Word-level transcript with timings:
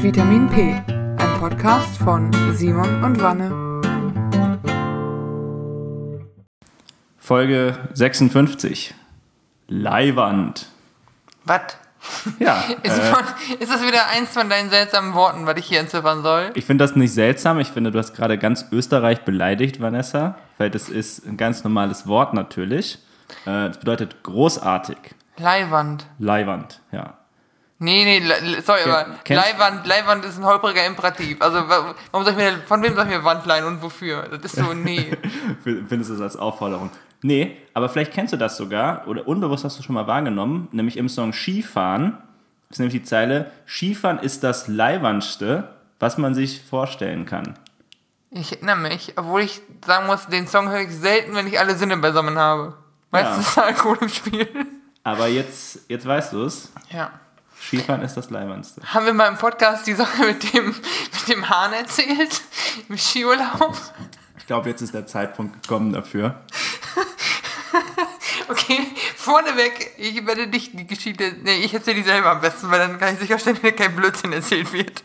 Vitamin 0.00 0.48
P, 0.48 0.74
ein 0.86 1.40
Podcast 1.40 1.96
von 1.98 2.30
Simon 2.54 3.02
und 3.02 3.20
Wanne. 3.20 3.50
Folge 7.18 7.76
56. 7.94 8.94
Leihwand. 9.66 10.66
Was? 11.44 11.76
Ja. 12.38 12.62
Ist, 12.82 12.98
äh, 12.98 13.02
von, 13.02 13.24
ist 13.58 13.70
das 13.72 13.82
wieder 13.82 14.06
eins 14.08 14.30
von 14.30 14.48
deinen 14.48 14.70
seltsamen 14.70 15.14
Worten, 15.14 15.46
was 15.46 15.58
ich 15.58 15.66
hier 15.66 15.80
entziffern 15.80 16.22
soll? 16.22 16.52
ich 16.54 16.64
finde 16.64 16.84
das 16.84 16.96
nicht 16.96 17.12
seltsam. 17.12 17.58
Ich 17.58 17.68
finde, 17.68 17.90
du 17.90 17.98
hast 17.98 18.14
gerade 18.14 18.38
ganz 18.38 18.66
Österreich 18.72 19.22
beleidigt, 19.22 19.80
Vanessa. 19.80 20.36
Weil 20.56 20.70
das 20.70 20.88
ist 20.88 21.26
ein 21.26 21.36
ganz 21.36 21.64
normales 21.64 22.06
Wort 22.06 22.32
natürlich. 22.34 22.98
Äh, 23.44 23.68
Das 23.68 23.78
bedeutet 23.78 24.22
großartig. 24.22 24.96
Leihwand. 25.36 26.06
Leihwand, 26.18 26.80
ja. 26.92 27.17
Nee, 27.80 28.04
nee, 28.04 28.60
sorry, 28.62 28.80
Ken- 28.82 28.92
aber 28.92 29.06
Leihwand, 29.28 29.86
Leihwand 29.86 30.24
ist 30.24 30.36
ein 30.38 30.44
holpriger 30.44 30.84
Imperativ. 30.84 31.40
Also, 31.40 31.58
wa- 31.68 31.94
warum 32.10 32.24
soll 32.24 32.32
ich 32.32 32.36
mir, 32.38 32.58
von 32.66 32.82
wem 32.82 32.94
soll 32.96 33.04
ich 33.04 33.10
mir 33.10 33.22
Wand 33.24 33.46
leihen 33.46 33.64
und 33.64 33.82
wofür? 33.82 34.22
Das 34.28 34.52
ist 34.52 34.56
so, 34.56 34.72
nee. 34.74 35.16
Findest 35.62 36.10
du 36.10 36.14
das 36.14 36.20
als 36.22 36.36
Aufforderung? 36.36 36.90
Nee, 37.22 37.56
aber 37.74 37.88
vielleicht 37.88 38.12
kennst 38.12 38.32
du 38.32 38.36
das 38.36 38.56
sogar, 38.56 39.06
oder 39.06 39.26
unbewusst 39.28 39.64
hast 39.64 39.78
du 39.78 39.82
schon 39.82 39.94
mal 39.94 40.06
wahrgenommen, 40.08 40.68
nämlich 40.72 40.96
im 40.96 41.08
Song 41.08 41.32
Skifahren 41.32 42.18
ist 42.70 42.78
nämlich 42.80 42.94
die 43.00 43.02
Zeile, 43.04 43.50
Skifahren 43.66 44.18
ist 44.18 44.42
das 44.44 44.68
Leihwandste, 44.68 45.68
was 46.00 46.18
man 46.18 46.34
sich 46.34 46.60
vorstellen 46.62 47.26
kann. 47.26 47.58
Ich 48.30 48.52
erinnere 48.52 48.76
mich, 48.76 49.14
obwohl 49.16 49.40
ich 49.42 49.62
sagen 49.86 50.06
muss, 50.06 50.26
den 50.26 50.46
Song 50.46 50.68
höre 50.68 50.80
ich 50.82 50.90
selten, 50.94 51.34
wenn 51.34 51.46
ich 51.46 51.58
alle 51.58 51.74
Sinne 51.76 51.96
beisammen 51.96 52.38
habe. 52.38 52.74
Meistens 53.10 53.48
ist 53.48 53.58
Alkohol 53.58 53.98
im 54.02 54.08
Spiel. 54.10 54.48
Aber 55.02 55.28
jetzt, 55.28 55.80
jetzt 55.88 56.06
weißt 56.06 56.32
du 56.34 56.42
es, 56.42 56.72
Ja. 56.90 57.10
Skifahren 57.60 58.02
ist 58.02 58.16
das 58.16 58.30
Leihwandste. 58.30 58.80
Haben 58.82 59.06
wir 59.06 59.12
mal 59.12 59.28
im 59.28 59.36
Podcast 59.36 59.86
die 59.86 59.94
Sache 59.94 60.24
mit 60.24 60.52
dem, 60.54 60.66
mit 60.66 61.28
dem 61.28 61.48
Hahn 61.48 61.72
erzählt? 61.72 62.40
Im 62.88 62.96
Skiurlaub? 62.96 63.76
Ich 64.38 64.46
glaube, 64.46 64.70
jetzt 64.70 64.80
ist 64.80 64.94
der 64.94 65.06
Zeitpunkt 65.06 65.62
gekommen 65.62 65.92
dafür. 65.92 66.40
Okay, 68.50 68.80
vorneweg, 69.16 69.92
ich 69.98 70.26
werde 70.26 70.46
nicht 70.46 70.72
die 70.72 70.86
Geschichte, 70.86 71.36
nee, 71.42 71.56
ich 71.56 71.74
erzähle 71.74 71.96
die 71.96 72.02
selber 72.02 72.30
am 72.30 72.40
besten, 72.40 72.70
weil 72.70 72.78
dann 72.78 72.98
kann 72.98 73.12
ich 73.12 73.20
sicherstellen, 73.20 73.58
dass 73.62 73.76
kein 73.76 73.94
Blödsinn 73.94 74.32
erzählt 74.32 74.72
wird. 74.72 75.02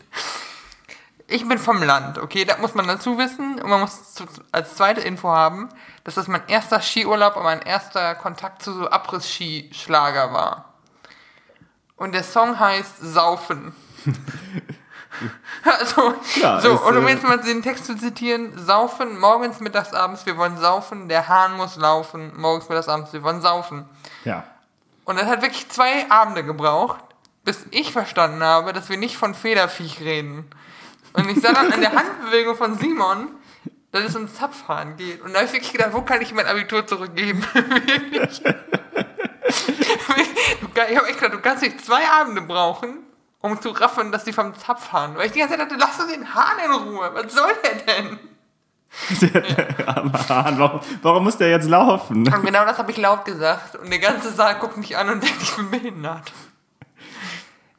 Ich 1.26 1.46
bin 1.46 1.58
vom 1.58 1.82
Land, 1.82 2.18
okay, 2.18 2.46
das 2.46 2.58
muss 2.58 2.74
man 2.74 2.86
dazu 2.86 3.18
wissen 3.18 3.60
und 3.60 3.68
man 3.68 3.80
muss 3.80 4.14
als 4.50 4.76
zweite 4.76 5.02
Info 5.02 5.28
haben, 5.28 5.68
dass 6.04 6.14
das 6.14 6.26
mein 6.26 6.46
erster 6.48 6.80
Skiurlaub 6.80 7.36
und 7.36 7.42
mein 7.42 7.60
erster 7.60 8.14
Kontakt 8.14 8.62
zu 8.62 8.72
so 8.72 8.88
Abriss-Ski-Schlager 8.88 10.32
war. 10.32 10.73
Und 11.96 12.12
der 12.12 12.24
Song 12.24 12.58
heißt 12.58 13.00
Saufen. 13.00 13.74
Also, 15.64 16.14
Ja, 16.40 16.60
so, 16.60 16.74
ist, 16.74 16.82
und 16.82 16.96
um 16.96 17.06
äh, 17.06 17.12
jetzt 17.12 17.22
mal 17.22 17.38
den 17.38 17.62
Text 17.62 17.86
zu 17.86 17.96
zitieren, 17.96 18.52
saufen, 18.58 19.18
morgens, 19.18 19.60
mittags, 19.60 19.94
abends, 19.94 20.26
wir 20.26 20.36
wollen 20.36 20.58
saufen, 20.58 21.08
der 21.08 21.28
Hahn 21.28 21.56
muss 21.56 21.76
laufen, 21.76 22.32
morgens, 22.36 22.68
mittags, 22.68 22.88
abends, 22.88 23.12
wir 23.12 23.22
wollen 23.22 23.40
saufen. 23.40 23.88
Ja. 24.24 24.44
Und 25.04 25.18
das 25.18 25.26
hat 25.26 25.42
wirklich 25.42 25.68
zwei 25.68 26.10
Abende 26.10 26.44
gebraucht, 26.44 26.98
bis 27.44 27.64
ich 27.70 27.92
verstanden 27.92 28.42
habe, 28.42 28.72
dass 28.72 28.88
wir 28.88 28.96
nicht 28.96 29.16
von 29.16 29.34
Federviech 29.34 30.00
reden. 30.00 30.50
Und 31.12 31.28
ich 31.30 31.40
sah 31.40 31.52
dann 31.52 31.72
an 31.72 31.80
der 31.80 31.92
Handbewegung 31.94 32.56
von 32.56 32.76
Simon, 32.78 33.28
dass 33.92 34.04
es 34.04 34.16
um 34.16 34.28
Zapfhahn 34.28 34.96
geht. 34.96 35.22
Und 35.22 35.32
da 35.32 35.38
habe 35.38 35.46
ich 35.46 35.52
wirklich 35.52 35.72
gedacht, 35.72 35.92
wo 35.92 36.02
kann 36.02 36.20
ich 36.20 36.34
mein 36.34 36.46
Abitur 36.46 36.86
zurückgeben? 36.86 37.46
wirklich. 37.54 38.42
Ich 40.88 40.96
habe 40.96 41.08
echt 41.08 41.20
gedacht, 41.20 41.34
du 41.34 41.40
kannst 41.40 41.62
nicht 41.62 41.84
zwei 41.84 42.08
Abende 42.08 42.42
brauchen, 42.42 42.98
um 43.40 43.60
zu 43.60 43.70
raffen, 43.70 44.10
dass 44.10 44.24
die 44.24 44.32
vom 44.32 44.54
Zapfhahn. 44.54 45.16
Weil 45.16 45.26
ich 45.26 45.32
die 45.32 45.38
ganze 45.38 45.56
Zeit 45.56 45.70
dachte, 45.70 45.76
lass 45.78 45.98
doch 45.98 46.08
den 46.08 46.34
Hahn 46.34 46.58
in 46.64 46.72
Ruhe. 46.72 47.10
Was 47.14 47.32
soll 47.32 47.52
der 47.62 47.94
denn? 47.94 48.18
Aber 49.86 50.28
Hahn, 50.28 50.58
warum, 50.58 50.80
warum 51.02 51.24
muss 51.24 51.36
der 51.36 51.50
jetzt 51.50 51.68
laufen? 51.68 52.28
Und 52.28 52.44
genau 52.44 52.64
das 52.64 52.78
habe 52.78 52.90
ich 52.90 52.96
laut 52.96 53.24
gesagt. 53.24 53.76
Und 53.76 53.90
der 53.90 53.98
ganze 53.98 54.32
Saal 54.32 54.56
guckt 54.56 54.76
mich 54.76 54.96
an 54.96 55.08
und 55.10 55.22
denkt, 55.22 55.42
ich 55.42 55.56
bin 55.56 55.70
behindert. 55.70 56.32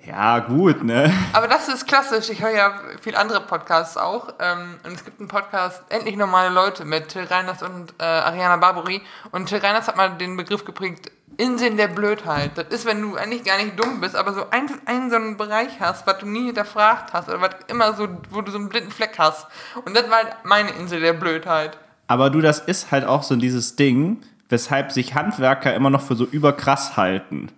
Ja, 0.07 0.39
gut, 0.39 0.83
ne? 0.83 1.11
Aber 1.33 1.47
das 1.47 1.67
ist 1.67 1.87
klassisch. 1.87 2.29
Ich 2.29 2.41
höre 2.41 2.51
ja 2.51 2.79
viel 3.01 3.15
andere 3.15 3.41
Podcasts 3.41 3.97
auch. 3.97 4.33
Ähm, 4.39 4.75
und 4.83 4.93
es 4.93 5.03
gibt 5.03 5.19
einen 5.19 5.27
Podcast, 5.27 5.81
Endlich 5.89 6.15
normale 6.15 6.53
Leute, 6.53 6.85
mit 6.85 7.09
Till 7.09 7.23
Reiners 7.23 7.63
und 7.63 7.93
äh, 7.99 8.03
Ariana 8.03 8.57
Barbary. 8.57 9.01
Und 9.31 9.47
Till 9.47 9.59
Reiners 9.59 9.87
hat 9.87 9.97
mal 9.97 10.09
den 10.09 10.37
Begriff 10.37 10.63
geprägt, 10.63 11.11
Inseln 11.37 11.75
der 11.77 11.87
Blödheit. 11.87 12.51
Das 12.55 12.67
ist, 12.69 12.85
wenn 12.85 13.01
du 13.01 13.15
eigentlich 13.15 13.43
gar 13.43 13.57
nicht 13.57 13.77
dumm 13.79 13.99
bist, 13.99 14.15
aber 14.15 14.33
so 14.33 14.49
einen, 14.51 14.69
einen 14.85 15.09
so 15.09 15.15
einen 15.15 15.37
Bereich 15.37 15.79
hast, 15.79 16.07
was 16.07 16.19
du 16.19 16.27
nie 16.27 16.45
hinterfragt 16.45 17.13
hast 17.13 17.27
oder 17.27 17.41
was 17.41 17.55
immer 17.67 17.93
so, 17.93 18.07
wo 18.29 18.41
du 18.41 18.51
so 18.51 18.57
einen 18.57 18.69
blinden 18.69 18.91
Fleck 18.91 19.15
hast. 19.17 19.47
Und 19.83 19.97
das 19.97 20.09
war 20.09 20.17
halt 20.17 20.35
meine 20.43 20.71
Insel 20.71 21.01
der 21.01 21.13
Blödheit. 21.13 21.77
Aber 22.07 22.29
du, 22.29 22.41
das 22.41 22.59
ist 22.59 22.91
halt 22.91 23.05
auch 23.05 23.23
so 23.23 23.35
dieses 23.35 23.75
Ding, 23.75 24.21
weshalb 24.49 24.91
sich 24.91 25.15
Handwerker 25.15 25.73
immer 25.73 25.89
noch 25.89 26.01
für 26.01 26.15
so 26.15 26.25
überkrass 26.25 26.95
halten. 26.95 27.51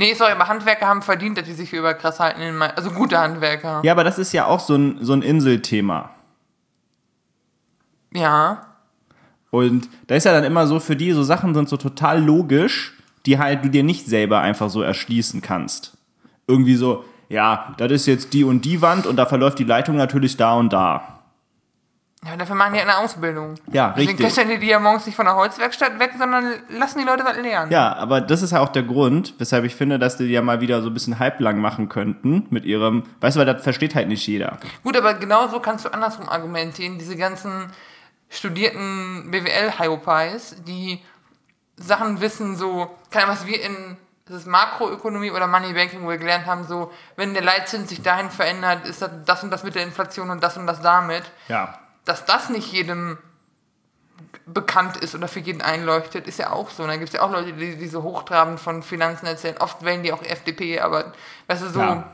Nee, 0.00 0.14
sorry, 0.14 0.32
aber 0.32 0.48
Handwerker 0.48 0.86
haben 0.86 1.02
verdient, 1.02 1.36
dass 1.36 1.44
die 1.44 1.52
sich 1.52 1.68
für 1.68 1.76
überkrass 1.76 2.20
halten. 2.20 2.62
Also 2.62 2.90
gute 2.90 3.18
Handwerker. 3.18 3.82
Ja, 3.84 3.92
aber 3.92 4.02
das 4.02 4.18
ist 4.18 4.32
ja 4.32 4.46
auch 4.46 4.58
so 4.58 4.74
ein, 4.74 4.96
so 5.02 5.12
ein 5.12 5.20
Inselthema. 5.20 6.08
Ja. 8.14 8.62
Und 9.50 9.90
da 10.06 10.14
ist 10.14 10.24
ja 10.24 10.32
dann 10.32 10.44
immer 10.44 10.66
so, 10.66 10.80
für 10.80 10.96
die 10.96 11.12
so 11.12 11.22
Sachen 11.22 11.52
sind 11.52 11.68
so 11.68 11.76
total 11.76 12.24
logisch, 12.24 12.94
die 13.26 13.38
halt 13.38 13.62
du 13.62 13.68
dir 13.68 13.82
nicht 13.82 14.06
selber 14.06 14.40
einfach 14.40 14.70
so 14.70 14.80
erschließen 14.80 15.42
kannst. 15.42 15.98
Irgendwie 16.46 16.76
so, 16.76 17.04
ja, 17.28 17.74
das 17.76 17.92
ist 17.92 18.06
jetzt 18.06 18.32
die 18.32 18.44
und 18.44 18.64
die 18.64 18.80
Wand 18.80 19.06
und 19.06 19.16
da 19.16 19.26
verläuft 19.26 19.58
die 19.58 19.64
Leitung 19.64 19.96
natürlich 19.96 20.38
da 20.38 20.54
und 20.54 20.72
da. 20.72 21.19
Ja, 22.22 22.36
dafür 22.36 22.54
machen 22.54 22.74
die 22.74 22.80
eine 22.80 22.98
Ausbildung. 22.98 23.54
Ja, 23.72 23.94
Deswegen 23.96 24.18
richtig. 24.18 24.32
stellen 24.32 24.60
die 24.60 24.66
ja 24.66 24.78
morgens 24.78 25.06
nicht 25.06 25.16
von 25.16 25.24
der 25.24 25.36
Holzwerkstatt 25.36 25.98
weg, 25.98 26.12
sondern 26.18 26.52
lassen 26.68 26.98
die 26.98 27.06
Leute 27.06 27.24
was 27.24 27.38
lernen. 27.38 27.72
Ja, 27.72 27.94
aber 27.96 28.20
das 28.20 28.42
ist 28.42 28.50
ja 28.50 28.60
auch 28.60 28.68
der 28.68 28.82
Grund, 28.82 29.34
weshalb 29.38 29.64
ich 29.64 29.74
finde, 29.74 29.98
dass 29.98 30.18
die 30.18 30.24
ja 30.24 30.42
mal 30.42 30.60
wieder 30.60 30.82
so 30.82 30.90
ein 30.90 30.94
bisschen 30.94 31.18
halblang 31.18 31.58
machen 31.58 31.88
könnten 31.88 32.46
mit 32.50 32.66
ihrem, 32.66 33.04
weißt 33.20 33.36
du, 33.36 33.40
weil 33.40 33.46
das 33.46 33.62
versteht 33.62 33.94
halt 33.94 34.08
nicht 34.08 34.26
jeder. 34.26 34.58
Gut, 34.84 34.98
aber 34.98 35.14
genauso 35.14 35.60
kannst 35.60 35.86
du 35.86 35.94
andersrum 35.94 36.28
argumentieren. 36.28 36.98
Diese 36.98 37.16
ganzen 37.16 37.72
studierten 38.28 39.30
BWL-Hyopies, 39.30 40.62
die 40.66 41.00
Sachen 41.76 42.20
wissen, 42.20 42.54
so, 42.56 42.90
keine 43.10 43.24
Ahnung, 43.24 43.36
was 43.36 43.46
wir 43.46 43.64
in 43.64 43.96
das 44.26 44.42
ist 44.42 44.46
Makroökonomie 44.46 45.32
oder 45.32 45.48
Money 45.48 45.72
Banking, 45.72 46.04
wo 46.04 46.08
wir 46.08 46.18
gelernt 46.18 46.46
haben, 46.46 46.64
so, 46.64 46.92
wenn 47.16 47.34
der 47.34 47.42
Leitzins 47.42 47.88
sich 47.88 48.00
dahin 48.00 48.30
verändert, 48.30 48.86
ist 48.86 49.02
das 49.02 49.10
das 49.24 49.42
und 49.42 49.50
das 49.50 49.64
mit 49.64 49.74
der 49.74 49.82
Inflation 49.82 50.30
und 50.30 50.40
das 50.40 50.56
und 50.56 50.68
das 50.68 50.80
damit. 50.80 51.24
Ja. 51.48 51.80
Dass 52.10 52.24
das 52.24 52.48
nicht 52.48 52.72
jedem 52.72 53.18
bekannt 54.44 54.96
ist 54.96 55.14
oder 55.14 55.28
für 55.28 55.38
jeden 55.38 55.62
einleuchtet, 55.62 56.26
ist 56.26 56.40
ja 56.40 56.50
auch 56.50 56.68
so. 56.68 56.82
Und 56.82 56.88
dann 56.88 56.98
gibt 56.98 57.10
es 57.10 57.14
ja 57.14 57.22
auch 57.22 57.30
Leute, 57.30 57.52
die, 57.52 57.76
die 57.76 57.86
so 57.86 58.02
hochtrabend 58.02 58.58
von 58.58 58.82
Finanzen 58.82 59.26
erzählen. 59.26 59.56
Oft 59.58 59.84
wählen 59.84 60.02
die 60.02 60.12
auch 60.12 60.20
FDP, 60.20 60.80
aber 60.80 61.12
weißt 61.46 61.62
du, 61.62 61.68
so. 61.68 61.78
Ja. 61.78 62.10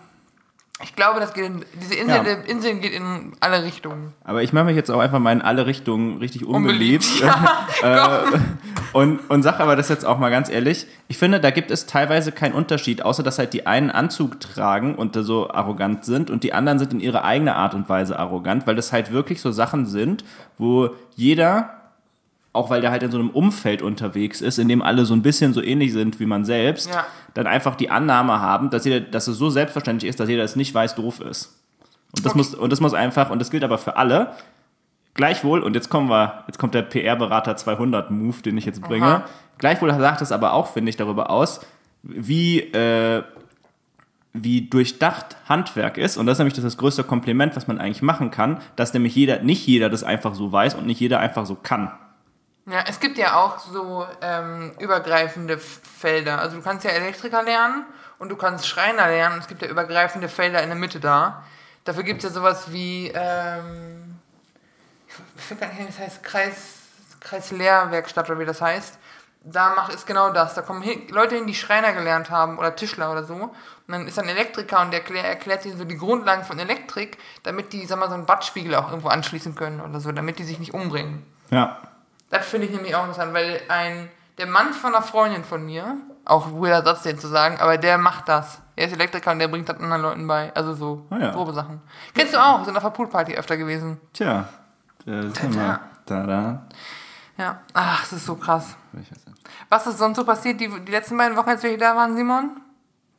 Ich 0.83 0.95
glaube, 0.95 1.21
das 1.21 1.33
geht 1.33 1.47
in, 1.47 1.65
diese 1.81 1.95
Insel, 1.95 2.27
Ja. 2.27 2.33
Inseln 2.47 2.83
geht 2.83 2.93
in 2.93 3.33
alle 3.41 3.65
Richtungen. 3.65 4.13
Aber 4.25 4.43
ich 4.43 4.53
mache 4.53 4.67
mich 4.67 4.77
jetzt 4.77 4.91
auch 4.91 5.01
einfach 5.01 5.19
mal 5.19 5.33
in 5.33 5.41
alle 5.41 5.65
Richtungen 5.65 6.19
richtig 6.19 6.45
unbeliebt. 6.45 7.07
Unbeliebt. 7.23 7.83
äh, 7.83 8.39
und, 8.93 9.21
und 9.31 9.43
sag 9.43 9.59
aber 9.59 9.75
das 9.75 9.89
jetzt 9.89 10.05
auch 10.05 10.19
mal 10.19 10.31
ganz 10.31 10.51
ehrlich. 10.51 10.87
Ich 11.09 11.17
finde, 11.17 11.41
da 11.41 11.51
gibt 11.51 11.71
es 11.71 11.87
teilweise 11.87 12.31
keinen 12.31 12.53
Unterschied, 12.53 13.03
außer 13.03 13.23
dass 13.23 13.39
halt 13.39 13.55
die 13.55 13.67
einen 13.67 13.91
Anzug 13.91 14.39
tragen 14.39 14.97
und 14.97 15.17
da 15.17 15.23
so 15.23 15.51
arrogant 15.51 16.05
sind 16.05 16.31
und 16.31 16.45
die 16.45 16.53
anderen 16.53 16.79
sind 16.79 16.93
in 16.93 17.01
ihrer 17.01 17.25
eigenen 17.25 17.55
Art 17.55 17.75
und 17.75 17.89
Weise 17.89 18.19
arrogant, 18.19 18.67
weil 18.67 18.77
das 18.77 18.93
halt 18.93 19.13
wirklich 19.13 19.41
so 19.41 19.53
Sachen 19.53 19.87
sind, 19.87 20.25
wo 20.59 20.91
jeder, 21.15 21.76
auch 22.57 22.71
weil 22.71 22.81
der 22.81 22.91
halt 22.91 23.03
in 23.03 23.11
so 23.11 23.19
einem 23.19 23.31
Umfeld 23.31 23.83
unterwegs 23.83 24.41
ist, 24.41 24.59
in 24.59 24.69
dem 24.69 24.83
alle 24.83 25.05
so 25.05 25.15
ein 25.15 25.23
bisschen 25.23 25.53
so 25.53 25.63
ähnlich 25.63 25.93
sind 25.93 26.19
wie 26.21 26.27
man 26.27 26.45
selbst, 26.45 26.89
Ja. 26.89 27.07
dann 27.35 27.47
einfach 27.47 27.77
die 27.77 27.91
Annahme 27.91 28.41
haben, 28.41 28.71
dass, 28.71 28.85
jeder, 28.85 29.01
dass 29.01 29.29
es 29.29 29.39
so 29.39 29.51
selbstverständlich 29.51 30.09
ist, 30.09 30.19
dass 30.19 30.29
jeder 30.29 30.43
es 30.45 30.57
nicht 30.57 30.75
weiß, 30.75 30.95
doof 30.97 31.21
ist. 31.21 31.61
Und 32.17 32.25
das, 32.25 32.33
Okay. 32.33 32.39
muss, 32.39 32.55
und 32.55 32.71
das 32.73 32.81
muss 32.81 32.95
einfach, 32.95 33.31
und 33.31 33.39
das 33.39 33.51
gilt 33.51 33.63
aber 33.65 33.79
für 33.79 33.97
alle, 33.97 34.33
gleichwohl, 35.15 35.63
und 35.63 35.75
jetzt 35.75 35.89
kommen 35.91 36.09
wir, 36.09 36.45
jetzt 36.47 36.59
kommt 36.59 36.75
der 36.75 36.83
PR-Berater 36.83 37.57
200 37.57 38.11
Move, 38.11 38.43
den 38.43 38.57
ich 38.59 38.65
jetzt 38.65 38.83
bringe. 38.83 39.07
Aha. 39.07 39.25
Gleichwohl 39.59 39.91
sagt 39.95 40.21
es 40.23 40.33
aber 40.33 40.53
auch, 40.53 40.69
finde 40.73 40.91
ich, 40.91 40.97
darüber 40.97 41.31
aus, 41.31 41.61
wie, 42.03 42.61
äh, 42.61 43.23
wie 44.33 44.69
durchdacht 44.69 45.37
Handwerk 45.49 45.97
ist. 45.97 46.19
Und 46.19 46.27
das 46.27 46.35
ist 46.35 46.39
nämlich 46.41 46.55
das, 46.55 46.65
das 46.65 46.77
größte 46.77 47.05
Kompliment, 47.05 47.57
was 47.57 47.67
man 47.69 47.79
eigentlich 47.79 48.03
machen 48.03 48.31
kann, 48.31 48.59
dass 48.77 48.93
nämlich 48.93 49.15
jeder, 49.15 49.41
nicht 49.43 49.67
jeder 49.67 49.89
das 49.89 50.05
einfach 50.05 50.35
so 50.35 50.53
weiß 50.53 50.75
und 50.75 50.87
nicht 50.87 51.01
jeder 51.01 51.21
einfach 51.21 51.47
so 51.47 51.55
kann. 51.55 51.91
Ja, 52.69 52.85
es 52.89 52.99
gibt 52.99 53.17
ja 53.17 53.37
auch 53.37 53.61
so 53.61 54.07
ähm, 54.21 54.73
übergreifende 54.81 55.57
Felder. 55.59 56.41
Also 56.41 56.57
du 56.57 56.63
kannst 56.63 56.85
ja 56.85 56.91
Elektriker 56.91 57.43
lernen 57.45 57.85
und 58.19 58.29
du 58.29 58.37
kannst 58.37 58.67
Schreiner 58.67 59.07
lernen. 59.07 59.39
Es 59.39 59.47
gibt 59.47 59.63
ja 59.63 59.69
übergreifende 59.69 60.29
Felder 60.29 60.63
in 60.63 60.69
der 60.69 60.79
Mitte 60.79 60.99
da. 60.99 61.45
Dafür 61.85 62.03
gibt 62.03 62.25
es 62.25 62.31
ja 62.31 62.35
sowas 62.35 62.73
wie, 62.73 63.13
ähm, 63.15 64.19
ich 65.07 65.51
weiß 65.51 65.61
gar 65.61 65.69
nicht, 65.69 65.79
wie 65.79 65.87
das 65.87 65.99
heißt, 66.01 66.25
Kreis, 66.25 66.75
Kreislehrwerkstatt 67.21 68.29
oder 68.29 68.41
wie 68.41 68.45
das 68.45 68.61
heißt. 68.61 68.99
da 69.45 69.75
macht 69.77 69.95
ist 69.95 70.05
genau 70.05 70.31
das. 70.31 70.55
Da 70.55 70.63
kommen 70.63 70.83
hin, 70.83 71.03
Leute 71.11 71.37
hin, 71.37 71.47
die 71.47 71.55
Schreiner 71.55 71.93
gelernt 71.93 72.31
haben 72.31 72.59
oder 72.59 72.75
Tischler 72.75 73.13
oder 73.13 73.23
so. 73.23 73.35
Und 73.35 73.53
dann 73.87 74.09
ist 74.09 74.19
ein 74.19 74.29
Elektriker 74.29 74.81
und 74.81 74.91
der 74.91 75.03
erklär, 75.03 75.25
erklärt 75.25 75.65
ihnen 75.65 75.79
so 75.79 75.85
die 75.85 75.97
Grundlagen 75.97 76.43
von 76.45 76.59
Elektrik, 76.59 77.19
damit 77.45 77.73
die, 77.73 77.87
sag 77.87 78.01
mal, 78.01 78.09
so 78.09 78.15
einen 78.15 78.27
Badspiegel 78.27 78.75
auch 78.75 78.89
irgendwo 78.89 79.09
anschließen 79.09 79.55
können 79.55 79.81
oder 79.81 80.01
so, 80.01 80.11
damit 80.11 80.41
die 80.41 80.45
sich 80.45 80.59
nicht 80.59 80.75
umbringen. 80.75 81.25
Ja. 81.51 81.79
Das 82.31 82.47
finde 82.47 82.67
ich 82.67 82.73
nämlich 82.73 82.95
auch 82.95 83.03
interessant, 83.05 83.33
weil 83.35 83.61
ein, 83.69 84.09
der 84.39 84.47
Mann 84.47 84.73
von 84.73 84.95
einer 84.95 85.03
Freundin 85.03 85.45
von 85.45 85.65
mir, 85.65 85.97
auch 86.25 86.53
weirder 86.53 86.83
Satz 86.85 87.03
den 87.03 87.19
zu 87.19 87.29
sagen, 87.29 87.59
aber 87.61 87.79
der 87.79 87.99
macht 87.99 88.29
das. 88.29 88.61
Er 88.75 88.89
ist 88.89 88.93
Elektriker 88.93 89.33
und 89.33 89.39
der 89.39 89.49
bringt 89.49 89.69
das 89.69 89.79
anderen 89.79 90.03
Leuten 90.03 90.27
bei. 90.27 90.53
Also 90.55 90.75
so 90.75 91.07
Ah 91.09 91.19
ja. 91.19 91.31
grobe 91.31 91.53
Sachen. 91.55 91.81
Kennst 92.15 92.35
du 92.35 92.39
auch? 92.39 92.65
Sind 92.65 92.77
auf 92.77 92.83
der 92.83 92.91
Poolparty 92.91 93.35
öfter 93.35 93.57
gewesen. 93.57 93.99
Tja. 94.13 94.49
Äh, 95.07 95.23
sag 95.31 95.55
mal. 95.55 95.81
Da, 96.05 96.63
Ja. 97.39 97.61
Ach, 97.73 98.01
das 98.01 98.13
ist 98.13 98.27
so 98.27 98.37
krass. 98.37 98.77
da. 98.93 99.01
Was 99.71 99.87
ist 99.87 99.99
sonst 99.99 100.17
so 100.17 100.25
passiert 100.25 100.61
die, 100.61 100.69
die 100.69 100.93
letzten 100.93 101.17
beiden 101.17 101.37
Wochen, 101.37 101.49
als 101.49 101.63
wir 101.63 101.71
hier 101.71 101.79
da 101.79 101.97
waren, 101.97 102.17
Simon? 102.17 102.61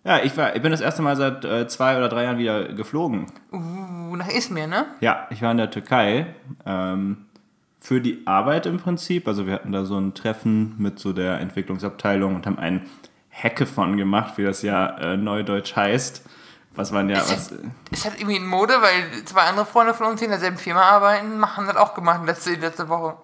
Ja, 0.04 0.20
ich, 0.20 0.38
war, 0.38 0.56
ich 0.56 0.62
bin 0.62 0.72
das 0.72 0.80
erste 0.80 1.02
Mal 1.02 1.18
seit 1.18 1.44
äh, 1.44 1.68
zwei 1.68 1.98
oder 1.98 2.08
drei 2.08 2.24
Jahren 2.24 2.38
wieder 2.38 2.66
geflogen. 2.74 3.26
Uh, 3.52 4.16
nach 4.16 4.30
Izmir, 4.30 4.68
ne? 4.68 4.86
Ja, 5.02 5.28
ich 5.32 5.42
war 5.42 5.52
in 5.52 5.58
der 5.58 5.70
Türkei 5.70 6.34
ähm, 6.66 7.26
für 7.88 8.02
die 8.02 8.28
Arbeit 8.28 8.66
im 8.66 8.80
Prinzip. 8.80 9.30
Also 9.30 9.48
wir 9.48 9.54
hatten 9.54 9.72
da 9.72 9.86
so 9.86 9.98
ein 9.98 10.14
Treffen 10.14 10.76
mit 10.78 11.00
so 11.00 11.14
der 11.14 11.40
Entwicklungsabteilung 11.40 12.36
und 12.36 12.46
haben 12.46 12.60
ein 12.60 12.86
Hackathon 13.32 13.96
gemacht, 13.96 14.34
wie 14.38 14.44
das 14.44 14.62
ja 14.62 14.88
äh, 14.98 15.16
neudeutsch 15.16 15.74
heißt. 15.74 16.22
Was 16.76 16.92
waren 16.92 17.10
ja, 17.10 17.20
was, 17.20 17.54
Ist 17.90 18.04
halt 18.04 18.20
irgendwie 18.20 18.36
in 18.36 18.46
Mode, 18.46 18.74
weil 18.82 19.24
zwei 19.24 19.44
andere 19.44 19.66
Freunde 19.66 19.94
von 19.94 20.08
uns, 20.08 20.20
die 20.20 20.26
in 20.26 20.32
derselben 20.32 20.58
Firma 20.58 20.82
arbeiten, 20.82 21.40
machen 21.40 21.66
das 21.66 21.78
auch 21.78 21.94
gemacht 21.94 22.26
letzte, 22.26 22.56
letzte 22.56 22.90
Woche. 22.90 23.16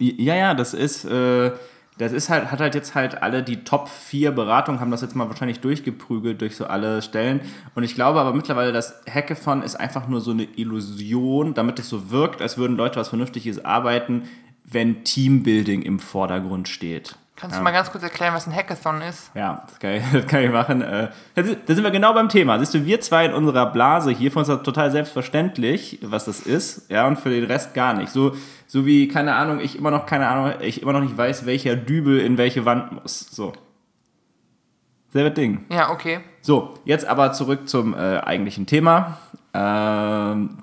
Ja, 0.00 0.34
ja, 0.34 0.54
das 0.54 0.74
ist, 0.74 1.04
äh, 1.04 1.52
das 2.00 2.12
ist 2.12 2.30
halt, 2.30 2.50
hat 2.50 2.60
halt 2.60 2.74
jetzt 2.74 2.94
halt 2.94 3.22
alle 3.22 3.42
die 3.42 3.62
Top 3.62 3.88
4 3.88 4.30
Beratungen, 4.30 4.80
haben 4.80 4.90
das 4.90 5.02
jetzt 5.02 5.14
mal 5.14 5.28
wahrscheinlich 5.28 5.60
durchgeprügelt 5.60 6.40
durch 6.40 6.56
so 6.56 6.64
alle 6.64 7.02
Stellen. 7.02 7.40
Und 7.74 7.82
ich 7.82 7.94
glaube 7.94 8.20
aber 8.20 8.32
mittlerweile, 8.32 8.72
das 8.72 9.02
Hackathon 9.08 9.62
ist 9.62 9.76
einfach 9.76 10.08
nur 10.08 10.22
so 10.22 10.30
eine 10.30 10.44
Illusion, 10.44 11.52
damit 11.52 11.78
es 11.78 11.90
so 11.90 12.10
wirkt, 12.10 12.40
als 12.40 12.56
würden 12.56 12.78
Leute 12.78 12.98
was 12.98 13.10
Vernünftiges 13.10 13.62
arbeiten, 13.66 14.22
wenn 14.64 15.04
Teambuilding 15.04 15.82
im 15.82 15.98
Vordergrund 15.98 16.68
steht. 16.68 17.16
Kannst 17.40 17.54
ja. 17.54 17.60
du 17.60 17.64
mal 17.64 17.70
ganz 17.70 17.90
kurz 17.90 18.04
erklären, 18.04 18.34
was 18.34 18.46
ein 18.46 18.54
Hackathon 18.54 19.00
ist? 19.00 19.30
Ja, 19.34 19.62
das 19.66 19.78
kann 19.78 19.92
ich, 19.92 20.02
das 20.12 20.26
kann 20.26 20.42
ich 20.42 20.50
machen. 20.50 20.82
Äh, 20.82 21.08
Da 21.34 21.42
sind 21.42 21.82
wir 21.82 21.90
genau 21.90 22.12
beim 22.12 22.28
Thema. 22.28 22.58
Siehst 22.58 22.74
du, 22.74 22.84
wir 22.84 23.00
zwei 23.00 23.24
in 23.24 23.32
unserer 23.32 23.72
Blase 23.72 24.10
hier, 24.10 24.30
für 24.30 24.40
uns 24.40 24.48
ist 24.50 24.62
total 24.62 24.90
selbstverständlich, 24.90 26.00
was 26.02 26.26
das 26.26 26.40
ist, 26.40 26.90
ja, 26.90 27.06
und 27.06 27.18
für 27.18 27.30
den 27.30 27.44
Rest 27.44 27.72
gar 27.72 27.94
nicht. 27.94 28.12
So, 28.12 28.36
so 28.66 28.84
wie, 28.84 29.08
keine 29.08 29.36
Ahnung, 29.36 29.60
ich 29.60 29.78
immer 29.78 29.90
noch, 29.90 30.04
keine 30.04 30.28
Ahnung, 30.28 30.52
ich 30.60 30.82
immer 30.82 30.92
noch 30.92 31.00
nicht 31.00 31.16
weiß, 31.16 31.46
welcher 31.46 31.76
Dübel 31.76 32.20
in 32.20 32.36
welche 32.36 32.66
Wand 32.66 32.92
muss. 32.92 33.20
So. 33.30 33.54
Selbe 35.08 35.30
Ding. 35.30 35.64
Ja, 35.70 35.90
okay. 35.90 36.20
So, 36.42 36.74
jetzt 36.84 37.06
aber 37.06 37.32
zurück 37.32 37.70
zum 37.70 37.94
äh, 37.94 38.18
eigentlichen 38.18 38.66
Thema. 38.66 39.18
Ähm, 39.54 40.58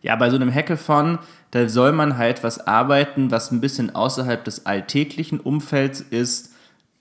ja, 0.00 0.16
bei 0.16 0.30
so 0.30 0.36
einem 0.36 0.52
Hackathon, 0.52 1.18
da 1.52 1.68
soll 1.68 1.92
man 1.92 2.18
halt 2.18 2.42
was 2.42 2.66
arbeiten, 2.66 3.30
was 3.30 3.52
ein 3.52 3.60
bisschen 3.60 3.94
außerhalb 3.94 4.42
des 4.42 4.66
alltäglichen 4.66 5.38
Umfelds 5.38 6.00
ist, 6.00 6.52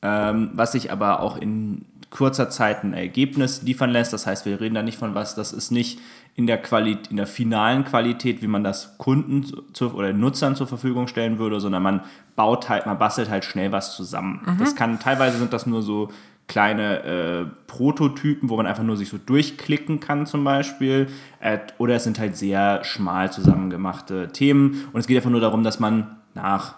ähm, 0.02 0.52
was 0.54 0.74
sich 0.74 0.92
aber 0.92 1.22
auch 1.22 1.38
in 1.38 1.86
kurzer 2.10 2.50
Zeit 2.50 2.84
ein 2.84 2.94
Ergebnis 2.94 3.62
liefern 3.62 3.90
lässt. 3.90 4.12
Das 4.12 4.28
heißt, 4.28 4.46
wir 4.46 4.60
reden 4.60 4.76
da 4.76 4.84
nicht 4.84 4.98
von 4.98 5.16
was, 5.16 5.36
das 5.36 5.54
ist 5.54 5.72
nicht 5.72 6.00
in 6.36 6.48
der, 6.48 6.62
Quali 6.62 6.98
in 7.10 7.16
der 7.16 7.28
finalen 7.28 7.86
Qualität, 7.86 8.42
wie 8.42 8.48
man 8.48 8.64
das 8.64 8.98
Kunden 8.98 9.46
zu, 9.74 9.94
oder 9.94 10.12
Nutzern 10.12 10.58
zur 10.58 10.68
Verfügung 10.68 11.08
stellen 11.08 11.40
würde, 11.40 11.62
sondern 11.62 11.84
man 11.84 12.02
baut 12.36 12.68
halt, 12.68 12.86
man 12.86 13.00
bastelt 13.00 13.30
halt 13.30 13.46
schnell 13.46 13.72
was 13.72 13.96
zusammen. 13.96 14.42
Das 14.60 14.76
kann, 14.76 15.00
teilweise 15.00 15.38
sind 15.38 15.54
das 15.54 15.66
nur 15.66 15.82
so 15.82 16.10
kleine 16.48 17.04
äh, 17.04 17.46
Prototypen, 17.68 18.50
wo 18.50 18.58
man 18.58 18.68
einfach 18.68 18.84
nur 18.84 18.98
sich 18.98 19.10
so 19.10 19.18
durchklicken 19.18 20.00
kann 20.00 20.26
zum 20.26 20.44
Beispiel. 20.44 21.08
Äh, 21.40 21.60
oder 21.78 21.96
es 21.96 22.04
sind 22.04 22.20
halt 22.20 22.36
sehr 22.36 22.84
schmal 22.84 23.32
zusammengemachte 23.32 24.30
Themen. 24.30 24.90
Und 24.92 25.00
es 25.00 25.08
geht 25.08 25.18
einfach 25.18 25.30
nur 25.30 25.42
darum, 25.42 25.64
dass 25.64 25.80
man 25.80 26.18
nach 26.34 26.76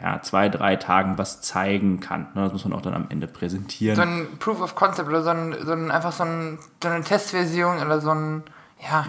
ja, 0.00 0.20
zwei, 0.20 0.48
drei 0.48 0.76
Tagen 0.76 1.16
was 1.16 1.40
zeigen 1.42 2.00
kann. 2.00 2.28
Ne, 2.34 2.42
Das 2.42 2.52
muss 2.52 2.64
man 2.64 2.72
auch 2.74 2.82
dann 2.82 2.94
am 2.94 3.06
Ende 3.08 3.28
präsentieren. 3.28 3.96
So 3.96 4.02
ein 4.02 4.26
Proof 4.38 4.60
of 4.60 4.74
Concept 4.74 5.08
oder 5.08 5.22
so 5.22 5.30
ein, 5.30 5.54
so 5.64 5.72
ein 5.72 5.90
einfach 5.90 6.12
so, 6.12 6.24
ein, 6.24 6.58
so 6.82 6.88
eine 6.88 7.04
Testversion 7.04 7.78
oder 7.78 8.00
so 8.00 8.10
ein, 8.10 8.42
ja, 8.82 9.06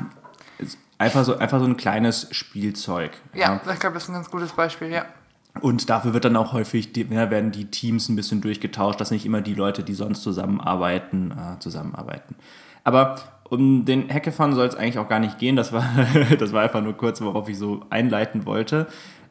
Einfach 1.00 1.26
so, 1.26 1.38
einfach 1.38 1.60
so 1.60 1.66
ein 1.66 1.76
kleines 1.76 2.28
Spielzeug. 2.32 3.12
ja, 3.34 3.60
ich 3.74 3.80
glaube, 3.80 3.96
das 3.96 4.04
ist 4.04 4.10
ein 4.10 4.14
ganz 4.14 4.30
gutes 4.30 4.54
Beispiel, 4.54 4.90
ja. 4.90 5.06
Und 5.62 5.90
dafür 5.90 6.14
wird 6.14 6.26
dann 6.26 6.36
auch 6.36 6.54
häufig, 6.54 6.94
die, 6.94 7.06
ja, 7.10 7.30
werden 7.30 7.52
die 7.52 7.66
Teams 7.66 8.10
ein 8.10 8.16
bisschen 8.16 8.42
durchgetauscht, 8.42 9.00
dass 9.00 9.12
nicht 9.12 9.26
immer 9.26 9.42
die 9.42 9.54
Leute, 9.54 9.84
die 9.84 9.94
sonst 9.94 10.24
zusammenarbeiten, 10.24 11.32
äh, 11.32 11.60
zusammenarbeiten. 11.60 12.36
Aber 12.84 13.16
um 13.50 13.86
den 13.86 14.10
Hackathon 14.12 14.54
soll 14.54 14.68
es 14.68 14.76
eigentlich 14.76 14.98
auch 14.98 15.08
gar 15.08 15.20
nicht 15.20 15.38
gehen. 15.38 15.56
Das 15.56 15.72
war, 15.72 15.86
das 16.40 16.54
war 16.54 16.64
einfach 16.64 16.82
nur 16.82 16.98
kurz, 16.98 17.22
worauf 17.22 17.48
ich 17.50 17.58
so 17.58 17.82
einleiten 17.90 18.46
wollte. 18.46 18.88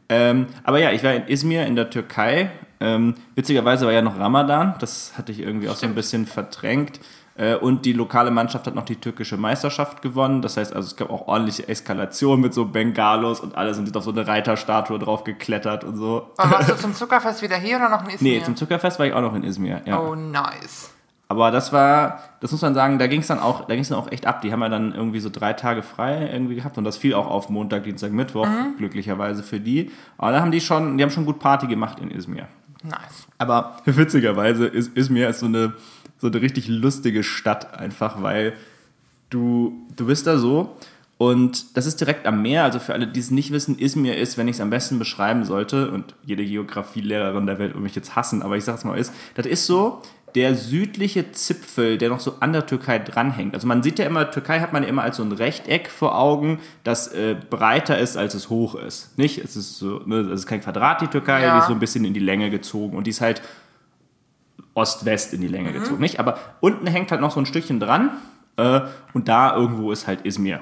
Ähm, 0.09 0.47
aber 0.63 0.79
ja, 0.79 0.93
ich 0.93 1.03
war 1.03 1.15
in 1.15 1.27
Izmir 1.27 1.67
in 1.67 1.75
der 1.75 1.91
Türkei. 1.91 2.51
Ähm, 2.81 3.15
witzigerweise 3.35 3.87
war 3.87 3.93
ja 3.93 4.03
noch 4.03 4.19
Ramadan. 4.19 4.75
Das 4.79 5.17
hatte 5.17 5.33
ich 5.33 5.41
irgendwie 5.41 5.69
auch 5.69 5.77
so 5.77 5.87
ein 5.87 5.95
bisschen 5.95 6.27
verdrängt. 6.27 7.01
Äh, 7.35 7.57
Und 7.57 7.85
die 7.87 7.93
lokale 7.93 8.31
Mannschaft 8.31 8.67
hat 8.67 8.75
noch 8.75 8.85
die 8.85 8.97
türkische 8.97 9.37
Meisterschaft 9.37 10.03
gewonnen. 10.03 10.43
Das 10.43 10.57
heißt 10.57 10.75
also, 10.75 10.87
es 10.87 10.97
gab 10.97 11.11
auch 11.11 11.29
ordentliche 11.29 11.67
Eskalation 11.69 12.41
mit 12.41 12.53
so 12.53 12.67
Bengalos 12.67 13.41
und 13.41 13.57
alles 13.57 13.79
und 13.79 13.87
sind 13.87 13.97
auf 13.97 14.05
so 14.05 14.11
eine 14.11 14.27
Reiterstatue 14.27 14.99
drauf 14.99 15.25
geklettert 15.25 15.85
und 15.85 15.97
so. 15.97 16.31
Und 16.37 16.51
warst 16.51 16.71
du 16.71 16.77
zum 16.77 16.95
Zuckerfest 16.95 17.43
wieder 17.43 17.57
hier 17.57 17.77
oder 17.77 17.89
noch 17.89 18.05
in 18.05 18.11
Izmir? 18.11 18.39
Nee, 18.39 18.45
zum 18.45 18.57
Zuckerfest 18.57 18.99
war 18.99 19.07
ich 19.07 19.13
auch 19.13 19.23
noch 19.23 19.35
in 19.35 19.45
Izmir. 19.45 19.81
Ja. 19.87 20.01
Oh, 20.01 20.15
nice. 20.15 20.91
Aber 21.29 21.51
das 21.51 21.73
war, 21.73 22.21
das 22.41 22.53
muss 22.53 22.61
man 22.61 22.75
sagen, 22.75 22.99
da 22.99 23.07
ging 23.07 23.21
es 23.21 23.27
dann 23.29 23.39
auch, 23.39 23.67
da 23.67 23.73
ging 23.73 23.81
es 23.81 23.89
dann 23.89 23.97
auch 23.97 24.13
echt 24.13 24.27
ab. 24.27 24.43
Die 24.43 24.53
haben 24.53 24.61
ja 24.61 24.69
dann 24.69 24.95
irgendwie 24.95 25.19
so 25.19 25.31
drei 25.31 25.55
Tage 25.55 25.83
frei 25.83 26.29
irgendwie 26.31 26.57
gehabt 26.57 26.77
und 26.77 26.85
das 26.85 26.99
fiel 26.99 27.15
auch 27.15 27.27
auf 27.27 27.49
Montag, 27.49 27.85
Dienstag, 27.85 28.13
Mittwoch, 28.13 28.47
glücklicherweise 28.77 29.43
für 29.43 29.59
die. 29.59 29.91
Aber 30.19 30.33
da 30.33 30.41
haben 30.43 30.51
die 30.51 30.61
schon, 30.61 30.99
die 30.99 31.03
haben 31.03 31.11
schon 31.11 31.25
gut 31.25 31.39
Party 31.39 31.67
gemacht 31.69 32.01
in 32.01 32.11
Izmir. 32.11 32.49
Nice. 32.85 33.27
Aber 33.39 33.79
witzigerweise 33.87 34.67
ist 34.67 34.95
Izmir 34.95 35.31
ist 35.31 35.41
so 35.41 35.47
eine, 35.47 35.73
so 36.23 36.29
eine 36.29 36.41
richtig 36.41 36.69
lustige 36.69 37.23
Stadt 37.25 37.79
einfach, 37.79 38.23
weil 38.23 38.55
du, 39.29 39.75
du 39.97 40.07
bist 40.07 40.27
da 40.27 40.39
so 40.39 40.77
und 41.19 41.77
das 41.77 41.85
ist 41.87 42.01
direkt 42.01 42.27
am 42.27 42.41
Meer. 42.43 42.63
Also 42.65 42.79
für 42.79 42.95
alle, 42.95 43.07
die 43.09 43.21
es 43.21 43.31
nicht 43.31 43.53
wissen, 43.53 43.79
Izmir 43.79 44.17
ist, 44.17 44.39
wenn 44.39 44.49
ich 44.49 44.57
es 44.57 44.61
am 44.61 44.71
besten 44.71 44.99
beschreiben 44.99 45.45
sollte, 45.45 45.91
und 45.91 46.15
jede 46.25 46.45
Geografielehrerin 46.45 47.47
der 47.47 47.59
Welt 47.59 47.75
wird 47.75 47.83
mich 47.83 47.95
jetzt 47.95 48.17
hassen, 48.17 48.43
aber 48.43 48.57
ich 48.57 48.65
sag's 48.65 48.85
mal, 48.85 48.97
ist, 48.97 49.13
das 49.35 49.47
ist 49.47 49.67
so 49.67 50.01
der 50.35 50.55
südliche 50.55 51.31
Zipfel, 51.33 51.99
der 51.99 52.09
noch 52.09 52.21
so 52.21 52.37
an 52.41 52.55
der 52.55 52.65
Türkei 52.65 52.99
dranhängt. 52.99 53.55
Also 53.55 53.67
man 53.67 53.83
sieht 53.83 53.99
ja 53.99 54.07
immer, 54.07 54.31
Türkei 54.31 54.61
hat 54.61 54.73
man 54.73 54.83
ja 54.83 54.89
immer 54.89 55.03
als 55.03 55.19
so 55.19 55.23
ein 55.23 55.33
Rechteck 55.33 55.91
vor 55.91 56.17
Augen, 56.19 56.59
das 56.85 57.09
äh, 57.09 57.37
breiter 57.51 57.99
ist, 57.99 58.17
als 58.17 58.33
es 58.35 58.49
hoch 58.49 58.75
ist. 58.75 59.19
Nicht? 59.19 59.39
Es 59.45 59.57
ist 59.57 59.77
so, 59.79 60.01
ne, 60.07 60.21
es 60.21 60.41
ist 60.41 60.47
kein 60.47 60.63
Quadrat, 60.63 61.03
die 61.03 61.09
Türkei, 61.09 61.43
Ja. 61.43 61.55
die 61.57 61.61
ist 61.61 61.67
so 61.67 61.75
ein 61.75 61.81
bisschen 61.81 62.05
in 62.07 62.15
die 62.15 62.21
Länge 62.21 62.49
gezogen 62.49 62.97
und 62.97 63.07
die 63.07 63.11
ist 63.11 63.21
halt 63.21 63.43
Ost-West 64.75 65.35
in 65.35 65.41
die 65.41 65.49
Länge 65.49 65.73
gezogen, 65.73 66.01
nicht? 66.01 66.19
Aber 66.19 66.39
unten 66.61 66.87
hängt 66.87 67.11
halt 67.11 67.21
noch 67.21 67.31
so 67.31 67.41
ein 67.41 67.47
Stückchen 67.47 67.81
dran 67.81 68.11
äh, 68.57 68.81
und 69.13 69.29
da 69.29 69.55
irgendwo 69.55 69.93
ist 69.93 70.07
halt 70.07 70.25
Izmir. 70.25 70.61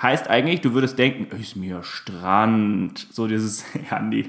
Heißt 0.00 0.28
eigentlich, 0.28 0.60
du 0.62 0.72
würdest 0.72 0.98
denken, 0.98 1.34
Izmir, 1.36 1.82
Strand, 1.82 3.06
so 3.10 3.26
dieses, 3.26 3.64
ja, 3.90 4.00
nee. 4.00 4.26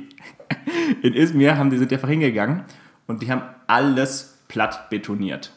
In 1.01 1.13
Izmir 1.13 1.57
haben 1.57 1.69
die, 1.69 1.77
sind 1.77 1.91
die 1.91 1.95
einfach 1.95 2.09
hingegangen 2.09 2.63
und 3.07 3.21
die 3.21 3.31
haben 3.31 3.43
alles 3.67 4.39
platt 4.47 4.89
betoniert. 4.89 5.51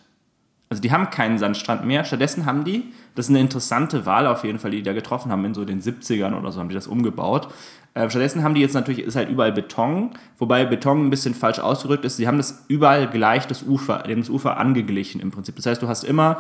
Also 0.75 0.83
die 0.83 0.91
haben 0.91 1.09
keinen 1.11 1.39
Sandstrand 1.39 1.85
mehr. 1.85 2.03
Stattdessen 2.03 2.47
haben 2.47 2.65
die, 2.65 2.93
das 3.15 3.27
ist 3.27 3.31
eine 3.31 3.39
interessante 3.39 4.07
Wahl 4.07 4.27
auf 4.27 4.43
jeden 4.43 4.59
Fall, 4.59 4.73
die 4.73 4.79
die 4.79 4.83
da 4.83 4.93
getroffen 4.93 5.31
haben, 5.31 5.45
in 5.45 5.55
so 5.55 5.65
den 5.65 5.81
70ern 5.81 6.37
oder 6.37 6.51
so 6.51 6.59
haben 6.59 6.69
die 6.69 6.75
das 6.75 6.89
umgebaut. 6.89 7.47
Äh, 7.95 8.11
stattdessen 8.11 8.43
haben 8.43 8.55
die 8.55 8.61
jetzt 8.61 8.75
natürlich, 8.75 9.05
ist 9.05 9.15
halt 9.15 9.29
überall 9.29 9.53
Beton, 9.53 10.11
wobei 10.37 10.65
Beton 10.65 11.07
ein 11.07 11.11
bisschen 11.11 11.33
falsch 11.33 11.61
ausgerückt 11.61 12.05
ist. 12.05 12.17
Sie 12.17 12.27
haben 12.27 12.39
das 12.39 12.65
überall 12.67 13.09
gleich 13.09 13.47
das 13.47 13.63
Ufer, 13.63 14.01
haben 14.01 14.19
das 14.19 14.31
Ufer 14.31 14.57
angeglichen 14.57 15.21
im 15.21 15.31
Prinzip. 15.31 15.55
Das 15.55 15.67
heißt, 15.67 15.81
du 15.81 15.87
hast 15.87 16.03
immer 16.03 16.39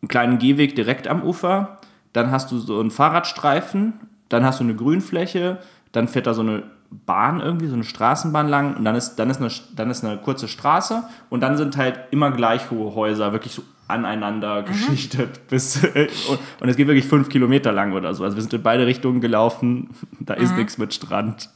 einen 0.00 0.08
kleinen 0.08 0.38
Gehweg 0.38 0.74
direkt 0.74 1.06
am 1.06 1.22
Ufer, 1.22 1.76
dann 2.14 2.30
hast 2.30 2.50
du 2.50 2.58
so 2.58 2.80
einen 2.80 2.90
Fahrradstreifen, 2.90 4.00
dann 4.30 4.46
hast 4.46 4.60
du 4.60 4.64
eine 4.64 4.76
Grünfläche, 4.76 5.58
dann 5.92 6.08
fährt 6.08 6.26
da 6.26 6.32
so 6.32 6.40
eine 6.40 6.62
Bahn 6.90 7.40
irgendwie, 7.40 7.68
so 7.68 7.74
eine 7.74 7.84
Straßenbahn 7.84 8.48
lang 8.48 8.76
und 8.76 8.84
dann 8.84 8.94
ist, 8.94 9.16
dann 9.16 9.30
ist, 9.30 9.40
eine, 9.40 9.50
dann 9.74 9.90
ist 9.90 10.04
eine 10.04 10.18
kurze 10.18 10.48
Straße 10.48 11.04
und 11.28 11.40
dann 11.40 11.56
sind 11.56 11.76
halt 11.76 12.00
immer 12.10 12.30
gleich 12.30 12.70
hohe 12.70 12.94
Häuser, 12.94 13.32
wirklich 13.32 13.52
so 13.52 13.62
aneinander 13.88 14.62
geschichtet 14.62 15.46
bis 15.48 15.82
und, 15.82 16.38
und 16.60 16.68
es 16.68 16.76
geht 16.76 16.86
wirklich 16.86 17.06
fünf 17.06 17.28
Kilometer 17.28 17.72
lang 17.72 17.92
oder 17.92 18.14
so. 18.14 18.24
Also 18.24 18.36
wir 18.36 18.42
sind 18.42 18.52
in 18.52 18.62
beide 18.62 18.86
Richtungen 18.86 19.20
gelaufen, 19.20 19.90
da 20.20 20.34
ist 20.34 20.54
nichts 20.56 20.78
mit 20.78 20.94
Strand. 20.94 21.50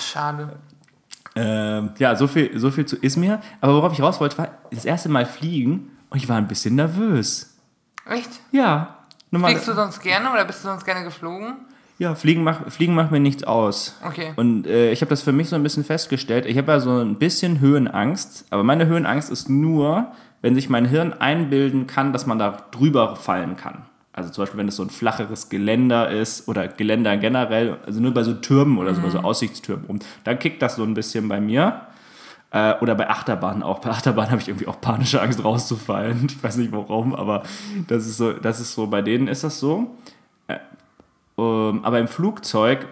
Schade. 0.00 0.52
Ähm, 1.38 1.90
ja, 1.98 2.16
so 2.16 2.28
viel, 2.28 2.58
so 2.58 2.70
viel 2.70 2.86
zu 2.86 2.96
Izmir. 2.96 3.42
Aber 3.60 3.74
worauf 3.74 3.92
ich 3.92 4.00
raus 4.00 4.20
wollte, 4.20 4.38
war 4.38 4.48
das 4.70 4.86
erste 4.86 5.10
Mal 5.10 5.26
fliegen 5.26 5.90
und 6.08 6.16
ich 6.16 6.30
war 6.30 6.38
ein 6.38 6.48
bisschen 6.48 6.76
nervös. 6.76 7.54
Echt? 8.08 8.40
Ja. 8.52 9.04
Fliegst 9.30 9.68
du 9.68 9.74
sonst 9.74 10.00
gerne 10.00 10.32
oder 10.32 10.46
bist 10.46 10.64
du 10.64 10.68
sonst 10.68 10.86
gerne 10.86 11.04
geflogen? 11.04 11.56
Ja, 11.98 12.14
Fliegen 12.14 12.44
macht, 12.44 12.70
Fliegen 12.70 12.94
macht 12.94 13.10
mir 13.10 13.20
nichts 13.20 13.44
aus. 13.44 13.98
Okay. 14.06 14.32
Und 14.36 14.66
äh, 14.66 14.92
ich 14.92 15.00
habe 15.00 15.08
das 15.08 15.22
für 15.22 15.32
mich 15.32 15.48
so 15.48 15.56
ein 15.56 15.62
bisschen 15.62 15.84
festgestellt. 15.84 16.44
Ich 16.44 16.58
habe 16.58 16.72
ja 16.72 16.80
so 16.80 16.98
ein 16.98 17.16
bisschen 17.16 17.60
Höhenangst, 17.60 18.44
aber 18.50 18.62
meine 18.62 18.86
Höhenangst 18.86 19.30
ist 19.30 19.48
nur, 19.48 20.12
wenn 20.42 20.54
sich 20.54 20.68
mein 20.68 20.84
Hirn 20.84 21.14
einbilden 21.14 21.86
kann, 21.86 22.12
dass 22.12 22.26
man 22.26 22.38
da 22.38 22.64
drüber 22.70 23.16
fallen 23.16 23.56
kann. 23.56 23.86
Also 24.12 24.30
zum 24.30 24.42
Beispiel, 24.42 24.58
wenn 24.58 24.68
es 24.68 24.76
so 24.76 24.82
ein 24.82 24.90
flacheres 24.90 25.48
Geländer 25.48 26.10
ist 26.10 26.48
oder 26.48 26.68
Geländer 26.68 27.16
generell, 27.16 27.78
also 27.86 28.00
nur 28.00 28.12
bei 28.12 28.22
so 28.22 28.34
Türmen 28.34 28.78
oder 28.78 28.94
so, 28.94 29.00
bei 29.00 29.10
so 29.10 29.18
Aussichtstürmen 29.18 29.86
rum, 29.86 29.98
dann 30.24 30.38
kickt 30.38 30.60
das 30.62 30.76
so 30.76 30.84
ein 30.84 30.94
bisschen 30.94 31.28
bei 31.28 31.40
mir. 31.40 31.82
Äh, 32.50 32.74
oder 32.80 32.94
bei 32.94 33.10
Achterbahnen 33.10 33.62
auch. 33.62 33.80
Bei 33.80 33.90
Achterbahnen 33.90 34.30
habe 34.30 34.40
ich 34.40 34.48
irgendwie 34.48 34.68
auch 34.68 34.80
panische 34.80 35.20
Angst 35.20 35.42
rauszufallen. 35.42 36.26
Ich 36.30 36.42
weiß 36.42 36.56
nicht 36.58 36.72
warum, 36.72 37.14
aber 37.14 37.42
das 37.88 38.06
ist 38.06 38.18
so, 38.18 38.32
das 38.32 38.60
ist 38.60 38.72
so, 38.74 38.86
bei 38.86 39.02
denen 39.02 39.28
ist 39.28 39.44
das 39.44 39.58
so. 39.58 39.96
Äh, 41.38 41.42
ähm, 41.42 41.84
aber 41.84 41.98
im 41.98 42.08
Flugzeug 42.08 42.86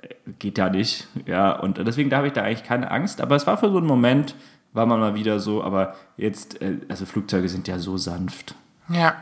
äh, 0.00 0.14
geht 0.38 0.58
ja 0.58 0.68
nicht. 0.68 1.08
Ja, 1.26 1.52
und 1.52 1.78
deswegen 1.78 2.14
habe 2.14 2.26
ich 2.26 2.32
da 2.32 2.42
eigentlich 2.42 2.64
keine 2.64 2.90
Angst. 2.90 3.20
Aber 3.20 3.36
es 3.36 3.46
war 3.46 3.58
für 3.58 3.70
so 3.70 3.78
einen 3.78 3.86
Moment, 3.86 4.34
war 4.72 4.86
man 4.86 5.00
mal 5.00 5.14
wieder 5.14 5.40
so, 5.40 5.62
aber 5.62 5.94
jetzt, 6.16 6.60
äh, 6.62 6.78
also 6.88 7.06
Flugzeuge 7.06 7.48
sind 7.48 7.68
ja 7.68 7.78
so 7.78 7.96
sanft. 7.96 8.54
Ja. 8.88 9.16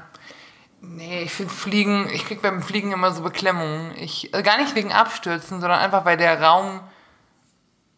Nee, 0.83 1.25
ich 1.25 1.33
finde 1.33 1.53
Fliegen, 1.53 2.09
ich 2.11 2.25
krieg 2.25 2.41
beim 2.41 2.63
Fliegen 2.63 2.93
immer 2.93 3.13
so 3.13 3.23
Beklemmungen. 3.23 3.93
Ich, 3.99 4.33
also 4.33 4.43
gar 4.43 4.59
nicht 4.59 4.75
wegen 4.75 4.93
Abstürzen, 4.93 5.61
sondern 5.61 5.79
einfach, 5.79 6.07
weil 6.07 6.17
der 6.17 6.41
Raum 6.41 6.81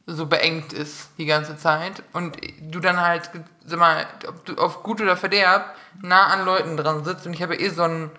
so 0.06 0.26
beengt 0.26 0.72
ist 0.72 1.10
die 1.16 1.26
ganze 1.26 1.56
Zeit 1.56 2.02
und 2.12 2.36
du 2.60 2.80
dann 2.80 3.00
halt, 3.00 3.30
sag 3.64 3.78
mal, 3.78 4.04
ob 4.28 4.44
du 4.44 4.56
auf 4.56 4.82
gut 4.82 5.00
oder 5.00 5.16
Verderb 5.16 5.76
nah 6.00 6.26
an 6.26 6.44
Leuten 6.44 6.76
dran 6.76 7.04
sitzt 7.04 7.24
und 7.24 7.34
ich 7.34 7.42
habe 7.42 7.54
eh 7.54 7.68
so 7.68 7.84
ein 7.84 8.10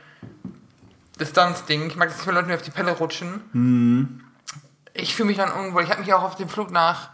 Distanzding. 1.20 1.88
Ich 1.88 1.96
mag 1.96 2.10
das 2.10 2.17
nicht, 2.17 2.27
wenn 2.27 2.36
Leute 2.36 2.48
mir 2.48 2.55
auf 2.55 2.62
die 2.62 2.72
Pelle 2.72 2.91
rutschen. 2.91 4.24
Ich 4.93 5.15
fühle 5.15 5.27
mich 5.27 5.38
dann 5.38 5.51
unwohl. 5.51 5.84
Ich 5.84 5.89
habe 5.89 6.01
mich 6.01 6.13
auch 6.13 6.24
auf 6.24 6.36
dem 6.36 6.50
Flug 6.50 6.72
nach 6.72 7.10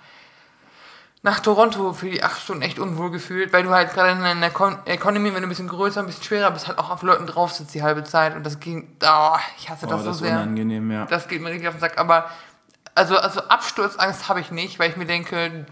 nach 1.21 1.41
Toronto 1.41 1.91
für 1.91 2.09
die 2.09 2.23
acht 2.23 2.39
Stunden 2.41 2.61
echt 2.61 2.79
unwohl 2.79 3.11
gefühlt, 3.11 3.51
weil 3.51 3.63
du 3.63 3.71
halt 3.71 3.93
gerade 3.93 4.11
in 4.11 4.21
der 4.39 4.49
Econ 4.49 4.77
Economy, 4.85 5.33
wenn 5.33 5.41
du 5.41 5.47
ein 5.47 5.49
bisschen 5.49 5.67
größer, 5.67 5.99
ein 5.99 6.05
bisschen 6.05 6.23
schwerer 6.23 6.49
bist, 6.51 6.69
halt 6.69 6.77
auch 6.79 6.89
auf 6.89 7.01
Leuten 7.01 7.27
drauf 7.27 7.51
sitzt 7.51 7.73
die 7.73 7.83
halbe 7.83 8.05
Zeit 8.05 8.37
und 8.37 8.45
das 8.45 8.61
ging, 8.61 8.95
oh, 9.03 9.37
ich 9.57 9.69
hasse 9.69 9.85
Oh, 9.85 9.89
das 9.89 9.99
so 10.01 10.07
das 10.07 10.15
ist 10.15 10.21
sehr. 10.23 10.31
unangenehm, 10.31 10.89
ja. 10.91 11.05
Das 11.07 11.27
geht 11.27 11.41
mir 11.41 11.49
richtig 11.49 11.67
auf 11.67 11.73
den 11.75 11.81
Sack, 11.81 11.97
aber 11.97 12.29
also, 12.95 13.17
also 13.17 13.41
Absturzangst 13.41 14.29
habe 14.29 14.39
ich 14.39 14.51
nicht, 14.51 14.79
weil 14.79 14.91
ich 14.91 14.95
mir 14.95 15.05
denke, 15.05 15.65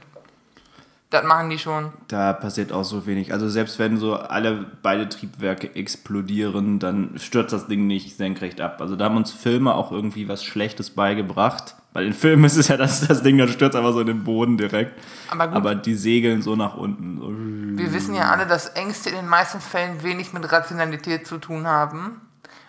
das 1.10 1.24
machen 1.24 1.50
die 1.50 1.58
schon. 1.58 1.94
Da 2.10 2.34
passiert 2.34 2.74
auch 2.74 2.84
so 2.84 3.06
wenig. 3.06 3.32
Also 3.32 3.48
selbst 3.48 3.80
wenn 3.80 3.98
so 3.98 4.16
alle 4.16 4.66
beide 4.82 5.08
Triebwerke 5.08 5.74
explodieren, 5.74 6.80
dann 6.80 7.18
stürzt 7.18 7.54
das 7.54 7.68
Ding 7.68 7.88
nicht 7.88 8.18
senkrecht 8.18 8.60
ab. 8.60 8.82
Also 8.82 8.98
da 8.98 9.06
haben 9.06 9.16
uns 9.16 9.32
Filme 9.32 9.74
auch 9.74 9.94
irgendwie 9.94 10.28
was 10.28 10.44
Schlechtes 10.44 10.90
beigebracht. 10.90 11.76
Weil 11.94 12.08
in 12.08 12.14
Filmen 12.14 12.44
ist 12.44 12.58
es 12.58 12.68
ja, 12.68 12.76
dass 12.76 13.08
das 13.08 13.24
Ding 13.24 13.38
dann 13.38 13.48
stürzt 13.48 13.78
einfach 13.78 13.94
so 13.94 14.02
in 14.02 14.08
den 14.08 14.26
Boden 14.26 14.58
direkt. 14.58 15.00
Aber 15.30 15.48
gut. 15.48 15.56
Aber 15.56 15.76
die 15.76 15.96
segeln 15.96 16.42
so 16.42 16.58
nach 16.58 16.76
unten. 16.76 17.78
Wir 17.78 17.94
wissen 17.94 18.14
ja 18.14 18.30
alle, 18.30 18.46
dass 18.46 18.68
Ängste 18.68 19.10
in 19.10 19.16
den 19.16 19.30
meisten 19.30 19.62
Fällen 19.62 20.04
wenig 20.04 20.34
mit 20.34 20.52
Rationalität 20.52 21.26
zu 21.26 21.38
tun 21.38 21.68
haben 21.68 22.20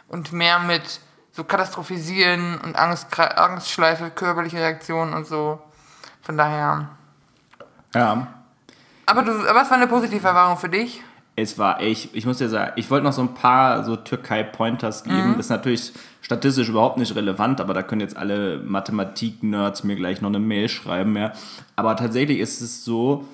und 0.07 0.33
mehr 0.33 0.61
mit 0.61 1.01
so 1.33 1.43
Katastrophisieren 1.43 2.59
und 2.59 2.77
Angst, 2.77 3.19
Angstschleife, 3.19 4.11
körperliche 4.11 4.59
Reaktionen 4.59 5.13
und 5.13 5.27
so. 5.27 5.61
Von 6.23 6.37
daher. 6.37 6.91
Ja. 7.95 8.29
Aber, 9.07 9.23
du, 9.23 9.33
es 9.33 9.47
war 9.47 9.73
eine 9.73 9.87
positive 9.87 10.27
Erfahrung 10.27 10.57
für 10.59 10.69
dich. 10.69 11.03
Es 11.37 11.57
war 11.57 11.81
echt, 11.81 12.15
ich 12.15 12.27
muss 12.27 12.39
dir 12.39 12.49
sagen, 12.49 12.73
ich 12.77 12.91
wollte 12.91 13.05
noch 13.05 13.13
so 13.13 13.23
ein 13.23 13.33
paar 13.33 13.85
so 13.85 13.95
Türkei-Pointers 13.95 15.05
geben. 15.05 15.35
Das 15.37 15.47
ist 15.47 15.51
natürlich 15.51 15.93
statistisch 16.21 16.69
überhaupt 16.69 16.99
nicht 16.99 17.15
relevant, 17.15 17.61
aber 17.61 17.75
da 17.75 17.83
können 17.83 18.01
jetzt 18.01 18.17
alle 18.17 18.59
Mathematik-Nerds 18.59 19.85
mir 19.85 19.95
gleich 19.95 20.21
noch 20.21 20.31
eine 20.31 20.41
Mail 20.41 20.69
schreiben. 20.69 21.17
Ja. 21.17 21.33
Aber 21.77 21.95
tatsächlich 21.95 22.41
ist 22.41 22.61
es 22.61 22.85
so, 22.85 23.25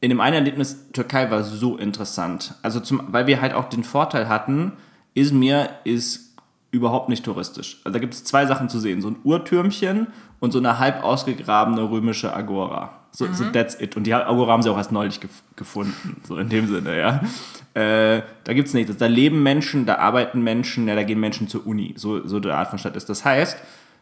in 0.00 0.08
dem 0.08 0.20
einen 0.20 0.36
Erlebnis 0.36 0.90
Türkei 0.92 1.30
war 1.30 1.44
so 1.44 1.76
interessant. 1.76 2.54
Also 2.62 2.80
zum, 2.80 3.02
weil 3.08 3.26
wir 3.26 3.42
halt 3.42 3.52
auch 3.52 3.68
den 3.68 3.84
Vorteil 3.84 4.28
hatten, 4.28 4.72
Izmir 5.12 5.68
ist 5.84 6.34
überhaupt 6.70 7.08
nicht 7.10 7.24
touristisch. 7.24 7.80
Also 7.84 7.92
da 7.92 7.98
gibt 7.98 8.14
es 8.14 8.24
zwei 8.24 8.46
Sachen 8.46 8.68
zu 8.68 8.78
sehen. 8.78 9.02
So 9.02 9.08
ein 9.08 9.16
Uhrtürmchen 9.22 10.06
und 10.38 10.52
so 10.52 10.58
eine 10.58 10.78
halb 10.78 11.04
ausgegrabene 11.04 11.90
römische 11.90 12.34
Agora. 12.34 12.99
So, 13.12 13.26
so 13.32 13.44
that's 13.52 13.80
it. 13.80 13.96
Und 13.96 14.04
die 14.04 14.14
Agora 14.14 14.52
haben 14.52 14.62
sie 14.62 14.70
auch 14.70 14.76
erst 14.76 14.92
neulich 14.92 15.20
gef 15.20 15.42
gefunden. 15.56 16.20
So 16.26 16.36
in 16.36 16.48
dem 16.48 16.68
Sinne, 16.68 16.98
ja. 16.98 17.20
Äh, 17.74 18.22
da 18.44 18.52
gibt 18.52 18.68
es 18.68 18.74
nichts. 18.74 18.96
Da 18.96 19.06
leben 19.06 19.42
Menschen, 19.42 19.86
da 19.86 19.96
arbeiten 19.96 20.42
Menschen, 20.42 20.88
ja, 20.88 20.94
da 20.94 21.02
gehen 21.02 21.20
Menschen 21.20 21.48
zur 21.48 21.66
Uni. 21.66 21.94
So, 21.96 22.26
so 22.26 22.36
eine 22.36 22.54
Art 22.54 22.68
von 22.68 22.78
Stadt 22.78 22.96
ist. 22.96 23.08
Das 23.08 23.24
heißt, 23.24 23.58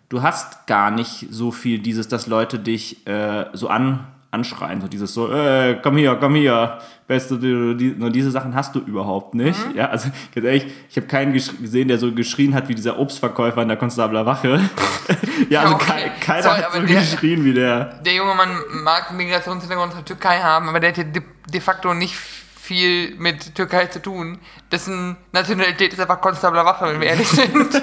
du 0.08 0.22
hast 0.22 0.66
gar 0.66 0.90
nicht 0.90 1.26
so 1.30 1.50
viel 1.50 1.78
dieses, 1.78 2.08
dass 2.08 2.26
Leute 2.26 2.58
dich 2.58 3.06
äh, 3.06 3.46
so 3.52 3.68
an, 3.68 4.06
anschreien. 4.30 4.80
So 4.80 4.88
dieses 4.88 5.14
so, 5.14 5.32
äh, 5.32 5.78
komm 5.82 5.96
hier, 5.96 6.14
komm 6.16 6.34
hier. 6.34 6.78
Du, 7.08 7.72
die, 7.74 7.94
nur 7.96 8.10
diese 8.10 8.30
Sachen 8.30 8.54
hast 8.54 8.74
du 8.74 8.80
überhaupt 8.80 9.34
nicht. 9.34 9.58
Ja, 9.74 9.86
also 9.86 10.10
ganz 10.34 10.46
ehrlich, 10.46 10.66
ich 10.90 10.96
habe 10.96 11.06
keinen 11.06 11.32
gesehen, 11.32 11.88
der 11.88 11.98
so 11.98 12.12
geschrien 12.12 12.54
hat 12.54 12.68
wie 12.68 12.74
dieser 12.74 12.98
Obstverkäufer 12.98 13.62
in 13.62 13.68
der 13.68 13.78
Konstabler 13.78 14.26
Wache. 14.26 14.60
ja, 15.48 15.62
also 15.62 15.74
okay. 15.76 15.86
kei- 15.86 16.12
keiner 16.20 16.42
Sorry, 16.42 16.60
hat 16.60 16.72
so 16.74 16.80
der- 16.82 17.00
geschrien 17.00 17.44
wie 17.46 17.54
der. 17.54 18.00
Der 18.04 18.12
junge 18.14 18.34
Mann 18.34 18.50
mag 18.84 19.10
Migrationshintergrund 19.14 19.92
aus 19.92 19.96
der 19.96 20.04
Türkei 20.04 20.38
haben, 20.40 20.68
aber 20.68 20.80
der 20.80 20.90
hat 20.90 20.96
hier 20.96 21.04
de, 21.06 21.22
de 21.50 21.60
facto 21.62 21.94
nicht 21.94 22.14
viel 22.14 23.14
mit 23.16 23.54
Türkei 23.54 23.86
zu 23.86 24.02
tun. 24.02 24.38
Dessen 24.70 25.16
Nationalität 25.32 25.94
ist 25.94 26.00
einfach 26.00 26.20
Konstabler 26.20 26.66
Wache, 26.66 26.84
wenn 26.88 27.00
wir 27.00 27.08
ehrlich 27.08 27.28
sind. 27.28 27.82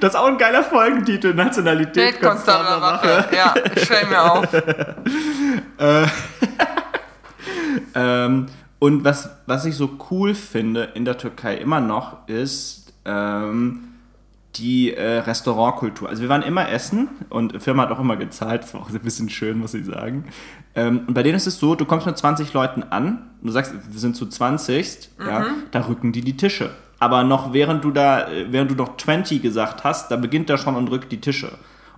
Das 0.00 0.14
ist 0.14 0.20
auch 0.20 0.26
ein 0.26 0.38
geiler 0.38 0.62
Folgentitel, 0.62 1.34
Nationalität 1.34 2.20
Konstabler 2.20 2.80
Wache. 2.80 3.26
Ja, 3.34 3.54
schreib 3.82 4.10
mir 4.10 4.32
auf. 4.32 4.48
Ähm, 7.94 8.46
und 8.78 9.04
was, 9.04 9.30
was 9.46 9.64
ich 9.64 9.74
so 9.74 9.98
cool 10.10 10.34
finde 10.34 10.90
in 10.94 11.04
der 11.04 11.16
Türkei 11.16 11.56
immer 11.56 11.80
noch, 11.80 12.28
ist 12.28 12.92
ähm, 13.06 13.84
die 14.56 14.92
äh, 14.92 15.18
Restaurantkultur. 15.18 16.08
Also 16.08 16.22
wir 16.22 16.28
waren 16.28 16.42
immer 16.42 16.68
essen 16.68 17.08
und 17.30 17.54
die 17.54 17.60
Firma 17.60 17.84
hat 17.84 17.90
auch 17.90 18.00
immer 18.00 18.16
gezahlt. 18.16 18.62
Das 18.62 18.74
war 18.74 18.82
auch 18.82 18.90
ein 18.90 18.98
bisschen 19.00 19.30
schön, 19.30 19.58
muss 19.58 19.74
ich 19.74 19.86
sagen. 19.86 20.26
Ähm, 20.74 21.04
und 21.06 21.14
bei 21.14 21.22
denen 21.22 21.36
ist 21.36 21.46
es 21.46 21.58
so, 21.58 21.74
du 21.74 21.86
kommst 21.86 22.06
mit 22.06 22.18
20 22.18 22.52
Leuten 22.52 22.82
an, 22.82 23.30
du 23.42 23.50
sagst, 23.50 23.72
wir 23.72 23.98
sind 23.98 24.14
zu 24.14 24.26
20, 24.26 25.10
ja, 25.18 25.46
da 25.70 25.86
rücken 25.86 26.12
die 26.12 26.20
die 26.20 26.36
Tische. 26.36 26.70
Aber 26.98 27.24
noch 27.24 27.52
während 27.52 27.84
du 27.84 27.90
da, 27.90 28.28
äh, 28.28 28.46
während 28.50 28.70
du 28.70 28.74
noch 28.74 28.96
20 28.96 29.42
gesagt 29.42 29.84
hast, 29.84 30.10
da 30.10 30.16
beginnt 30.16 30.48
er 30.50 30.58
schon 30.58 30.76
und 30.76 30.88
rückt 30.90 31.12
die 31.12 31.20
Tische. 31.20 31.52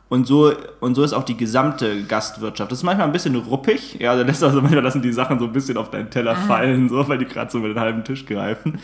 Und 0.08 0.26
so, 0.26 0.50
und 0.80 0.94
so 0.94 1.02
ist 1.02 1.12
auch 1.12 1.22
die 1.24 1.36
gesamte 1.36 2.02
Gastwirtschaft. 2.04 2.72
Das 2.72 2.78
ist 2.78 2.82
manchmal 2.84 3.06
ein 3.06 3.12
bisschen 3.12 3.36
ruppig. 3.36 3.96
Ja, 4.00 4.16
da 4.16 4.22
lässt 4.22 4.42
also 4.42 4.62
manchmal 4.62 4.82
lassen 4.82 5.02
die 5.02 5.12
Sachen 5.12 5.38
so 5.38 5.44
ein 5.44 5.52
bisschen 5.52 5.76
auf 5.76 5.90
deinen 5.90 6.10
Teller 6.10 6.34
fallen, 6.34 6.88
so, 6.88 7.06
weil 7.08 7.18
die 7.18 7.26
gerade 7.26 7.50
so 7.50 7.58
über 7.58 7.68
den 7.68 7.78
halben 7.78 8.04
Tisch 8.04 8.24
greifen. 8.24 8.80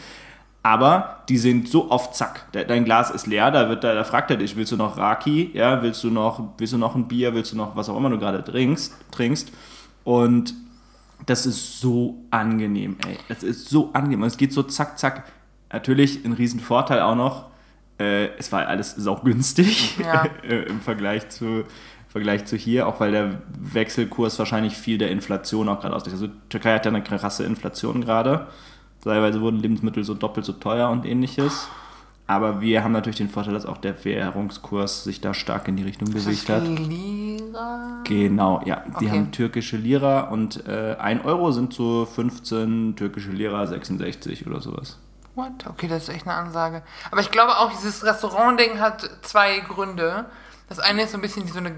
Aber 0.62 1.22
die 1.28 1.36
sind 1.38 1.68
so 1.68 1.90
auf 1.90 2.12
Zack. 2.12 2.50
De- 2.52 2.64
Dein 2.66 2.84
Glas 2.84 3.10
ist 3.10 3.26
leer, 3.26 3.50
da, 3.50 3.68
wird, 3.68 3.84
da, 3.84 3.94
da 3.94 4.04
fragt 4.04 4.30
er 4.30 4.36
dich, 4.38 4.54
willst 4.56 4.72
du 4.72 4.76
noch 4.76 4.96
Raki? 4.96 5.50
Ja, 5.54 5.82
willst 5.82 6.02
du 6.04 6.10
noch, 6.10 6.40
willst 6.58 6.72
du 6.72 6.78
noch 6.78 6.94
ein 6.94 7.06
Bier? 7.08 7.34
Willst 7.34 7.52
du 7.52 7.56
noch 7.56 7.74
was 7.76 7.88
auch 7.88 7.96
immer 7.96 8.10
du 8.10 8.18
gerade 8.18 8.42
trinkst? 8.44 8.94
trinkst? 9.10 9.50
Und 10.04 10.54
das 11.26 11.46
ist 11.46 11.80
so 11.80 12.16
angenehm, 12.30 12.96
ey. 13.06 13.16
Das 13.28 13.42
ist 13.42 13.68
so 13.68 13.90
angenehm. 13.94 14.22
Und 14.22 14.28
es 14.28 14.36
geht 14.36 14.52
so 14.52 14.62
zack, 14.62 14.98
zack. 14.98 15.24
Natürlich 15.74 16.24
ein 16.24 16.32
Riesenvorteil 16.32 17.00
auch 17.00 17.16
noch. 17.16 17.46
Äh, 17.98 18.28
es 18.38 18.52
war 18.52 18.66
alles 18.66 18.94
saugünstig 18.94 19.98
Ja. 19.98 20.24
äh, 20.48 20.62
im 20.66 20.80
Vergleich 20.80 21.28
zu, 21.30 21.64
Vergleich 22.08 22.44
zu 22.44 22.56
hier, 22.56 22.86
auch 22.86 23.00
weil 23.00 23.10
der 23.10 23.42
Wechselkurs 23.58 24.38
wahrscheinlich 24.38 24.76
viel 24.76 24.98
der 24.98 25.10
Inflation 25.10 25.68
auch 25.68 25.80
gerade 25.80 25.94
ausgleicht. 25.96 26.20
Also 26.20 26.32
Türkei 26.48 26.74
hat 26.74 26.84
ja 26.86 26.92
eine 26.92 27.02
krasse 27.02 27.42
Inflation 27.44 28.00
gerade. 28.02 28.46
Teilweise 29.02 29.40
wurden 29.40 29.58
Lebensmittel 29.58 30.04
so 30.04 30.14
doppelt 30.14 30.46
so 30.46 30.52
teuer 30.52 30.88
und 30.90 31.04
ähnliches. 31.04 31.68
Aber 32.26 32.60
wir 32.60 32.82
haben 32.84 32.92
natürlich 32.92 33.18
den 33.18 33.28
Vorteil, 33.28 33.52
dass 33.52 33.66
auch 33.66 33.76
der 33.76 34.02
Währungskurs 34.04 35.04
sich 35.04 35.20
da 35.20 35.34
stark 35.34 35.68
in 35.68 35.76
die 35.76 35.82
Richtung 35.82 36.10
bewegt 36.10 36.48
hat. 36.48 36.62
Lira? 36.66 38.00
Genau, 38.04 38.62
ja. 38.64 38.82
Die 39.00 39.06
Okay. 39.06 39.10
haben 39.10 39.30
türkische 39.32 39.76
Lira 39.76 40.20
und 40.30 40.66
äh, 40.66 40.96
1 40.98 41.24
Euro 41.24 41.50
sind 41.52 41.74
so 41.74 42.06
15, 42.06 42.94
türkische 42.96 43.30
Lira 43.30 43.66
66 43.66 44.46
oder 44.46 44.60
sowas. 44.62 44.98
What? 45.34 45.66
Okay, 45.68 45.88
das 45.88 46.04
ist 46.04 46.08
echt 46.10 46.26
eine 46.26 46.36
Ansage. 46.36 46.82
Aber 47.10 47.20
ich 47.20 47.30
glaube 47.30 47.56
auch, 47.58 47.70
dieses 47.70 48.04
Restaurant-Ding 48.04 48.78
hat 48.80 49.08
zwei 49.22 49.58
Gründe. 49.60 50.26
Das 50.68 50.78
eine 50.78 51.02
ist 51.02 51.12
so 51.12 51.18
ein 51.18 51.22
bisschen 51.22 51.46
so 51.48 51.58
eine 51.58 51.74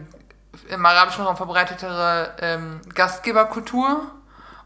im 0.68 0.84
arabischen 0.86 1.24
Raum 1.24 1.36
verbreitetere 1.36 2.34
ähm, 2.40 2.80
Gastgeberkultur. 2.94 4.02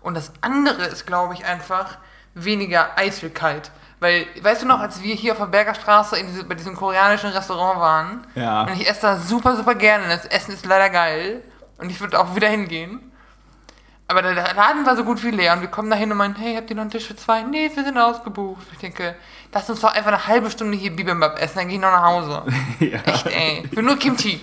Und 0.01 0.15
das 0.15 0.33
andere 0.41 0.85
ist, 0.85 1.07
glaube 1.07 1.35
ich, 1.35 1.45
einfach 1.45 1.99
weniger 2.35 2.97
Eitelkeit. 2.97 3.71
Weil, 4.01 4.27
weißt 4.41 4.63
du 4.63 4.67
noch, 4.67 4.81
als 4.81 5.03
wir 5.03 5.15
hier 5.15 5.33
auf 5.33 5.39
der 5.39 5.47
Berger 5.47 5.75
Straße 5.75 6.17
in 6.19 6.27
diese, 6.29 6.45
bei 6.45 6.55
diesem 6.55 6.75
koreanischen 6.75 7.31
Restaurant 7.31 7.81
waren, 7.81 8.27
Ja. 8.35 8.63
und 8.63 8.73
ich 8.73 8.89
esse 8.89 9.03
da 9.03 9.17
super, 9.19 9.57
super 9.57 9.75
gerne, 9.75 10.09
das 10.09 10.25
Essen 10.25 10.55
ist 10.55 10.65
leider 10.65 10.89
geil, 10.89 11.43
und 11.77 11.91
ich 11.91 12.01
würde 12.01 12.19
auch 12.19 12.35
wieder 12.35 12.49
hingehen. 12.49 13.10
Aber 14.11 14.23
der 14.23 14.35
Laden 14.35 14.85
war 14.85 14.97
so 14.97 15.05
gut 15.05 15.23
wie 15.23 15.31
leer 15.31 15.53
und 15.53 15.61
wir 15.61 15.69
kommen 15.69 15.89
da 15.89 15.95
hin 15.95 16.11
und 16.11 16.19
meinen, 16.19 16.35
hey, 16.35 16.57
habt 16.57 16.69
ihr 16.69 16.75
noch 16.75 16.81
einen 16.81 16.91
Tisch 16.91 17.07
für 17.07 17.15
zwei? 17.15 17.43
Nee, 17.45 17.71
wir 17.73 17.85
sind 17.85 17.97
ausgebucht. 17.97 18.67
Ich 18.73 18.79
denke, 18.79 19.15
lass 19.55 19.71
uns 19.71 19.83
doch 19.83 19.95
einfach 19.95 20.09
eine 20.09 20.27
halbe 20.27 20.51
Stunde 20.51 20.77
hier 20.77 20.91
Bibimbap 20.91 21.41
essen, 21.41 21.59
dann 21.59 21.69
gehe 21.69 21.77
ich 21.77 21.81
noch 21.81 21.93
nach 21.93 22.05
Hause. 22.05 22.43
Ja. 22.81 22.99
Echt, 23.05 23.27
ey. 23.27 23.63
Ich 23.71 23.77
will 23.77 23.85
nur 23.85 23.97
Kimchi. 23.97 24.41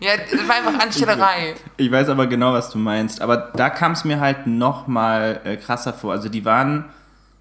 Ja, 0.00 0.12
das 0.30 0.46
war 0.46 0.56
einfach 0.56 0.78
Anstellerei. 0.78 1.54
Ich 1.78 1.90
weiß 1.90 2.10
aber 2.10 2.26
genau, 2.26 2.52
was 2.52 2.68
du 2.68 2.76
meinst. 2.76 3.22
Aber 3.22 3.36
da 3.36 3.70
kam 3.70 3.92
es 3.92 4.04
mir 4.04 4.20
halt 4.20 4.46
noch 4.46 4.86
mal 4.86 5.40
äh, 5.44 5.56
krasser 5.56 5.94
vor. 5.94 6.12
Also 6.12 6.28
die 6.28 6.44
waren, 6.44 6.84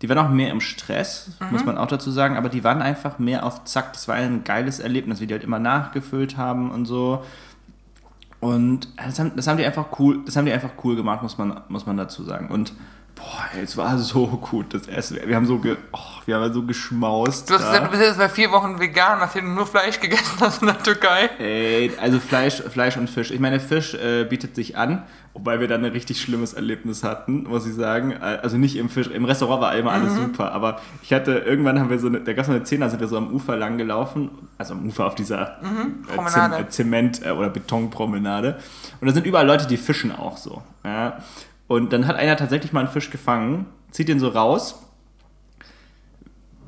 die 0.02 0.08
waren 0.08 0.20
auch 0.20 0.30
mehr 0.30 0.52
im 0.52 0.62
Stress, 0.62 1.32
muss 1.52 1.66
man 1.66 1.78
auch 1.78 1.88
dazu 1.88 2.12
sagen. 2.12 2.38
Aber 2.38 2.48
die 2.48 2.64
waren 2.64 2.82
einfach 2.82 3.20
mehr 3.20 3.46
auf 3.46 3.66
Zack. 3.66 3.92
Das 3.92 4.08
war 4.08 4.16
ein 4.16 4.46
geiles 4.46 4.80
Erlebnis, 4.80 5.20
wie 5.20 5.28
die 5.28 5.34
halt 5.34 5.44
immer 5.44 5.60
nachgefüllt 5.60 6.38
haben 6.38 6.72
und 6.72 6.86
so. 6.86 7.26
Und 8.46 8.90
das 8.96 9.18
haben, 9.18 9.32
das 9.36 9.48
haben 9.48 9.58
die 9.58 9.66
einfach 9.66 9.88
cool, 9.98 10.22
das 10.24 10.36
haben 10.36 10.46
die 10.46 10.52
einfach 10.52 10.70
cool 10.84 10.96
gemacht, 10.96 11.24
muss 11.24 11.40
man, 11.40 11.62
muss 11.68 11.88
man 11.88 11.98
dazu 11.98 12.24
sagen. 12.24 12.50
Und 12.50 12.74
boah, 13.16 13.46
ey, 13.56 13.64
es 13.64 13.76
war 13.78 13.98
so 13.98 14.28
gut, 14.28 14.74
das 14.74 14.88
Essen. 14.88 15.18
Wir 15.26 15.36
haben 15.36 15.46
so, 15.46 15.58
ge, 15.60 15.76
oh, 15.94 15.98
wir 16.26 16.36
haben 16.36 16.54
so 16.54 16.64
geschmaust. 16.64 17.50
Du, 17.50 17.54
hast 17.56 17.64
da. 17.74 17.80
du 17.80 17.90
bist 17.90 18.02
jetzt 18.02 18.18
bei 18.18 18.30
vier 18.30 18.52
Wochen 18.52 18.80
vegan, 18.80 19.20
nachdem 19.20 19.46
du 19.46 19.52
nur 19.52 19.66
Fleisch 19.68 20.00
gegessen 20.00 20.36
hast 20.42 20.62
in 20.62 20.68
der 20.68 20.82
Türkei. 20.84 21.30
Ey, 21.40 21.92
also 22.02 22.20
Fleisch, 22.20 22.62
Fleisch 22.62 22.98
und 22.98 23.10
Fisch. 23.10 23.32
Ich 23.32 23.40
meine, 23.40 23.60
Fisch 23.60 23.94
äh, 23.94 24.26
bietet 24.26 24.56
sich 24.56 24.78
an, 24.78 25.04
wobei 25.34 25.60
wir 25.60 25.68
dann 25.68 25.84
ein 25.86 25.92
richtig 25.92 26.22
schlimmes 26.22 26.54
Erlebnis 26.54 27.04
hatten, 27.04 27.44
muss 27.44 27.66
ich 27.66 27.74
sagen. 27.76 28.12
Äh, 28.12 28.40
Also 28.44 28.58
nicht 28.58 28.76
im 28.76 28.90
Fisch, 28.90 29.08
im 29.08 29.26
Restaurant 29.26 29.62
war 29.62 29.76
immer 29.76 29.92
alles 29.92 30.16
super, 30.16 30.52
aber 30.52 30.82
ich 31.02 31.14
hatte, 31.14 31.32
irgendwann 31.40 31.80
haben 31.80 31.90
wir 31.90 32.00
so 32.00 32.08
eine, 32.08 32.20
da 32.22 32.34
gab 32.34 32.44
es 32.46 32.50
eine 32.50 32.60
da 32.60 32.90
sind 32.90 33.00
wir 33.00 33.08
so 33.08 33.18
am 33.18 33.32
Ufer 33.34 33.56
lang 33.56 33.78
gelaufen, 33.78 34.30
also 34.58 34.74
am 34.74 34.86
Ufer 34.88 35.06
auf 35.08 35.16
dieser 35.16 35.60
äh, 35.62 36.14
Promenade. 36.16 36.68
Zem- 36.70 36.94
äh, 36.94 36.98
Zement- 37.10 37.26
äh, 37.26 37.32
oder 37.32 37.50
Betonpromenade. 37.50 38.58
Und 39.00 39.08
da 39.08 39.14
sind 39.14 39.26
überall 39.26 39.48
Leute, 39.48 39.68
die 39.68 39.78
fischen 39.78 40.12
auch 40.14 40.38
so. 40.38 40.62
Ja? 40.84 41.18
Und 41.68 41.94
dann 41.94 42.08
hat 42.08 42.16
einer 42.16 42.38
tatsächlich 42.38 42.74
mal 42.74 42.82
einen 42.82 42.90
Fisch 42.90 43.10
gefangen, 43.10 43.66
zieht 43.92 44.08
den 44.08 44.20
so 44.20 44.30
raus, 44.30 44.84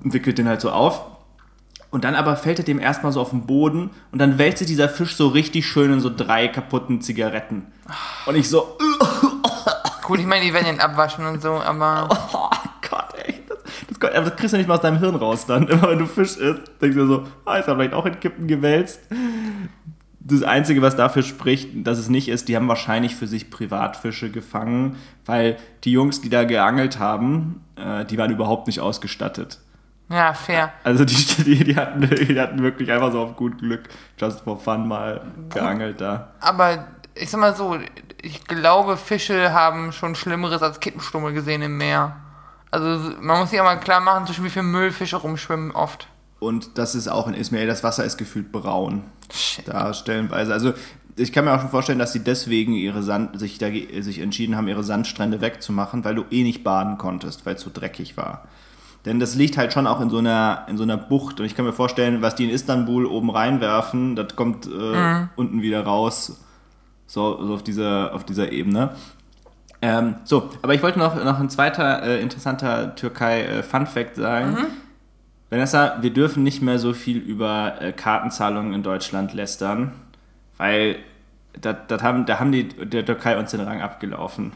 wickelt 0.02 0.38
den 0.38 0.48
halt 0.48 0.62
so 0.62 0.72
auf 0.72 1.06
und 1.92 2.04
dann 2.04 2.16
aber 2.16 2.36
fällt 2.36 2.60
er 2.60 2.66
dem 2.66 2.80
erstmal 2.80 3.12
so 3.12 3.22
auf 3.22 3.30
den 3.30 3.46
Boden 3.46 3.92
und 4.12 4.20
dann 4.20 4.38
wälzt 4.38 4.60
sich 4.60 4.68
dieser 4.68 4.90
Fisch 4.90 5.16
so 5.16 5.28
richtig 5.28 5.68
schön 5.68 5.94
in 5.94 6.00
so 6.00 6.12
drei 6.16 6.48
kaputten 6.48 7.02
Zigaretten. 7.02 7.68
Und 8.26 8.36
ich 8.36 8.50
so, 8.50 8.78
Gut, 10.08 10.20
ich 10.20 10.26
meine, 10.26 10.46
die 10.46 10.54
werden 10.54 10.68
ihn 10.68 10.80
abwaschen 10.80 11.26
und 11.26 11.42
so, 11.42 11.56
aber 11.56 12.08
oh 12.34 12.50
Gott, 12.90 13.14
ey. 13.26 13.44
Das, 13.50 14.00
das, 14.00 14.16
aber 14.16 14.30
das 14.30 14.38
kriegst 14.38 14.54
du 14.54 14.58
nicht 14.58 14.68
mal 14.68 14.76
aus 14.76 14.82
deinem 14.82 15.00
Hirn 15.00 15.16
raus 15.16 15.46
dann. 15.46 15.68
Immer 15.68 15.90
wenn 15.90 16.00
du 16.00 16.06
Fisch 16.06 16.38
isst, 16.38 16.62
denkst 16.82 16.96
du 16.96 17.08
so, 17.08 17.24
ah, 17.44 17.58
ist 17.58 17.68
er 17.68 17.76
vielleicht 17.76 17.94
auch 17.94 18.06
in 18.06 18.18
Kippen 18.18 18.48
gewälzt. 18.48 19.02
Das 20.30 20.44
Einzige, 20.44 20.82
was 20.82 20.98
dafür 20.98 21.24
spricht, 21.24 21.70
dass 21.88 21.98
es 21.98 22.10
nicht 22.10 22.28
ist, 22.28 22.50
die 22.50 22.56
haben 22.58 22.68
wahrscheinlich 22.68 23.16
für 23.16 23.28
sich 23.28 23.50
Privatfische 23.50 24.30
gefangen, 24.30 24.98
weil 25.26 25.58
die 25.86 25.92
Jungs, 25.94 26.20
die 26.20 26.30
da 26.30 26.44
geangelt 26.44 27.00
haben, 27.00 27.64
äh, 27.78 28.04
die 28.04 28.18
waren 28.18 28.32
überhaupt 28.32 28.68
nicht 28.68 28.82
ausgestattet. 28.82 29.60
ja, 30.10 30.34
fair. 30.34 30.74
Also 30.84 31.06
die, 31.06 31.16
die, 31.44 31.64
die, 31.64 31.76
hatten, 31.78 32.02
die 32.02 32.40
hatten 32.40 32.62
wirklich 32.62 32.92
einfach 32.92 33.14
so 33.14 33.22
auf 33.22 33.38
gut 33.38 33.60
Glück, 33.60 33.84
just 34.18 34.42
for 34.42 34.60
fun 34.60 34.88
mal 34.88 35.22
geangelt 35.50 36.02
da. 36.02 36.34
Aber 36.42 36.88
ich 37.16 37.30
sag 37.30 37.40
mal 37.40 37.56
so, 37.56 37.78
ich 38.22 38.44
glaube, 38.46 38.98
Fische 38.98 39.54
haben 39.54 39.92
schon 39.92 40.16
Schlimmeres 40.16 40.62
als 40.62 40.80
Kippenstummel 40.80 41.34
gesehen 41.34 41.62
im 41.62 41.78
Meer. 41.78 42.18
Also 42.70 43.14
man 43.22 43.40
muss 43.40 43.50
sich 43.50 43.60
auch 43.62 43.66
mal 43.66 43.80
klar 43.80 44.02
machen, 44.02 44.26
zwischen 44.26 44.44
wie 44.44 44.50
viel 44.50 44.64
Müll 44.64 44.92
Fische 44.92 45.16
rumschwimmen 45.16 45.72
oft. 45.72 46.08
Und 46.40 46.78
das 46.78 46.96
ist 46.96 47.08
auch 47.08 47.28
in 47.28 47.34
Ismail, 47.34 47.68
das 47.68 47.84
Wasser 47.84 48.04
ist 48.04 48.18
gefühlt 48.18 48.52
braun. 48.52 49.04
Shit. 49.32 49.68
Da 49.68 49.94
stellenweise. 49.94 50.54
Also 50.54 50.74
ich 51.18 51.34
kann 51.34 51.46
mir 51.46 51.54
auch 51.54 51.62
schon 51.62 51.70
vorstellen, 51.70 52.00
dass 52.00 52.14
sie 52.14 52.24
deswegen 52.24 52.74
ihre 52.74 53.02
Sand, 53.02 53.40
sich, 53.40 53.58
da, 53.58 53.68
sich 53.68 54.20
entschieden 54.20 54.56
haben, 54.56 54.68
ihre 54.68 54.84
Sandstrände 54.84 55.42
wegzumachen, 55.42 56.06
weil 56.06 56.16
du 56.16 56.26
eh 56.30 56.44
nicht 56.44 56.64
baden 56.64 56.98
konntest, 56.98 57.46
weil 57.46 57.56
es 57.56 57.62
so 57.62 57.72
dreckig 57.74 58.18
war. 58.18 58.44
Denn 59.06 59.20
das 59.20 59.36
liegt 59.36 59.58
halt 59.58 59.74
schon 59.74 59.88
auch 59.88 60.02
in 60.02 60.10
so 60.10 60.18
einer, 60.18 60.66
in 60.68 60.78
so 60.78 60.84
einer 60.84 60.98
Bucht. 60.98 61.40
Und 61.40 61.46
ich 61.46 61.56
kann 61.56 61.66
mir 61.66 61.74
vorstellen, 61.74 62.22
was 62.22 62.36
die 62.36 62.46
in 62.46 62.50
Istanbul 62.50 63.06
oben 63.06 63.30
reinwerfen, 63.30 64.16
das 64.16 64.36
kommt 64.36 64.68
äh, 64.68 65.28
unten 65.36 65.62
wieder 65.62 65.84
raus. 65.86 66.40
So, 67.06 67.46
so 67.46 67.54
auf, 67.54 67.64
dieser, 67.64 68.14
auf 68.14 68.26
dieser 68.26 68.52
Ebene. 68.52 68.92
Ähm, 69.82 70.16
so, 70.24 70.50
aber 70.62 70.74
ich 70.74 70.84
wollte 70.84 71.00
noch, 71.00 71.16
noch 71.24 71.40
ein 71.40 71.50
zweiter 71.50 72.04
äh, 72.04 72.22
interessanter 72.22 72.96
Türkei-Fun-Fact 72.96 74.18
sagen. 74.18 74.68
Vanessa, 75.50 75.98
wir 76.02 76.12
dürfen 76.12 76.44
nicht 76.44 76.62
mehr 76.62 76.80
so 76.80 76.94
viel 76.94 77.18
über 77.18 77.82
äh, 77.82 77.94
Kartenzahlungen 77.94 78.74
in 78.74 78.84
Deutschland 78.84 79.34
lästern, 79.34 79.94
weil 80.58 80.98
das, 81.60 81.76
das 81.88 82.04
haben, 82.04 82.26
da 82.26 82.40
haben 82.40 82.52
die 82.52 82.68
der 82.68 83.06
Türkei 83.06 83.38
uns 83.38 83.52
den 83.52 83.62
Rang 83.62 83.82
abgelaufen. 83.82 84.54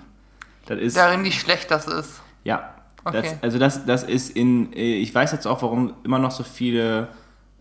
Das 0.65 0.79
ist 0.79 0.97
Darin, 0.97 1.23
wie 1.23 1.31
schlecht 1.31 1.71
das 1.71 1.87
ist. 1.87 2.21
ja, 2.43 2.73
Okay. 3.03 3.21
das, 3.21 3.35
also 3.41 3.57
das, 3.57 3.85
das 3.85 4.03
ist 4.03 4.35
in, 4.35 4.73
äh, 4.73 4.97
ich 4.97 5.13
weiß 5.13 5.31
jetzt 5.31 5.47
auch, 5.47 5.61
warum 5.63 5.93
immer 6.03 6.19
noch 6.19 6.31
so 6.31 6.43
viele 6.43 7.07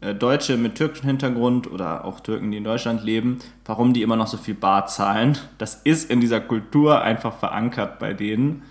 äh, 0.03 0.15
Deutsche 0.15 0.57
mit 0.57 0.75
türkischem 0.75 1.07
Hintergrund 1.07 1.71
oder 1.71 2.05
auch 2.05 2.21
Türken, 2.21 2.51
die 2.51 2.59
in 2.59 2.65
Deutschland 2.65 3.03
leben, 3.03 3.39
warum 3.65 3.95
die 3.95 4.03
immer 4.03 4.17
noch 4.17 4.27
so 4.27 4.37
viel 4.37 4.55
Bar 4.55 4.87
zahlen. 4.87 5.39
Das 5.59 5.77
ist 5.77 6.11
in 6.11 6.21
dieser 6.21 6.41
Kultur 6.41 7.01
einfach 7.01 7.39
verankert 7.39 7.99
bei 7.99 8.13
denen, 8.13 8.63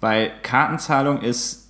weil 0.00 0.32
Kartenzahlung 0.42 1.20
ist 1.20 1.69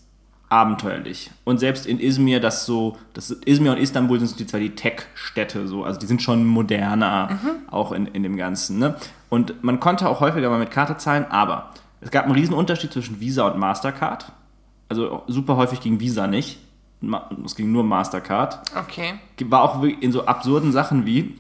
abenteuerlich. 0.51 1.31
Und 1.45 1.59
selbst 1.59 1.87
in 1.87 1.99
Izmir, 1.99 2.41
das 2.41 2.67
so, 2.67 2.99
das 3.15 3.31
Izmir 3.31 3.73
und 3.73 3.79
Istanbul 3.79 4.19
sind 4.19 4.29
so 4.29 4.37
die 4.37 4.47
zwei 4.47 4.59
die 4.59 4.75
Tech-Städte 4.75 5.67
so, 5.69 5.85
also 5.85 5.99
die 5.99 6.07
sind 6.07 6.21
schon 6.21 6.45
moderner, 6.45 7.39
auch 7.71 7.93
in, 7.93 8.07
in 8.07 8.25
dem 8.25 8.37
Ganzen. 8.37 8.79
Ne? 8.79 8.97
Und 9.29 9.63
man 9.63 9.79
konnte 9.81 10.09
auch 10.09 10.21
häufiger 10.21 10.51
mal 10.51 10.59
mit 10.59 10.73
Karte 10.73 10.97
zahlen, 10.97 11.25
aber 11.31 11.71
es 12.01 12.11
gab 12.11 12.25
einen 12.25 12.35
riesen 12.35 12.55
Unterschied 12.55 12.93
zwischen 12.93 13.21
Visa 13.21 13.47
und 13.47 13.59
Mastercard. 13.59 14.33
Also 14.89 15.23
super 15.29 15.57
häufig 15.57 15.81
ging 15.81 16.01
Visa 16.01 16.27
nicht. 16.27 16.59
Es 17.45 17.55
ging 17.55 17.71
nur 17.71 17.85
Mastercard. 17.85 18.61
Okay. 18.77 19.15
War 19.45 19.63
auch 19.63 19.83
in 19.83 20.11
so 20.11 20.27
absurden 20.27 20.73
Sachen 20.73 21.07
wie, 21.07 21.39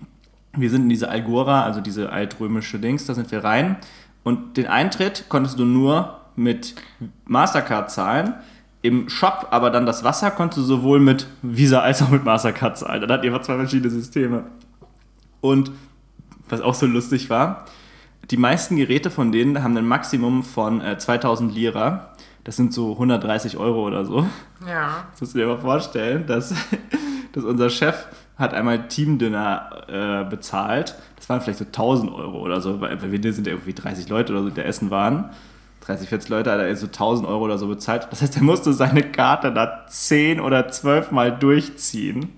wir 0.52 0.70
sind 0.70 0.82
in 0.82 0.88
diese 0.88 1.08
Algora, 1.08 1.64
also 1.64 1.80
diese 1.80 2.12
altrömische 2.12 2.78
Dings, 2.78 3.06
da 3.06 3.14
sind 3.14 3.30
wir 3.32 3.42
rein. 3.42 3.76
Und 4.22 4.56
den 4.56 4.68
Eintritt 4.68 5.24
konntest 5.28 5.58
du 5.58 5.64
nur 5.64 6.20
mit 6.36 6.76
Mastercard 7.26 7.90
zahlen. 7.90 8.34
Im 8.82 9.08
Shop 9.08 9.48
aber 9.50 9.70
dann 9.70 9.84
das 9.84 10.04
Wasser 10.04 10.30
konntest 10.30 10.58
du 10.58 10.62
sowohl 10.62 11.00
mit 11.00 11.26
Visa 11.42 11.80
als 11.80 12.02
auch 12.02 12.08
mit 12.08 12.24
Mastercard 12.24 12.78
zahlen. 12.78 13.02
Dann 13.02 13.12
hat 13.12 13.24
ihr 13.24 13.42
zwei 13.42 13.56
verschiedene 13.56 13.90
Systeme. 13.90 14.44
Und 15.40 15.70
was 16.48 16.60
auch 16.60 16.74
so 16.74 16.86
lustig 16.86 17.28
war, 17.30 17.66
die 18.30 18.36
meisten 18.36 18.76
Geräte 18.76 19.10
von 19.10 19.32
denen 19.32 19.62
haben 19.62 19.76
ein 19.76 19.86
Maximum 19.86 20.42
von 20.42 20.80
äh, 20.80 20.96
2000 20.96 21.54
Lira. 21.54 22.10
Das 22.44 22.56
sind 22.56 22.72
so 22.72 22.92
130 22.92 23.56
Euro 23.58 23.86
oder 23.86 24.04
so. 24.04 24.26
Ja. 24.66 25.04
Das 25.10 25.20
musst 25.20 25.34
du 25.34 25.38
dir 25.38 25.46
mal 25.46 25.58
vorstellen, 25.58 26.26
dass, 26.26 26.54
dass 27.32 27.44
unser 27.44 27.70
Chef 27.70 28.06
hat 28.36 28.54
einmal 28.54 28.88
Teamdinner 28.88 30.24
äh, 30.26 30.30
bezahlt. 30.30 30.94
Das 31.16 31.28
waren 31.28 31.40
vielleicht 31.40 31.58
so 31.58 31.66
1000 31.66 32.12
Euro 32.12 32.38
oder 32.40 32.60
so, 32.60 32.80
weil 32.80 32.98
wir 33.00 33.32
sind 33.32 33.46
ja 33.46 33.52
irgendwie 33.52 33.74
30 33.74 34.08
Leute 34.08 34.32
oder 34.32 34.42
so, 34.42 34.48
die 34.48 34.54
da 34.54 34.62
essen 34.62 34.90
waren. 34.90 35.30
30, 35.80 36.08
40 36.08 36.28
Leute 36.28 36.52
hat 36.52 36.60
er 36.60 36.76
so 36.76 36.86
1000 36.86 37.26
Euro 37.26 37.44
oder 37.44 37.58
so 37.58 37.66
bezahlt. 37.66 38.08
Das 38.10 38.22
heißt, 38.22 38.36
er 38.36 38.42
musste 38.42 38.72
seine 38.72 39.02
Karte 39.02 39.52
da 39.52 39.86
10 39.88 40.40
oder 40.40 40.68
12 40.68 41.10
Mal 41.10 41.32
durchziehen. 41.38 42.36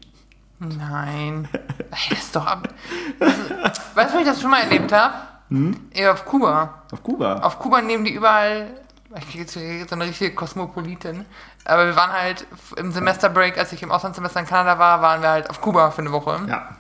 Nein. 0.59 1.49
Das 1.91 2.19
ist 2.19 2.37
doch 2.37 2.47
ab. 2.47 2.69
Also, 3.21 3.43
weißt 3.95 4.13
du, 4.13 4.17
wo 4.17 4.21
ich 4.21 4.27
das 4.27 4.41
schon 4.41 4.51
mal 4.51 4.61
erlebt 4.63 4.93
habe? 4.93 5.15
Hm? 5.49 5.77
Ja, 5.93 6.13
auf 6.13 6.25
Kuba. 6.25 6.83
Auf 6.91 7.03
Kuba. 7.03 7.41
Auf 7.41 7.59
Kuba 7.59 7.83
nehmen 7.83 8.05
die 8.05 8.15
überall. 8.15 8.69
Ich 9.19 9.29
kriege 9.29 9.41
jetzt 9.41 9.53
so 9.53 9.95
eine 9.95 10.07
richtige 10.07 10.35
Kosmopolitin. 10.35 11.27
Aber 11.65 11.87
wir 11.87 11.97
waren 11.97 12.13
halt 12.13 12.47
im 12.77 12.93
Semesterbreak, 12.93 13.59
als 13.59 13.73
ich 13.73 13.83
im 13.83 13.91
Auslandssemester 13.91 14.41
in 14.41 14.47
Kanada 14.47 14.79
war, 14.79 15.03
waren 15.03 15.21
wir 15.21 15.29
halt 15.29 15.51
auf 15.51 15.61
Kuba 15.61 15.91
für 15.91 16.01
eine 16.01 16.13
Woche. 16.13 16.41
Ja. 16.49 16.77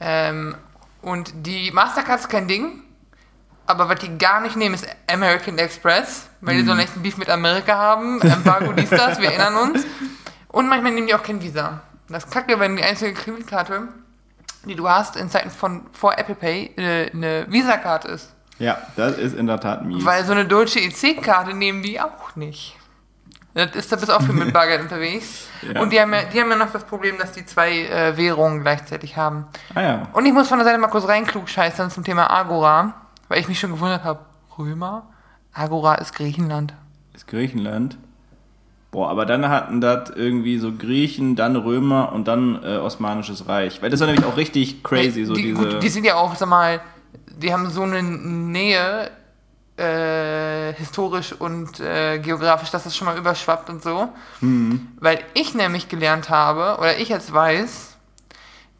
Ähm, 0.00 0.56
und 1.02 1.32
die 1.46 1.70
Mastercard 1.70 2.20
ist 2.20 2.28
kein 2.28 2.48
Ding. 2.48 2.82
Aber 3.72 3.88
was 3.88 4.00
die 4.00 4.18
gar 4.18 4.42
nicht 4.42 4.54
nehmen, 4.54 4.74
ist 4.74 4.86
American 5.10 5.56
Express, 5.56 6.28
weil 6.42 6.58
die 6.58 6.64
so 6.66 6.72
einen 6.72 6.80
echten 6.80 7.00
Beef 7.00 7.16
mit 7.16 7.30
Amerika 7.30 7.74
haben. 7.74 8.20
Embargo 8.20 8.70
dies, 8.74 8.90
das, 8.90 9.18
wir 9.18 9.30
erinnern 9.30 9.56
uns. 9.70 9.86
Und 10.48 10.68
manchmal 10.68 10.92
nehmen 10.92 11.06
die 11.06 11.14
auch 11.14 11.22
kein 11.22 11.40
Visa. 11.40 11.80
Das 12.06 12.28
Kacke, 12.28 12.60
wenn 12.60 12.76
die 12.76 12.82
einzige 12.82 13.14
Kreditkarte, 13.14 13.88
die 14.66 14.74
du 14.74 14.86
hast 14.86 15.16
in 15.16 15.30
Zeiten 15.30 15.48
von 15.50 15.86
vor 15.90 16.18
Apple 16.18 16.34
Pay, 16.34 16.72
äh, 16.76 17.10
eine 17.12 17.46
Visa-Karte 17.48 18.08
ist. 18.08 18.34
Ja, 18.58 18.76
das 18.94 19.16
ist 19.16 19.34
in 19.34 19.46
der 19.46 19.58
Tat 19.58 19.86
mies. 19.86 20.04
Weil 20.04 20.22
so 20.26 20.32
eine 20.32 20.44
deutsche 20.44 20.78
EC-Karte 20.78 21.54
nehmen 21.54 21.82
die 21.82 21.98
auch 21.98 22.36
nicht. 22.36 22.76
Das 23.54 23.74
ist 23.74 23.90
da 23.90 23.96
bist 23.96 24.10
auch 24.10 24.20
viel 24.20 24.34
mit 24.34 24.52
Bargeld 24.52 24.82
unterwegs. 24.82 25.48
Ja. 25.62 25.80
Und 25.80 25.94
die 25.94 26.00
haben, 26.00 26.12
ja, 26.12 26.24
die 26.24 26.38
haben 26.38 26.50
ja 26.50 26.56
noch 26.56 26.72
das 26.72 26.84
Problem, 26.84 27.16
dass 27.16 27.32
die 27.32 27.46
zwei 27.46 27.86
äh, 27.86 28.14
Währungen 28.18 28.60
gleichzeitig 28.60 29.16
haben. 29.16 29.46
ah 29.74 29.80
ja. 29.80 30.08
Und 30.12 30.26
ich 30.26 30.32
muss 30.34 30.48
von 30.48 30.58
der 30.58 30.66
Seite 30.66 30.78
mal 30.78 30.88
kurz 30.88 31.08
reinklugscheißern 31.08 31.90
zum 31.90 32.04
Thema 32.04 32.30
Agora, 32.30 33.01
weil 33.32 33.40
ich 33.40 33.48
mich 33.48 33.58
schon 33.58 33.70
gewundert 33.70 34.04
habe. 34.04 34.20
Römer? 34.58 35.08
Agora 35.54 35.94
ist 35.94 36.14
Griechenland. 36.14 36.74
Ist 37.14 37.26
Griechenland. 37.26 37.96
Boah, 38.90 39.08
aber 39.08 39.24
dann 39.24 39.48
hatten 39.48 39.80
das 39.80 40.10
irgendwie 40.10 40.58
so 40.58 40.72
Griechen, 40.72 41.34
dann 41.34 41.56
Römer 41.56 42.12
und 42.12 42.28
dann 42.28 42.62
äh, 42.62 42.76
Osmanisches 42.76 43.48
Reich. 43.48 43.80
Weil 43.80 43.88
das 43.88 44.00
war 44.00 44.06
nämlich 44.06 44.26
auch 44.26 44.36
richtig 44.36 44.84
crazy, 44.84 45.24
so 45.24 45.32
die, 45.32 45.44
diese. 45.44 45.54
gut, 45.54 45.82
die 45.82 45.88
sind 45.88 46.04
ja 46.04 46.16
auch, 46.16 46.36
sag 46.36 46.50
mal, 46.50 46.82
die 47.34 47.54
haben 47.54 47.70
so 47.70 47.84
eine 47.84 48.02
Nähe 48.02 49.10
äh, 49.78 50.74
historisch 50.74 51.32
und 51.32 51.80
äh, 51.80 52.18
geografisch, 52.18 52.70
dass 52.70 52.84
es 52.84 52.94
schon 52.94 53.06
mal 53.06 53.16
überschwappt 53.16 53.70
und 53.70 53.82
so. 53.82 54.10
Weil 55.00 55.20
ich 55.32 55.54
nämlich 55.54 55.88
gelernt 55.88 56.28
habe, 56.28 56.76
oder 56.78 56.98
ich 56.98 57.08
jetzt 57.08 57.32
weiß, 57.32 57.96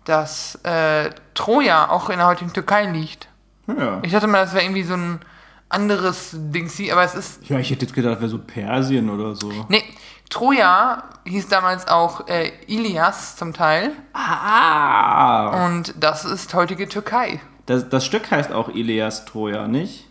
dass 0.05 0.57
äh, 0.65 1.09
Troja 1.33 1.89
auch 1.89 2.11
in 2.11 2.19
der 2.19 2.27
heutigen 2.27 2.53
Türkei 2.53 2.85
liegt. 2.85 3.29
Ja. 3.67 4.01
Ich 4.03 4.13
dachte 4.13 4.27
mal, 4.27 4.45
das 4.45 4.55
wäre 4.55 4.65
irgendwie 4.65 4.83
so 4.83 4.95
ein 4.95 5.21
anderes 5.69 6.31
Dingsi, 6.35 6.91
aber 6.91 7.03
es 7.03 7.15
ist. 7.15 7.49
ja, 7.49 7.59
ich 7.59 7.71
hätte 7.71 7.83
jetzt 7.87 7.95
gedacht, 7.95 8.21
wäre 8.21 8.29
so 8.29 8.39
Persien 8.39 9.09
oder 9.09 9.35
so. 9.35 9.51
Nee, 9.69 9.83
Troja 10.29 11.05
hieß 11.25 11.49
damals 11.49 11.89
auch 11.89 12.29
äh, 12.29 12.53
Ilias 12.67 13.37
zum 13.37 13.53
Teil. 13.53 13.93
Ah! 14.13 15.67
Und 15.67 15.95
das 15.99 16.25
ist 16.25 16.53
heutige 16.55 16.89
Türkei. 16.89 17.41
Das, 17.67 17.89
das 17.89 18.05
Stück 18.05 18.31
heißt 18.31 18.53
auch 18.53 18.69
Ilias 18.69 19.25
Troja, 19.25 19.69
nicht? 19.69 20.09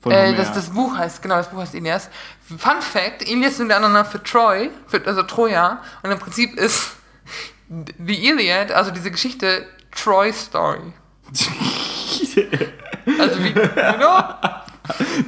Von 0.00 0.12
Äh, 0.12 0.34
das, 0.34 0.52
das 0.52 0.70
Buch 0.70 0.96
heißt, 0.96 1.20
genau, 1.20 1.36
das 1.36 1.50
Buch 1.50 1.58
heißt 1.58 1.74
Ilias. 1.74 2.10
Fun 2.46 2.80
Fact, 2.80 3.28
Ilias 3.28 3.56
sind 3.56 3.68
der 3.68 3.76
andere 3.76 3.92
Name 3.92 4.08
für 4.08 4.22
Troy, 4.22 4.70
für, 4.86 5.04
also 5.04 5.22
Troja. 5.24 5.82
Und 6.02 6.10
im 6.10 6.18
Prinzip 6.18 6.54
ist 6.54 6.96
die 7.68 8.28
Iliad, 8.28 8.72
also 8.72 8.90
diese 8.90 9.10
Geschichte, 9.10 9.66
Troy 9.90 10.32
Story. 10.32 10.92
Also 13.20 13.38
wie? 13.42 13.54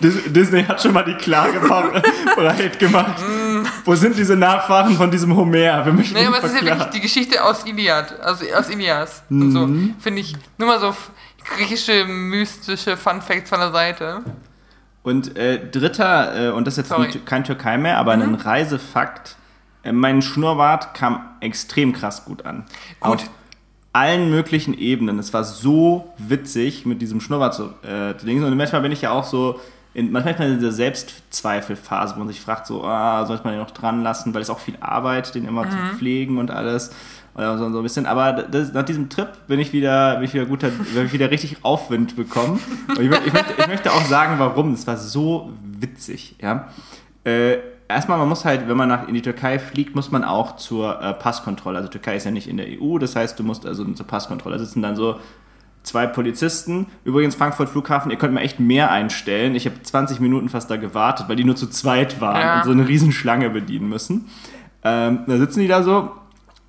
Dis- 0.01 0.33
Disney 0.33 0.65
hat 0.65 0.81
schon 0.81 0.93
mal 0.93 1.03
die 1.05 1.15
Klage 1.15 1.59
ber- 1.61 2.01
bereit 2.37 2.79
gemacht. 2.79 3.21
Wo 3.85 3.95
sind 3.95 4.17
diese 4.17 4.37
Nachfahren 4.37 4.95
von 4.97 5.11
diesem 5.11 5.35
Homer? 5.37 5.85
Wir 5.85 5.93
möchten 5.93 6.17
ihn 6.17 6.27
aber 6.29 6.39
es 6.39 6.45
ist 6.53 6.61
ja 6.63 6.67
wirklich 6.67 6.89
die 6.91 7.01
Geschichte 7.01 7.43
aus 7.43 7.65
Iliad, 7.67 8.19
also 8.21 8.45
aus 8.55 8.69
Ilias. 8.69 9.23
Und 9.31 9.53
so, 9.53 9.67
Mhm. 9.67 9.97
finde 9.99 10.21
ich, 10.21 10.37
nur 10.59 10.69
mal 10.69 10.79
so 10.81 10.95
griechische, 11.57 12.05
mystische 12.05 12.97
Fun 12.97 13.21
Facts 13.21 13.49
von 13.51 13.59
der 13.61 13.73
Seite. 13.73 14.21
Und 15.03 15.37
äh, 15.37 15.59
dritter, 15.71 16.49
äh, 16.49 16.51
und 16.51 16.67
das 16.67 16.75
ist 16.75 16.79
jetzt 16.79 16.89
Sorry. 16.91 17.09
ein, 17.13 17.25
kein 17.25 17.45
Türkei 17.45 17.79
mehr, 17.79 17.99
aber 17.99 18.13
ein 18.13 18.35
Reisefakt. 18.35 19.37
Äh, 19.83 19.93
mein 19.93 20.23
Schnurrbart 20.23 20.95
kam 20.95 21.31
extrem 21.41 21.93
krass 21.93 22.25
gut 22.25 22.45
an. 22.45 22.65
Gut. 23.01 23.13
Auf 23.13 23.31
allen 23.93 24.31
möglichen 24.31 24.77
Ebenen. 24.79 25.19
Es 25.19 25.33
war 25.33 25.45
so 25.45 26.13
witzig, 26.19 26.87
mit 26.87 27.03
diesem 27.03 27.21
Schnurrbart 27.21 27.55
zu 27.55 27.71
äh, 27.83 28.17
zu 28.17 28.27
dingen. 28.27 28.45
Und 28.45 28.57
manchmal 28.57 28.83
bin 28.83 28.93
ich 28.93 29.03
ja 29.03 29.11
auch 29.11 29.25
so, 29.25 29.61
in, 29.95 30.13
manchmal 30.13 30.51
in 30.51 30.59
dieser 30.59 30.73
Selbstzweifelphase, 30.73 32.15
wo 32.15 32.21
man 32.21 32.29
sich 32.29 32.41
fragt, 32.41 32.67
so, 32.67 32.85
ah, 32.85 33.25
sollte 33.27 33.45
man 33.45 33.55
den 33.55 33.61
noch 33.61 33.71
dran 33.71 34.03
lassen, 34.03 34.35
weil 34.35 34.43
es 34.43 34.51
auch 34.51 34.59
viel 34.59 34.77
Arbeit, 34.81 35.35
den 35.35 35.47
immer 35.47 35.69
zu 35.69 35.77
pflegen 35.97 36.39
und 36.39 36.51
alles. 36.51 36.93
Oder 37.35 37.57
so, 37.57 37.71
so 37.71 37.79
ein 37.79 37.83
bisschen. 37.83 38.07
Aber 38.07 38.33
das, 38.33 38.73
nach 38.73 38.85
diesem 38.85 39.09
Trip 39.09 39.29
bin 39.47 39.61
ich 39.61 39.73
wieder, 39.73 40.17
bin 40.17 40.25
ich 40.25 40.35
wieder 40.35 40.47
guter, 40.47 40.69
habe 40.95 41.07
ich 41.07 41.13
wieder 41.13 41.31
richtig 41.31 41.65
Aufwind 41.65 42.17
bekommen. 42.17 42.61
Und 42.89 43.01
ich, 43.01 43.11
ich, 43.11 43.33
möchte, 43.33 43.55
ich 43.57 43.67
möchte 43.67 43.93
auch 43.93 44.05
sagen, 44.05 44.39
warum. 44.39 44.75
Es 44.75 44.87
war 44.87 44.97
so 44.97 45.53
witzig, 45.63 46.37
ja. 46.41 46.69
Äh, 47.25 47.59
erstmal, 47.89 48.19
man 48.19 48.29
muss 48.29 48.45
halt, 48.45 48.69
wenn 48.69 48.77
man 48.77 48.89
nach, 48.89 49.09
in 49.09 49.15
die 49.15 49.23
Türkei 49.23 49.59
fliegt, 49.59 49.95
muss 49.95 50.11
man 50.11 50.25
auch 50.25 50.57
zur 50.57 51.01
äh, 51.03 51.15
Passkontrolle. 51.15 51.79
Also 51.79 51.91
Türkei 51.91 52.17
ist 52.17 52.25
ja 52.25 52.31
nicht 52.31 52.49
in 52.49 52.57
der 52.57 52.67
EU, 52.81 52.99
das 52.99 53.17
heißt, 53.17 53.39
du 53.39 53.43
musst 53.43 53.67
also 53.67 53.85
zur 53.85 54.07
Passkontrolle. 54.07 54.57
Da 54.57 54.65
sitzen 54.65 54.83
dann 54.83 54.97
so 54.97 55.19
zwei 55.83 56.07
Polizisten. 56.07 56.87
Übrigens, 57.05 57.35
Frankfurt 57.35 57.69
Flughafen, 57.69 58.11
ihr 58.11 58.19
könnt 58.19 58.35
mir 58.35 58.41
echt 58.41 58.61
mehr 58.61 58.91
einstellen. 58.91 59.55
Ich 59.55 59.65
habe 59.67 59.83
20 59.83 60.21
Minuten 60.21 60.49
fast 60.49 60.71
da 60.71 60.77
gewartet, 60.77 61.29
weil 61.29 61.37
die 61.37 61.45
nur 61.45 61.57
zu 61.57 61.67
zweit 61.69 62.21
waren 62.21 62.41
Ja. 62.41 62.57
und 62.59 62.65
so 62.65 62.71
eine 62.73 62.87
Riesenschlange 62.87 63.51
bedienen 63.51 63.89
müssen. 63.89 64.27
Ähm, 64.85 65.21
da 65.27 65.37
sitzen 65.39 65.61
die 65.61 65.69
da 65.69 65.83
so. 65.83 66.13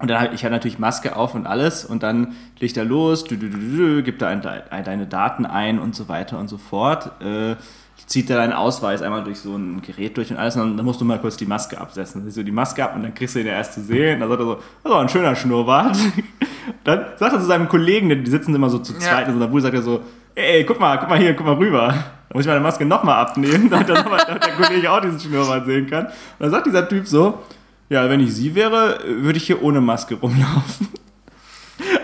Und 0.02 0.10
dann 0.10 0.22
hab 0.22 0.34
ich 0.34 0.46
hatte 0.46 0.54
natürlich 0.54 0.80
Maske 0.80 1.18
auf 1.18 1.36
und 1.36 1.46
alles 1.46 1.84
und 1.84 2.04
dann 2.04 2.34
legt 2.60 2.78
er 2.78 2.86
los, 2.86 3.26
du, 3.26 3.36
du, 3.36 3.50
du, 3.50 3.58
du, 3.58 3.96
du, 3.96 4.04
gibt 4.04 4.22
da 4.22 4.30
ein, 4.30 4.46
ein, 4.46 4.86
deine 4.86 5.08
Daten 5.08 5.46
ein 5.46 5.78
und 5.78 5.94
so 5.94 6.08
weiter 6.08 6.40
und 6.40 6.48
so 6.48 6.58
fort. 6.58 7.22
Äh, 7.22 7.58
zieht 8.08 8.30
er 8.30 8.38
deinen 8.38 8.54
Ausweis 8.54 9.02
einmal 9.02 9.24
durch 9.24 9.40
so 9.40 9.56
ein 9.56 9.82
Gerät 9.82 10.16
durch 10.18 10.32
und 10.32 10.38
alles 10.38 10.56
und 10.56 10.78
dann, 10.78 10.86
musst 10.86 11.00
du 11.02 11.06
mal 11.06 11.20
kurz 11.20 11.38
die 11.38 11.46
Maske 11.46 11.80
absetzen. 11.80 12.22
Dann 12.22 12.26
siehst 12.26 12.38
du 12.38 12.44
die 12.44 12.52
Maske 12.52 12.84
ab 12.84 12.96
und 12.96 13.04
dann 13.04 13.14
kriegst 13.14 13.36
du 13.36 13.40
ihn 13.40 13.48
ja 13.48 13.54
erst 13.54 13.74
zu 13.74 13.82
sehen. 13.82 14.20
Dann 14.20 14.30
sagt 14.30 14.42
er 14.42 14.46
so, 14.46 14.58
das 14.84 14.92
war 14.92 15.02
ein 15.02 15.10
schöner 15.10 15.36
Schnurrbart. 15.36 15.98
Dann 16.84 17.00
sagt 17.18 17.34
er 17.34 17.40
zu 17.40 17.46
seinem 17.46 17.68
Kollegen, 17.68 18.10
die 18.10 18.30
sitzen 18.30 18.54
immer 18.54 18.70
so 18.70 18.80
zu 18.80 18.94
Ja. 18.94 19.00
zweit 19.00 19.28
in 19.28 19.34
so 19.34 19.40
einer 19.40 19.48
Bude, 19.48 19.64
sagt 19.64 19.74
er 19.74 19.82
so, 19.82 20.02
ey, 20.36 20.64
guck 20.66 20.80
mal, 20.80 20.98
guck 20.98 21.10
mal 21.10 21.18
hier, 21.18 21.34
guck 21.36 21.46
mal 21.46 21.56
rüber. 21.56 21.88
Dann 21.88 22.04
muss 22.36 22.42
ich 22.46 22.48
meine 22.48 22.60
Maske 22.60 22.86
nochmal 22.86 23.16
abnehmen, 23.16 23.70
der, 23.72 23.84
damit 23.84 24.28
der 24.28 24.54
Kollege 24.56 24.92
auch 24.92 25.02
diesen 25.02 25.20
Schnurrbart 25.20 25.66
sehen 25.66 25.88
kann. 25.90 26.06
Und 26.06 26.14
dann 26.40 26.52
sagt 26.52 26.68
dieser 26.68 26.88
Typ 26.88 27.08
so, 27.08 27.40
ja, 27.90 28.08
wenn 28.10 28.20
ich 28.20 28.34
sie 28.34 28.54
wäre, 28.54 29.00
würde 29.04 29.38
ich 29.38 29.48
hier 29.48 29.64
ohne 29.64 29.82
Maske 29.82 30.16
rumlaufen. 30.16 30.88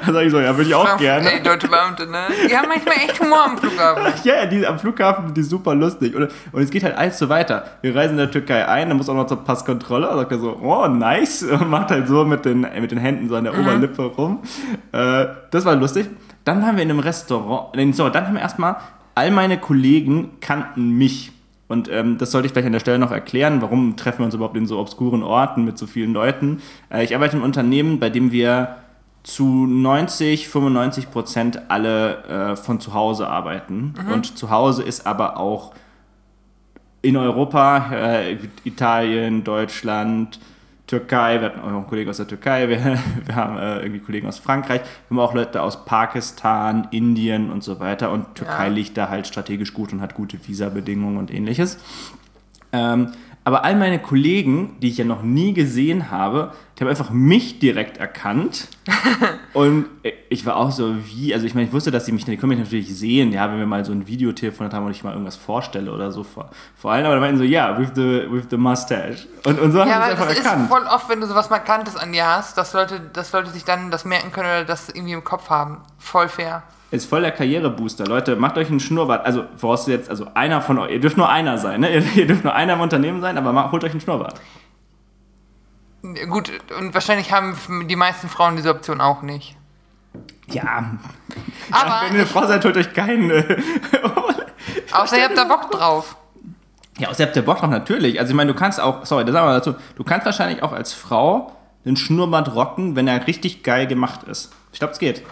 Dann 0.06 0.14
sag 0.14 0.26
ich 0.26 0.32
so, 0.32 0.40
ja, 0.40 0.56
würde 0.56 0.70
ich 0.70 0.76
auch 0.76 0.98
gerne. 0.98 1.32
Ey, 1.32 1.42
deutsche 1.42 1.68
Beamte, 1.68 2.06
ne? 2.08 2.28
Die 2.50 2.56
haben 2.56 2.68
manchmal 2.68 2.96
echt 2.96 3.20
Humor 3.20 3.46
am 3.46 3.58
Flughafen. 3.58 4.04
Ja, 4.24 4.46
die 4.46 4.66
am 4.66 4.80
Flughafen, 4.80 5.34
die 5.34 5.42
ist 5.42 5.50
super 5.50 5.76
lustig. 5.76 6.16
Und, 6.16 6.30
und 6.52 6.62
es 6.62 6.70
geht 6.70 6.84
halt 6.84 6.98
alles 6.98 7.18
so 7.18 7.30
weiter. 7.30 7.66
Wir 7.82 7.96
reisen 7.96 8.12
in 8.12 8.18
der 8.18 8.32
Türkei 8.32 8.68
ein, 8.68 8.90
dann 8.90 8.98
muss 8.98 9.10
auch 9.10 9.16
noch 9.16 9.28
zur 9.28 9.44
Passkontrolle. 9.44 10.08
Da 10.08 10.16
sagt 10.18 10.32
er 10.32 10.40
so, 10.40 10.60
oh, 10.62 10.88
nice. 10.88 11.44
Und 11.52 11.70
macht 11.70 11.92
halt 11.92 12.08
so 12.08 12.26
mit 12.26 12.46
den, 12.46 12.62
mit 12.62 12.92
den 12.92 12.98
Händen 12.98 13.30
so 13.30 13.36
an 13.36 13.44
der 13.44 13.58
Oberlippe 13.58 14.04
rum. 14.04 14.40
Äh, 14.92 15.26
das 15.52 15.66
war 15.66 15.76
lustig. 15.76 16.08
Dann 16.44 16.62
waren 16.62 16.76
wir 16.76 16.84
in 16.84 16.90
einem 16.90 17.00
Restaurant. 17.00 17.76
Nee, 17.76 17.92
So, 17.92 18.10
dann 18.10 18.28
haben 18.28 18.36
wir 18.36 18.42
erstmal, 18.42 18.78
all 19.16 19.32
meine 19.32 19.58
Kollegen 19.58 20.32
kannten 20.42 20.92
mich. 20.92 21.32
Und 21.68 21.90
ähm, 21.92 22.18
das 22.20 22.32
sollte 22.32 22.46
ich 22.46 22.52
vielleicht 22.52 22.68
an 22.68 22.74
der 22.74 22.80
Stelle 22.80 23.00
noch 23.00 23.12
erklären, 23.12 23.62
warum 23.62 23.96
treffen 23.96 24.20
wir 24.20 24.26
uns 24.26 24.36
überhaupt 24.36 24.56
in 24.56 24.68
so 24.68 24.78
obskuren 24.78 25.24
Orten 25.24 25.66
mit 25.66 25.80
so 25.80 25.88
vielen 25.88 26.14
Leuten. 26.14 26.62
Äh, 26.92 27.04
ich 27.04 27.16
arbeite 27.16 27.34
in 27.34 27.40
einem 27.40 27.46
Unternehmen, 27.46 28.00
bei 28.00 28.12
dem 28.12 28.32
wir 28.32 28.76
zu 29.26 29.66
90, 29.66 30.48
95 30.50 31.10
Prozent 31.10 31.60
alle 31.70 32.52
äh, 32.52 32.56
von 32.56 32.80
zu 32.80 32.94
Hause 32.94 33.28
arbeiten. 33.28 33.96
Und 34.14 34.38
zu 34.38 34.52
Hause 34.52 34.84
ist 34.84 35.08
aber 35.08 35.38
auch 35.38 35.74
in 37.02 37.18
Europa, 37.18 37.92
äh, 37.92 38.38
Italien, 38.64 39.44
Deutschland, 39.44 40.40
Türkei, 40.86 41.40
wir 41.42 41.48
hatten 41.48 41.60
auch 41.62 41.68
einen 41.68 41.88
Kollegen 41.88 42.12
aus 42.12 42.18
der 42.18 42.28
Türkei, 42.28 42.70
wir, 42.70 43.00
wir 43.26 43.36
haben 43.36 43.58
äh, 43.58 43.80
irgendwie 43.80 44.00
Kollegen 44.00 44.28
aus 44.28 44.38
Frankreich, 44.38 44.82
wir 44.82 45.18
haben 45.18 45.20
auch 45.20 45.34
Leute 45.34 45.64
aus 45.64 45.86
Pakistan, 45.86 46.88
Indien 46.92 47.52
und 47.52 47.64
so 47.64 47.80
weiter. 47.80 48.12
Und 48.12 48.36
Türkei 48.36 48.68
Ja. 48.68 48.74
liegt 48.74 48.96
da 48.96 49.10
halt 49.10 49.26
strategisch 49.26 49.74
gut 49.74 49.92
und 49.92 50.02
hat 50.02 50.14
gute 50.14 50.38
Visabedingungen 50.48 51.18
und 51.18 51.34
ähnliches. 51.34 51.80
Ähm, 52.72 53.12
aber 53.46 53.64
all 53.64 53.76
meine 53.76 54.00
Kollegen, 54.00 54.76
die 54.82 54.90
ich 54.90 54.98
ja 54.98 55.06
noch 55.06 55.22
nie 55.22 55.54
gesehen 55.54 56.10
habe, 56.10 56.52
die 56.76 56.82
haben 56.84 56.90
einfach 56.90 57.12
mich 57.12 57.60
direkt 57.60 57.98
erkannt. 57.98 58.68
und 59.54 59.86
ich 60.30 60.46
war 60.48 60.56
auch 60.58 60.72
so, 60.72 60.96
wie, 61.06 61.32
also 61.32 61.46
ich 61.46 61.54
meine, 61.54 61.68
ich 61.68 61.72
wusste, 61.74 61.92
dass 61.92 62.06
die 62.06 62.12
mich, 62.12 62.26
die 62.26 62.38
können 62.38 62.50
mich 62.50 62.60
natürlich 62.60 62.98
sehen, 62.98 63.32
ja, 63.32 63.50
wenn 63.52 63.60
wir 63.60 63.68
mal 63.68 63.86
so 63.86 63.92
ein 63.92 64.08
Videotelefon 64.08 64.74
haben 64.74 64.86
und 64.86 64.92
ich 64.92 65.04
mal 65.04 65.12
irgendwas 65.12 65.36
vorstelle 65.36 65.92
oder 65.92 66.12
so 66.12 66.24
vor, 66.24 66.50
vor 66.76 66.92
allem, 66.92 67.06
aber 67.06 67.16
die 67.16 67.22
meinten 67.22 67.38
so, 67.38 67.44
ja, 67.44 67.78
with 67.80 67.90
the, 67.94 68.26
with 68.30 68.46
the 68.50 68.58
mustache. 68.58 69.28
Und, 69.46 69.60
und 69.60 69.72
so 69.72 69.80
haben 69.80 69.90
Ja, 69.90 69.98
sie 69.98 70.02
es 70.02 70.10
einfach 70.12 70.28
das 70.28 70.40
ist 70.40 70.46
erkannt. 70.46 70.68
voll 70.68 70.84
oft, 70.84 71.08
wenn 71.08 71.22
du 71.22 71.28
sowas 71.28 71.50
Markantes 71.52 71.96
an 71.96 72.12
dir 72.12 72.26
hast, 72.26 72.58
dass 72.58 72.74
Leute, 72.74 73.00
dass 73.14 73.32
Leute 73.32 73.52
sich 73.52 73.64
dann 73.64 73.92
das 73.92 74.06
merken 74.06 74.32
können 74.32 74.48
oder 74.50 74.66
das 74.66 74.90
irgendwie 74.90 75.14
im 75.14 75.24
Kopf 75.24 75.50
haben. 75.52 75.78
Voll 76.00 76.28
fair. 76.30 76.64
Ist 76.92 77.10
voll 77.10 77.22
der 77.22 77.32
Karrierebooster. 77.32 78.06
Leute, 78.06 78.36
macht 78.36 78.58
euch 78.58 78.70
einen 78.70 78.80
Schnurrbart. 78.80 79.26
Also, 79.26 79.46
vorausgesetzt, 79.58 80.10
also 80.10 80.28
einer 80.36 80.62
von 80.62 80.78
euch, 80.80 80.92
ihr 80.92 81.00
dürft 81.00 81.18
nur 81.18 81.28
einer 81.30 81.58
sein, 81.58 81.82
ne? 81.82 81.94
Ihr, 81.94 82.02
ihr 82.16 82.28
dürft 82.28 82.44
nur 82.44 82.54
einer 82.54 82.74
im 82.74 82.82
Unternehmen 82.82 83.22
sein, 83.22 83.38
aber 83.38 83.52
ma- 83.54 83.72
holt 83.72 83.84
euch 83.84 83.92
einen 83.92 84.02
Schnurrbart. 84.02 84.40
Gut, 86.30 86.52
und 86.78 86.94
wahrscheinlich 86.94 87.32
haben 87.32 87.56
die 87.88 87.96
meisten 87.96 88.30
Frauen 88.30 88.56
diese 88.56 88.70
Option 88.70 89.02
auch 89.02 89.22
nicht. 89.22 89.56
Ja. 90.48 90.92
Aber 91.72 92.02
Wenn 92.06 92.14
ihr 92.14 92.20
eine 92.20 92.26
Frau 92.28 92.46
seid, 92.46 92.64
holt 92.64 92.78
euch 92.78 92.94
keinen. 92.94 93.32
Außer 94.92 95.18
ihr 95.18 95.24
habt 95.24 95.36
da 95.38 95.44
Bock 95.46 95.72
drauf. 95.72 96.16
Ja, 97.00 97.10
aus 97.10 97.18
der 97.18 97.26
Bock 97.42 97.58
drauf 97.58 97.70
natürlich. 97.72 98.20
Also 98.20 98.30
ich 98.30 98.36
meine, 98.36 98.54
du 98.54 98.58
kannst 98.58 98.80
auch, 98.80 99.06
sorry, 99.08 99.26
das 99.26 99.34
sagen 99.34 99.48
wir 99.48 99.54
dazu, 99.56 99.74
du 99.96 100.04
kannst 100.04 100.26
wahrscheinlich 100.26 100.62
auch 100.62 100.72
als 100.72 100.94
Frau 100.94 101.52
den 101.84 101.98
Schnurrbart 101.98 102.54
rocken, 102.54 102.96
wenn 102.96 103.08
er 103.08 103.26
richtig 103.26 103.64
geil 103.64 103.88
gemacht 103.88 104.24
ist. 104.24 104.54
Ich 104.72 104.78
glaube, 104.80 104.94
es 104.94 105.00
geht. 105.00 105.24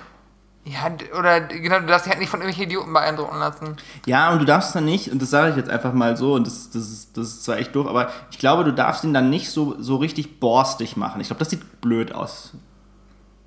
Ja, 0.66 0.90
oder 1.18 1.42
genau, 1.42 1.80
du 1.80 1.88
darfst 1.88 2.06
dich 2.06 2.12
halt 2.12 2.22
nicht 2.22 2.30
von 2.30 2.40
irgendwelchen 2.40 2.72
Idioten 2.72 2.94
beeindrucken 2.94 3.38
lassen. 3.38 3.76
Ja, 4.06 4.32
und 4.32 4.40
du 4.40 4.46
darfst 4.46 4.74
dann 4.74 4.86
nicht, 4.86 5.12
und 5.12 5.22
das 5.22 5.30
sage 5.30 5.50
ich 5.52 5.58
jetzt 5.58 5.70
einfach 5.70 5.92
mal 5.92 6.16
so, 6.16 6.36
und 6.36 6.48
das, 6.48 6.70
das, 6.70 6.84
ist, 6.84 7.18
das 7.18 7.28
ist 7.28 7.44
zwar 7.44 7.58
echt 7.58 7.76
doof, 7.76 7.86
aber 7.86 8.12
ich 8.32 8.40
glaube, 8.40 8.64
du 8.64 8.72
darfst 8.72 9.04
ihn 9.04 9.14
dann 9.14 9.30
nicht 9.30 9.50
so, 9.50 9.76
so 9.80 9.98
richtig 9.98 10.40
borstig 10.40 10.96
machen. 10.96 11.20
Ich 11.20 11.28
glaube, 11.28 11.40
das 11.40 11.50
sieht 11.50 11.82
blöd 11.82 12.14
aus. 12.14 12.52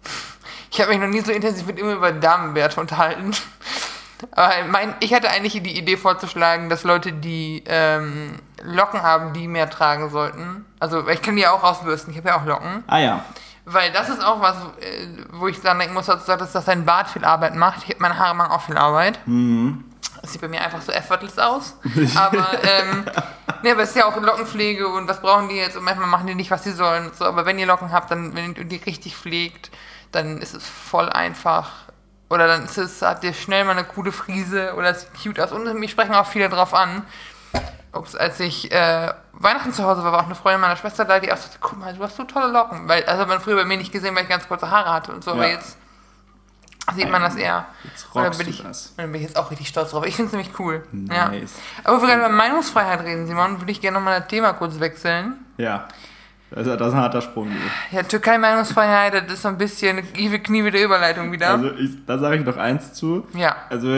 Ich 0.69 0.83
habe 0.83 0.91
mich 0.91 1.01
noch 1.01 1.09
nie 1.09 1.21
so 1.21 1.33
intensiv 1.33 1.67
mit 1.67 1.79
ihm 1.79 1.89
über 1.89 2.13
Damenwerte 2.13 2.79
unterhalten. 2.79 3.31
Aber 4.33 4.53
mein, 4.69 4.95
ich 5.01 5.15
hatte 5.15 5.31
eigentlich 5.31 5.63
die 5.63 5.79
Idee 5.79 5.97
vorzuschlagen, 5.97 6.69
dass 6.69 6.85
Leute, 6.85 7.15
die 7.15 7.63
ähm, 7.67 8.35
Locken 8.63 9.01
haben, 9.01 9.33
die 9.33 9.49
mehr 9.49 9.71
tragen 9.71 10.11
sollten. 10.11 10.67
Also 10.79 11.09
ich 11.09 11.23
kann 11.23 11.37
die 11.37 11.43
ja 11.43 11.53
auch 11.53 11.63
rausbürsten, 11.63 12.13
ich 12.13 12.19
habe 12.19 12.29
ja 12.29 12.39
auch 12.39 12.45
Locken. 12.45 12.85
Ah 12.89 12.99
ja. 12.99 13.25
Weil 13.69 13.91
das 13.91 14.09
ist 14.09 14.25
auch 14.25 14.41
was, 14.41 14.55
äh, 14.81 15.09
wo 15.33 15.49
ich 15.49 15.61
dann 15.61 15.81
denken 15.81 15.93
muss, 15.93 16.07
dass, 16.07 16.25
dass 16.25 16.53
dass 16.53 16.65
dein 16.65 16.85
Bart 16.85 17.09
viel 17.09 17.25
Arbeit 17.25 17.57
macht. 17.57 17.89
Ich, 17.89 17.99
meine 17.99 18.17
Haare 18.17 18.37
machen 18.37 18.53
auch 18.53 18.63
viel 18.63 18.77
Arbeit. 18.77 19.19
Das 20.23 20.33
sieht 20.33 20.41
bei 20.41 20.47
mir 20.47 20.61
einfach 20.61 20.81
so 20.81 20.93
effortless 20.93 21.37
aus. 21.37 21.77
Aber, 22.15 22.47
ähm, 22.63 23.05
nee, 23.63 23.73
aber 23.73 23.83
es 23.83 23.91
ist 23.91 23.97
ja 23.97 24.07
auch 24.07 24.17
Lockenpflege 24.17 24.87
und 24.87 25.09
was 25.09 25.21
brauchen 25.21 25.49
die 25.49 25.57
jetzt? 25.57 25.77
Und 25.77 25.83
manchmal 25.83 26.07
machen 26.07 26.29
die 26.29 26.37
nicht, 26.37 26.51
was 26.53 26.63
sie 26.63 26.73
sollen. 26.73 27.11
So, 27.13 27.25
aber 27.25 27.45
wenn 27.45 27.59
ihr 27.59 27.67
Locken 27.67 27.91
habt, 27.91 28.11
dann, 28.11 28.37
wenn 28.37 28.55
ihr 28.55 28.65
die 28.65 28.77
richtig 28.77 29.17
pflegt, 29.17 29.71
dann 30.13 30.39
ist 30.39 30.55
es 30.55 30.67
voll 30.67 31.09
einfach. 31.09 31.71
Oder 32.31 32.47
dann 32.47 32.65
ist 32.65 32.79
es, 32.79 33.03
habt 33.03 33.25
ihr 33.25 33.35
schnell 33.35 33.65
mal 33.65 33.73
eine 33.73 33.85
coole 33.85 34.13
Frise 34.13 34.75
oder 34.77 34.91
es 34.91 35.03
sieht 35.03 35.23
cute 35.23 35.41
aus. 35.41 35.53
Und 35.53 35.79
mich 35.79 35.91
sprechen 35.91 36.15
auch 36.15 36.27
viele 36.27 36.49
drauf 36.49 36.73
an. 36.73 37.03
Ups, 37.93 38.15
als 38.15 38.41
ich 38.41 38.71
äh, 38.73 39.13
Weihnachten 39.33 39.73
zu 39.73 39.85
Hause 39.85 40.03
war, 40.05 40.13
war 40.13 40.21
auch 40.21 40.27
eine 40.27 40.35
Freundin 40.35 40.61
meiner 40.61 40.77
Schwester 40.77 41.05
da, 41.05 41.19
die 41.21 41.33
auch 41.33 41.37
sagte, 41.37 41.59
guck 41.61 41.79
mal, 41.79 41.95
du 41.95 42.03
hast 42.03 42.17
so 42.17 42.25
tolle 42.25 42.53
Locken. 42.53 42.89
Weil, 42.89 43.05
also 43.05 43.23
hat 43.23 43.29
man 43.29 43.41
früher 43.41 43.57
bei 43.57 43.65
mir 43.65 43.77
nicht 43.77 43.93
gesehen, 43.93 44.15
weil 44.15 44.23
ich 44.25 44.29
ganz 44.29 44.47
kurze 44.49 44.71
Haare 44.71 44.93
hatte 44.93 45.13
und 45.13 45.23
so, 45.25 45.33
aber 45.33 45.47
Ja. 45.47 45.55
jetzt 45.55 45.77
sieht 46.95 47.11
man 47.11 47.21
das 47.23 47.35
eher. 47.37 47.67
Jetzt 47.85 48.15
rockst 48.15 48.39
bin 48.39 48.47
du 48.47 48.53
ich, 48.53 48.63
das. 48.63 48.95
dann 48.97 49.11
bin 49.13 49.21
ich 49.21 49.27
jetzt 49.27 49.37
auch 49.37 49.51
richtig 49.51 49.69
stolz 49.69 49.91
drauf. 49.91 50.07
Ich 50.07 50.15
finde 50.17 50.29
es 50.29 50.33
nämlich 50.33 50.59
cool. 50.61 50.87
Ja. 51.11 51.29
Nice. 51.29 51.55
Aber 51.85 51.97
wo 51.97 52.03
wir 52.03 52.09
gerade 52.09 52.21
über 52.21 52.29
Meinungsfreiheit 52.29 53.01
reden, 53.03 53.27
Simon, 53.27 53.61
würde 53.61 53.73
ich 53.73 53.81
gerne 53.81 53.99
nochmal 53.99 54.21
das 54.21 54.29
Thema 54.29 54.53
kurz 54.53 54.79
wechseln. 54.79 55.35
Ja. 55.57 55.89
Das 56.51 56.65
ist, 56.67 56.79
das 56.81 56.89
ist 56.89 56.95
ein 56.95 57.01
harter 57.01 57.21
Sprung. 57.23 57.51
Ja, 57.91 58.05
Türkei-Meinungsfreiheit, 58.05 59.15
das 59.15 59.33
ist 59.33 59.43
so 59.43 59.49
ein 59.49 59.59
bisschen 59.59 59.99
Ive 60.17 60.39
Knie 60.39 60.71
der 60.71 60.85
Überleitung 60.85 61.33
wieder. 61.33 61.51
Also 61.51 61.73
ich, 61.73 61.91
da 62.07 62.19
sage 62.19 62.37
ich 62.37 62.45
noch 62.45 62.57
eins 62.57 62.93
zu. 62.93 63.27
ja. 63.35 63.57
Also 63.69 63.89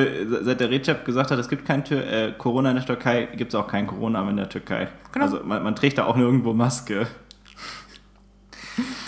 seit 0.43 0.59
der 0.61 0.71
Recep 0.71 1.05
gesagt 1.05 1.31
hat, 1.31 1.39
es 1.39 1.49
gibt 1.49 1.67
kein 1.67 1.85
Tür 1.85 2.07
äh, 2.07 2.33
Corona 2.39 2.71
in 2.71 2.77
der 2.77 2.87
Türkei, 2.87 3.29
gibt 3.35 3.53
es 3.53 3.55
auch 3.61 3.69
kein 3.69 3.87
Corona 3.87 4.27
in 4.31 4.37
der 4.39 4.49
Türkei. 4.49 4.89
Genau. 5.13 5.25
Also 5.27 5.41
man, 5.45 5.63
man 5.63 5.77
trägt 5.77 5.99
da 5.99 6.07
auch 6.07 6.17
nirgendwo 6.17 6.55
Maske. 6.55 7.07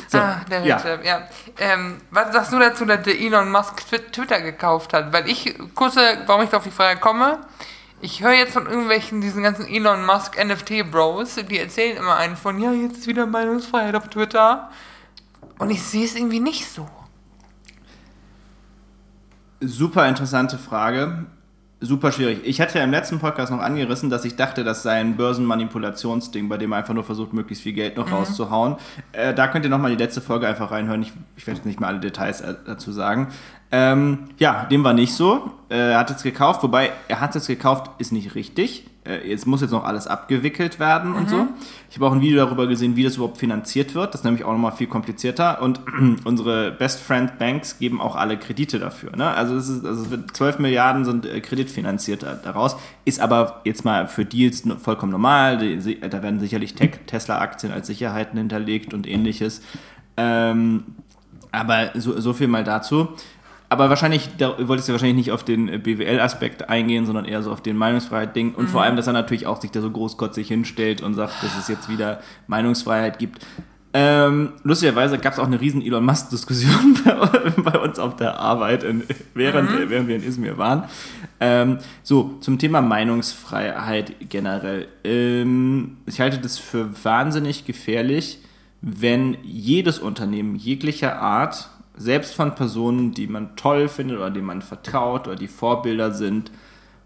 So, 0.09 0.19
ah, 0.19 0.41
der 0.51 0.63
ja. 0.65 0.77
Recep, 0.77 1.05
ja. 1.05 1.23
Ähm, 1.59 1.99
was 2.11 2.33
sagst 2.33 2.53
du 2.53 2.59
dazu, 2.59 2.85
dass 2.85 3.03
der 3.05 3.19
Elon 3.19 3.51
Musk 3.51 3.81
Twi- 3.89 4.11
Twitter 4.11 4.41
gekauft 4.41 4.93
hat? 4.93 5.13
Weil 5.13 5.29
ich, 5.31 5.57
kurze, 5.77 6.01
warum 6.27 6.43
ich 6.43 6.51
da 6.51 6.57
auf 6.57 6.65
die 6.65 6.71
Frage 6.73 6.99
komme, 6.99 7.39
ich 8.01 8.23
höre 8.23 8.33
jetzt 8.33 8.53
von 8.53 8.67
irgendwelchen, 8.67 9.21
diesen 9.21 9.43
ganzen 9.43 9.67
Elon 9.67 10.07
Musk 10.07 10.43
NFT-Bros, 10.43 11.37
die 11.49 11.59
erzählen 11.59 11.97
immer 11.97 12.17
einen 12.17 12.37
von, 12.37 12.59
ja, 12.59 12.73
jetzt 12.73 12.99
ist 12.99 13.07
wieder 13.07 13.27
Meinungsfreiheit 13.27 13.95
auf 13.95 14.09
Twitter. 14.09 14.71
Und 15.59 15.71
ich 15.71 15.83
sehe 15.83 16.05
es 16.05 16.15
irgendwie 16.17 16.41
nicht 16.41 16.71
so. 16.71 16.89
Super 19.61 20.09
interessante 20.09 20.57
Frage. 20.57 21.27
Super 21.83 22.13
schwierig. 22.13 22.41
Ich 22.45 22.61
hatte 22.61 22.77
ja 22.79 22.85
im 22.85 22.91
letzten 22.91 23.21
Podcast 23.21 23.51
noch 23.51 23.61
angerissen, 23.61 24.11
dass 24.11 24.27
ich 24.27 24.37
dachte, 24.37 24.65
das 24.65 24.83
sei 24.83 25.01
ein 25.01 25.17
Börsenmanipulationsding, 25.17 26.49
bei 26.49 26.59
dem 26.59 26.73
er 26.73 26.79
einfach 26.79 26.93
nur 26.93 27.05
versucht, 27.05 27.33
möglichst 27.33 27.63
viel 27.63 27.73
Geld 27.73 27.97
noch 27.97 28.07
Mhm. 28.09 28.13
rauszuhauen. 28.13 28.77
Äh, 29.13 29.33
da 29.33 29.49
könnt 29.49 29.65
ihr 29.65 29.71
nochmal 29.71 29.91
die 29.91 29.97
letzte 29.97 30.21
Folge 30.21 30.47
einfach 30.47 30.73
reinhören. 30.73 31.01
Ich, 31.01 31.13
ich 31.37 31.47
werde 31.47 31.57
jetzt 31.59 31.67
nicht 31.67 31.81
mehr 31.81 31.89
alle 31.89 32.01
Details 32.01 32.43
äh, 32.43 32.55
dazu 32.67 32.93
sagen. 32.93 33.29
Ähm, 33.73 34.29
ja, 34.39 34.65
dem 34.71 34.85
war 34.85 34.93
nicht 34.93 35.15
so. 35.15 35.53
Äh, 35.71 35.93
er 35.93 35.99
hat 36.01 36.11
es 36.11 36.23
gekauft, 36.23 36.63
wobei 36.63 36.91
er 37.09 37.21
hat 37.21 37.35
es 37.35 37.47
gekauft, 37.47 37.91
ist 37.99 38.13
nicht 38.13 38.35
richtig. 38.35 38.87
Äh, 39.05 39.29
jetzt 39.31 39.47
muss 39.47 39.63
jetzt 39.63 39.71
noch 39.71 39.85
alles 39.85 40.07
abgewickelt 40.07 40.79
werden 40.79 41.15
und 41.15 41.31
so. 41.31 41.49
Ich 41.89 41.97
habe 41.97 42.07
auch 42.07 42.13
ein 42.13 42.21
Video 42.21 42.45
darüber 42.45 42.67
gesehen, 42.67 42.97
wie 42.97 43.03
das 43.03 43.17
überhaupt 43.17 43.39
finanziert 43.39 43.95
wird. 43.95 44.13
Das 44.13 44.21
ist 44.21 44.25
nämlich 44.25 44.45
auch 44.45 44.53
nochmal 44.53 44.73
viel 44.73 44.89
komplizierter. 44.89 45.63
Und 45.63 45.81
unsere 46.25 46.71
Best 46.73 47.01
Friend 47.01 47.39
Banks 47.39 47.79
geben 47.79 47.99
auch 48.01 48.15
alle 48.15 48.37
Kredite 48.39 48.79
dafür. 48.79 49.17
Ne? 49.17 49.27
Also, 49.31 49.57
es 49.57 49.69
ist, 49.69 49.87
also 49.87 50.03
es 50.03 50.11
wird 50.11 50.37
12 50.37 50.59
Milliarden 50.59 51.05
sind 51.07 51.25
äh, 51.25 51.41
kreditfinanziert 51.41 52.23
da- 52.23 52.35
daraus. 52.35 52.77
Ist 53.07 53.21
aber 53.21 53.63
jetzt 53.65 53.85
mal 53.87 54.07
für 54.07 54.25
Deals 54.27 54.65
vollkommen 54.83 55.13
normal. 55.13 55.57
Da 56.01 56.23
werden 56.23 56.39
sicherlich 56.39 56.75
Tesla-Aktien 56.75 57.73
als 57.73 57.87
Sicherheiten 57.87 58.39
hinterlegt 58.39 58.93
und 58.93 59.07
ähnliches. 59.09 59.63
Ähm, 60.19 60.85
aber 61.53 61.91
so, 61.95 62.21
so 62.21 62.33
viel 62.35 62.49
mal 62.49 62.65
dazu. 62.65 63.09
Aber 63.73 63.89
wahrscheinlich, 63.89 64.29
da 64.37 64.57
wolltest 64.67 64.89
du 64.89 64.93
wahrscheinlich 64.93 65.17
nicht 65.17 65.33
auf 65.33 65.45
den 65.45 65.69
äh, 65.69 65.79
BWL-Aspekt 65.79 66.69
eingehen, 66.69 67.07
sondern 67.07 67.25
eher 67.25 67.41
so 67.43 67.53
auf 67.53 67.63
den 67.63 67.77
Meinungsfreiheit-Ding. 67.77 68.55
Und 68.55 68.69
vor 68.69 68.83
allem, 68.83 68.97
dass 68.97 69.07
er 69.07 69.13
natürlich 69.13 69.47
auch 69.47 69.61
sich 69.61 69.71
da 69.71 69.81
so 69.81 69.91
großkotzig 69.91 70.49
hinstellt 70.49 71.03
und 71.03 71.15
sagt, 71.15 71.41
dass 71.43 71.57
es 71.57 71.69
jetzt 71.69 71.89
wieder 71.89 72.21
Meinungsfreiheit 72.49 73.21
gibt. 73.21 73.41
Ähm, 73.93 74.55
lustigerweise 74.65 75.19
gab 75.19 75.33
es 75.33 75.39
auch 75.39 75.47
eine 75.47 75.61
riesen 75.61 75.83
Elon 75.83 76.05
Musk-Diskussion 76.05 76.99
bei, 77.05 77.51
bei 77.63 77.79
uns 77.79 78.01
auf 78.01 78.17
der 78.17 78.41
Arbeit, 78.41 78.83
in, 78.83 79.05
während, 79.35 79.89
während 79.89 80.09
wir 80.09 80.17
in 80.17 80.25
Izmir 80.25 80.59
waren. 80.59 80.85
Ähm, 81.39 81.79
so, 82.03 82.39
zum 82.41 82.59
Thema 82.59 82.83
Meinungsfreiheit 82.83 84.15
generell. 84.29 84.89
Ähm, 85.05 85.99
ich 86.07 86.21
halte 86.21 86.39
das 86.39 86.59
für 86.59 86.89
wahnsinnig 87.05 87.67
gefährlich, 87.67 88.39
wenn 88.81 89.37
jedes 89.43 90.01
Unternehmen 90.01 90.57
jeglicher 90.57 91.21
Art, 91.21 91.71
selbst 92.01 92.35
von 92.35 92.55
Personen, 92.55 93.13
die 93.13 93.27
man 93.27 93.57
toll 93.57 93.89
findet 93.89 94.17
oder 94.17 94.31
denen 94.31 94.47
man 94.47 94.63
vertraut 94.63 95.29
oder 95.29 95.37
die 95.37 95.49
Vorbilder 95.49 96.13
sind, 96.13 96.51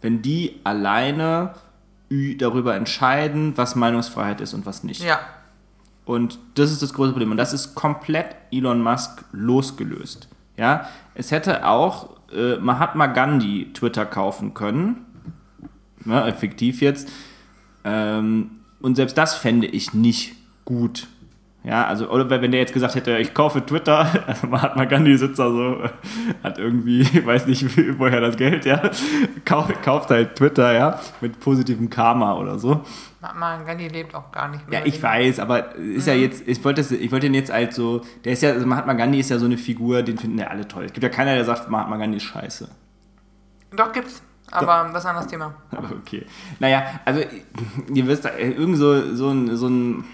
wenn 0.00 0.22
die 0.22 0.60
alleine 0.62 1.54
darüber 2.38 2.76
entscheiden, 2.76 3.54
was 3.56 3.74
Meinungsfreiheit 3.74 4.40
ist 4.40 4.54
und 4.54 4.66
was 4.66 4.84
nicht. 4.84 5.02
Ja. 5.02 5.18
Und 6.04 6.38
das 6.54 6.70
ist 6.70 6.80
das 6.80 6.94
große 6.94 7.10
Problem. 7.10 7.32
Und 7.32 7.38
das 7.38 7.52
ist 7.52 7.74
komplett 7.74 8.36
Elon 8.52 8.82
Musk 8.82 9.24
losgelöst. 9.32 10.28
Ja, 10.56 10.88
es 11.16 11.32
hätte 11.32 11.66
auch 11.66 12.10
äh, 12.32 12.56
Mahatma 12.56 13.08
Gandhi 13.08 13.72
Twitter 13.74 14.06
kaufen 14.06 14.54
können. 14.54 15.06
Ja, 16.04 16.28
effektiv 16.28 16.80
jetzt. 16.82 17.08
Ähm, 17.82 18.60
und 18.80 18.94
selbst 18.94 19.18
das 19.18 19.34
fände 19.34 19.66
ich 19.66 19.92
nicht 19.92 20.36
gut. 20.64 21.08
Ja, 21.64 21.86
also, 21.86 22.10
oder 22.10 22.28
wenn 22.28 22.50
der 22.50 22.60
jetzt 22.60 22.74
gesagt 22.74 22.94
hätte, 22.94 23.16
ich 23.16 23.32
kaufe 23.32 23.64
Twitter, 23.64 24.06
also 24.26 24.46
Mahatma 24.50 24.84
Gandhi 24.84 25.16
sitzt 25.16 25.38
da 25.38 25.48
so, 25.48 25.82
hat 26.42 26.58
irgendwie, 26.58 27.04
weiß 27.26 27.46
nicht, 27.46 27.64
woher 27.98 28.20
das 28.20 28.36
Geld, 28.36 28.66
ja, 28.66 28.90
kauft, 29.46 29.82
kauft 29.82 30.10
halt 30.10 30.36
Twitter, 30.36 30.74
ja, 30.74 31.00
mit 31.22 31.40
positivem 31.40 31.88
Karma 31.88 32.34
oder 32.34 32.58
so. 32.58 32.84
Mahatma 33.22 33.62
Gandhi 33.62 33.88
lebt 33.88 34.14
auch 34.14 34.30
gar 34.30 34.48
nicht 34.48 34.68
mehr. 34.68 34.80
Ja, 34.80 34.86
ich 34.86 35.02
weiß, 35.02 35.40
aber 35.40 35.74
ist 35.76 36.06
ja 36.06 36.12
jetzt, 36.12 36.46
ich 36.46 36.62
wollte, 36.62 36.82
ich 36.94 37.10
wollte 37.10 37.28
ihn 37.28 37.34
jetzt 37.34 37.50
halt 37.50 37.72
so, 37.72 38.02
der 38.26 38.34
ist 38.34 38.42
ja, 38.42 38.50
also 38.50 38.66
Mahatma 38.66 38.92
Gandhi 38.92 39.20
ist 39.20 39.30
ja 39.30 39.38
so 39.38 39.46
eine 39.46 39.56
Figur, 39.56 40.02
den 40.02 40.18
finden 40.18 40.38
ja 40.38 40.48
alle 40.48 40.68
toll. 40.68 40.84
Es 40.84 40.92
gibt 40.92 41.02
ja 41.02 41.08
keiner, 41.08 41.34
der 41.34 41.46
sagt, 41.46 41.70
Mahatma 41.70 41.96
Gandhi 41.96 42.18
ist 42.18 42.24
scheiße. 42.24 42.68
Doch, 43.74 43.90
gibt's. 43.90 44.22
Aber 44.50 44.90
das 44.92 45.02
ist 45.02 45.06
ein 45.06 45.16
anderes 45.16 45.30
Thema. 45.30 45.54
Okay. 46.00 46.26
Naja, 46.60 46.84
also, 47.04 47.22
ihr 47.92 48.06
wisst, 48.06 48.26
äh, 48.26 48.50
irgend 48.50 48.76
so, 48.76 49.14
so 49.14 49.30
ein, 49.30 49.56
so 49.56 49.68
ein, 49.68 50.04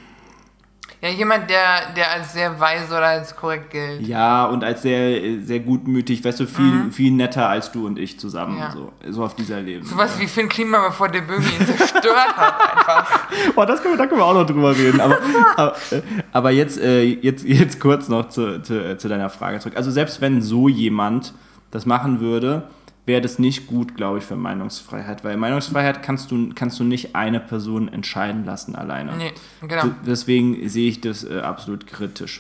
Ja, 1.03 1.09
jemand, 1.09 1.49
der, 1.49 1.95
der 1.97 2.11
als 2.13 2.35
sehr 2.35 2.61
weise 2.61 2.89
oder 2.95 3.07
als 3.07 3.35
korrekt 3.35 3.71
gilt. 3.71 4.03
ja, 4.07 4.45
und 4.45 4.63
als 4.63 4.83
sehr, 4.83 5.41
sehr 5.43 5.61
gutmütig, 5.61 6.23
weißt 6.23 6.41
du, 6.41 6.47
viel, 6.47 6.93
viel 6.93 7.11
netter 7.13 7.49
als 7.49 7.73
du 7.73 7.87
und 7.87 7.99
ich 7.99 8.21
zusammen, 8.21 8.59
Ja. 8.59 8.71
so, 8.73 8.93
so 9.09 9.25
auf 9.25 9.35
dieser 9.35 9.61
Leben. 9.63 9.85
Sowas 9.87 10.19
wie 10.19 10.27
Finn 10.27 10.49
Klima, 10.51 10.89
bevor 10.89 11.09
der 11.09 11.23
Böhmi 11.23 11.47
ihn 11.59 11.67
zerstört 11.67 12.37
hat, 12.37 12.77
einfach. 12.77 13.21
Boah, 13.55 13.65
das 13.65 13.81
können 13.83 13.95
wir, 13.95 13.99
da 13.99 14.07
können 14.07 14.21
wir 14.21 14.27
auch 14.27 14.35
noch 14.35 14.45
drüber 14.47 14.77
reden. 14.77 15.01
Aber, 15.01 15.17
aber, 15.57 15.75
äh, 15.91 16.03
aber 16.33 16.51
jetzt, 16.51 16.79
äh, 16.79 17.03
jetzt, 17.05 17.45
jetzt 17.45 17.81
kurz 17.81 18.09
noch 18.09 18.29
zu, 18.29 18.61
zu, 18.63 18.75
äh, 18.85 18.99
zu 18.99 19.09
deiner 19.09 19.31
Frage 19.31 19.59
zurück. 19.61 19.77
Also 19.79 19.91
selbst 19.91 20.21
wenn 20.21 20.43
so 20.43 20.69
jemand 20.69 21.33
das 21.71 21.87
machen 21.87 22.21
würde, 22.21 22.65
wäre 23.11 23.21
das 23.21 23.41
nicht 23.41 23.67
gut, 23.67 23.97
glaube 23.97 24.19
ich, 24.19 24.25
für 24.25 24.37
Meinungsfreiheit. 24.37 25.25
Weil 25.25 25.37
Meinungsfreiheit 25.37 26.01
kannst 26.01 26.31
du, 26.31 26.51
kannst 26.55 26.79
du 26.79 26.85
nicht 26.85 27.17
eine 27.17 27.41
Person 27.41 27.89
entscheiden 27.89 28.45
lassen 28.45 28.77
alleine. 28.77 29.17
Nee, 29.17 29.33
genau. 29.67 29.91
Deswegen 30.07 30.69
sehe 30.69 30.89
ich 30.89 31.01
das 31.01 31.25
äh, 31.25 31.41
absolut 31.41 31.89
kritisch. 31.89 32.39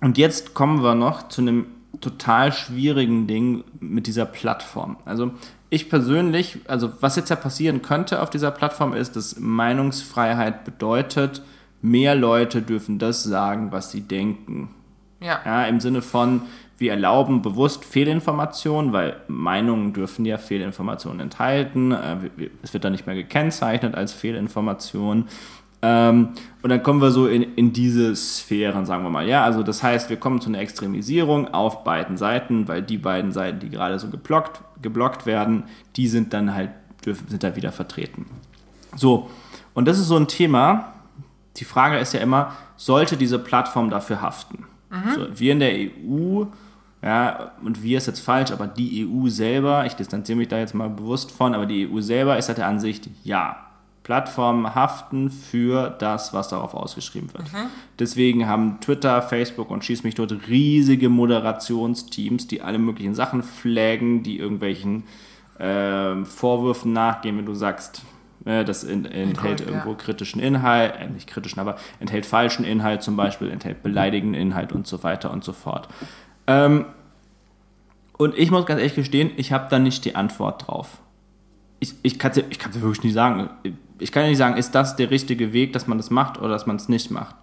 Und 0.00 0.18
jetzt 0.18 0.54
kommen 0.54 0.82
wir 0.82 0.96
noch 0.96 1.28
zu 1.28 1.40
einem 1.40 1.66
total 2.00 2.52
schwierigen 2.52 3.28
Ding 3.28 3.62
mit 3.78 4.08
dieser 4.08 4.26
Plattform. 4.26 4.96
Also 5.04 5.30
ich 5.70 5.88
persönlich, 5.88 6.58
also 6.66 6.90
was 7.00 7.14
jetzt 7.14 7.30
ja 7.30 7.36
passieren 7.36 7.80
könnte 7.80 8.20
auf 8.20 8.30
dieser 8.30 8.50
Plattform 8.50 8.92
ist, 8.92 9.14
dass 9.14 9.38
Meinungsfreiheit 9.38 10.64
bedeutet, 10.64 11.42
mehr 11.80 12.16
Leute 12.16 12.60
dürfen 12.60 12.98
das 12.98 13.22
sagen, 13.22 13.70
was 13.70 13.92
sie 13.92 14.00
denken. 14.00 14.74
Ja. 15.20 15.40
Ja, 15.44 15.64
im 15.64 15.78
Sinne 15.78 16.02
von, 16.02 16.42
wir 16.78 16.92
erlauben 16.92 17.42
bewusst 17.42 17.84
Fehlinformationen, 17.84 18.92
weil 18.92 19.16
Meinungen 19.26 19.92
dürfen 19.92 20.24
ja 20.24 20.38
Fehlinformationen 20.38 21.20
enthalten. 21.20 21.92
Äh, 21.92 22.30
Es 22.62 22.72
wird 22.72 22.84
dann 22.84 22.92
nicht 22.92 23.06
mehr 23.06 23.16
gekennzeichnet 23.16 23.94
als 23.94 24.12
Fehlinformation. 24.12 25.26
Ähm, 25.82 26.30
und 26.62 26.70
dann 26.70 26.82
kommen 26.82 27.00
wir 27.00 27.10
so 27.10 27.26
in, 27.26 27.42
in 27.54 27.72
diese 27.72 28.14
Sphären, 28.16 28.86
sagen 28.86 29.02
wir 29.04 29.10
mal. 29.10 29.26
Ja, 29.28 29.44
also 29.44 29.62
das 29.62 29.82
heißt, 29.82 30.08
wir 30.10 30.16
kommen 30.16 30.40
zu 30.40 30.48
einer 30.48 30.58
Extremisierung 30.60 31.52
auf 31.52 31.84
beiden 31.84 32.16
Seiten, 32.16 32.66
weil 32.68 32.82
die 32.82 32.98
beiden 32.98 33.32
Seiten, 33.32 33.60
die 33.60 33.70
gerade 33.70 33.98
so 33.98 34.08
geblockt, 34.08 34.60
geblockt 34.80 35.26
werden, 35.26 35.64
die 35.96 36.08
sind 36.08 36.32
dann 36.32 36.54
halt, 36.54 36.70
dürfen, 37.04 37.28
sind 37.28 37.42
da 37.42 37.54
wieder 37.54 37.72
vertreten. 37.72 38.26
So, 38.96 39.30
und 39.74 39.86
das 39.86 39.98
ist 39.98 40.08
so 40.08 40.16
ein 40.16 40.26
Thema. 40.26 40.92
Die 41.56 41.64
Frage 41.64 41.98
ist 41.98 42.12
ja 42.12 42.20
immer, 42.20 42.56
sollte 42.76 43.16
diese 43.16 43.38
Plattform 43.38 43.90
dafür 43.90 44.22
haften? 44.22 44.64
So, 45.14 45.26
wir 45.38 45.52
in 45.52 45.60
der 45.60 45.72
EU, 45.72 46.44
ja, 47.02 47.52
und 47.64 47.82
wir 47.82 47.98
ist 47.98 48.06
jetzt 48.06 48.20
falsch, 48.20 48.50
aber 48.50 48.66
die 48.66 49.06
EU 49.06 49.28
selber, 49.28 49.86
ich 49.86 49.94
distanziere 49.94 50.38
mich 50.38 50.48
da 50.48 50.58
jetzt 50.58 50.74
mal 50.74 50.90
bewusst 50.90 51.30
von, 51.30 51.54
aber 51.54 51.66
die 51.66 51.88
EU 51.88 52.00
selber 52.00 52.38
ist 52.38 52.48
halt 52.48 52.58
der 52.58 52.66
Ansicht, 52.66 53.08
ja, 53.22 53.68
Plattformen 54.02 54.74
haften 54.74 55.30
für 55.30 55.90
das, 55.90 56.32
was 56.32 56.48
darauf 56.48 56.72
ausgeschrieben 56.72 57.30
wird. 57.34 57.44
Deswegen 57.98 58.46
haben 58.46 58.80
Twitter, 58.80 59.20
Facebook 59.20 59.70
und 59.70 59.84
Schieß 59.84 60.02
mich 60.02 60.14
dort 60.14 60.48
riesige 60.48 61.10
Moderationsteams, 61.10 62.46
die 62.46 62.62
alle 62.62 62.78
möglichen 62.78 63.14
Sachen 63.14 63.42
flaggen, 63.42 64.22
die 64.22 64.38
irgendwelchen 64.38 65.04
ähm, 65.60 66.24
Vorwürfen 66.24 66.94
nachgehen, 66.94 67.36
wenn 67.36 67.44
du 67.44 67.52
sagst, 67.52 68.02
äh, 68.46 68.64
das 68.64 68.82
in, 68.82 69.04
enthält 69.04 69.60
ja. 69.60 69.66
irgendwo 69.66 69.94
kritischen 69.94 70.40
Inhalt, 70.40 70.94
äh, 70.96 71.08
nicht 71.08 71.28
kritischen, 71.28 71.60
aber 71.60 71.76
enthält 72.00 72.24
falschen 72.24 72.64
Inhalt 72.64 73.02
zum 73.02 73.14
Beispiel, 73.14 73.50
enthält 73.50 73.82
beleidigenden 73.82 74.40
Inhalt 74.40 74.72
und 74.72 74.86
so 74.86 75.02
weiter 75.02 75.30
und 75.30 75.44
so 75.44 75.52
fort. 75.52 75.88
Ähm, 76.48 76.86
und 78.16 78.36
ich 78.36 78.50
muss 78.50 78.66
ganz 78.66 78.80
ehrlich 78.80 78.96
gestehen, 78.96 79.30
ich 79.36 79.52
habe 79.52 79.68
da 79.70 79.78
nicht 79.78 80.04
die 80.04 80.16
Antwort 80.16 80.66
drauf. 80.66 80.98
ich, 81.78 81.94
ich 82.02 82.18
kann 82.18 82.32
es 82.32 82.38
ich 82.50 82.58
kann's 82.58 82.74
ja 82.74 82.82
wirklich 82.82 83.04
nicht 83.04 83.14
sagen. 83.14 83.48
Ich 84.00 84.10
kann 84.10 84.24
ja 84.24 84.28
nicht 84.30 84.38
sagen, 84.38 84.56
ist 84.56 84.74
das 84.74 84.96
der 84.96 85.10
richtige 85.10 85.52
Weg, 85.52 85.72
dass 85.72 85.86
man 85.86 85.98
das 85.98 86.10
macht 86.10 86.38
oder 86.38 86.48
dass 86.48 86.66
man 86.66 86.76
es 86.76 86.88
nicht 86.88 87.10
macht. 87.10 87.36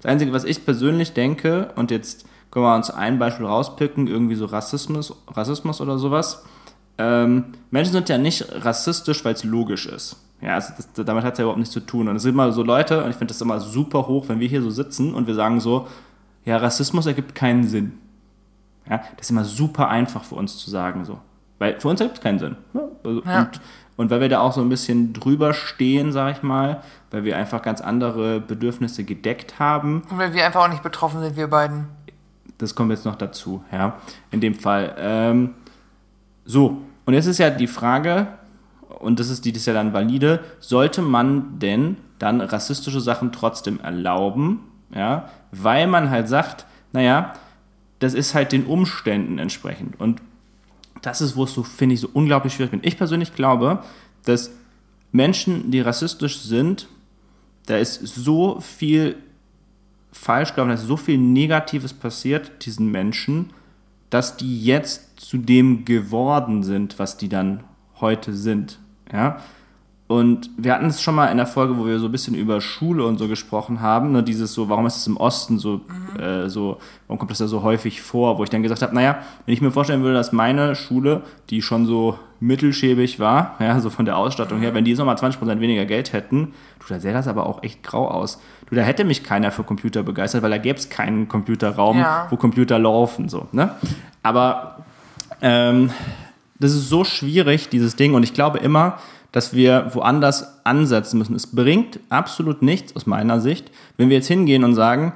Das 0.00 0.10
Einzige, 0.10 0.32
was 0.32 0.44
ich 0.44 0.64
persönlich 0.64 1.12
denke, 1.12 1.72
und 1.76 1.90
jetzt 1.90 2.26
können 2.50 2.64
wir 2.64 2.74
uns 2.74 2.90
ein 2.90 3.18
Beispiel 3.18 3.46
rauspicken, 3.46 4.06
irgendwie 4.06 4.34
so 4.34 4.46
Rassismus, 4.46 5.14
Rassismus 5.28 5.80
oder 5.80 5.98
sowas. 5.98 6.44
Ähm, 6.98 7.46
Menschen 7.70 7.92
sind 7.92 8.08
ja 8.08 8.18
nicht 8.18 8.46
rassistisch, 8.64 9.24
weil 9.24 9.34
es 9.34 9.44
logisch 9.44 9.86
ist. 9.86 10.16
Ja, 10.40 10.54
also 10.54 10.72
das, 10.76 11.04
damit 11.04 11.24
hat 11.24 11.34
es 11.34 11.38
ja 11.38 11.44
überhaupt 11.44 11.58
nichts 11.58 11.72
zu 11.72 11.80
tun. 11.80 12.08
Und 12.08 12.16
es 12.16 12.22
sind 12.22 12.32
immer 12.32 12.52
so 12.52 12.62
Leute, 12.62 13.04
und 13.04 13.10
ich 13.10 13.16
finde 13.16 13.32
das 13.32 13.40
immer 13.40 13.60
super 13.60 14.06
hoch, 14.06 14.28
wenn 14.28 14.40
wir 14.40 14.48
hier 14.48 14.62
so 14.62 14.70
sitzen 14.70 15.14
und 15.14 15.26
wir 15.26 15.34
sagen 15.34 15.60
so, 15.60 15.86
ja, 16.44 16.56
Rassismus 16.56 17.06
ergibt 17.06 17.34
keinen 17.34 17.64
Sinn. 17.64 17.98
Ja, 18.90 18.98
das 19.16 19.26
ist 19.26 19.30
immer 19.30 19.44
super 19.44 19.88
einfach 19.88 20.24
für 20.24 20.34
uns 20.34 20.58
zu 20.58 20.68
sagen 20.68 21.04
so. 21.04 21.18
Weil 21.58 21.78
für 21.78 21.88
uns 21.88 22.00
ergibt 22.00 22.18
es 22.18 22.22
keinen 22.22 22.38
Sinn. 22.38 22.56
Ja, 22.74 22.80
also, 23.04 23.22
Ja. 23.24 23.38
Und, 23.40 23.60
und 23.96 24.10
weil 24.10 24.20
wir 24.22 24.28
da 24.30 24.40
auch 24.40 24.52
so 24.52 24.62
ein 24.62 24.68
bisschen 24.70 25.12
drüber 25.12 25.52
stehen, 25.52 26.10
sag 26.10 26.36
ich 26.36 26.42
mal, 26.42 26.82
weil 27.10 27.24
wir 27.24 27.36
einfach 27.36 27.60
ganz 27.60 27.80
andere 27.82 28.40
Bedürfnisse 28.40 29.04
gedeckt 29.04 29.58
haben, 29.58 30.02
Und 30.10 30.18
weil 30.18 30.32
wir 30.32 30.44
einfach 30.46 30.64
auch 30.64 30.68
nicht 30.68 30.82
betroffen 30.82 31.20
sind, 31.20 31.36
wir 31.36 31.48
beiden. 31.48 31.86
das 32.58 32.74
kommt 32.74 32.90
jetzt 32.90 33.04
noch 33.04 33.16
dazu, 33.16 33.62
ja, 33.70 33.96
in 34.30 34.40
dem 34.40 34.54
Fall. 34.54 34.94
Ähm, 34.98 35.54
so, 36.46 36.78
und 37.04 37.14
jetzt 37.14 37.26
ist 37.26 37.38
ja 37.38 37.50
die 37.50 37.66
Frage, 37.66 38.26
und 39.00 39.20
das 39.20 39.28
ist 39.28 39.44
die, 39.44 39.52
das 39.52 39.60
ist 39.60 39.66
ja 39.66 39.74
dann 39.74 39.92
valide, 39.92 40.40
sollte 40.60 41.02
man 41.02 41.58
denn 41.58 41.96
dann 42.18 42.40
rassistische 42.40 43.00
Sachen 43.00 43.32
trotzdem 43.32 43.80
erlauben, 43.80 44.60
ja, 44.94 45.28
weil 45.52 45.86
man 45.86 46.08
halt 46.10 46.28
sagt, 46.28 46.64
naja, 46.92 47.34
das 48.00 48.14
ist 48.14 48.34
halt 48.34 48.52
den 48.52 48.66
Umständen 48.66 49.38
entsprechend. 49.38 50.00
Und 50.00 50.20
das 51.02 51.20
ist, 51.20 51.36
wo 51.36 51.44
es 51.44 51.54
so, 51.54 51.62
finde 51.62 51.94
ich, 51.94 52.00
so 52.00 52.10
unglaublich 52.12 52.54
schwierig 52.54 52.72
bin. 52.72 52.80
Ich 52.82 52.98
persönlich 52.98 53.34
glaube, 53.34 53.84
dass 54.24 54.50
Menschen, 55.12 55.70
die 55.70 55.80
rassistisch 55.80 56.40
sind, 56.40 56.88
da 57.66 57.76
ist 57.76 58.00
so 58.00 58.60
viel 58.60 59.16
falsch 60.12 60.54
gelaufen, 60.54 60.70
da 60.70 60.74
ist 60.74 60.86
so 60.86 60.96
viel 60.96 61.18
Negatives 61.18 61.92
passiert, 61.92 62.64
diesen 62.64 62.90
Menschen, 62.90 63.50
dass 64.08 64.36
die 64.36 64.64
jetzt 64.64 65.20
zu 65.20 65.38
dem 65.38 65.84
geworden 65.84 66.62
sind, 66.62 66.98
was 66.98 67.16
die 67.16 67.28
dann 67.28 67.62
heute 68.00 68.34
sind. 68.34 68.78
Ja? 69.12 69.40
Und 70.10 70.50
wir 70.56 70.74
hatten 70.74 70.86
es 70.86 71.00
schon 71.00 71.14
mal 71.14 71.26
in 71.28 71.36
der 71.36 71.46
Folge, 71.46 71.78
wo 71.78 71.86
wir 71.86 72.00
so 72.00 72.06
ein 72.06 72.10
bisschen 72.10 72.34
über 72.34 72.60
Schule 72.60 73.04
und 73.06 73.18
so 73.18 73.28
gesprochen 73.28 73.80
haben, 73.80 74.10
ne, 74.10 74.24
dieses 74.24 74.52
so, 74.52 74.68
warum 74.68 74.84
ist 74.86 74.96
es 74.96 75.06
im 75.06 75.16
Osten 75.16 75.60
so, 75.60 75.82
äh, 76.18 76.48
so, 76.48 76.78
warum 77.06 77.20
kommt 77.20 77.30
das 77.30 77.38
da 77.38 77.46
so 77.46 77.62
häufig 77.62 78.02
vor, 78.02 78.36
wo 78.36 78.42
ich 78.42 78.50
dann 78.50 78.64
gesagt 78.64 78.82
habe, 78.82 78.92
naja, 78.92 79.18
wenn 79.46 79.54
ich 79.54 79.60
mir 79.60 79.70
vorstellen 79.70 80.02
würde, 80.02 80.16
dass 80.16 80.32
meine 80.32 80.74
Schule, 80.74 81.22
die 81.50 81.62
schon 81.62 81.86
so 81.86 82.18
mittelschäbig 82.40 83.20
war, 83.20 83.54
ja, 83.60 83.78
so 83.78 83.88
von 83.88 84.04
der 84.04 84.16
Ausstattung 84.16 84.58
her, 84.58 84.74
wenn 84.74 84.84
die 84.84 84.90
jetzt 84.90 84.98
nochmal 84.98 85.14
20% 85.14 85.60
weniger 85.60 85.84
Geld 85.84 86.12
hätten, 86.12 86.54
du, 86.80 86.86
da 86.92 86.98
sähe 86.98 87.12
das 87.12 87.28
aber 87.28 87.46
auch 87.46 87.62
echt 87.62 87.84
grau 87.84 88.08
aus. 88.08 88.40
Du, 88.68 88.74
da 88.74 88.82
hätte 88.82 89.04
mich 89.04 89.22
keiner 89.22 89.52
für 89.52 89.62
Computer 89.62 90.02
begeistert, 90.02 90.42
weil 90.42 90.50
da 90.50 90.58
gäbe 90.58 90.76
es 90.76 90.88
keinen 90.90 91.28
Computerraum, 91.28 91.98
Ja. 92.00 92.26
wo 92.30 92.36
Computer 92.36 92.80
laufen, 92.80 93.28
so, 93.28 93.46
ne? 93.52 93.76
Aber 94.24 94.80
ähm, 95.40 95.90
das 96.58 96.72
ist 96.72 96.88
so 96.88 97.04
schwierig, 97.04 97.68
dieses 97.68 97.94
Ding. 97.94 98.14
Und 98.14 98.24
ich 98.24 98.34
glaube 98.34 98.58
immer, 98.58 98.98
dass 99.32 99.54
wir 99.54 99.90
woanders 99.92 100.64
ansetzen 100.64 101.18
müssen. 101.18 101.36
Es 101.36 101.46
bringt 101.46 102.00
absolut 102.08 102.62
nichts 102.62 102.96
aus 102.96 103.06
meiner 103.06 103.40
Sicht, 103.40 103.70
wenn 103.96 104.08
wir 104.08 104.16
jetzt 104.16 104.28
hingehen 104.28 104.64
und 104.64 104.74
sagen, 104.74 105.12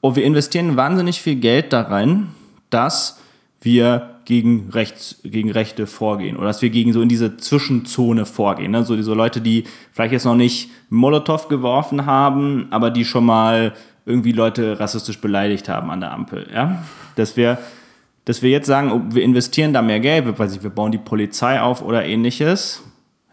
oh, 0.00 0.16
wir 0.16 0.24
investieren 0.24 0.76
wahnsinnig 0.76 1.20
viel 1.22 1.36
Geld 1.36 1.72
da 1.72 1.82
rein, 1.82 2.28
dass 2.70 3.20
wir 3.60 4.10
gegen, 4.26 4.70
Rechts, 4.70 5.20
gegen 5.24 5.50
Rechte 5.50 5.86
vorgehen 5.86 6.36
oder 6.36 6.46
dass 6.46 6.62
wir 6.62 6.70
gegen 6.70 6.92
so 6.92 7.00
in 7.00 7.08
diese 7.08 7.36
Zwischenzone 7.36 8.26
vorgehen. 8.26 8.72
Ne? 8.72 8.84
So 8.84 8.96
diese 8.96 9.14
Leute, 9.14 9.40
die 9.40 9.64
vielleicht 9.92 10.12
jetzt 10.12 10.24
noch 10.24 10.34
nicht 10.34 10.70
Molotow 10.90 11.48
geworfen 11.48 12.06
haben, 12.06 12.66
aber 12.70 12.90
die 12.90 13.04
schon 13.04 13.24
mal 13.24 13.72
irgendwie 14.06 14.32
Leute 14.32 14.78
rassistisch 14.80 15.20
beleidigt 15.20 15.68
haben 15.68 15.90
an 15.90 16.00
der 16.00 16.12
Ampel. 16.12 16.46
Ja? 16.52 16.82
Dass 17.16 17.36
wir 17.36 17.58
dass 18.24 18.40
wir 18.40 18.50
jetzt 18.50 18.66
sagen, 18.66 18.90
oh, 18.90 19.14
wir 19.14 19.22
investieren 19.22 19.72
da 19.72 19.82
mehr 19.82 20.00
Geld, 20.00 20.24
wir, 20.24 20.38
weiß 20.38 20.56
ich, 20.56 20.62
wir 20.62 20.70
bauen 20.70 20.92
die 20.92 20.98
Polizei 20.98 21.60
auf 21.60 21.82
oder 21.82 22.04
ähnliches. 22.06 22.82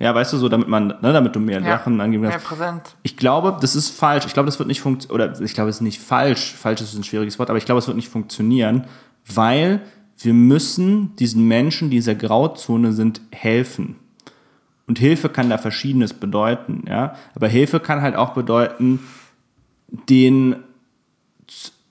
Ja, 0.02 0.16
weißt 0.16 0.34
du, 0.34 0.38
so 0.38 0.50
damit 0.50 0.68
man, 0.68 0.88
ne, 0.88 1.14
damit 1.14 1.36
du 1.36 1.40
mehr 1.40 1.62
Ja. 1.62 1.78
Sachen 1.78 2.02
angeben 2.02 2.22
Mehr 2.24 2.32
kannst. 2.32 2.48
präsent. 2.48 2.96
Ich 3.04 3.18
glaube, 3.18 3.56
das 3.62 3.76
ist 3.76 3.90
falsch. 3.90 4.26
Ich 4.26 4.34
glaube, 4.34 4.48
das 4.48 4.58
wird 4.58 4.68
nicht 4.68 4.82
funktionieren, 4.82 5.30
oder 5.30 5.42
ich 5.42 5.54
glaube, 5.54 5.70
es 5.70 5.76
ist 5.78 5.82
nicht 5.82 6.02
falsch. 6.02 6.54
Falsch 6.54 6.82
ist 6.82 6.96
ein 6.96 7.04
schwieriges 7.04 7.38
Wort, 7.38 7.50
aber 7.50 7.58
ich 7.58 7.66
glaube, 7.66 7.80
es 7.80 7.88
wird 7.88 7.98
nicht 7.98 8.10
funktionieren, 8.10 8.86
weil 9.34 9.82
wir 10.18 10.34
müssen 10.34 11.16
diesen 11.18 11.48
Menschen, 11.48 11.90
die 11.90 11.98
in 11.98 12.02
dieser 12.02 12.16
Grauzone 12.16 12.94
sind, 12.94 13.22
helfen. 13.32 13.96
Und 14.88 14.98
Hilfe 15.00 15.30
kann 15.30 15.50
da 15.50 15.58
Verschiedenes 15.58 16.14
bedeuten, 16.14 16.84
ja. 16.88 17.16
Aber 17.36 17.48
Hilfe 17.48 17.80
kann 17.80 18.02
halt 18.02 18.16
auch 18.16 18.32
bedeuten, 18.32 19.00
den 20.10 20.56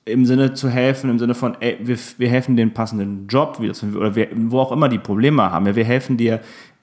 im 0.05 0.27
Sinne 0.27 0.55
zu 0.55 0.69
helfen, 0.69 1.11
im 1.11 1.19
Sinne 1.19 1.35
von, 1.35 1.57
ey, 1.61 1.79
wir, 1.81 1.97
wir 2.19 2.29
helfen 2.29 2.57
den 2.57 2.75
passenden 2.75 3.27
Job, 3.29 3.59
wie 3.61 3.69
das, 3.69 3.83
oder 3.85 4.15
wir, 4.15 4.29
wo 4.35 4.59
auch 4.61 4.73
immer 4.73 4.89
die 4.89 4.99
Probleme 4.99 5.43
haben. 5.51 5.67
Ja, 5.67 5.77
wir 5.77 5.85
helfen 5.85 6.17
dir, 6.17 6.41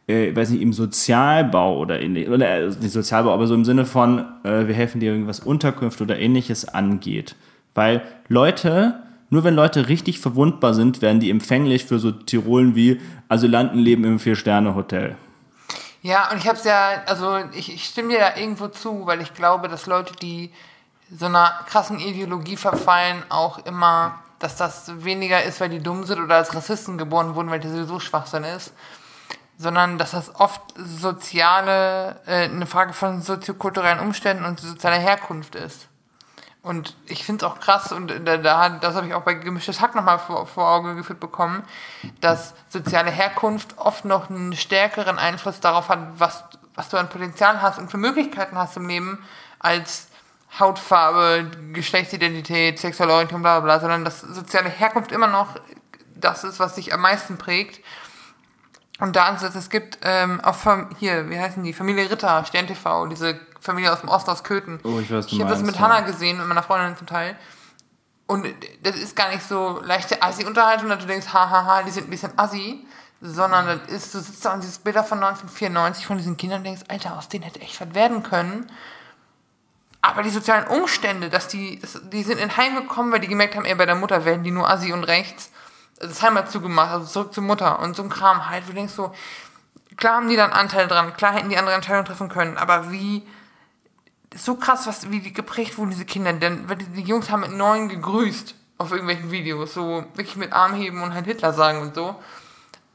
äh, 0.08 0.36
weiß 0.36 0.52
nicht, 0.52 0.62
im 0.62 0.74
Sozialbau 0.74 1.78
oder 1.78 2.00
ähnlich, 2.00 2.30
oder 2.30 2.50
äh, 2.50 2.67
nicht 2.67 2.91
Sozialbau, 2.91 3.34
aber 3.34 3.48
so 3.48 3.54
im 3.54 3.65
Sinne 3.65 3.86
von, 3.86 4.20
äh, 4.43 4.67
wir 4.67 4.74
helfen 4.74 5.00
dir, 5.00 5.12
irgendwas 5.12 5.41
Unterkünfte 5.41 6.04
oder 6.04 6.17
ähnliches 6.17 6.67
angeht. 6.67 7.36
Weil 7.76 8.02
Leute, 8.28 9.04
nur 9.30 9.43
wenn 9.43 9.54
Leute 9.54 9.89
richtig 9.89 10.20
verwundbar 10.20 10.74
sind, 10.74 11.02
werden 11.02 11.20
die 11.20 11.30
empfänglich 11.30 11.86
für 11.86 12.00
so 12.00 12.12
Tirolen 12.12 12.76
wie 12.76 13.00
Asylantenleben 13.30 14.06
im 14.06 14.20
Vier-Sterne-Hotel. 14.20 15.15
Ja, 16.02 16.32
und 16.32 16.38
ich 16.38 16.48
hab's 16.48 16.63
ja, 16.63 17.04
also 17.08 17.38
ich, 17.54 17.74
ich 17.74 17.84
stimme 17.84 18.10
dir 18.10 18.20
da 18.20 18.38
irgendwo 18.38 18.70
zu, 18.70 19.06
weil 19.06 19.22
ich 19.22 19.34
glaube, 19.34 19.67
dass 19.67 19.88
Leute, 19.88 20.13
die 20.15 20.52
so 21.12 21.26
einer 21.26 21.52
krassen 21.67 22.00
Ideologie 22.00 22.56
verfallen, 22.56 23.24
auch 23.30 23.65
immer, 23.65 24.20
dass 24.39 24.56
das 24.56 25.04
weniger 25.04 25.43
ist, 25.43 25.60
weil 25.60 25.70
die 25.70 25.80
dumm 25.80 26.06
sind 26.06 26.22
oder 26.22 26.36
als 26.36 26.56
Rassisten 26.56 26.98
geboren 26.98 27.36
wurden, 27.36 27.50
weil 27.50 27.60
das 27.60 27.72
sowieso 27.72 28.00
Schwachsinn 28.00 28.43
ist, 28.43 28.74
sondern 29.58 29.98
dass 29.98 30.12
das 30.12 30.36
oft 30.36 30.62
soziale, 30.78 32.22
äh, 32.28 32.46
eine 32.46 32.65
Frage 32.65 32.93
von 32.93 33.22
soziokulturellen 33.22 34.00
Umständen 34.00 34.46
und 34.46 34.60
sozialer 34.60 34.98
Herkunft 35.00 35.56
ist. 35.56 35.88
Und 36.62 36.96
ich 37.06 37.24
finde 37.24 37.46
es 37.46 37.52
auch 37.52 37.60
krass, 37.60 37.91
und 37.91 38.13
da, 38.26 38.38
da, 38.38 38.60
hat- 38.60 38.84
das 38.84 38.96
habe 38.96 39.08
ich 39.08 39.13
auch 39.13 39.22
bei 39.24 39.36
Gemischtes 39.36 39.80
Hack 39.80 39.96
nochmal 39.96 40.20
vor, 40.20 40.46
vor 40.48 40.70
Auge 40.70 40.96
geführt 40.96 41.20
bekommen, 41.20 41.63
dass 42.20 42.54
soziale 42.67 43.10
Herkunft 43.10 43.78
oft 43.78 44.04
noch 44.06 44.30
einen 44.30 44.54
stärkeren 44.56 45.17
Einfluss 45.17 45.60
darauf 45.62 45.88
hat, 45.89 46.00
was, 46.17 46.43
was 46.76 46.89
du 46.89 46.98
an 46.98 47.08
Potenzial 47.10 47.62
hast 47.62 47.80
und 47.80 47.89
für 47.89 47.98
Möglichkeiten 47.98 48.58
hast 48.58 48.76
im 48.76 48.88
Leben, 48.88 49.24
als 49.60 50.08
Hautfarbe, 50.60 51.50
Geschlechtsidentität, 51.74 52.80
sexuelle 52.80 53.13
Orientierung, 53.13 53.43
bla 53.43 53.60
bla 53.60 53.65
bla, 53.65 53.80
sondern 53.80 54.04
dass 54.06 54.22
soziale 54.22 54.70
Herkunft 54.70 55.12
immer 55.12 55.28
noch 55.28 55.56
das 56.15 56.43
ist, 56.43 56.60
was 56.60 56.76
dich 56.76 56.93
am 56.93 57.02
meisten 57.02 57.38
prägt. 57.38 57.84
Und 58.99 59.15
da 59.15 59.25
ansetzt, 59.25 59.55
es 59.55 59.69
gibt 59.69 59.99
ähm, 60.01 60.41
auch 60.41 60.55
Fam 60.55 60.89
hier, 60.97 61.29
wie 61.29 61.39
heißen 61.39 61.63
die, 61.63 61.73
Familie 61.73 62.10
Ritter, 62.10 62.43
Stern 62.45 62.65
TV, 62.65 63.05
diese 63.07 63.39
Familie 63.60 63.93
aus 63.93 64.01
dem 64.01 64.10
Osten 64.10 64.31
aus 64.31 64.43
Köthen. 64.43 64.79
Oh, 64.83 64.99
ich 64.99 65.12
weiß, 65.12 65.27
Ich 65.27 65.39
habe 65.39 65.49
das 65.49 65.62
mit 65.62 65.75
ja. 65.75 65.81
Hannah 65.81 66.01
gesehen, 66.01 66.38
mit 66.38 66.47
meiner 66.47 66.63
Freundin 66.63 66.97
zum 66.97 67.07
Teil. 67.07 67.36
Und 68.25 68.45
das 68.83 68.95
ist 68.95 69.15
gar 69.15 69.29
nicht 69.29 69.43
so 69.43 69.79
leichte 69.83 70.21
Assi-Unterhaltung, 70.21 70.89
dass 70.89 70.99
du 70.99 71.05
denkst, 71.05 71.27
hahaha, 71.31 71.83
die 71.83 71.91
sind 71.91 72.07
ein 72.07 72.10
bisschen 72.10 72.38
Assi, 72.38 72.86
sondern 73.21 73.67
das 73.67 73.89
ist, 73.89 74.13
du 74.13 74.19
sitzt 74.19 74.43
da 74.43 74.53
und 74.53 74.63
dieses 74.63 74.79
Bilder 74.79 75.03
von 75.03 75.23
1994 75.23 76.05
von 76.05 76.17
diesen 76.17 76.36
Kindern 76.36 76.60
und 76.60 76.65
denkst, 76.65 76.83
Alter, 76.88 77.17
aus 77.17 77.29
denen 77.29 77.43
hätte 77.43 77.62
echt 77.62 77.79
was 77.79 77.93
werden 77.93 78.23
können. 78.23 78.69
Aber 80.01 80.23
die 80.23 80.29
sozialen 80.29 80.67
Umstände, 80.67 81.29
dass 81.29 81.47
die, 81.47 81.81
die 82.12 82.23
sind 82.23 82.39
in 82.39 82.55
Heim 82.57 82.75
gekommen, 82.75 83.12
weil 83.12 83.19
die 83.19 83.27
gemerkt 83.27 83.55
haben, 83.55 83.65
ey, 83.65 83.75
bei 83.75 83.86
der 83.86 83.95
Mutter 83.95 84.25
werden 84.25 84.43
die 84.43 84.51
nur 84.51 84.69
Assi 84.69 84.91
und 84.91 85.03
rechts. 85.03 85.51
Das 85.99 86.21
Heim 86.21 86.36
hat 86.36 86.51
zugemacht, 86.51 86.91
also 86.91 87.05
zurück 87.05 87.33
zur 87.33 87.43
Mutter 87.43 87.79
und 87.79 87.95
so 87.95 88.03
ein 88.03 88.10
Kram 88.10 88.49
halt, 88.49 88.65
wo 88.65 88.69
du 88.69 88.75
denkst 88.75 88.93
so, 88.93 89.13
klar 89.95 90.15
haben 90.17 90.29
die 90.29 90.36
dann 90.36 90.51
Anteil 90.51 90.88
dran, 90.88 91.15
klar 91.17 91.33
hätten 91.33 91.49
die 91.49 91.57
andere 91.57 91.75
Entscheidungen 91.75 92.05
treffen 92.05 92.29
können, 92.29 92.57
aber 92.57 92.91
wie, 92.91 93.27
so 94.36 94.55
krass, 94.55 94.88
was, 94.88 95.10
wie 95.10 95.19
die 95.19 95.33
geprägt 95.33 95.77
wurden, 95.77 95.91
diese 95.91 96.05
Kinder, 96.05 96.33
denn 96.33 96.67
die 96.95 97.01
Jungs 97.01 97.29
haben 97.29 97.41
mit 97.41 97.51
neun 97.51 97.89
gegrüßt 97.89 98.55
auf 98.77 98.91
irgendwelchen 98.91 99.31
Videos, 99.31 99.73
so 99.73 100.05
wirklich 100.13 100.36
mit 100.36 100.53
Arm 100.53 100.75
heben 100.75 101.01
und 101.01 101.13
halt 101.13 101.25
Hitler 101.25 101.53
sagen 101.53 101.81
und 101.81 101.95
so. 101.95 102.10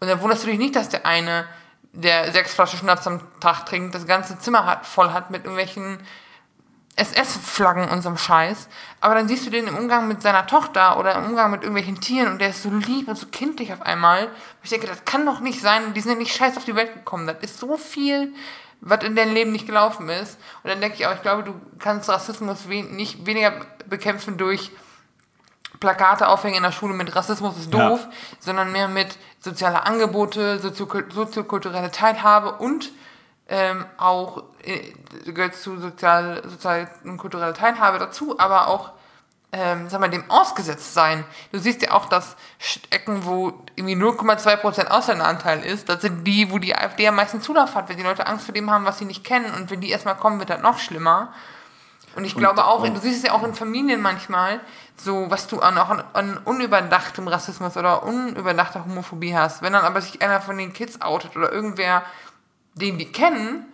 Und 0.00 0.08
dann 0.08 0.20
wunderst 0.20 0.44
du 0.44 0.48
dich 0.48 0.58
nicht, 0.58 0.76
dass 0.76 0.88
der 0.88 1.06
eine, 1.06 1.46
der 1.92 2.30
sechs 2.32 2.54
Flaschen 2.54 2.78
Schnaps 2.78 3.06
am 3.06 3.20
Tag 3.40 3.66
trinkt, 3.66 3.94
das 3.94 4.06
ganze 4.06 4.38
Zimmer 4.38 4.64
hat, 4.64 4.86
voll 4.86 5.10
hat 5.10 5.30
mit 5.30 5.44
irgendwelchen 5.44 5.98
SS-Flaggen 6.96 7.88
und 7.88 8.02
so 8.02 8.08
einem 8.08 8.18
Scheiß. 8.18 8.68
Aber 9.00 9.14
dann 9.14 9.28
siehst 9.28 9.46
du 9.46 9.50
den 9.50 9.66
im 9.66 9.76
Umgang 9.76 10.08
mit 10.08 10.20
seiner 10.22 10.46
Tochter 10.46 10.98
oder 10.98 11.14
im 11.16 11.24
Umgang 11.26 11.50
mit 11.50 11.62
irgendwelchen 11.62 12.00
Tieren 12.00 12.28
und 12.32 12.38
der 12.40 12.50
ist 12.50 12.62
so 12.62 12.70
lieb 12.70 13.08
und 13.08 13.16
so 13.16 13.26
kindlich 13.26 13.72
auf 13.72 13.82
einmal. 13.82 14.28
Ich 14.62 14.70
denke, 14.70 14.86
das 14.86 15.04
kann 15.04 15.24
doch 15.26 15.40
nicht 15.40 15.60
sein. 15.60 15.94
Die 15.94 16.00
sind 16.00 16.12
ja 16.12 16.18
nicht 16.18 16.34
scheiß 16.36 16.56
auf 16.56 16.64
die 16.64 16.76
Welt 16.76 16.92
gekommen. 16.94 17.26
Das 17.26 17.36
ist 17.40 17.58
so 17.58 17.76
viel, 17.76 18.34
was 18.80 19.02
in 19.04 19.16
deinem 19.16 19.32
Leben 19.34 19.52
nicht 19.52 19.66
gelaufen 19.66 20.08
ist. 20.08 20.38
Und 20.62 20.70
dann 20.70 20.80
denke 20.80 20.96
ich 20.98 21.06
auch, 21.06 21.14
ich 21.14 21.22
glaube, 21.22 21.44
du 21.44 21.54
kannst 21.78 22.08
Rassismus 22.08 22.68
wen 22.68 22.94
nicht 22.94 23.24
weniger 23.26 23.52
bekämpfen 23.86 24.36
durch 24.36 24.70
Plakate 25.80 26.28
aufhängen 26.28 26.56
in 26.58 26.62
der 26.62 26.72
Schule 26.72 26.94
mit 26.94 27.14
Rassismus 27.16 27.56
ist 27.58 27.72
Ja. 27.72 27.88
doof, 27.88 28.06
sondern 28.38 28.70
mehr 28.70 28.86
mit 28.88 29.18
soziale 29.40 29.84
Angebote, 29.84 30.60
soziokul- 30.62 31.12
soziokulturelle 31.12 31.90
Teilhabe 31.90 32.52
und 32.52 32.90
ähm, 33.52 33.84
auch 33.98 34.44
äh, 34.64 34.94
gehört 35.30 35.54
zu 35.54 35.78
sozial, 35.78 36.42
sozial 36.48 36.88
und 37.04 37.18
kultureller 37.18 37.52
Teilhabe 37.52 37.98
dazu, 37.98 38.38
aber 38.38 38.68
auch 38.68 38.92
ähm, 39.54 39.90
sag 39.90 40.00
mal, 40.00 40.08
dem 40.08 40.30
ausgesetzt 40.30 40.94
sein. 40.94 41.24
Du 41.52 41.58
siehst 41.58 41.82
ja 41.82 41.90
auch, 41.90 42.06
dass 42.06 42.36
Ecken, 42.88 43.26
wo 43.26 43.52
irgendwie 43.76 43.94
0,2% 43.94 44.86
Ausländeranteil 44.86 45.62
ist, 45.62 45.90
das 45.90 46.00
sind 46.00 46.24
die, 46.24 46.50
wo 46.50 46.58
die 46.58 46.74
AfD 46.74 47.06
am 47.06 47.16
meisten 47.16 47.42
Zulauf 47.42 47.74
hat, 47.74 47.90
wenn 47.90 47.98
die 47.98 48.02
Leute 48.02 48.26
Angst 48.26 48.46
vor 48.46 48.54
dem 48.54 48.70
haben, 48.70 48.86
was 48.86 48.96
sie 48.96 49.04
nicht 49.04 49.22
kennen. 49.22 49.52
Und 49.54 49.70
wenn 49.70 49.82
die 49.82 49.90
erstmal 49.90 50.16
kommen, 50.16 50.38
wird 50.38 50.48
das 50.48 50.62
noch 50.62 50.78
schlimmer. 50.78 51.34
Und 52.16 52.24
ich 52.24 52.34
glaube 52.34 52.64
auch, 52.64 52.86
du 52.86 53.00
siehst 53.00 53.18
es 53.18 53.28
ja 53.28 53.32
auch 53.32 53.42
in 53.42 53.54
Familien 53.54 54.00
manchmal, 54.00 54.60
so 54.96 55.30
was 55.30 55.46
du 55.46 55.60
an, 55.60 55.76
auch 55.76 55.90
an, 55.90 56.04
an 56.14 56.38
unüberdachtem 56.38 57.28
Rassismus 57.28 57.76
oder 57.76 58.02
unüberdachter 58.02 58.86
Homophobie 58.86 59.36
hast. 59.36 59.60
Wenn 59.60 59.74
dann 59.74 59.84
aber 59.84 60.00
sich 60.00 60.22
einer 60.22 60.40
von 60.40 60.56
den 60.56 60.72
Kids 60.72 61.02
outet 61.02 61.36
oder 61.36 61.52
irgendwer, 61.52 62.02
den 62.74 62.98
die 62.98 63.10
kennen, 63.10 63.66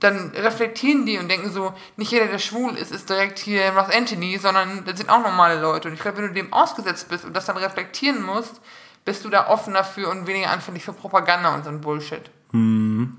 dann 0.00 0.30
reflektieren 0.30 1.06
die 1.06 1.18
und 1.18 1.28
denken 1.28 1.50
so, 1.50 1.74
nicht 1.96 2.12
jeder, 2.12 2.26
der 2.26 2.38
schwul 2.38 2.76
ist, 2.76 2.92
ist 2.92 3.10
direkt 3.10 3.38
hier 3.38 3.70
Ross 3.70 3.94
Anthony, 3.94 4.38
sondern 4.38 4.84
das 4.84 4.98
sind 4.98 5.10
auch 5.10 5.22
normale 5.22 5.60
Leute. 5.60 5.88
Und 5.88 5.94
ich 5.94 6.00
glaube, 6.00 6.18
wenn 6.18 6.28
du 6.28 6.34
dem 6.34 6.52
ausgesetzt 6.52 7.08
bist 7.08 7.24
und 7.24 7.34
das 7.36 7.46
dann 7.46 7.56
reflektieren 7.56 8.22
musst, 8.22 8.60
bist 9.04 9.24
du 9.24 9.28
da 9.28 9.48
offen 9.48 9.74
dafür 9.74 10.10
und 10.10 10.26
weniger 10.26 10.50
anfällig 10.50 10.84
für 10.84 10.92
Propaganda 10.92 11.54
und 11.54 11.64
so 11.64 11.70
ein 11.70 11.80
Bullshit. 11.80 12.30
Hm. 12.52 13.16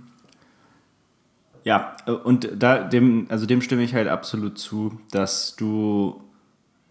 Ja, 1.63 1.95
und 2.23 2.49
da 2.55 2.80
dem, 2.80 3.27
also 3.30 3.45
dem 3.45 3.61
stimme 3.61 3.84
ich 3.84 3.93
halt 3.93 4.07
absolut 4.07 4.57
zu, 4.57 4.99
dass 5.11 5.55
du 5.55 6.23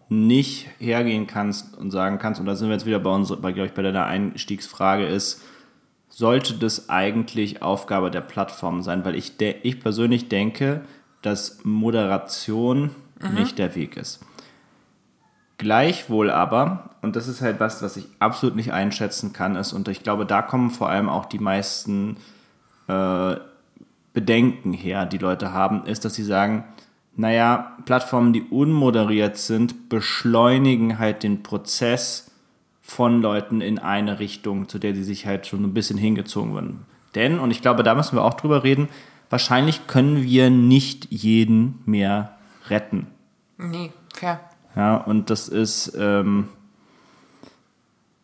nicht 0.09 0.69
hergehen 0.79 1.27
kannst 1.27 1.77
und 1.77 1.91
sagen 1.91 2.19
kannst, 2.19 2.39
und 2.39 2.45
da 2.45 2.55
sind 2.55 2.67
wir 2.69 2.75
jetzt 2.75 2.85
wieder 2.85 2.99
bei 2.99 3.09
uns, 3.09 3.29
bei, 3.41 3.51
glaube 3.51 3.67
ich, 3.67 3.73
bei 3.73 3.81
der 3.81 4.05
Einstiegsfrage 4.05 5.05
ist, 5.05 5.41
sollte 6.09 6.55
das 6.55 6.89
eigentlich 6.89 7.61
Aufgabe 7.61 8.11
der 8.11 8.21
Plattform 8.21 8.81
sein, 8.81 9.05
weil 9.05 9.15
ich, 9.15 9.33
ich 9.39 9.79
persönlich 9.79 10.27
denke, 10.27 10.81
dass 11.21 11.63
Moderation 11.63 12.91
mhm. 13.21 13.33
nicht 13.35 13.57
der 13.57 13.75
Weg 13.75 13.95
ist. 13.95 14.19
Gleichwohl 15.57 16.31
aber, 16.31 16.91
und 17.01 17.15
das 17.15 17.27
ist 17.27 17.41
halt 17.41 17.59
was, 17.59 17.83
was 17.83 17.97
ich 17.97 18.05
absolut 18.19 18.55
nicht 18.55 18.71
einschätzen 18.71 19.33
kann, 19.33 19.55
ist, 19.55 19.73
und 19.73 19.87
ich 19.87 20.03
glaube, 20.03 20.25
da 20.25 20.41
kommen 20.41 20.69
vor 20.69 20.89
allem 20.89 21.09
auch 21.09 21.25
die 21.25 21.39
meisten 21.39 22.17
äh, 22.87 23.35
Bedenken 24.13 24.73
her, 24.73 25.05
die 25.05 25.17
Leute 25.17 25.53
haben, 25.53 25.85
ist, 25.85 26.05
dass 26.05 26.15
sie 26.15 26.23
sagen, 26.23 26.63
naja, 27.15 27.73
Plattformen, 27.85 28.31
die 28.31 28.43
unmoderiert 28.43 29.37
sind, 29.37 29.89
beschleunigen 29.89 30.97
halt 30.97 31.23
den 31.23 31.43
Prozess 31.43 32.28
von 32.89 33.21
Leuten 33.21 33.61
in 33.61 33.77
eine 33.77 34.19
Richtung, 34.19 34.67
zu 34.67 34.79
der 34.79 34.95
sie 34.95 35.03
sich 35.03 35.27
halt 35.27 35.45
schon 35.45 35.63
ein 35.63 35.73
bisschen 35.73 35.97
hingezogen 35.97 36.55
werden. 36.55 36.85
Denn, 37.13 37.39
und 37.39 37.51
ich 37.51 37.61
glaube, 37.61 37.83
da 37.83 37.93
müssen 37.93 38.15
wir 38.15 38.23
auch 38.23 38.33
drüber 38.33 38.63
reden, 38.63 38.89
wahrscheinlich 39.29 39.85
können 39.85 40.23
wir 40.23 40.49
nicht 40.49 41.07
jeden 41.11 41.81
mehr 41.85 42.35
retten. 42.67 43.07
Nee, 43.57 43.91
fair. 44.13 44.39
Ja, 44.75 44.97
und 44.97 45.29
das 45.29 45.47
ist, 45.47 45.95
ähm, 45.99 46.49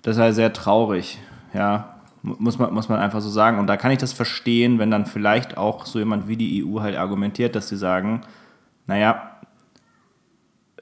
das 0.02 0.16
ist 0.16 0.22
halt 0.22 0.36
sehr 0.36 0.52
traurig, 0.52 1.20
ja, 1.54 2.00
muss 2.24 2.58
man, 2.58 2.74
muss 2.74 2.90
man 2.90 3.00
einfach 3.00 3.22
so 3.22 3.30
sagen. 3.30 3.60
Und 3.60 3.68
da 3.68 3.78
kann 3.78 3.92
ich 3.92 4.00
das 4.00 4.14
verstehen, 4.14 4.80
wenn 4.80 4.90
dann 4.90 5.06
vielleicht 5.06 5.58
auch 5.58 5.86
so 5.86 6.00
jemand 6.00 6.28
wie 6.28 6.38
die 6.38 6.66
EU 6.66 6.80
halt 6.80 6.96
argumentiert, 6.96 7.56
dass 7.56 7.70
sie 7.70 7.78
sagen, 7.78 8.22
naja, 8.88 9.32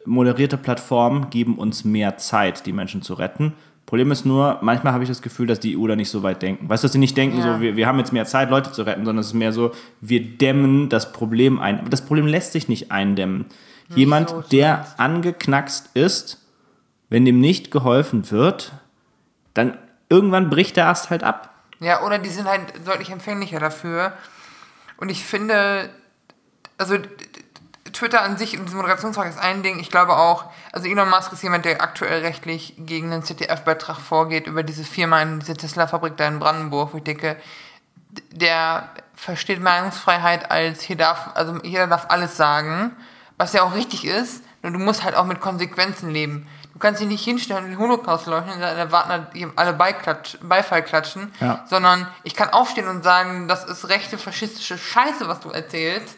moderierte 0.05 0.57
Plattformen 0.57 1.29
geben 1.29 1.57
uns 1.57 1.83
mehr 1.83 2.17
Zeit, 2.17 2.65
die 2.65 2.71
Menschen 2.71 3.01
zu 3.01 3.13
retten. 3.13 3.53
Problem 3.85 4.11
ist 4.11 4.25
nur, 4.25 4.59
manchmal 4.61 4.93
habe 4.93 5.03
ich 5.03 5.09
das 5.09 5.21
Gefühl, 5.21 5.45
dass 5.45 5.59
die 5.59 5.77
EU 5.77 5.87
da 5.87 5.95
nicht 5.95 6.09
so 6.09 6.23
weit 6.23 6.41
denken. 6.41 6.69
Weißt 6.69 6.83
du, 6.83 6.85
dass 6.85 6.93
sie 6.93 6.99
nicht 6.99 7.17
denken, 7.17 7.39
ja. 7.39 7.55
so, 7.55 7.61
wir, 7.61 7.75
wir 7.75 7.85
haben 7.85 7.99
jetzt 7.99 8.13
mehr 8.13 8.25
Zeit, 8.25 8.49
Leute 8.49 8.71
zu 8.71 8.83
retten, 8.83 9.05
sondern 9.05 9.21
es 9.21 9.27
ist 9.27 9.33
mehr 9.33 9.51
so, 9.51 9.71
wir 10.01 10.21
dämmen 10.21 10.89
das 10.89 11.11
Problem 11.11 11.59
ein. 11.59 11.79
Aber 11.79 11.89
das 11.89 12.05
Problem 12.05 12.25
lässt 12.25 12.53
sich 12.53 12.69
nicht 12.69 12.91
eindämmen. 12.91 13.45
Nicht 13.89 13.97
Jemand, 13.97 14.29
so 14.29 14.41
der 14.51 14.87
angeknackst 14.97 15.89
ist, 15.95 16.41
wenn 17.09 17.25
dem 17.25 17.39
nicht 17.39 17.71
geholfen 17.71 18.31
wird, 18.31 18.71
dann 19.53 19.77
irgendwann 20.09 20.49
bricht 20.49 20.77
der 20.77 20.87
Ast 20.87 21.09
halt 21.09 21.23
ab. 21.23 21.53
Ja, 21.79 22.03
oder 22.03 22.17
die 22.17 22.29
sind 22.29 22.47
halt 22.47 22.61
deutlich 22.85 23.11
empfänglicher 23.11 23.59
dafür. 23.59 24.13
Und 24.97 25.09
ich 25.09 25.23
finde, 25.23 25.89
also 26.77 26.95
Twitter 28.03 28.21
an 28.21 28.35
sich 28.35 28.59
und 28.59 28.65
diese 28.65 28.75
Moderationsfrage 28.75 29.29
ist 29.29 29.39
ein 29.39 29.63
Ding. 29.63 29.79
Ich 29.79 29.89
glaube 29.89 30.17
auch, 30.17 30.43
also 30.73 30.89
Elon 30.89 31.09
Musk 31.09 31.31
ist 31.31 31.41
jemand, 31.41 31.63
der 31.63 31.81
aktuell 31.81 32.19
rechtlich 32.19 32.73
gegen 32.77 33.11
den 33.11 33.23
ZDF-Beitrag 33.23 33.97
vorgeht 33.97 34.45
über 34.45 34.61
diese 34.61 34.83
Firma 34.83 35.21
in 35.21 35.39
diese 35.39 35.53
Tesla-Fabrik 35.53 36.17
da 36.17 36.27
in 36.27 36.39
Brandenburg, 36.39 36.91
wo 36.91 36.97
ich 36.97 37.03
denke, 37.03 37.37
der 38.29 38.89
versteht 39.15 39.61
Meinungsfreiheit 39.61 40.51
als 40.51 40.81
hier 40.81 40.97
darf, 40.97 41.29
also 41.35 41.61
jeder 41.63 41.87
darf 41.87 42.07
alles 42.09 42.35
sagen, 42.35 42.91
was 43.37 43.53
ja 43.53 43.63
auch 43.63 43.73
richtig 43.73 44.03
ist, 44.03 44.43
nur 44.63 44.73
du 44.73 44.79
musst 44.79 45.05
halt 45.05 45.15
auch 45.15 45.25
mit 45.25 45.39
Konsequenzen 45.39 46.09
leben. 46.09 46.49
Du 46.73 46.79
kannst 46.79 46.99
dich 46.99 47.07
nicht 47.07 47.23
hinstellen 47.23 47.63
und 47.63 47.69
den 47.69 47.79
Holocaust 47.79 48.27
leuchten 48.27 48.51
und 48.51 48.59
dann 48.59 48.77
erwarten 48.77 49.53
alle 49.55 49.73
Beiklatsch, 49.73 50.37
Beifall 50.41 50.83
klatschen, 50.83 51.31
ja. 51.39 51.63
sondern 51.69 52.05
ich 52.23 52.35
kann 52.35 52.49
aufstehen 52.49 52.89
und 52.89 53.01
sagen, 53.01 53.47
das 53.47 53.63
ist 53.63 53.87
rechte 53.87 54.17
faschistische 54.17 54.77
Scheiße, 54.77 55.29
was 55.29 55.39
du 55.39 55.51
erzählst 55.51 56.17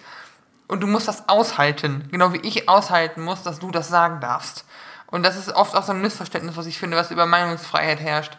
und 0.67 0.81
du 0.81 0.87
musst 0.87 1.07
das 1.07 1.29
aushalten, 1.29 2.07
genau 2.11 2.33
wie 2.33 2.39
ich 2.39 2.67
aushalten 2.67 3.21
muss, 3.21 3.43
dass 3.43 3.59
du 3.59 3.71
das 3.71 3.87
sagen 3.87 4.19
darfst. 4.19 4.65
Und 5.07 5.23
das 5.23 5.37
ist 5.37 5.53
oft 5.53 5.75
auch 5.75 5.83
so 5.83 5.91
ein 5.91 6.01
Missverständnis, 6.01 6.57
was 6.57 6.65
ich 6.65 6.79
finde, 6.79 6.97
was 6.97 7.11
über 7.11 7.25
Meinungsfreiheit 7.25 7.99
herrscht. 7.99 8.37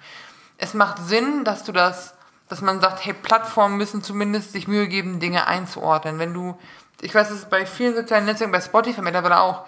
Es 0.58 0.74
macht 0.74 0.98
Sinn, 0.98 1.44
dass 1.44 1.64
du 1.64 1.72
das, 1.72 2.14
dass 2.48 2.60
man 2.60 2.80
sagt, 2.80 3.04
hey, 3.04 3.14
Plattformen 3.14 3.76
müssen 3.76 4.02
zumindest 4.02 4.52
sich 4.52 4.68
Mühe 4.68 4.88
geben, 4.88 5.20
Dinge 5.20 5.46
einzuordnen. 5.46 6.18
Wenn 6.18 6.34
du, 6.34 6.58
ich 7.00 7.14
weiß, 7.14 7.30
es 7.30 7.44
bei 7.46 7.66
vielen 7.66 7.94
sozialen 7.94 8.24
Netzwerken, 8.24 8.52
bei 8.52 8.60
Spotify 8.60 9.02
mittlerweile 9.02 9.40
auch, 9.40 9.66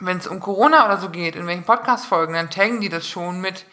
wenn 0.00 0.18
es 0.18 0.26
um 0.26 0.40
Corona 0.40 0.84
oder 0.84 0.98
so 0.98 1.08
geht, 1.08 1.36
in 1.36 1.46
welchen 1.46 1.64
Podcast-Folgen, 1.64 2.34
dann 2.34 2.50
taggen 2.50 2.80
die 2.80 2.90
das 2.90 3.08
schon 3.08 3.40
mit, 3.40 3.64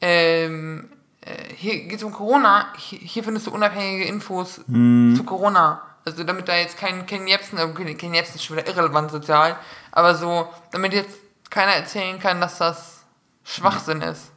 ähm, 0.00 0.88
äh, 1.22 1.54
hier 1.56 1.80
geht 1.84 1.98
es 1.98 2.04
um 2.04 2.12
Corona, 2.12 2.72
hier, 2.76 3.24
findest 3.24 3.48
du 3.48 3.50
unabhängige 3.50 4.04
Infos 4.04 4.60
hm. 4.68 5.14
zu 5.16 5.24
Corona. 5.24 5.82
Also 6.04 6.24
damit 6.24 6.48
da 6.48 6.56
jetzt 6.56 6.78
kein 6.78 7.06
Ken 7.06 7.26
Jebsen, 7.26 7.58
okay, 7.58 7.94
Ken 7.94 8.14
Jebsen 8.14 8.36
ist 8.36 8.44
schon 8.44 8.56
wieder 8.56 8.66
irrelevant 8.66 9.10
sozial, 9.10 9.56
aber 9.92 10.14
so, 10.14 10.48
damit 10.72 10.94
jetzt 10.94 11.18
keiner 11.50 11.72
erzählen 11.72 12.18
kann, 12.18 12.40
dass 12.40 12.58
das 12.58 13.02
Schwachsinn 13.44 14.00
ist. 14.00 14.30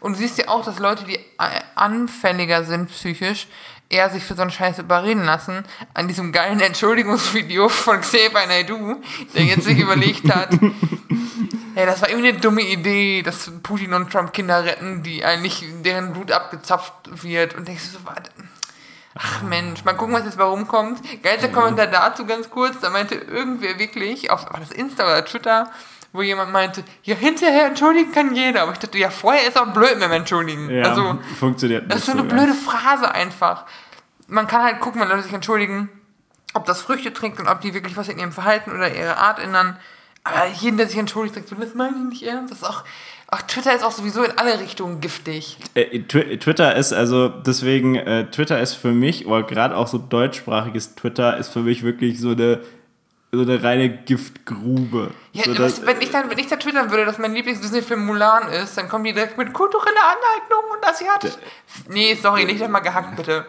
Und 0.00 0.14
du 0.14 0.18
siehst 0.18 0.38
ja 0.38 0.48
auch, 0.48 0.64
dass 0.64 0.78
Leute, 0.78 1.04
die 1.04 1.18
anfälliger 1.74 2.64
sind 2.64 2.90
psychisch, 2.90 3.46
eher 3.88 4.10
sich 4.10 4.24
für 4.24 4.34
so 4.34 4.42
einen 4.42 4.50
Scheiß 4.50 4.78
überreden 4.78 5.24
lassen. 5.24 5.64
An 5.94 6.08
diesem 6.08 6.32
geilen 6.32 6.60
Entschuldigungsvideo 6.60 7.68
von 7.68 8.00
Xavier 8.00 8.46
Naidoo, 8.46 8.96
der 9.34 9.44
jetzt 9.44 9.64
sich 9.64 9.78
überlegt 9.78 10.32
hat, 10.32 10.50
ja, 11.76 11.86
das 11.86 12.00
war 12.00 12.08
irgendwie 12.08 12.30
eine 12.30 12.40
dumme 12.40 12.62
Idee, 12.62 13.22
dass 13.22 13.50
Putin 13.62 13.92
und 13.92 14.10
Trump 14.10 14.32
Kinder 14.32 14.64
retten, 14.64 15.02
die 15.02 15.24
eigentlich 15.24 15.64
deren 15.84 16.12
Blut 16.12 16.32
abgezapft 16.32 16.92
wird. 17.22 17.54
Und 17.54 17.68
denkst 17.68 17.84
du 17.92 17.98
so, 17.98 18.04
warte, 18.04 18.30
Ach 19.14 19.42
Mensch, 19.42 19.84
mal 19.84 19.92
gucken, 19.92 20.14
was 20.14 20.24
jetzt 20.24 20.38
warum 20.38 20.66
kommt. 20.66 21.00
Geilster 21.22 21.48
mhm. 21.48 21.52
Kommentar 21.52 21.86
dazu 21.86 22.26
ganz 22.26 22.48
kurz, 22.50 22.80
da 22.80 22.90
meinte 22.90 23.14
irgendwer 23.14 23.78
wirklich, 23.78 24.30
auf 24.30 24.50
war 24.50 24.60
das 24.60 24.70
Insta 24.70 25.04
oder 25.04 25.24
Twitter, 25.24 25.70
wo 26.12 26.22
jemand 26.22 26.52
meinte, 26.52 26.84
ja, 27.04 27.14
hinterher 27.14 27.66
entschuldigen 27.66 28.12
kann 28.12 28.34
jeder. 28.34 28.62
Aber 28.62 28.72
ich 28.72 28.78
dachte, 28.78 28.98
ja, 28.98 29.10
vorher 29.10 29.46
ist 29.46 29.58
auch 29.58 29.72
blöd 29.72 29.94
mit 29.94 30.04
dem 30.04 30.12
Entschuldigen. 30.12 30.70
Ja, 30.70 30.90
also, 30.90 31.18
funktioniert 31.38 31.84
nicht. 31.84 31.92
Das 31.92 32.00
ist 32.00 32.06
so 32.06 32.12
eine 32.12 32.22
so, 32.22 32.28
blöde 32.28 32.54
Phrase 32.54 33.10
einfach. 33.12 33.64
Man 34.28 34.46
kann 34.46 34.62
halt 34.62 34.80
gucken, 34.80 35.00
wenn 35.00 35.08
Leute 35.08 35.22
sich 35.22 35.32
entschuldigen, 35.32 35.90
ob 36.54 36.66
das 36.66 36.82
Früchte 36.82 37.12
trinkt 37.12 37.40
und 37.40 37.48
ob 37.48 37.60
die 37.60 37.74
wirklich 37.74 37.96
was 37.96 38.08
in 38.08 38.18
ihrem 38.18 38.32
Verhalten 38.32 38.72
oder 38.72 38.94
ihrer 38.94 39.18
Art 39.18 39.38
ändern. 39.38 39.78
Aber 40.24 40.46
jeden, 40.46 40.76
der 40.76 40.86
sich 40.86 40.98
entschuldigt, 40.98 41.34
sagt 41.34 41.48
so, 41.48 41.56
das 41.56 41.74
meine 41.74 41.96
ich 41.96 42.04
nicht 42.04 42.22
ernst. 42.22 42.52
Das 42.52 42.58
ist 42.58 42.68
auch, 42.68 42.84
Ach, 43.34 43.40
Twitter 43.40 43.74
ist 43.74 43.82
auch 43.82 43.92
sowieso 43.92 44.22
in 44.22 44.36
alle 44.36 44.60
Richtungen 44.60 45.00
giftig. 45.00 45.56
Äh, 45.72 46.00
Twitter 46.00 46.76
ist 46.76 46.92
also 46.92 47.28
deswegen, 47.28 47.96
äh, 47.96 48.30
Twitter 48.30 48.60
ist 48.60 48.74
für 48.74 48.92
mich, 48.92 49.26
oder 49.26 49.42
gerade 49.42 49.74
auch 49.74 49.86
so 49.86 49.96
deutschsprachiges 49.96 50.96
Twitter, 50.96 51.38
ist 51.38 51.48
für 51.48 51.60
mich 51.60 51.82
wirklich 51.82 52.20
so 52.20 52.32
eine, 52.32 52.60
so 53.32 53.40
eine 53.40 53.62
reine 53.62 53.88
Giftgrube. 53.88 55.12
Ja, 55.32 55.44
so, 55.44 55.58
was, 55.58 55.86
wenn, 55.86 55.98
ich 56.02 56.10
dann, 56.10 56.28
wenn 56.28 56.38
ich 56.38 56.48
da 56.48 56.56
twittern 56.56 56.90
würde, 56.90 57.06
dass 57.06 57.16
mein 57.16 57.32
Lieblings-Disney-Film 57.32 58.04
Mulan 58.04 58.50
ist, 58.50 58.76
dann 58.76 58.90
kommen 58.90 59.04
die 59.04 59.14
direkt 59.14 59.38
mit 59.38 59.54
kultureller 59.54 60.02
Aneignung 60.02 60.70
und 60.76 60.86
asiatisch. 60.86 61.32
Nee, 61.88 62.14
sorry, 62.20 62.44
nicht 62.44 62.62
einmal 62.62 62.82
gehackt, 62.82 63.16
bitte. 63.16 63.46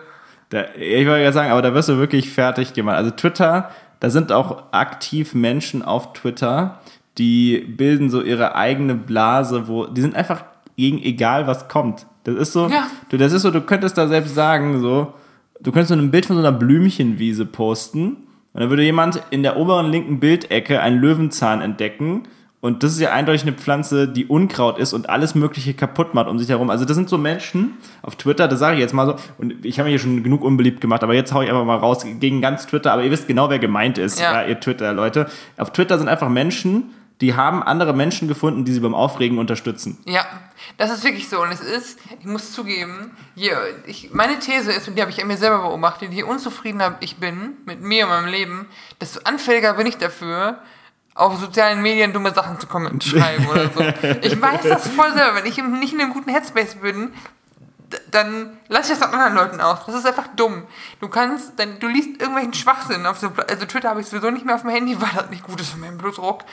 Da, 0.47 0.63
ich 0.75 1.05
wollte 1.05 1.23
ja 1.23 1.33
sagen, 1.33 1.51
aber 1.51 1.61
da 1.61 1.73
wirst 1.73 1.89
du 1.89 1.97
wirklich 1.97 2.31
fertig 2.31 2.71
gemacht. 2.71 2.95
Also 2.95 3.11
Twitter, 3.11 3.69
da 3.99 4.09
sind 4.09 4.31
auch 4.31 4.71
aktiv 4.71 5.33
Menschen 5.33 5.81
auf 5.81 6.13
Twitter, 6.13 6.79
die 7.17 7.59
bilden 7.59 8.09
so 8.09 8.21
ihre 8.21 8.55
eigene 8.55 8.95
Blase, 8.95 9.67
wo 9.67 9.85
die 9.85 10.01
sind 10.01 10.15
einfach 10.15 10.43
gegen 10.75 11.01
egal 11.03 11.45
was 11.47 11.67
kommt. 11.67 12.07
Das 12.23 12.35
ist 12.35 12.53
so, 12.53 12.67
ja. 12.67 12.87
du, 13.09 13.17
das 13.17 13.33
ist 13.33 13.41
so, 13.43 13.51
du 13.51 13.61
könntest 13.61 13.97
da 13.97 14.07
selbst 14.07 14.33
sagen, 14.33 14.79
so, 14.79 15.13
du 15.61 15.71
könntest 15.71 15.89
so 15.89 15.95
ein 15.95 16.09
Bild 16.11 16.25
von 16.25 16.35
so 16.35 16.41
einer 16.41 16.57
Blümchenwiese 16.57 17.45
posten 17.45 18.17
und 18.53 18.61
dann 18.61 18.69
würde 18.69 18.83
jemand 18.83 19.21
in 19.29 19.43
der 19.43 19.57
oberen 19.57 19.91
linken 19.91 20.19
Bildecke 20.19 20.79
einen 20.81 20.99
Löwenzahn 20.99 21.61
entdecken 21.61 22.23
Und 22.61 22.81
das 22.81 22.93
ist 22.93 23.01
ja 23.01 23.11
eindeutig 23.11 23.41
eine 23.41 23.51
Pflanze, 23.51 24.07
die 24.07 24.25
Unkraut 24.25 24.77
ist 24.77 24.93
und 24.93 25.09
alles 25.09 25.35
Mögliche 25.35 25.73
kaputt 25.73 26.13
macht 26.13 26.29
um 26.29 26.39
sich 26.39 26.47
herum. 26.47 26.69
Also 26.69 26.85
das 26.85 26.95
sind 26.95 27.09
so 27.09 27.17
Menschen 27.17 27.73
auf 28.01 28.15
Twitter, 28.15 28.47
das 28.47 28.59
sage 28.59 28.75
ich 28.75 28.79
jetzt 28.79 28.93
mal 28.93 29.05
so, 29.05 29.15
und 29.37 29.65
ich 29.65 29.79
habe 29.79 29.89
mich 29.89 30.01
hier 30.01 30.07
schon 30.09 30.23
genug 30.23 30.43
unbeliebt 30.43 30.79
gemacht, 30.79 31.03
aber 31.03 31.13
jetzt 31.13 31.33
hau 31.33 31.41
ich 31.41 31.49
einfach 31.49 31.65
mal 31.65 31.75
raus 31.75 32.05
gegen 32.21 32.39
ganz 32.39 32.65
Twitter, 32.65 32.93
aber 32.93 33.03
ihr 33.03 33.11
wisst 33.11 33.27
genau, 33.27 33.49
wer 33.49 33.59
gemeint 33.59 33.97
ist, 33.97 34.17
Ja. 34.17 34.41
ja. 34.43 34.47
ihr 34.47 34.61
Twitter-Leute. 34.61 35.25
Auf 35.57 35.73
Twitter 35.73 35.97
sind 35.97 36.07
einfach 36.07 36.29
Menschen, 36.29 36.91
die 37.23 37.35
haben 37.35 37.63
andere 37.63 37.93
Menschen 37.93 38.27
gefunden, 38.27 38.65
die 38.65 38.73
sie 38.73 38.81
beim 38.81 38.93
Aufregen 38.93 39.37
unterstützen. 39.37 39.97
Ja, 40.05 40.25
das 40.77 40.91
ist 40.91 41.05
wirklich 41.05 41.29
so. 41.29 41.41
Und 41.41 41.53
es 41.53 41.61
ist, 41.61 41.97
ich 42.19 42.25
muss 42.25 42.51
zugeben, 42.51 43.15
je, 43.33 43.51
ich, 43.85 44.13
meine 44.13 44.39
These 44.39 44.73
ist, 44.73 44.89
und 44.89 44.95
die 44.95 45.01
habe 45.01 45.09
ich 45.09 45.23
mir 45.23 45.37
selber 45.37 45.59
beobachtet, 45.59 46.11
je 46.11 46.23
unzufriedener 46.23 46.97
ich 46.99 47.17
bin 47.17 47.53
mit 47.65 47.79
mir 47.79 48.03
und 48.03 48.09
meinem 48.09 48.27
Leben, 48.27 48.67
desto 48.99 49.21
anfälliger 49.23 49.73
bin 49.75 49.87
ich 49.87 49.97
dafür, 49.97 50.59
auf 51.15 51.39
sozialen 51.39 51.81
Medien 51.81 52.11
dumme 52.11 52.33
Sachen 52.33 52.59
zu 52.59 52.67
kommen, 52.67 52.99
schreiben 52.99 53.47
oder 53.47 53.69
so. 53.69 53.79
Ich 54.21 54.41
weiß 54.41 54.63
das 54.63 54.89
voll 54.89 55.13
selber. 55.13 55.35
Wenn 55.35 55.45
ich 55.45 55.57
nicht 55.63 55.93
in 55.93 56.01
einem 56.01 56.11
guten 56.11 56.29
Headspace 56.29 56.75
bin, 56.75 57.13
dann 58.11 58.57
lass 58.67 58.89
ich 58.89 58.97
das 58.97 59.07
an 59.07 59.13
anderen 59.13 59.35
Leuten 59.35 59.61
aus. 59.61 59.85
Das 59.85 59.95
ist 59.95 60.05
einfach 60.05 60.27
dumm. 60.35 60.63
Du 60.99 61.07
kannst, 61.07 61.57
dann, 61.57 61.79
du 61.79 61.87
liest 61.87 62.19
irgendwelchen 62.19 62.53
Schwachsinn 62.53 63.05
auf 63.05 63.17
so, 63.17 63.31
also 63.47 63.65
Twitter 63.65 63.91
habe 63.91 64.01
ich 64.01 64.07
sowieso 64.07 64.29
nicht 64.29 64.45
mehr 64.45 64.55
auf 64.55 64.61
dem 64.63 64.71
Handy, 64.71 64.97
weil 64.99 65.11
das 65.15 65.29
nicht 65.29 65.43
gut 65.43 65.61
ist 65.61 65.69
für 65.69 65.77
meinen 65.77 65.97
Blutdruck. 65.97 66.43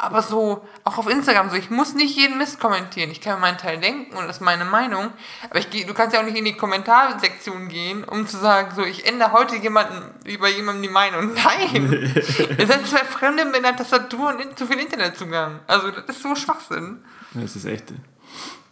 Aber 0.00 0.22
so, 0.22 0.64
auch 0.84 0.96
auf 0.98 1.08
Instagram 1.10 1.50
so, 1.50 1.56
ich 1.56 1.70
muss 1.70 1.94
nicht 1.94 2.16
jeden 2.16 2.38
Mist 2.38 2.60
kommentieren. 2.60 3.10
Ich 3.10 3.20
kann 3.20 3.34
mir 3.34 3.40
meinen 3.40 3.58
Teil 3.58 3.78
denken 3.78 4.16
und 4.16 4.28
das 4.28 4.36
ist 4.36 4.42
meine 4.42 4.64
Meinung. 4.64 5.10
Aber 5.50 5.58
ich 5.58 5.70
geh, 5.70 5.82
du 5.84 5.92
kannst 5.92 6.14
ja 6.14 6.20
auch 6.20 6.24
nicht 6.24 6.36
in 6.36 6.44
die 6.44 6.56
Kommentarsektion 6.56 7.66
gehen, 7.68 8.04
um 8.04 8.26
zu 8.26 8.36
sagen, 8.36 8.72
so, 8.76 8.84
ich 8.84 9.06
ändere 9.06 9.32
heute 9.32 9.56
jemanden, 9.56 10.14
über 10.24 10.48
jemandem 10.48 10.82
die 10.84 10.88
Meinung. 10.88 11.32
Nein! 11.44 12.14
Ihr 12.58 12.66
seid 12.66 12.86
zwei 12.86 13.04
Fremde 13.04 13.44
mit 13.44 13.56
einer 13.56 13.76
Tastatur 13.76 14.28
und 14.28 14.40
in- 14.40 14.56
zu 14.56 14.66
viel 14.66 14.78
Internetzugang. 14.78 15.60
Also, 15.66 15.90
das 15.90 16.04
ist 16.16 16.22
so 16.22 16.34
Schwachsinn. 16.36 17.04
Das 17.34 17.56
ist 17.56 17.64
echt, 17.64 17.92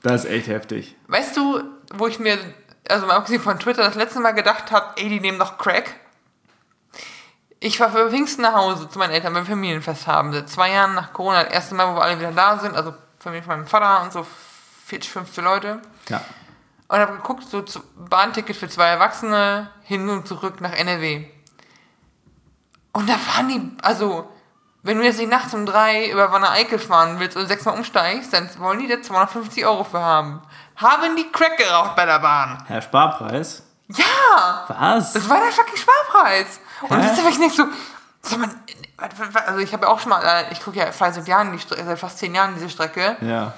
das 0.03 0.24
ist 0.24 0.31
echt 0.31 0.47
heftig. 0.47 0.95
Weißt 1.09 1.37
du, 1.37 1.61
wo 1.95 2.07
ich 2.07 2.20
mir, 2.20 2.39
also 2.89 3.07
mal 3.07 3.16
abgesehen 3.16 3.43
von 3.43 3.59
Twitter, 3.59 3.83
das 3.83 3.97
letzte 3.97 4.20
Mal 4.20 4.31
gedacht 4.33 4.70
habe, 4.70 4.93
ey, 4.97 5.09
die 5.09 5.20
nehmen 5.20 5.39
doch 5.41 5.59
Crack? 5.59 5.93
Ich 7.67 7.81
war 7.81 7.91
für 7.91 8.09
Pfingsten 8.09 8.43
nach 8.43 8.55
Hause 8.55 8.89
zu 8.89 8.97
meinen 8.97 9.11
Eltern 9.11 9.35
beim 9.35 9.45
Familienfest 9.45 10.07
haben. 10.07 10.33
Seit 10.33 10.49
zwei 10.49 10.71
Jahren 10.71 10.95
nach 10.95 11.12
Corona, 11.12 11.43
das 11.43 11.53
erste 11.53 11.75
Mal, 11.75 11.91
wo 11.91 11.97
wir 11.97 12.03
alle 12.03 12.17
wieder 12.17 12.31
da 12.31 12.61
sind, 12.61 12.77
also 12.77 12.95
Familie 13.19 13.43
von 13.43 13.57
meinem 13.57 13.67
Vater 13.67 14.05
und 14.05 14.12
so 14.12 14.25
40, 14.87 15.11
50 15.11 15.43
Leute. 15.43 15.83
Ja. 16.09 16.21
Und 16.87 16.99
habe 17.01 17.17
geguckt, 17.17 17.43
so 17.43 17.64
Bahnticket 17.97 18.55
für 18.55 18.69
zwei 18.69 18.87
Erwachsene 18.87 19.69
hin 19.83 20.09
und 20.09 20.29
zurück 20.29 20.61
nach 20.61 20.75
NRW. 20.75 21.27
Und 22.93 23.09
da 23.09 23.14
waren 23.35 23.49
die, 23.49 23.77
also, 23.83 24.31
wenn 24.85 24.99
du 24.99 25.05
jetzt 25.05 25.19
nicht 25.19 25.29
nachts 25.31 25.53
um 25.53 25.67
drei 25.67 26.09
über 26.09 26.31
Wanne 26.31 26.51
Eickel 26.51 26.79
fahren 26.79 27.19
willst 27.19 27.37
und 27.37 27.49
sechsmal 27.49 27.77
umsteigst, 27.77 28.33
dann 28.33 28.49
wollen 28.61 28.79
die 28.79 28.87
da 28.87 29.03
250 29.03 29.67
Euro 29.67 29.83
für 29.83 30.01
haben. 30.01 30.41
Haben 30.77 31.17
die 31.17 31.33
Crack 31.33 31.57
geraucht 31.57 31.97
bei 31.97 32.07
der 32.07 32.21
Bahn? 32.21 32.62
Herr 32.69 32.81
Sparpreis? 32.81 33.64
Ja! 33.89 34.67
Was? 34.69 35.14
Das 35.14 35.29
war 35.29 35.41
der 35.41 35.51
fucking 35.51 35.77
Sparpreis. 35.77 36.61
Und 36.83 36.99
das 36.99 37.18
ist 37.18 37.29
ich 37.29 37.39
nicht 37.39 37.57
so, 37.57 37.64
sag 38.22 38.39
mal, 38.39 38.51
also 39.47 39.61
ich 39.61 39.72
habe 39.72 39.87
ja 39.87 39.93
auch 39.93 40.01
schon 40.01 40.11
mal, 40.11 40.22
äh, 40.22 40.53
ich 40.53 40.62
gucke 40.62 40.79
ja 40.79 40.93
seit 40.93 41.27
Jahren, 41.29 41.53
die 41.53 41.59
Strecke, 41.59 41.85
seit 41.85 41.99
fast 41.99 42.18
zehn 42.18 42.35
Jahren 42.35 42.55
diese 42.55 42.70
Strecke. 42.70 43.16
ja. 43.20 43.55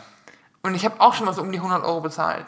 Und 0.60 0.74
ich 0.74 0.84
habe 0.84 1.00
auch 1.00 1.14
schon 1.14 1.24
mal 1.24 1.32
so 1.32 1.40
um 1.40 1.52
die 1.52 1.58
100 1.58 1.84
Euro 1.84 2.00
bezahlt. 2.00 2.44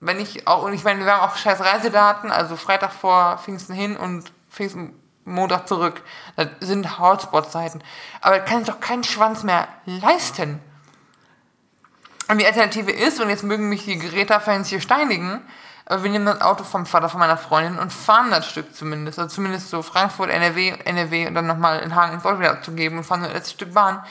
Wenn 0.00 0.18
ich 0.18 0.46
auch, 0.48 0.64
und 0.64 0.74
ich 0.74 0.82
meine, 0.82 1.04
wir 1.04 1.12
haben 1.14 1.20
auch 1.20 1.36
scheiß 1.36 1.60
Reisedaten, 1.60 2.32
also 2.32 2.56
Freitag 2.56 2.92
vor 2.92 3.38
Pfingsten 3.38 3.74
hin 3.74 3.96
und 3.96 4.32
Pfingsten 4.50 4.92
Montag 5.24 5.68
zurück. 5.68 6.02
Das 6.36 6.48
sind 6.60 6.98
Hotspot-Zeiten. 6.98 7.82
Aber 8.20 8.40
kann 8.40 8.58
sich 8.58 8.68
doch 8.74 8.80
kein 8.80 9.04
Schwanz 9.04 9.42
mehr 9.42 9.68
leisten. 9.86 10.60
Und 12.28 12.38
die 12.38 12.46
Alternative 12.46 12.90
ist, 12.90 13.20
und 13.20 13.28
jetzt 13.28 13.44
mögen 13.44 13.68
mich 13.68 13.84
die 13.84 13.98
Greta-Fans 13.98 14.68
hier 14.68 14.80
steinigen, 14.80 15.42
aber 15.86 16.02
wir 16.02 16.10
nehmen 16.10 16.26
das 16.26 16.40
Auto 16.40 16.64
vom 16.64 16.86
Vater 16.86 17.08
von 17.08 17.20
meiner 17.20 17.36
Freundin 17.36 17.78
und 17.78 17.92
fahren 17.92 18.30
das 18.30 18.48
Stück 18.48 18.74
zumindest. 18.74 19.18
Also 19.18 19.34
zumindest 19.34 19.68
so 19.68 19.82
Frankfurt, 19.82 20.30
NRW, 20.30 20.70
NRW 20.84 21.26
und 21.26 21.34
dann 21.34 21.46
nochmal 21.46 21.80
in 21.80 21.94
Hagen 21.94 22.14
ins 22.14 22.24
Ort 22.24 22.38
wieder 22.38 22.52
abzugeben 22.52 22.98
und 22.98 23.04
fahren 23.04 23.20
so 23.20 23.26
das 23.26 23.34
letzte 23.34 23.54
Stück 23.54 23.74
Bahn. 23.74 24.02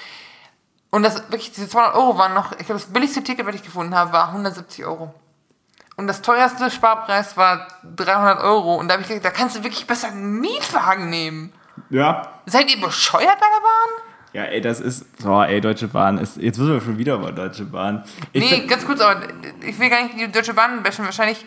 Und 0.91 1.01
das 1.01 1.15
wirklich, 1.31 1.51
diese 1.51 1.67
200 1.67 1.95
Euro 1.95 2.17
waren 2.19 2.35
noch, 2.35 2.51
ich 2.51 2.65
glaube, 2.67 2.73
das 2.73 2.85
billigste 2.85 3.23
Ticket, 3.23 3.47
was 3.47 3.55
ich 3.55 3.63
gefunden 3.63 3.95
habe, 3.95 4.13
war 4.13 4.27
170 4.27 4.85
Euro. 4.85 5.13
Und 5.95 6.07
das 6.07 6.21
teuerste 6.21 6.69
Sparpreis 6.69 7.37
war 7.37 7.67
300 7.95 8.43
Euro. 8.43 8.75
Und 8.75 8.87
da 8.87 8.93
habe 8.93 9.01
ich 9.01 9.07
gedacht, 9.07 9.25
da 9.25 9.31
kannst 9.31 9.55
du 9.55 9.63
wirklich 9.63 9.87
besser 9.87 10.09
einen 10.09 10.39
Mietwagen 10.39 11.09
nehmen. 11.09 11.51
Ja. 11.89 12.33
Seid 12.45 12.69
ihr 12.69 12.79
bescheuert 12.79 13.39
bei 13.39 13.47
der 13.47 13.61
Bahn? 13.61 14.03
Ja, 14.33 14.43
ey, 14.45 14.61
das 14.61 14.79
ist. 14.79 15.05
Oh, 15.25 15.41
ey, 15.41 15.61
Deutsche 15.61 15.87
Bahn 15.87 16.17
ist. 16.17 16.37
Jetzt 16.37 16.57
müssen 16.57 16.73
wir 16.73 16.81
schon 16.81 16.97
wieder 16.97 17.15
über 17.15 17.31
Deutsche 17.31 17.65
Bahn. 17.65 18.03
Ich 18.31 18.51
Nee, 18.51 18.65
ganz 18.65 18.83
kurz, 18.85 18.99
aber 18.99 19.21
ich 19.61 19.77
will 19.77 19.89
gar 19.89 20.03
nicht 20.03 20.15
die 20.15 20.31
Deutsche 20.31 20.55
Bahn 20.55 20.81
bashen. 20.81 21.05
Wahrscheinlich, 21.05 21.45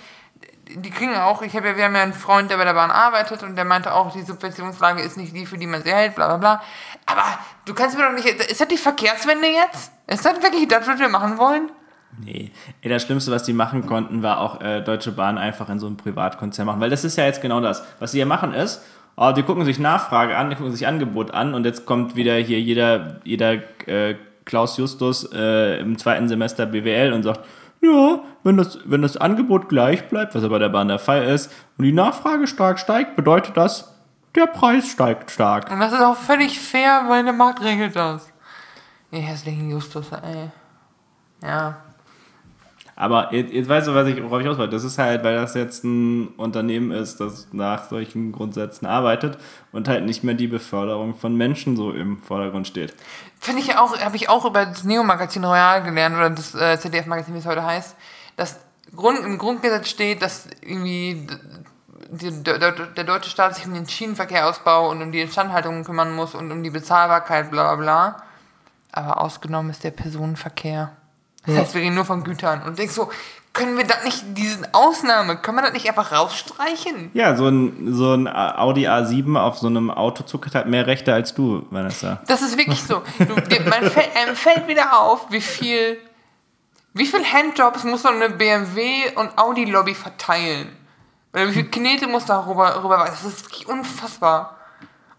die 0.69 0.91
kriegen 0.91 1.15
auch, 1.15 1.43
ich 1.43 1.55
habe 1.57 1.69
ja, 1.69 1.77
wir 1.77 1.85
haben 1.85 1.95
ja 1.95 2.03
einen 2.03 2.13
Freund, 2.13 2.51
der 2.51 2.57
bei 2.57 2.65
der 2.65 2.75
Bahn 2.75 2.91
arbeitet 2.91 3.43
und 3.43 3.57
der 3.57 3.65
meinte 3.65 3.95
auch, 3.95 4.13
die 4.13 4.23
Subventionslage 4.23 5.01
ist 5.01 5.17
nicht 5.17 5.35
die, 5.35 5.47
für 5.47 5.59
die 5.59 5.67
man 5.67 5.83
sie 5.83 5.93
hält, 5.93 6.15
bla 6.15 6.27
bla 6.29 6.37
bla. 6.37 6.63
Aber 7.07 7.23
du 7.65 7.75
kannst 7.75 7.97
mir 7.97 8.05
doch 8.05 8.13
nicht, 8.13 8.27
ist 8.27 8.61
das 8.61 8.69
die 8.69 8.77
Verkehrswende 8.77 9.47
jetzt? 9.47 9.93
Ist 10.07 10.25
das 10.25 10.43
wirklich 10.43 10.67
das, 10.69 10.87
was 10.89 10.99
wir 10.99 11.09
machen 11.09 11.39
wollen? 11.39 11.71
Nee. 12.19 12.51
Ey, 12.81 12.91
das 12.91 13.03
Schlimmste, 13.03 13.31
was 13.31 13.45
die 13.45 13.53
machen 13.53 13.87
konnten, 13.87 14.23
war 14.23 14.41
auch 14.41 14.61
äh, 14.61 14.81
Deutsche 14.81 15.13
Bahn 15.13 15.39
einfach 15.39 15.69
in 15.69 15.79
so 15.79 15.87
einem 15.87 15.97
Privatkonzern 15.97 16.67
machen. 16.67 16.81
Weil 16.81 16.91
das 16.91 17.05
ist 17.05 17.17
ja 17.17 17.25
jetzt 17.25 17.43
genau 17.43 17.61
das. 17.61 17.85
Was 18.01 18.13
sie 18.13 18.19
hier 18.19 18.27
machen 18.27 18.55
ist, 18.55 18.83
oh, 19.17 19.33
die 19.33 19.43
gucken 19.43 19.65
sich 19.65 19.79
Nachfrage 19.79 20.37
an, 20.37 20.51
die 20.51 20.57
gucken 20.57 20.73
sich 20.73 20.87
Angebot 20.87 21.33
an 21.33 21.55
und 21.55 21.65
jetzt 21.65 21.85
kommt 21.85 22.17
wieder 22.17 22.35
hier 22.37 22.61
jeder, 22.61 23.21
jeder 23.25 23.55
äh, 23.87 24.17
Klaus 24.45 24.77
Justus 24.79 25.31
äh, 25.33 25.81
im 25.81 25.99
zweiten 25.99 26.29
Semester 26.29 26.67
BWL 26.67 27.13
und 27.13 27.23
sagt, 27.23 27.41
ja, 27.83 28.21
wenn 28.43 28.57
das, 28.57 28.79
wenn 28.85 29.03
das 29.03 29.17
Angebot 29.17 29.69
gleich 29.69 30.09
bleibt, 30.09 30.35
was 30.35 30.43
ja 30.43 30.49
bei 30.49 30.59
der 30.59 30.69
Bahn 30.69 30.89
der 30.89 30.99
Fall 30.99 31.25
ist, 31.25 31.53
und 31.79 31.85
die 31.85 31.93
Nachfrage 31.93 32.47
stark 32.47 32.79
steigt, 32.79 33.17
bedeutet 33.17 33.57
das, 33.57 33.95
der 34.35 34.47
Preis 34.47 34.89
steigt 34.89 35.31
stark. 35.31 35.71
Und 35.71 35.81
das 35.81 35.93
ist 35.93 36.01
auch 36.01 36.17
völlig 36.17 36.59
fair, 36.59 37.05
weil 37.09 37.25
der 37.25 37.33
Markt 37.33 37.63
regelt 37.63 37.97
das. 37.97 38.31
Ihr 39.11 39.21
hässlichen 39.21 39.71
Justus, 39.71 40.11
ey. 40.13 40.51
Ja. 41.43 41.77
Aber 42.99 43.33
jetzt, 43.35 43.53
jetzt 43.53 43.69
weißt 43.69 43.89
du, 43.89 43.95
was 43.95 44.09
ich, 44.09 44.23
worauf 44.23 44.41
ich 44.41 44.49
aus 44.49 44.57
wollte. 44.57 44.73
Das 44.73 44.85
ist 44.85 44.99
halt, 44.99 45.23
weil 45.23 45.37
das 45.37 45.55
jetzt 45.55 45.85
ein 45.85 46.29
Unternehmen 46.39 46.93
ist, 46.93 47.21
das 47.21 47.49
nach 47.53 47.85
solchen 47.85 48.33
Grundsätzen 48.33 48.87
arbeitet 48.87 49.37
und 49.73 49.87
halt 49.87 50.07
nicht 50.07 50.25
mehr 50.25 50.35
die 50.35 50.47
Beförderung 50.47 51.15
von 51.15 51.37
Menschen 51.37 51.77
so 51.77 51.93
im 51.93 52.19
Vordergrund 52.19 52.67
steht. 52.67 52.95
Finde 53.41 53.63
ich 53.63 53.77
auch, 53.77 53.99
habe 53.99 54.17
ich 54.17 54.29
auch 54.29 54.45
über 54.45 54.67
das 54.67 54.85
Neo-Magazin 54.85 55.45
Royal 55.45 55.83
gelernt, 55.83 56.17
oder 56.17 56.31
das 56.31 56.55
äh, 56.55 56.79
ZDF-Magazin, 56.79 57.35
wie 57.35 57.39
es 57.39 57.47
heute 57.47 57.65
heißt, 57.65 57.95
dass 58.37 58.57
Grund, 58.95 59.21
im 59.21 59.39
Grundgesetz 59.39 59.89
steht, 59.89 60.23
dass 60.23 60.47
irgendwie 60.61 61.27
die, 62.09 62.43
der, 62.43 62.73
der, 62.73 63.05
deutsche 63.05 63.31
Staat 63.31 63.57
sich 63.57 63.67
um 63.67 63.75
den 63.75 63.89
Schienenverkehrausbau 63.89 64.91
und 64.91 65.03
um 65.03 65.13
die 65.13 65.21
Instandhaltung 65.21 65.85
kümmern 65.85 66.15
muss 66.15 66.35
und 66.35 66.53
um 66.53 66.63
die 66.63 66.71
Bezahlbarkeit, 66.71 67.51
bla 67.51 67.75
bla 67.75 67.77
bla. 67.77 68.23
Aber 68.93 69.21
ausgenommen 69.21 69.71
ist 69.71 69.85
der 69.85 69.91
Personenverkehr. 69.91 70.93
Das 71.47 71.57
heißt, 71.57 71.75
wir 71.75 71.83
reden 71.83 71.95
nur 71.95 72.05
von 72.05 72.25
Gütern. 72.25 72.63
Und 72.63 72.79
denkst 72.79 72.95
so, 72.95 73.11
können 73.57 73.79
wir 73.79 73.87
das 73.87 74.05
nicht, 74.05 74.23
diese 74.37 74.69
Ausnahme, 74.73 75.39
können 75.39 75.57
wir 75.57 75.63
das 75.63 75.73
nicht 75.73 75.89
einfach 75.89 76.13
rausstreichen? 76.13 77.11
Ja, 77.15 77.35
so 77.37 77.49
ein, 77.49 77.95
so 77.95 78.13
ein 78.13 78.29
Audi 78.29 78.87
A7 78.87 79.37
auf 79.39 79.59
so 79.59 79.67
einem 79.67 79.91
Autozug 79.91 80.55
hat 80.55 80.69
mehr 80.69 80.87
Rechte 80.87 81.13
als 81.15 81.35
du, 81.35 81.67
Vanessa. 81.71 82.21
Das 82.27 82.43
ist 82.43 82.59
wirklich 82.59 82.83
so. 82.83 83.03
Du, 83.19 83.35
man 83.69 83.91
fällt, 83.91 84.15
einem 84.15 84.37
fällt 84.37 84.69
wieder 84.69 85.01
auf, 85.01 85.31
wie 85.31 85.41
viel, 85.41 85.97
wie 86.93 87.07
viel 87.07 87.25
Handjobs 87.25 87.85
muss 87.85 88.03
so 88.03 88.09
eine 88.09 88.29
BMW 88.29 89.11
und 89.17 89.37
Audi 89.39 89.65
Lobby 89.65 89.95
verteilen. 89.95 90.69
Oder 91.33 91.49
wie 91.49 91.53
viel 91.53 91.71
Knete 91.71 92.07
muss 92.07 92.27
da 92.27 92.47
rüber, 92.47 92.83
rüber 92.85 93.07
Das 93.07 93.25
ist 93.25 93.47
wirklich 93.47 93.67
unfassbar. 93.67 94.57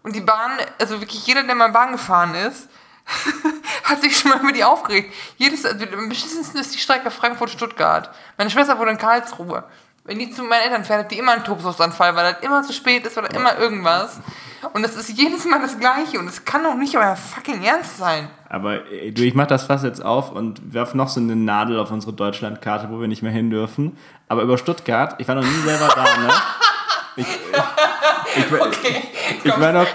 Und 0.04 0.14
die 0.14 0.20
Bahn, 0.20 0.52
also 0.78 1.00
wirklich 1.00 1.26
jeder, 1.26 1.42
der 1.42 1.56
mal 1.56 1.70
Bahn 1.70 1.90
gefahren 1.90 2.34
ist, 2.36 2.68
hat 3.84 4.02
sich 4.02 4.16
schon 4.16 4.30
mal 4.30 4.40
über 4.40 4.52
die 4.52 4.64
aufgeregt. 4.64 5.12
Jedes, 5.36 5.64
also 5.64 5.84
am 5.92 6.08
beschissensten 6.08 6.60
ist 6.60 6.74
die 6.74 6.78
Strecke 6.78 7.10
Frankfurt-Stuttgart. 7.10 8.10
Meine 8.36 8.50
Schwester 8.50 8.78
wohnt 8.78 8.90
in 8.90 8.98
Karlsruhe. 8.98 9.64
Wenn 10.04 10.18
die 10.18 10.30
zu 10.30 10.42
meinen 10.42 10.62
Eltern 10.62 10.84
fährt, 10.84 11.00
hat 11.00 11.10
die 11.10 11.18
immer 11.18 11.32
einen 11.32 11.44
Tobsuchtsanfall, 11.44 12.16
weil 12.16 12.32
das 12.32 12.42
immer 12.42 12.62
zu 12.62 12.72
spät 12.72 13.06
ist 13.06 13.18
oder 13.18 13.30
immer 13.34 13.58
irgendwas. 13.58 14.20
Und 14.72 14.82
das 14.82 14.96
ist 14.96 15.10
jedes 15.10 15.44
Mal 15.44 15.60
das 15.60 15.78
Gleiche 15.78 16.18
und 16.18 16.26
es 16.26 16.44
kann 16.44 16.64
doch 16.64 16.74
nicht 16.74 16.96
euer 16.96 17.14
fucking 17.14 17.62
Ernst 17.62 17.98
sein. 17.98 18.28
Aber 18.48 18.90
ey, 18.90 19.12
du, 19.12 19.22
ich 19.22 19.34
mach 19.34 19.46
das 19.46 19.64
Fass 19.64 19.82
jetzt 19.82 20.02
auf 20.02 20.32
und 20.32 20.72
werf 20.72 20.94
noch 20.94 21.08
so 21.08 21.20
eine 21.20 21.36
Nadel 21.36 21.78
auf 21.78 21.90
unsere 21.90 22.14
Deutschlandkarte, 22.14 22.88
wo 22.90 23.00
wir 23.00 23.06
nicht 23.06 23.22
mehr 23.22 23.32
hin 23.32 23.50
dürfen. 23.50 23.98
Aber 24.28 24.42
über 24.42 24.56
Stuttgart, 24.56 25.14
ich 25.18 25.28
war 25.28 25.34
noch 25.34 25.44
nie 25.44 25.60
selber 25.64 25.88
da, 25.94 26.02
ne? 26.02 26.32
Ich, 27.16 27.26
ich, 28.38 28.52
ich, 28.52 28.60
Okay, 28.60 29.02
Ich 29.44 29.60
war 29.60 29.72
noch. 29.72 29.86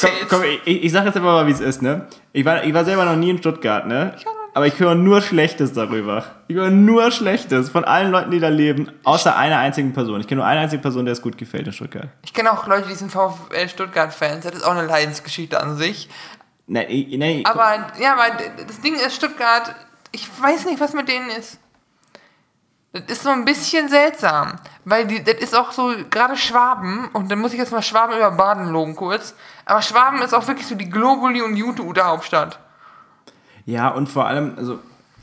Komm, 0.00 0.10
komm, 0.28 0.42
ich, 0.64 0.84
ich 0.84 0.92
sag 0.92 1.04
jetzt 1.04 1.16
einfach 1.16 1.32
mal, 1.32 1.46
wie 1.46 1.52
es 1.52 1.60
ist, 1.60 1.82
ne? 1.82 2.06
Ich 2.32 2.44
war, 2.44 2.64
ich 2.64 2.74
war 2.74 2.84
selber 2.84 3.04
noch 3.04 3.16
nie 3.16 3.30
in 3.30 3.38
Stuttgart, 3.38 3.86
ne? 3.86 4.14
Aber 4.52 4.66
ich 4.66 4.78
höre 4.80 4.94
nur 4.94 5.22
Schlechtes 5.22 5.72
darüber. 5.72 6.24
Ich 6.48 6.56
höre 6.56 6.70
nur 6.70 7.12
Schlechtes 7.12 7.70
von 7.70 7.84
allen 7.84 8.10
Leuten, 8.10 8.32
die 8.32 8.40
da 8.40 8.48
leben, 8.48 8.90
außer 9.04 9.36
einer 9.36 9.58
einzigen 9.58 9.92
Person. 9.92 10.20
Ich 10.20 10.26
kenne 10.26 10.40
nur 10.40 10.46
eine 10.46 10.60
einzige 10.60 10.82
Person, 10.82 11.04
der 11.04 11.12
es 11.12 11.22
gut 11.22 11.38
gefällt 11.38 11.66
in 11.66 11.72
Stuttgart. 11.72 12.08
Ich 12.24 12.34
kenne 12.34 12.52
auch 12.52 12.66
Leute, 12.66 12.88
die 12.88 12.94
sind 12.94 13.12
VfL 13.12 13.68
Stuttgart-Fans. 13.68 14.44
Das 14.44 14.54
ist 14.54 14.64
auch 14.64 14.72
eine 14.72 14.86
Leidensgeschichte 14.86 15.60
an 15.60 15.76
sich. 15.76 16.08
Nee, 16.66 17.06
nee, 17.16 17.42
Aber, 17.44 17.92
ja, 18.00 18.12
aber 18.12 18.36
das 18.66 18.80
Ding 18.80 18.94
ist, 18.94 19.14
Stuttgart, 19.14 19.74
ich 20.12 20.28
weiß 20.40 20.66
nicht, 20.66 20.80
was 20.80 20.94
mit 20.94 21.08
denen 21.08 21.30
ist. 21.30 21.58
Das 22.92 23.02
ist 23.06 23.22
so 23.22 23.30
ein 23.30 23.44
bisschen 23.44 23.88
seltsam, 23.88 24.54
weil 24.84 25.06
die, 25.06 25.22
das 25.22 25.36
ist 25.36 25.54
auch 25.54 25.70
so, 25.70 25.94
gerade 26.10 26.36
Schwaben, 26.36 27.08
und 27.12 27.30
dann 27.30 27.38
muss 27.38 27.52
ich 27.52 27.58
jetzt 27.58 27.70
mal 27.70 27.82
Schwaben 27.82 28.16
über 28.16 28.32
Baden 28.32 28.68
loben 28.68 28.96
kurz, 28.96 29.34
aber 29.64 29.80
Schwaben 29.80 30.20
ist 30.22 30.34
auch 30.34 30.48
wirklich 30.48 30.66
so 30.66 30.74
die 30.74 30.90
Globuli- 30.90 31.42
und 31.42 31.54
Jute-Ute-Hauptstadt. 31.54 32.58
Ja, 33.64 33.88
und 33.88 34.08
vor 34.08 34.26
allem, 34.26 34.54
also, 34.56 34.80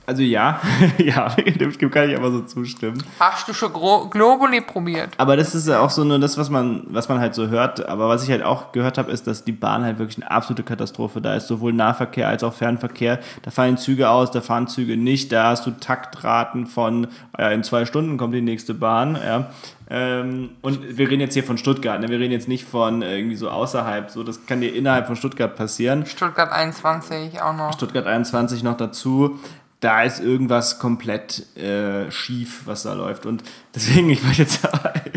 also 0.08 0.24
ja, 0.24 0.62
ja, 0.98 1.28
dem 1.36 1.92
kann 1.92 2.10
ich 2.10 2.16
aber 2.16 2.32
so 2.32 2.42
zustimmen. 2.42 3.04
Hast 3.20 3.46
du 3.50 3.54
schon 3.54 3.74
Gro 3.74 4.08
Globuli 4.08 4.62
probiert? 4.62 5.10
Aber 5.18 5.36
das 5.36 5.54
ist 5.54 5.68
ja 5.68 5.82
auch 5.82 5.90
so 5.90 6.06
nur 6.06 6.18
das, 6.18 6.38
was 6.38 6.50
man, 6.50 6.84
was 6.88 7.10
man 7.10 7.20
halt 7.20 7.36
so 7.36 7.50
hört. 7.50 7.86
Aber 7.88 8.08
was 8.08 8.24
ich 8.24 8.32
halt 8.32 8.42
auch 8.42 8.72
gehört 8.72 8.98
habe, 8.98 9.12
ist, 9.12 9.28
dass 9.28 9.44
die 9.44 9.52
Bahn 9.52 9.84
halt 9.84 10.00
wirklich 10.00 10.18
eine 10.18 10.32
absolute 10.32 10.64
Katastrophe 10.64 11.20
da 11.20 11.36
ist. 11.36 11.48
Sowohl 11.48 11.74
Nahverkehr 11.74 12.30
als 12.30 12.42
auch 12.46 12.54
Fernverkehr. 12.54 13.20
Da 13.42 13.52
fallen 13.52 13.78
Züge 13.78 14.10
aus, 14.10 14.32
da 14.32 14.40
fahren 14.40 14.68
Züge 14.68 14.96
nicht. 14.96 15.34
Da 15.34 15.50
hast 15.50 15.66
du 15.66 15.72
Taktraten 15.72 16.68
von, 16.68 17.08
ja, 17.38 17.50
in 17.50 17.66
zwei 17.66 17.86
Stunden 17.86 18.18
kommt 18.18 18.34
die 18.34 18.42
nächste 18.42 18.74
Bahn. 18.74 19.20
Ja. 19.22 19.50
Ähm, 19.90 20.52
und 20.62 20.98
wir 20.98 21.10
reden 21.10 21.22
jetzt 21.22 21.34
hier 21.34 21.44
von 21.44 21.58
Stuttgart. 21.58 22.00
Ne? 22.00 22.08
Wir 22.08 22.20
reden 22.20 22.32
jetzt 22.32 22.48
nicht 22.48 22.64
von 22.64 23.02
äh, 23.02 23.18
irgendwie 23.18 23.36
so 23.36 23.50
außerhalb. 23.50 24.10
So, 24.10 24.24
das 24.24 24.46
kann 24.46 24.62
dir 24.62 24.74
innerhalb 24.74 25.06
von 25.06 25.18
Stuttgart 25.18 25.54
passieren. 25.54 26.06
Stuttgart 26.06 26.52
21 26.52 27.42
auch 27.42 27.56
noch. 27.56 27.74
Stuttgart 27.74 28.06
21 28.06 28.64
noch 28.64 28.78
dazu. 28.78 29.38
Da 29.80 30.02
ist 30.02 30.20
irgendwas 30.20 30.80
komplett 30.80 31.56
äh, 31.56 32.10
schief, 32.10 32.64
was 32.66 32.84
da 32.84 32.94
läuft. 32.94 33.28
Und 33.28 33.44
deswegen, 33.76 34.10
ich 34.10 34.26
wollte 34.26 34.42
jetzt, 34.42 34.68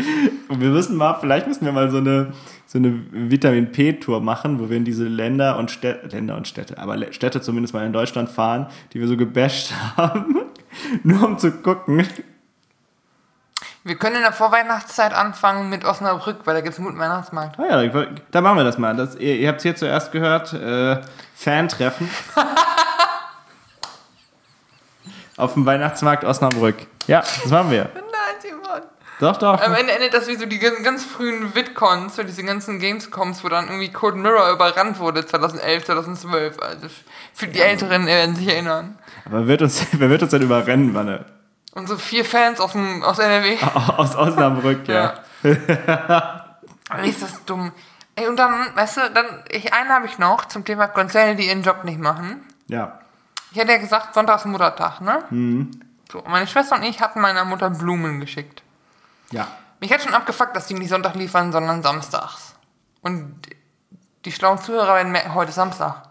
wir 0.49 0.69
müssen 0.69 0.95
mal, 0.95 1.15
vielleicht 1.19 1.47
müssen 1.47 1.65
wir 1.65 1.71
mal 1.71 1.89
so 1.89 1.97
eine, 1.97 2.33
so 2.67 2.77
eine 2.77 3.01
Vitamin 3.11 3.71
P-Tour 3.71 4.21
machen, 4.21 4.59
wo 4.59 4.69
wir 4.69 4.77
in 4.77 4.85
diese 4.85 5.05
Länder 5.05 5.57
und 5.57 5.71
Städte, 5.71 6.07
Länder 6.07 6.37
und 6.37 6.47
Städte, 6.47 6.77
aber 6.77 7.11
Städte 7.11 7.41
zumindest 7.41 7.73
mal 7.73 7.85
in 7.85 7.93
Deutschland 7.93 8.29
fahren, 8.29 8.67
die 8.93 8.99
wir 8.99 9.07
so 9.07 9.17
gebasht 9.17 9.73
haben, 9.97 10.41
nur 11.03 11.23
um 11.23 11.39
zu 11.39 11.51
gucken. 11.51 12.07
Wir 13.83 13.95
können 13.95 14.17
in 14.17 14.21
der 14.21 14.31
Vorweihnachtszeit 14.31 15.11
anfangen 15.11 15.71
mit 15.71 15.85
Osnabrück, 15.85 16.41
weil 16.45 16.53
da 16.53 16.61
gibt 16.61 16.73
es 16.73 16.79
einen 16.79 16.87
guten 16.87 16.99
Weihnachtsmarkt. 16.99 17.59
Ah 17.59 17.83
ja, 17.83 18.05
da 18.29 18.41
machen 18.41 18.57
wir 18.57 18.63
das 18.63 18.77
mal. 18.77 18.95
Das, 18.95 19.15
ihr 19.15 19.37
ihr 19.37 19.47
habt 19.47 19.57
es 19.57 19.63
hier 19.63 19.75
zuerst 19.75 20.11
gehört, 20.11 20.53
äh, 20.53 21.01
Fan-Treffen. 21.33 22.07
Auf 25.41 25.55
dem 25.55 25.65
Weihnachtsmarkt 25.65 26.23
Osnabrück. 26.23 26.75
Ja, 27.07 27.21
das 27.21 27.47
machen 27.47 27.71
wir. 27.71 27.89
Nein, 27.95 28.35
Simon. 28.39 28.81
Doch, 29.19 29.37
doch. 29.37 29.59
Am 29.59 29.73
Ende 29.73 29.91
endet 29.91 30.13
das 30.13 30.27
wie 30.27 30.35
so 30.35 30.45
die 30.45 30.59
ganz, 30.59 31.03
frühen 31.03 31.55
VidCons, 31.55 32.15
so 32.15 32.21
diese 32.21 32.43
ganzen 32.43 32.77
Gamescoms, 32.77 33.43
wo 33.43 33.49
dann 33.49 33.65
irgendwie 33.65 33.91
Code 33.91 34.17
Mirror 34.17 34.51
überrannt 34.51 34.99
wurde 34.99 35.25
2011, 35.25 35.85
2012. 35.85 36.59
Also 36.61 36.87
für 37.33 37.47
die 37.47 37.59
Älteren 37.59 38.05
werden 38.05 38.35
sich 38.35 38.49
erinnern. 38.49 38.99
Aber 39.25 39.39
wer 39.39 39.47
wird 39.47 39.63
uns, 39.63 39.83
wer 39.93 40.11
wird 40.11 40.21
uns 40.21 40.29
denn 40.29 40.43
überrennen, 40.43 40.93
Manne? 40.93 41.25
Und 41.73 41.87
so 41.87 41.97
vier 41.97 42.23
Fans 42.23 42.59
aus, 42.59 42.73
dem, 42.73 43.01
aus 43.01 43.17
NRW. 43.17 43.57
Aus 43.97 44.15
Osnabrück, 44.15 44.87
ja. 44.87 45.15
Wie 45.41 45.49
ist 47.09 47.23
das 47.23 47.43
dumm. 47.45 47.71
Ey, 48.15 48.27
und 48.27 48.37
dann, 48.37 48.75
weißt 48.75 48.97
du, 48.97 49.01
dann, 49.11 49.25
ich, 49.49 49.73
einen 49.73 49.89
habe 49.89 50.05
ich 50.05 50.19
noch 50.19 50.45
zum 50.45 50.65
Thema 50.65 50.87
Konzerne, 50.87 51.35
die 51.35 51.47
ihren 51.47 51.63
Job 51.63 51.83
nicht 51.83 51.99
machen. 51.99 52.45
Ja. 52.67 53.00
Ich 53.51 53.59
hatte 53.59 53.71
ja 53.71 53.77
gesagt, 53.77 54.13
Sonntag 54.13 54.37
ist 54.37 54.45
Muttertag, 54.45 55.01
ne? 55.01 55.67
So, 56.11 56.19
und 56.19 56.29
meine 56.29 56.47
Schwester 56.47 56.75
und 56.75 56.83
ich 56.83 57.01
hatten 57.01 57.19
meiner 57.21 57.43
Mutter 57.45 57.69
Blumen 57.69 58.19
geschickt. 58.19 58.63
Ja. 59.31 59.47
Mich 59.79 59.91
hat 59.91 60.01
schon 60.01 60.13
abgefuckt, 60.13 60.55
dass 60.55 60.67
die 60.67 60.73
nicht 60.73 60.89
Sonntag 60.89 61.15
liefern, 61.15 61.51
sondern 61.51 61.81
samstags. 61.83 62.55
Und 63.01 63.41
die 64.25 64.31
schlauen 64.31 64.59
Zuhörer 64.61 64.95
werden 64.95 65.11
merken, 65.11 65.33
heute 65.33 65.49
ist 65.49 65.55
Samstag. 65.55 66.03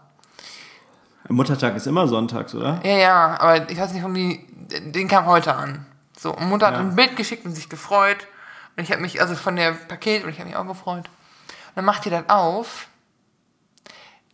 Muttertag 1.29 1.75
ist 1.75 1.87
immer 1.87 2.07
sonntags, 2.07 2.53
oder? 2.53 2.81
Ja, 2.83 2.97
ja, 2.97 3.39
aber 3.39 3.69
ich 3.69 3.79
weiß 3.79 3.93
nicht, 3.93 4.01
warum 4.01 4.15
die, 4.15 4.45
den 4.91 5.07
kam 5.07 5.25
heute 5.27 5.55
an. 5.55 5.85
So, 6.19 6.35
und 6.35 6.49
Mutter 6.49 6.67
hat 6.67 6.73
Ja. 6.73 6.79
ein 6.81 6.95
Bild 6.95 7.15
geschickt 7.15 7.45
und 7.45 7.53
sich 7.53 7.69
gefreut. 7.69 8.27
Und 8.75 8.83
ich 8.83 8.91
habe 8.91 9.01
mich, 9.01 9.21
also 9.21 9.35
von 9.35 9.55
der 9.55 9.71
Paket, 9.71 10.23
und 10.23 10.29
ich 10.29 10.39
habe 10.39 10.49
mich 10.49 10.57
auch 10.57 10.67
gefreut. 10.67 11.05
Und 11.07 11.75
dann 11.75 11.85
macht 11.85 12.03
die 12.05 12.09
das 12.09 12.27
auf. 12.27 12.87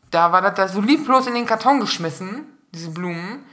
Da 0.09 0.31
war 0.31 0.41
das 0.41 0.55
da 0.55 0.67
so 0.67 0.81
lieblos 0.81 1.27
in 1.27 1.35
den 1.35 1.45
Karton 1.45 1.79
geschmissen, 1.79 2.45
diese 2.77 2.91
Blumen. 2.91 3.43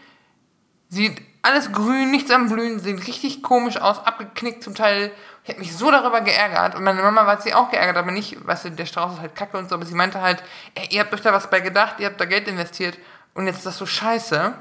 Sieht 0.88 1.20
alles 1.42 1.72
grün, 1.72 2.10
nichts 2.10 2.30
am 2.30 2.48
Blühen, 2.48 2.78
sieht 2.78 3.06
richtig 3.06 3.42
komisch 3.42 3.76
aus, 3.76 3.98
abgeknickt 4.06 4.62
zum 4.62 4.74
Teil. 4.74 5.10
Ich 5.42 5.50
habe 5.50 5.60
mich 5.60 5.76
so 5.76 5.90
darüber 5.90 6.20
geärgert. 6.22 6.74
Und 6.74 6.84
meine 6.84 7.02
Mama 7.02 7.26
war 7.26 7.40
sie 7.40 7.52
auch 7.52 7.70
geärgert, 7.70 7.96
aber 7.96 8.12
nicht, 8.12 8.46
weißt 8.46 8.66
du, 8.66 8.70
der 8.70 8.86
Strauß 8.86 9.14
ist 9.14 9.20
halt 9.20 9.34
kacke 9.34 9.58
und 9.58 9.68
so. 9.68 9.74
Aber 9.74 9.84
sie 9.84 9.94
meinte 9.94 10.22
halt, 10.22 10.42
ey, 10.74 10.88
ihr 10.90 11.00
habt 11.00 11.12
euch 11.12 11.20
da 11.20 11.32
was 11.32 11.50
bei 11.50 11.60
gedacht, 11.60 11.96
ihr 11.98 12.06
habt 12.06 12.20
da 12.20 12.24
Geld 12.24 12.48
investiert. 12.48 12.98
Und 13.34 13.46
jetzt 13.46 13.58
ist 13.58 13.66
das 13.66 13.76
so 13.76 13.84
scheiße. 13.84 14.54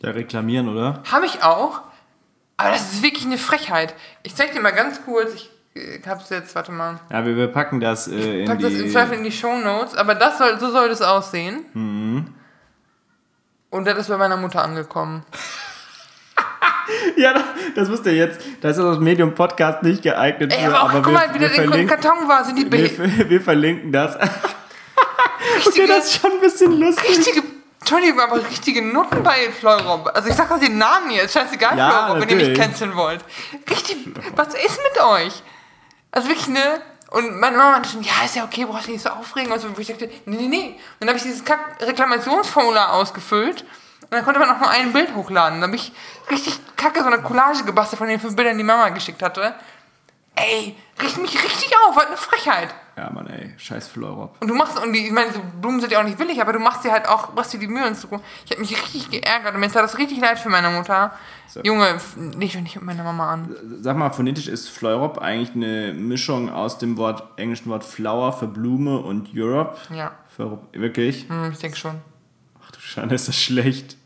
Ja, 0.00 0.10
reklamieren, 0.10 0.68
oder? 0.68 1.02
Habe 1.10 1.26
ich 1.26 1.42
auch. 1.44 1.82
Aber 2.56 2.70
das 2.70 2.92
ist 2.92 3.02
wirklich 3.02 3.26
eine 3.26 3.38
Frechheit. 3.38 3.94
Ich 4.24 4.34
zeig 4.34 4.52
dir 4.52 4.60
mal 4.60 4.72
ganz 4.72 5.04
kurz. 5.04 5.32
Ich 5.34 5.50
hab's 6.08 6.30
jetzt, 6.30 6.54
warte 6.56 6.72
mal. 6.72 6.98
Ja, 7.10 7.24
wir, 7.24 7.36
wir 7.36 7.48
packen 7.48 7.78
das 7.78 8.08
äh, 8.08 8.40
in 8.40 8.48
Pack 8.48 8.58
das 8.58 8.72
die... 8.72 8.80
im 8.80 8.90
Zweifel 8.90 9.18
in 9.18 9.24
die 9.24 9.30
Shownotes. 9.30 9.94
Aber 9.94 10.16
das 10.16 10.38
soll, 10.38 10.58
so 10.58 10.72
soll 10.72 10.88
das 10.88 11.02
aussehen. 11.02 11.66
Mhm. 11.72 12.34
Und 13.70 13.86
das 13.86 13.98
ist 13.98 14.08
bei 14.08 14.16
meiner 14.16 14.36
Mutter 14.36 14.62
angekommen. 14.62 15.24
ja, 17.16 17.34
das, 17.34 17.42
das 17.74 17.90
wisst 17.90 18.06
ihr 18.06 18.14
jetzt. 18.14 18.40
Das 18.60 18.78
ist 18.78 18.82
das 18.82 18.98
Medium 18.98 19.34
Podcast 19.34 19.82
nicht 19.82 20.02
geeignet 20.02 20.52
Ey, 20.52 20.64
für, 20.64 20.78
aber 20.78 20.82
auch, 20.82 20.92
guck 20.92 21.06
wir, 21.06 21.12
mal, 21.12 21.34
wie 21.34 21.40
wir, 21.40 21.50
verlinken, 21.50 21.86
Karton 21.86 22.28
war. 22.28 22.44
Sind 22.44 22.56
die 22.58 22.70
wir, 22.70 22.88
Be 22.88 23.28
wir 23.28 23.40
verlinken 23.40 23.92
das. 23.92 24.16
okay, 24.16 24.30
richtige, 25.56 25.86
das 25.86 26.06
ist 26.06 26.20
schon 26.20 26.32
ein 26.32 26.40
bisschen 26.40 26.80
lustig. 26.80 27.18
richtige, 27.18 27.42
Entschuldigung, 27.80 28.20
aber 28.20 28.36
richtige 28.36 28.82
Noten 28.82 29.22
bei 29.22 29.50
Fleurop. 29.50 30.10
Also 30.14 30.30
ich 30.30 30.34
sag 30.34 30.48
doch 30.48 30.58
den 30.58 30.78
Namen 30.78 31.10
jetzt. 31.10 31.34
Scheißegal, 31.34 31.76
Ja, 31.76 31.90
Fleurop, 31.90 32.22
wenn 32.22 32.28
ihr 32.30 32.48
mich 32.48 32.58
canceln 32.58 32.96
wollt. 32.96 33.22
Richtig, 33.68 34.08
was 34.34 34.54
ist 34.54 34.80
mit 34.92 35.02
euch? 35.02 35.42
Also 36.10 36.28
wirklich, 36.28 36.48
ne? 36.48 36.80
Und 37.10 37.40
meine 37.40 37.56
Mama 37.56 37.72
meinte 37.72 37.88
schon, 37.88 38.02
ja, 38.02 38.24
ist 38.24 38.36
ja 38.36 38.44
okay, 38.44 38.66
brauchst 38.66 38.86
dich 38.86 38.94
nicht 38.94 39.02
so 39.02 39.10
aufregen. 39.10 39.50
Und 39.50 39.60
so, 39.60 39.74
wo 39.74 39.80
ich 39.80 39.86
dachte, 39.88 40.10
nee, 40.26 40.36
nee, 40.36 40.48
nee. 40.48 40.66
Und 40.68 40.78
dann 41.00 41.08
habe 41.08 41.18
ich 41.18 41.24
dieses 41.24 41.44
Kack 41.44 41.78
Reklamationsformular 41.80 42.92
ausgefüllt. 42.92 43.62
Und 44.02 44.12
dann 44.12 44.24
konnte 44.24 44.40
man 44.40 44.50
auch 44.50 44.60
nur 44.60 44.70
ein 44.70 44.92
Bild 44.92 45.14
hochladen. 45.14 45.60
Dann 45.60 45.70
habe 45.70 45.76
ich 45.76 45.92
richtig 46.30 46.60
kacke 46.76 47.00
so 47.00 47.06
eine 47.06 47.22
Collage 47.22 47.64
gebastelt 47.64 47.98
von 47.98 48.08
den 48.08 48.20
fünf 48.20 48.36
Bildern, 48.36 48.56
die 48.56 48.64
Mama 48.64 48.88
geschickt 48.90 49.22
hatte. 49.22 49.54
Ey, 50.34 50.76
richt 51.02 51.18
mich 51.18 51.34
richtig 51.42 51.74
auf, 51.84 51.96
was 51.96 52.06
eine 52.06 52.16
Frechheit. 52.16 52.74
Ja, 52.98 53.10
Mann, 53.10 53.28
ey. 53.28 53.54
Scheiß 53.58 53.86
Fleurop. 53.86 54.34
Und 54.40 54.48
du 54.48 54.54
machst, 54.56 54.76
und 54.82 54.92
die, 54.92 55.06
ich 55.06 55.12
meine, 55.12 55.32
so 55.32 55.40
Blumen 55.60 55.80
sind 55.80 55.92
ja 55.92 56.00
auch 56.00 56.04
nicht 56.04 56.18
billig, 56.18 56.40
aber 56.40 56.52
du 56.52 56.58
machst 56.58 56.82
dir 56.84 56.90
halt 56.90 57.08
auch, 57.08 57.32
machst 57.32 57.52
dir 57.52 57.58
die 57.60 57.68
Mühe 57.68 57.86
und 57.86 57.96
so. 57.96 58.08
Ich 58.44 58.50
habe 58.50 58.60
mich 58.60 58.72
richtig 58.72 59.08
geärgert 59.08 59.54
und 59.54 59.60
mir 59.60 59.70
tat 59.70 59.84
das 59.84 59.98
richtig 59.98 60.18
leid 60.20 60.36
für 60.40 60.48
meine 60.48 60.68
Mutter. 60.70 61.12
So. 61.46 61.60
Junge, 61.62 62.00
leg 62.36 62.52
doch 62.52 62.60
nicht 62.60 62.74
mit 62.74 62.82
meiner 62.84 63.04
Mama 63.04 63.32
an. 63.34 63.54
Sag 63.82 63.96
mal, 63.96 64.10
phonetisch 64.10 64.48
ist 64.48 64.68
Fleurop 64.68 65.18
eigentlich 65.18 65.54
eine 65.54 65.92
Mischung 65.92 66.50
aus 66.50 66.78
dem 66.78 66.96
Wort, 66.96 67.22
englischen 67.38 67.70
Wort 67.70 67.84
Flower 67.84 68.32
für 68.32 68.48
Blume 68.48 68.98
und 68.98 69.28
Europe. 69.32 69.76
Ja, 69.94 70.10
Für, 70.36 70.58
wirklich? 70.72 71.28
hm, 71.28 71.52
ich 71.52 71.58
denke 71.58 71.76
schon. 71.76 72.00
Ach 72.66 72.72
du 72.72 72.80
Schande, 72.80 73.14
ist 73.14 73.28
das 73.28 73.36
schlecht. 73.36 73.96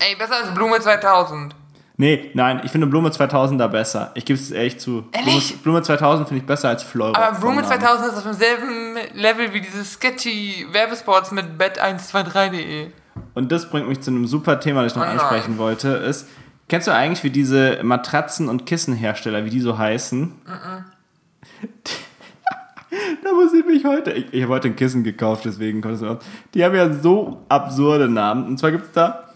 Ey, 0.00 0.16
besser 0.16 0.36
als 0.36 0.54
Blume 0.54 0.80
2000. 0.80 1.54
Nee, 2.00 2.30
nein, 2.32 2.60
ich 2.62 2.70
finde 2.70 2.86
Blume 2.86 3.10
2000 3.10 3.60
da 3.60 3.66
besser. 3.66 4.12
Ich 4.14 4.24
gebe 4.24 4.38
es 4.38 4.52
ehrlich 4.52 4.78
zu. 4.78 5.08
Ehrlich? 5.10 5.48
Blume, 5.48 5.80
Blume 5.80 5.82
2000 5.82 6.28
finde 6.28 6.42
ich 6.42 6.46
besser 6.46 6.68
als 6.68 6.84
Fleurop. 6.84 7.18
Aber 7.18 7.40
Blume 7.40 7.56
Namen. 7.56 7.66
2000 7.66 8.12
ist 8.12 8.18
auf 8.18 8.22
demselben 8.22 8.94
Level 9.14 9.52
wie 9.52 9.60
diese 9.60 9.84
sketchy 9.84 10.64
Werbespots 10.70 11.32
mit 11.32 11.46
bet123.de. 11.58 12.92
Und 13.34 13.50
das 13.50 13.68
bringt 13.68 13.88
mich 13.88 14.00
zu 14.00 14.12
einem 14.12 14.28
super 14.28 14.60
Thema, 14.60 14.84
das 14.84 14.92
ich 14.92 14.96
noch 14.96 15.04
Oh 15.04 15.10
ansprechen 15.10 15.58
wollte. 15.58 15.88
Ist, 15.88 16.28
kennst 16.68 16.86
du 16.86 16.92
eigentlich, 16.92 17.24
wie 17.24 17.30
diese 17.30 17.80
Matratzen- 17.82 18.48
und 18.48 18.64
Kissenhersteller, 18.64 19.44
wie 19.44 19.50
die 19.50 19.60
so 19.60 19.76
heißen? 19.76 20.32
da 23.24 23.32
muss 23.32 23.52
ich 23.54 23.66
mich 23.66 23.84
heute. 23.84 24.12
Ich, 24.12 24.32
ich 24.32 24.42
habe 24.44 24.52
heute 24.52 24.68
ein 24.68 24.76
Kissen 24.76 25.02
gekauft, 25.02 25.46
deswegen 25.46 25.80
kommt 25.80 25.94
es 25.94 26.00
mir 26.00 26.10
aus. 26.10 26.18
Die 26.54 26.64
haben 26.64 26.76
ja 26.76 26.92
so 26.92 27.44
absurde 27.48 28.08
Namen. 28.08 28.46
Und 28.46 28.58
zwar 28.58 28.70
gibt 28.70 28.84
es 28.84 28.92
da 28.92 29.30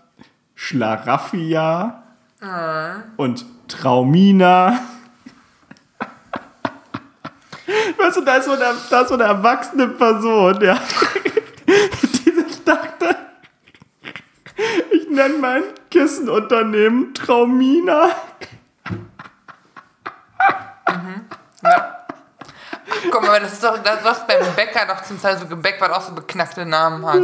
Schlaraffia 0.55 2.02
und 3.17 3.45
Traumina. 3.69 4.81
Weißt 7.97 8.17
du, 8.17 8.21
da 8.23 8.37
ist 8.37 8.47
so 8.47 8.53
eine, 8.53 8.65
da 8.91 9.03
ist 9.03 9.09
so 9.09 9.15
eine 9.15 9.25
erwachsene 9.25 9.89
Person, 9.89 10.61
ja, 10.61 10.79
die 11.67 12.31
sich 12.31 12.65
dachte, 12.65 13.17
ich 14.91 15.09
nenne 15.09 15.39
mein 15.39 15.63
Kissenunternehmen 15.91 17.15
Traumina. 17.15 18.11
Guck 23.11 23.27
mal, 23.27 23.41
das 23.41 23.55
ist 23.55 23.65
doch 23.65 23.79
das, 23.83 24.05
was 24.05 24.27
beim 24.27 24.39
Bäcker 24.55 24.81
doch 24.87 25.03
zum 25.03 25.21
Teil 25.21 25.39
so 25.39 25.47
Gebäck, 25.47 25.77
was 25.81 25.91
auch 25.91 26.01
so 26.03 26.15
beknackte 26.15 26.65
Namen 26.65 27.05
hat. 27.05 27.23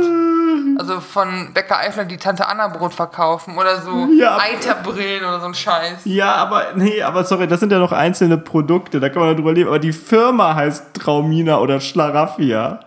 Also 0.78 1.00
von 1.00 1.52
Bäcker 1.54 1.78
Eifler, 1.78 2.04
die 2.04 2.16
Tante 2.16 2.46
Anna 2.48 2.68
Brot 2.68 2.94
verkaufen 2.94 3.56
oder 3.56 3.80
so 3.80 4.08
Ja. 4.12 4.38
Eiterbrillen 4.38 5.24
oder 5.24 5.40
so 5.40 5.46
ein 5.46 5.54
Scheiß. 5.54 6.00
Ja, 6.04 6.34
aber 6.34 6.72
nee, 6.74 7.02
aber 7.02 7.24
sorry, 7.24 7.46
das 7.46 7.60
sind 7.60 7.72
ja 7.72 7.78
noch 7.78 7.92
einzelne 7.92 8.38
Produkte, 8.38 9.00
da 9.00 9.08
kann 9.08 9.22
man 9.22 9.36
drüber 9.36 9.52
leben. 9.52 9.68
Aber 9.68 9.78
die 9.78 9.92
Firma 9.92 10.54
heißt 10.54 10.94
Traumina 10.94 11.58
oder 11.58 11.80
Schlaraffia. 11.80 12.80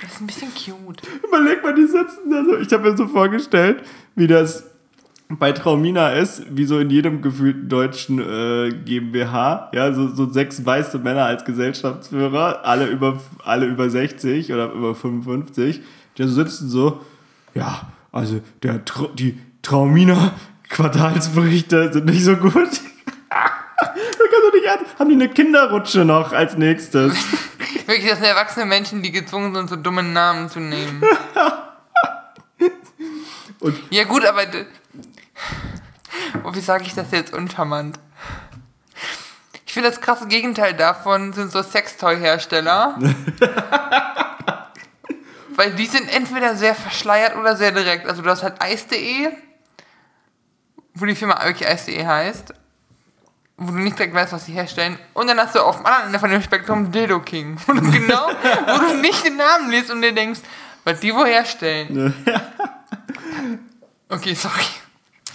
Das 0.00 0.12
ist 0.12 0.20
ein 0.20 0.26
bisschen 0.26 0.52
cute. 0.54 1.02
Überleg 1.26 1.62
mal, 1.62 1.74
die 1.74 1.86
sitzen 1.86 2.30
da 2.30 2.42
so. 2.44 2.56
Ich 2.58 2.72
habe 2.72 2.90
mir 2.90 2.96
so 2.96 3.06
vorgestellt, 3.06 3.82
wie 4.14 4.26
das 4.26 4.64
bei 5.28 5.52
Traumina 5.52 6.10
ist, 6.10 6.42
wie 6.50 6.64
so 6.66 6.78
in 6.78 6.90
jedem 6.90 7.22
gefühlten 7.22 7.68
deutschen 7.68 8.18
äh, 8.18 8.70
GmbH, 8.84 9.70
ja, 9.72 9.92
so, 9.92 10.08
so 10.14 10.30
sechs 10.30 10.64
weiße 10.64 10.98
Männer 10.98 11.24
als 11.24 11.44
Gesellschaftsführer, 11.44 12.64
alle 12.64 12.86
über, 12.86 13.18
alle 13.44 13.66
über 13.66 13.88
60 13.88 14.52
oder 14.52 14.70
über 14.72 14.94
55, 14.94 15.80
die 16.18 16.22
so 16.24 16.28
sitzen 16.28 16.68
so, 16.68 17.00
ja, 17.54 17.82
also 18.10 18.40
der, 18.62 18.80
die 19.14 19.38
Traumina 19.62 20.32
Quartalsberichte 20.68 21.92
sind 21.92 22.06
nicht 22.06 22.24
so 22.24 22.36
gut. 22.36 22.54
das 22.68 22.80
kannst 23.30 24.52
du 24.52 24.56
nicht 24.56 24.66
ernst. 24.66 24.98
Haben 24.98 25.08
die 25.08 25.14
eine 25.16 25.28
Kinderrutsche 25.28 26.04
noch 26.04 26.32
als 26.32 26.56
nächstes? 26.56 27.14
Wirklich, 27.86 28.08
das 28.08 28.18
sind 28.18 28.28
erwachsene 28.28 28.66
Menschen, 28.66 29.02
die 29.02 29.12
gezwungen 29.12 29.54
sind, 29.54 29.68
so 29.68 29.76
dumme 29.76 30.02
Namen 30.02 30.48
zu 30.48 30.60
nehmen. 30.60 31.02
Und- 33.60 33.76
ja 33.90 34.04
gut, 34.04 34.24
aber 34.24 34.42
oh, 36.44 36.54
wie 36.54 36.60
sage 36.60 36.84
ich 36.84 36.94
das 36.94 37.10
jetzt 37.10 37.32
uncharmant? 37.32 37.98
Ich 39.66 39.72
finde 39.72 39.88
das 39.88 40.00
krasse 40.00 40.26
Gegenteil 40.26 40.74
davon 40.74 41.32
sind 41.32 41.50
so 41.50 41.62
Sextoy-Hersteller. 41.62 42.98
Weil 45.54 45.72
die 45.74 45.86
sind 45.86 46.14
entweder 46.14 46.56
sehr 46.56 46.74
verschleiert 46.74 47.36
oder 47.36 47.56
sehr 47.56 47.72
direkt. 47.72 48.06
Also 48.06 48.22
du 48.22 48.30
hast 48.30 48.42
halt 48.42 48.60
Eis.de, 48.60 49.30
wo 50.94 51.06
die 51.06 51.14
Firma 51.14 51.42
wirklich 51.44 51.68
Eis.de 51.68 52.04
heißt, 52.04 52.54
wo 53.56 53.72
du 53.72 53.78
nicht 53.78 53.98
direkt 53.98 54.14
weißt, 54.14 54.32
was 54.32 54.46
sie 54.46 54.52
herstellen. 54.52 54.98
Und 55.14 55.28
dann 55.28 55.38
hast 55.38 55.54
du 55.54 55.60
auf 55.60 55.76
dem 55.76 55.86
anderen 55.86 56.06
Ende 56.06 56.18
von 56.18 56.30
dem 56.30 56.42
Spektrum 56.42 56.90
Dildo 56.90 57.20
King. 57.20 57.56
Wo 57.66 57.72
du 57.72 57.80
genau, 57.90 58.28
wo 58.28 58.78
du 58.78 59.00
nicht 59.00 59.24
den 59.24 59.36
Namen 59.36 59.70
liest 59.70 59.90
und 59.90 60.02
dir 60.02 60.12
denkst, 60.12 60.40
was 60.84 61.00
die 61.00 61.14
wo 61.14 61.24
herstellen. 61.24 62.14
Okay, 64.08 64.34
sorry. 64.34 64.66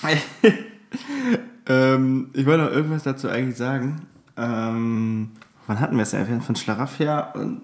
ähm, 1.67 2.29
ich 2.33 2.45
wollte 2.45 2.63
noch 2.63 2.71
irgendwas 2.71 3.03
dazu 3.03 3.29
eigentlich 3.29 3.57
sagen. 3.57 4.07
Ähm, 4.37 5.31
wann 5.65 5.79
hatten 5.79 5.95
wir 5.95 6.03
es 6.03 6.11
denn? 6.11 6.41
Von 6.41 6.55
Schlaraffia 6.55 7.31
und 7.31 7.61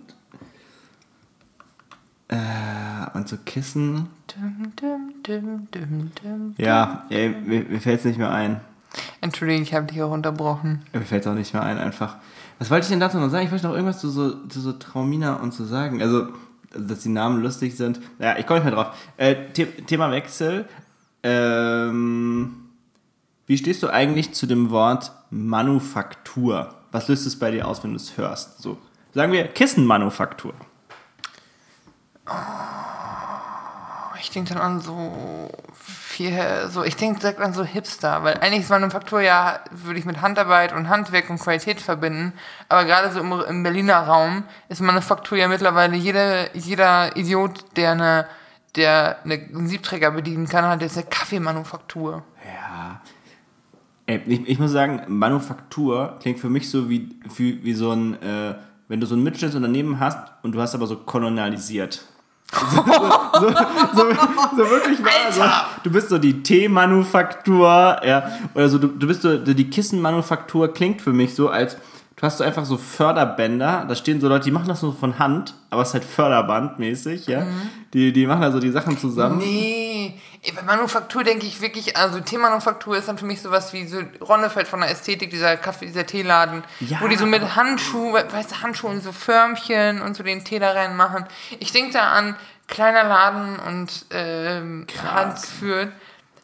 äh, 2.30 2.38
und 3.14 3.28
so 3.28 3.38
Kissen. 3.46 4.10
Dum, 4.28 4.74
dum, 5.22 5.68
dum. 5.72 6.56
Ja, 6.58 7.06
ey, 7.10 7.30
mir, 7.30 7.64
mir 7.64 7.80
fällt 7.80 8.00
es 8.00 8.06
nicht 8.06 8.18
mehr 8.18 8.32
ein. 8.32 8.60
Entschuldigung, 9.22 9.64
ich 9.64 9.74
habe 9.74 9.86
dich 9.86 10.02
auch 10.02 10.12
unterbrochen. 10.12 10.82
Mir 10.94 11.02
fällt 11.02 11.22
es 11.26 11.28
auch 11.28 11.36
nicht 11.36 11.54
mehr 11.54 11.64
ein, 11.64 11.78
einfach. 11.78 12.18
Was 12.60 12.70
wollte 12.70 12.86
ich 12.86 12.90
denn 12.90 13.00
dazu 13.00 13.20
noch 13.20 13.30
sagen? 13.30 13.46
Ich 13.46 13.52
wollte 13.52 13.68
noch 13.68 13.74
irgendwas 13.74 14.00
zu 14.00 14.10
so, 14.10 14.48
zu 14.48 14.62
so 14.62 14.74
Traumina 14.74 15.36
und 15.36 15.54
zu 15.54 15.64
sagen. 15.64 16.02
Also, 16.02 16.28
dass 16.72 17.00
die 17.00 17.10
Namen 17.10 17.42
lustig 17.42 17.76
sind. 17.76 18.00
Ja, 18.20 18.38
ich 18.38 18.48
komme 18.48 18.60
nicht 18.60 18.66
mehr 18.66 18.76
drauf. 18.76 18.96
Äh, 19.18 19.36
The 19.56 19.66
Thema 19.66 20.12
Wechsel. 20.12 20.66
Ähm, 21.24 22.70
wie 23.48 23.58
stehst 23.58 23.82
du 23.84 23.90
eigentlich 23.90 24.34
zu 24.34 24.46
dem 24.46 24.70
Wort 24.70 25.12
Manufaktur? 25.30 26.76
Was 26.92 27.08
löst 27.08 27.26
es 27.26 27.40
bei 27.40 27.52
dir 27.52 27.68
aus, 27.68 27.84
wenn 27.84 27.92
du 27.92 27.98
es 27.98 28.18
hörst? 28.18 28.62
So, 28.62 28.78
sagen 29.14 29.32
wir 29.32 29.48
Kissenmanufaktur. 29.48 30.54
Ich 34.20 34.30
denke 34.32 34.54
dann 34.54 34.62
an 34.62 34.80
so 34.80 35.50
viel, 35.76 36.70
so, 36.70 36.84
ich 36.84 36.96
denke 36.96 37.20
direkt 37.20 37.42
an 37.42 37.54
so 37.54 37.64
Hipster, 37.64 38.24
weil 38.24 38.36
eigentlich 38.36 38.62
ist 38.62 38.70
Manufaktur 38.70 39.20
ja, 39.20 39.60
würde 39.72 40.00
ich 40.00 40.06
mit 40.06 40.22
Handarbeit 40.22 40.72
und 40.72 40.88
Handwerk 40.88 41.30
und 41.30 41.40
Qualität 41.40 41.82
verbinden, 41.82 42.34
aber 42.70 42.86
gerade 42.86 43.12
so 43.12 43.20
im, 43.20 43.32
im 43.42 43.64
Berliner 43.64 43.98
Raum 43.98 44.44
ist 44.70 44.82
Manufaktur 44.82 45.38
ja 45.38 45.48
mittlerweile 45.48 45.96
jeder, 45.96 46.56
jeder 46.56 47.16
Idiot, 47.18 47.66
der 47.76 47.92
eine, 47.92 48.28
der 48.76 49.18
eine, 49.24 49.36
einen 49.36 49.68
Siebträger 49.68 50.12
bedienen 50.12 50.48
kann, 50.48 50.66
hat 50.66 50.82
jetzt 50.82 50.98
eine 50.98 51.06
Kaffeemanufaktur. 51.06 52.24
Ja. 52.46 53.02
Ey, 54.06 54.22
ich, 54.26 54.48
ich 54.50 54.60
muss 54.60 54.72
sagen, 54.72 55.02
Manufaktur 55.08 56.18
klingt 56.20 56.40
für 56.40 56.50
mich 56.50 56.70
so 56.70 56.90
wie, 56.90 57.10
wie, 57.36 57.64
wie 57.64 57.74
so 57.74 57.92
ein, 57.92 58.22
äh, 58.22 58.56
wenn 58.88 59.00
du 59.00 59.06
so 59.06 59.16
ein 59.16 59.24
Mittelständlunternehmen 59.24 60.00
hast 60.00 60.18
und 60.42 60.54
du 60.54 60.62
hast 60.62 60.76
aber 60.76 60.88
so 60.88 60.98
kolonialisiert. 60.98 62.06
So, 62.52 62.60
so, 62.60 63.50
so, 63.96 64.12
so, 64.58 64.70
wirklich 64.70 65.00
wahr. 65.04 65.32
So, 65.32 65.42
du 65.84 65.92
bist 65.92 66.10
so 66.10 66.20
die 66.20 66.44
Teemanufaktur, 66.44 67.66
ja, 68.06 68.30
oder 68.54 68.70
so, 68.70 68.78
du, 68.78 68.90
du 68.90 69.08
bist 69.08 69.24
so, 69.24 69.38
die 69.38 69.70
Kissenmanufaktur 69.70 70.72
klingt 70.72 71.02
für 71.02 71.14
mich 71.14 71.34
so, 71.34 71.50
als 71.50 71.78
hast 72.24 72.38
so 72.40 72.44
einfach 72.44 72.66
so 72.66 72.78
Förderbänder, 72.78 73.86
da 73.88 73.96
stehen 73.96 74.20
so 74.22 74.28
Leute, 74.28 74.46
die 74.46 74.52
machen 74.52 74.68
das 74.68 74.82
nur 74.82 74.96
von 74.96 75.20
Hand, 75.20 75.54
aber 75.70 75.82
es 75.82 75.90
ist 75.90 75.94
halt 75.96 76.06
Förderbandmäßig, 76.06 77.28
ja. 77.28 77.46
Die, 77.94 78.12
die 78.14 78.26
machen 78.26 78.42
da 78.42 78.52
so 78.52 78.60
die 78.60 78.72
Sachen 78.72 78.98
zusammen. 78.98 79.38
Nee, 79.40 80.14
bei 80.56 80.62
Manufaktur 80.64 81.24
denke 81.24 81.46
ich 81.46 81.62
wirklich, 81.62 81.96
also 81.96 82.20
Teemanufaktur 82.20 82.98
ist 82.98 83.08
dann 83.08 83.18
für 83.18 83.26
mich 83.26 83.42
sowas 83.42 83.72
wie 83.74 83.86
so 83.88 84.00
Ronnefeld 84.22 84.68
von 84.68 84.80
der 84.82 84.90
Ästhetik, 84.92 85.30
dieser 85.30 85.58
Kaffee, 85.58 85.86
dieser 85.86 86.06
Teeladen, 86.06 86.64
Ja. 86.80 87.00
wo 87.02 87.08
die 87.08 87.16
so 87.16 87.26
mit 87.26 87.56
Handschuhen, 87.56 88.14
weißt 88.14 88.52
du, 88.52 88.62
Handschuhen, 88.62 89.02
so 89.02 89.12
Förmchen 89.12 90.02
und 90.02 90.16
so 90.16 90.24
den 90.24 90.44
Tee 90.44 90.60
da 90.60 90.72
reinmachen. 90.72 91.26
Ich 91.60 91.72
denke 91.72 91.94
da 91.94 92.12
an 92.12 92.36
kleiner 92.68 93.04
Laden 93.04 93.60
und 93.60 94.06
ähm, 94.12 94.88
handgeführt. 95.14 95.92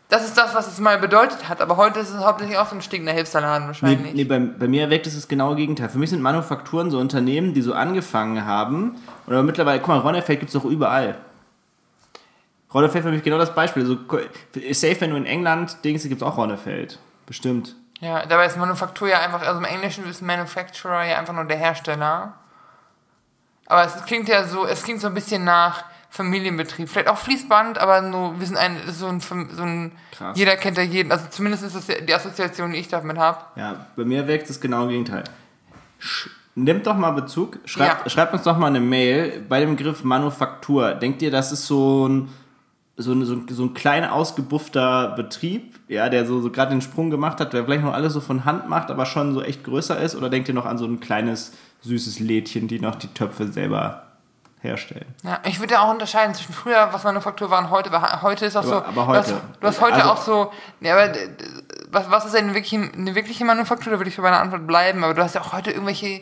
Das 0.09 0.25
ist 0.25 0.35
das, 0.35 0.55
was 0.55 0.67
es 0.67 0.79
mal 0.79 0.97
bedeutet 0.97 1.47
hat, 1.47 1.61
aber 1.61 1.77
heute 1.77 1.99
ist 1.99 2.09
es 2.09 2.17
hauptsächlich 2.17 2.57
auch 2.57 2.67
so 2.67 2.75
ein 2.75 2.81
stinkender 2.81 3.13
Nee, 3.13 3.23
wahrscheinlich. 3.31 4.13
nee 4.15 4.23
bei, 4.23 4.39
bei 4.39 4.67
mir 4.67 4.89
weckt 4.89 5.05
es 5.05 5.13
das 5.13 5.27
genaue 5.27 5.55
Gegenteil. 5.55 5.87
Für 5.87 5.99
mich 5.99 6.09
sind 6.09 6.23
Manufakturen 6.23 6.89
so 6.89 6.97
Unternehmen, 6.97 7.53
die 7.53 7.61
so 7.61 7.73
angefangen 7.73 8.43
haben. 8.43 8.95
Oder 9.27 9.43
mittlerweile, 9.43 9.79
guck 9.79 9.89
mal, 9.89 9.99
Ronnefeld 9.99 10.39
gibt 10.39 10.49
es 10.49 10.59
doch 10.59 10.67
überall. 10.67 11.19
Ronnefeld 12.73 13.03
für 13.03 13.11
mich 13.11 13.21
genau 13.21 13.37
das 13.37 13.53
Beispiel. 13.53 13.85
So, 13.85 13.97
safe, 14.71 15.01
wenn 15.01 15.11
du 15.11 15.15
in 15.15 15.27
England 15.27 15.77
denkst, 15.83 16.01
gibt 16.03 16.23
es 16.23 16.27
auch 16.27 16.37
Ronnefeld. 16.37 16.97
Bestimmt. 17.27 17.75
Ja, 17.99 18.25
dabei 18.25 18.47
ist 18.47 18.57
Manufaktur 18.57 19.09
ja 19.09 19.19
einfach, 19.19 19.43
also 19.43 19.59
im 19.59 19.65
Englischen 19.65 20.09
ist 20.09 20.23
Manufacturer 20.23 21.05
ja 21.05 21.19
einfach 21.19 21.35
nur 21.35 21.45
der 21.45 21.57
Hersteller. 21.57 22.33
Aber 23.67 23.83
es 23.85 24.03
klingt 24.05 24.27
ja 24.27 24.47
so, 24.47 24.65
es 24.65 24.81
klingt 24.81 25.01
so 25.01 25.07
ein 25.07 25.13
bisschen 25.13 25.43
nach 25.43 25.83
Familienbetrieb. 26.09 26.89
Vielleicht 26.89 27.07
auch 27.07 27.17
Fließband, 27.17 27.77
aber 27.77 28.01
nur, 28.01 28.39
wir 28.39 28.45
sind 28.47 28.57
ein, 28.57 28.77
so 28.87 29.07
ein, 29.07 29.19
so 29.21 29.35
ein 29.63 29.91
Krass. 30.11 30.37
jeder 30.37 30.55
kennt 30.57 30.77
ja 30.77 30.83
jeden. 30.83 31.11
Also 31.11 31.25
zumindest 31.29 31.63
ist 31.63 31.75
das 31.75 31.85
die 31.87 32.13
Assoziation, 32.13 32.71
die 32.71 32.79
ich 32.79 32.87
damit 32.87 33.17
habe. 33.17 33.37
Ja, 33.55 33.85
bei 33.95 34.03
mir 34.05 34.27
weckt 34.27 34.49
das 34.49 34.59
genaue 34.59 34.89
Gegenteil. 34.89 35.23
Sch 35.99 36.29
Nimmt 36.55 36.87
doch 36.87 36.97
mal 36.97 37.11
Bezug, 37.11 37.59
schreibt, 37.63 38.03
Ja. 38.05 38.09
schreibt 38.09 38.33
uns 38.33 38.43
doch 38.43 38.57
mal 38.57 38.67
eine 38.67 38.81
Mail 38.81 39.45
bei 39.47 39.61
dem 39.61 39.77
Begriff 39.77 40.03
Manufaktur. 40.03 40.93
Denkt 40.93 41.21
ihr, 41.21 41.31
das 41.31 41.53
ist 41.53 41.67
so 41.67 42.05
ein, 42.09 42.29
so 42.97 43.13
ein, 43.13 43.23
so 43.23 43.35
ein, 43.35 43.45
so 43.49 43.63
ein 43.63 43.73
klein 43.73 44.03
ausgebuffter 44.03 45.13
Betrieb, 45.15 45.79
ja, 45.87 46.09
der 46.09 46.25
so, 46.25 46.41
so 46.41 46.49
gerade 46.51 46.71
den 46.71 46.81
Sprung 46.81 47.11
gemacht 47.11 47.39
hat, 47.39 47.53
der 47.53 47.63
vielleicht 47.63 47.83
noch 47.83 47.93
alles 47.93 48.11
so 48.11 48.19
von 48.19 48.43
Hand 48.43 48.67
macht, 48.67 48.91
aber 48.91 49.05
schon 49.05 49.33
so 49.33 49.41
echt 49.41 49.63
größer 49.63 50.01
ist? 50.01 50.15
Oder 50.17 50.29
denkt 50.29 50.49
ihr 50.49 50.53
noch 50.53 50.65
an 50.65 50.77
so 50.77 50.85
ein 50.85 50.99
kleines, 50.99 51.53
süßes 51.81 52.19
Lädchen, 52.19 52.67
die 52.67 52.81
noch 52.81 52.95
die 52.95 53.07
Töpfe 53.07 53.47
selber 53.47 54.07
herstellen? 54.61 55.13
Ja, 55.23 55.39
ich 55.45 55.59
würde 55.59 55.73
ja 55.75 55.81
auch 55.81 55.89
unterscheiden 55.91 56.33
zwischen 56.35 56.53
früher, 56.53 56.89
was 56.91 57.03
Manufaktur 57.03 57.49
war 57.49 57.59
und 57.59 57.69
heute. 57.69 57.89
Heute 58.21 58.45
ist 58.45 58.55
auch 58.57 58.63
so. 58.63 58.75
Aber- 58.83 59.07
heute. 59.07 59.29
Du 59.31 59.35
hast, 59.35 59.43
du 59.61 59.67
hast 59.67 59.81
heute 59.81 59.95
Also- 59.95 60.09
auch 60.11 60.17
so. 60.21 60.51
Ja, 60.81 60.95
aber 60.97 61.13
was, 61.91 62.09
was 62.11 62.25
ist 62.25 62.35
denn 62.35 62.45
eine 62.45 62.53
wirkliche, 62.53 62.77
eine 62.93 63.15
wirkliche 63.15 63.45
Manufaktur? 63.45 63.91
Da 63.93 63.99
würde 63.99 64.09
ich 64.09 64.17
bei 64.17 64.23
meiner 64.23 64.39
Antwort 64.39 64.67
bleiben. 64.67 65.03
Aber 65.03 65.13
du 65.13 65.23
hast 65.23 65.35
ja 65.35 65.41
auch 65.41 65.53
heute 65.53 65.71
irgendwelche, 65.71 66.21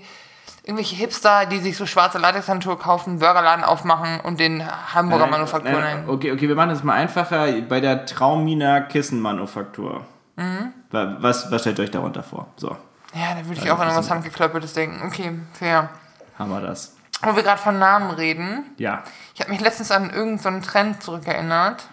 irgendwelche 0.63 0.95
Hipster, 0.95 1.45
die 1.45 1.59
sich 1.59 1.77
so 1.77 1.85
schwarze 1.85 2.17
Latexhandschuhe 2.17 2.77
kaufen, 2.77 3.19
Burgerladen 3.19 3.63
aufmachen 3.63 4.19
und 4.21 4.39
den 4.39 4.63
Hamburger 4.93 5.23
Nein, 5.25 5.31
Manufaktur 5.31 5.71
nein, 5.71 5.97
nennen. 6.03 6.09
Okay, 6.09 6.31
okay, 6.31 6.47
wir 6.47 6.55
machen 6.55 6.69
das 6.69 6.83
mal 6.83 6.93
einfacher. 6.93 7.47
Bei 7.67 7.79
der 7.79 8.05
Traumina 8.05 8.81
Kissenmanufaktur. 8.81 10.05
Mhm. 10.35 10.73
Wa- 10.91 11.17
Was, 11.19 11.51
was 11.51 11.61
stellt 11.61 11.79
euch 11.79 11.91
darunter 11.91 12.21
vor? 12.23 12.47
So, 12.57 12.69
Ja, 13.13 13.33
da 13.33 13.45
würde 13.45 13.59
ich 13.59 13.63
Ja, 13.65 13.73
auch 13.75 13.79
an 13.79 13.97
ist- 13.97 14.09
Handgeklöppeltes 14.11 14.73
denken. 14.73 15.01
Okay, 15.07 15.39
fair. 15.53 15.89
haben 16.37 16.51
wir 16.51 16.61
das. 16.61 16.95
Wo 17.21 17.35
wir 17.35 17.43
gerade 17.43 17.61
von 17.61 17.79
Namen 17.79 18.11
reden. 18.11 18.63
Ja. 18.77 19.03
Ich 19.33 19.41
habe 19.41 19.51
mich 19.51 19.59
letztens 19.59 19.91
an 19.91 20.11
irgendeinen 20.11 20.61
so 20.61 20.69
Trend 20.69 21.01
zurückerinnert. 21.01 21.87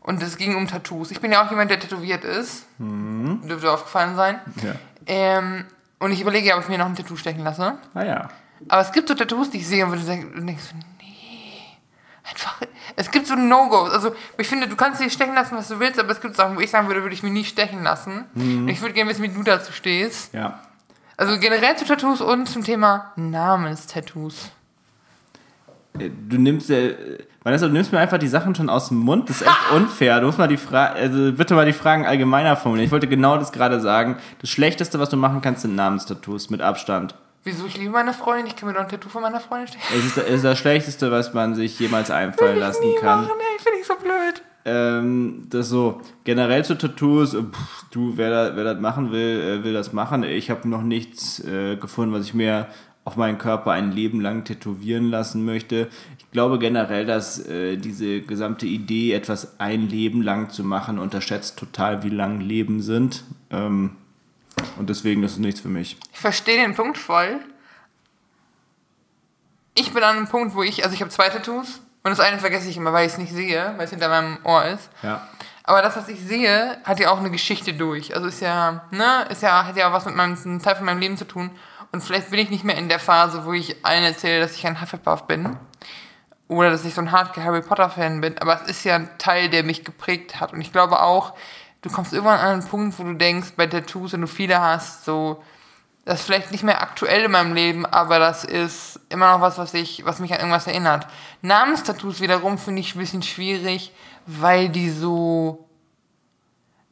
Und 0.00 0.22
es 0.22 0.36
ging 0.38 0.56
um 0.56 0.66
Tattoos. 0.66 1.10
Ich 1.10 1.20
bin 1.20 1.30
ja 1.32 1.44
auch 1.44 1.50
jemand, 1.50 1.70
der 1.70 1.78
tätowiert 1.78 2.24
ist. 2.24 2.66
Dürfte 2.78 3.70
aufgefallen 3.70 4.16
sein. 4.16 4.40
ja. 4.62 4.74
Ähm, 5.06 5.64
und 6.00 6.12
ich 6.12 6.20
überlege 6.20 6.54
ob 6.54 6.62
ich 6.62 6.68
mir 6.68 6.78
noch 6.78 6.86
ein 6.86 6.94
Tattoo 6.96 7.16
stechen 7.16 7.42
lasse. 7.42 7.78
Ah 7.94 8.02
ja. 8.02 8.28
Aber 8.68 8.82
es 8.82 8.92
gibt 8.92 9.08
so 9.08 9.14
Tattoos, 9.14 9.50
die 9.50 9.58
ich 9.58 9.66
sehe 9.66 9.84
und 9.84 9.90
würde 9.90 10.26
und 10.36 10.46
denke 10.46 10.62
so, 10.62 10.74
nee. 10.98 11.76
Einfach. 12.28 12.60
Es 12.96 13.10
gibt 13.10 13.26
so 13.26 13.34
No-Gos. 13.34 13.90
Also, 13.90 14.14
ich 14.36 14.48
finde, 14.48 14.68
du 14.68 14.76
kannst 14.76 15.00
dir 15.00 15.10
stechen 15.10 15.34
lassen, 15.34 15.56
was 15.56 15.68
du 15.68 15.80
willst, 15.80 15.98
aber 15.98 16.10
es 16.10 16.20
gibt 16.20 16.36
Sachen, 16.36 16.56
wo 16.56 16.60
ich 16.60 16.70
sagen 16.70 16.86
würde, 16.88 17.02
würde 17.02 17.14
ich 17.14 17.22
mir 17.22 17.30
nie 17.30 17.44
stechen 17.44 17.82
lassen. 17.82 18.24
Und 18.34 18.68
ich 18.68 18.80
würde 18.80 18.94
gerne 18.94 19.10
wissen, 19.10 19.22
wie 19.22 19.28
du 19.28 19.42
dazu 19.42 19.72
stehst. 19.72 20.32
Ja. 20.34 20.60
Also 21.18 21.38
generell 21.38 21.76
zu 21.76 21.84
Tattoos 21.84 22.20
und 22.22 22.46
zum 22.48 22.64
Thema 22.64 23.12
Namenstattoos. 23.16 24.50
Äh, 25.98 26.10
Du 26.28 26.38
nimmst, 26.38 26.70
äh, 26.70 27.18
Vanessa, 27.42 27.66
du 27.66 27.72
nimmst 27.72 27.92
mir 27.92 27.98
einfach 27.98 28.18
die 28.18 28.28
Sachen 28.28 28.54
schon 28.54 28.70
aus 28.70 28.88
dem 28.88 28.98
Mund. 28.98 29.28
Das 29.28 29.40
ist 29.40 29.46
echt 29.48 29.72
unfair. 29.74 30.20
Du 30.20 30.26
musst 30.26 30.38
mal 30.38 30.46
die 30.48 30.56
Frage, 30.56 30.94
also 30.94 31.32
bitte 31.32 31.54
mal 31.54 31.66
die 31.66 31.72
Fragen 31.72 32.06
allgemeiner 32.06 32.56
formulieren. 32.56 32.86
Ich 32.86 32.92
wollte 32.92 33.08
genau 33.08 33.36
das 33.36 33.50
gerade 33.52 33.80
sagen. 33.80 34.16
Das 34.40 34.48
Schlechteste, 34.50 34.98
was 35.00 35.10
du 35.10 35.16
machen 35.16 35.40
kannst, 35.40 35.62
sind 35.62 35.74
Namenstattoos 35.74 36.50
mit 36.50 36.60
Abstand. 36.62 37.14
Wieso? 37.44 37.66
Ich 37.66 37.76
liebe 37.76 37.90
meine 37.92 38.12
Freundin, 38.12 38.46
ich 38.46 38.56
kann 38.56 38.68
mir 38.68 38.74
doch 38.74 38.82
ein 38.82 38.88
Tattoo 38.88 39.08
von 39.08 39.22
meiner 39.22 39.40
Freundin 39.40 39.68
stechen. 39.68 39.84
Es 39.98 40.04
ist, 40.04 40.18
es 40.18 40.28
ist 40.36 40.44
das 40.44 40.58
Schlechteste, 40.58 41.10
was 41.10 41.34
man 41.34 41.54
sich 41.54 41.78
jemals 41.80 42.10
einfallen 42.10 42.58
lassen 42.58 42.82
Nie 42.84 42.94
kann. 43.00 43.22
machen, 43.22 43.36
ey, 43.40 43.62
finde 43.62 43.78
ich 43.80 43.86
so 43.86 43.94
blöd. 43.96 44.42
Ähm, 44.68 45.46
das 45.48 45.68
so 45.68 46.00
generell 46.24 46.64
zu 46.64 46.76
Tattoos, 46.76 47.34
äh, 47.34 47.42
pff, 47.42 47.84
du, 47.90 48.16
wer, 48.16 48.30
da, 48.30 48.56
wer 48.56 48.64
das 48.64 48.80
machen 48.80 49.12
will, 49.12 49.40
äh, 49.40 49.64
will 49.64 49.72
das 49.72 49.92
machen. 49.92 50.24
Ich 50.24 50.50
habe 50.50 50.68
noch 50.68 50.82
nichts 50.82 51.40
äh, 51.44 51.76
gefunden, 51.76 52.12
was 52.12 52.24
ich 52.24 52.34
mir 52.34 52.66
auf 53.04 53.16
meinen 53.16 53.38
Körper 53.38 53.72
ein 53.72 53.90
Leben 53.90 54.20
lang 54.20 54.44
tätowieren 54.44 55.08
lassen 55.08 55.44
möchte. 55.44 55.88
Ich 56.18 56.30
glaube 56.30 56.58
generell, 56.58 57.06
dass 57.06 57.38
äh, 57.46 57.78
diese 57.78 58.20
gesamte 58.20 58.66
Idee, 58.66 59.12
etwas 59.12 59.58
ein 59.58 59.88
Leben 59.88 60.20
lang 60.20 60.50
zu 60.50 60.62
machen, 60.62 60.98
unterschätzt 60.98 61.58
total, 61.58 62.02
wie 62.02 62.10
lang 62.10 62.40
Leben 62.40 62.82
sind. 62.82 63.24
Ähm, 63.50 63.92
und 64.78 64.90
deswegen 64.90 65.22
das 65.22 65.32
ist 65.32 65.38
nichts 65.38 65.60
für 65.60 65.68
mich. 65.68 65.96
Ich 66.12 66.18
verstehe 66.18 66.58
den 66.58 66.74
Punkt 66.74 66.98
voll. 66.98 67.40
Ich 69.74 69.92
bin 69.92 70.02
an 70.02 70.16
einem 70.16 70.28
Punkt, 70.28 70.54
wo 70.54 70.62
ich, 70.62 70.84
also 70.84 70.94
ich 70.94 71.00
habe 71.00 71.10
zwei 71.10 71.30
Tattoos 71.30 71.80
und 72.08 72.16
das 72.16 72.26
eine 72.26 72.38
vergesse 72.38 72.68
ich 72.70 72.76
immer, 72.78 72.92
weil 72.92 73.06
ich 73.06 73.12
es 73.12 73.18
nicht 73.18 73.32
sehe, 73.32 73.74
weil 73.76 73.84
es 73.84 73.90
hinter 73.90 74.08
meinem 74.08 74.38
Ohr 74.44 74.64
ist. 74.64 74.88
Ja. 75.02 75.28
Aber 75.62 75.82
das, 75.82 75.94
was 75.94 76.08
ich 76.08 76.18
sehe, 76.20 76.78
hat 76.84 76.98
ja 76.98 77.10
auch 77.10 77.18
eine 77.18 77.30
Geschichte 77.30 77.74
durch. 77.74 78.14
Also 78.14 78.28
ist 78.28 78.40
ja, 78.40 78.84
ne, 78.90 79.26
ist 79.28 79.42
ja, 79.42 79.66
hat 79.66 79.76
ja 79.76 79.88
auch 79.88 79.92
was 79.92 80.06
mit 80.06 80.16
meinem 80.16 80.38
einem 80.42 80.62
Teil 80.62 80.76
von 80.76 80.86
meinem 80.86 81.00
Leben 81.00 81.18
zu 81.18 81.26
tun. 81.26 81.50
Und 81.92 82.02
vielleicht 82.02 82.30
bin 82.30 82.40
ich 82.40 82.48
nicht 82.48 82.64
mehr 82.64 82.78
in 82.78 82.88
der 82.88 82.98
Phase, 82.98 83.44
wo 83.44 83.52
ich 83.52 83.84
allen 83.84 84.04
erzähle, 84.04 84.40
dass 84.40 84.56
ich 84.56 84.66
ein 84.66 84.80
Hufflepuff 84.80 85.26
bin. 85.26 85.58
Oder 86.48 86.70
dass 86.70 86.86
ich 86.86 86.94
so 86.94 87.02
ein 87.02 87.12
Hardcore 87.12 87.44
Harry 87.44 87.60
Potter 87.60 87.90
Fan 87.90 88.22
bin. 88.22 88.38
Aber 88.38 88.54
es 88.62 88.70
ist 88.70 88.84
ja 88.84 88.94
ein 88.94 89.10
Teil, 89.18 89.50
der 89.50 89.62
mich 89.62 89.84
geprägt 89.84 90.40
hat. 90.40 90.54
Und 90.54 90.62
ich 90.62 90.72
glaube 90.72 91.02
auch, 91.02 91.34
du 91.82 91.90
kommst 91.90 92.14
irgendwann 92.14 92.40
an 92.40 92.52
einen 92.52 92.66
Punkt, 92.66 92.98
wo 92.98 93.02
du 93.02 93.12
denkst, 93.12 93.48
bei 93.54 93.66
Tattoos, 93.66 94.14
wenn 94.14 94.22
du 94.22 94.26
viele 94.26 94.58
hast, 94.58 95.04
so, 95.04 95.44
das 96.08 96.20
ist 96.20 96.24
vielleicht 96.24 96.52
nicht 96.52 96.64
mehr 96.64 96.80
aktuell 96.80 97.24
in 97.24 97.30
meinem 97.30 97.52
Leben, 97.52 97.84
aber 97.84 98.18
das 98.18 98.42
ist 98.42 98.98
immer 99.10 99.30
noch 99.30 99.42
was, 99.42 99.58
was 99.58 99.74
ich, 99.74 100.06
was 100.06 100.20
mich 100.20 100.32
an 100.32 100.38
irgendwas 100.38 100.66
erinnert. 100.66 101.06
Namenstattoos 101.42 102.22
wiederum 102.22 102.56
finde 102.56 102.80
ich 102.80 102.94
ein 102.94 102.98
bisschen 102.98 103.22
schwierig, 103.22 103.92
weil 104.24 104.70
die 104.70 104.88
so, 104.88 105.68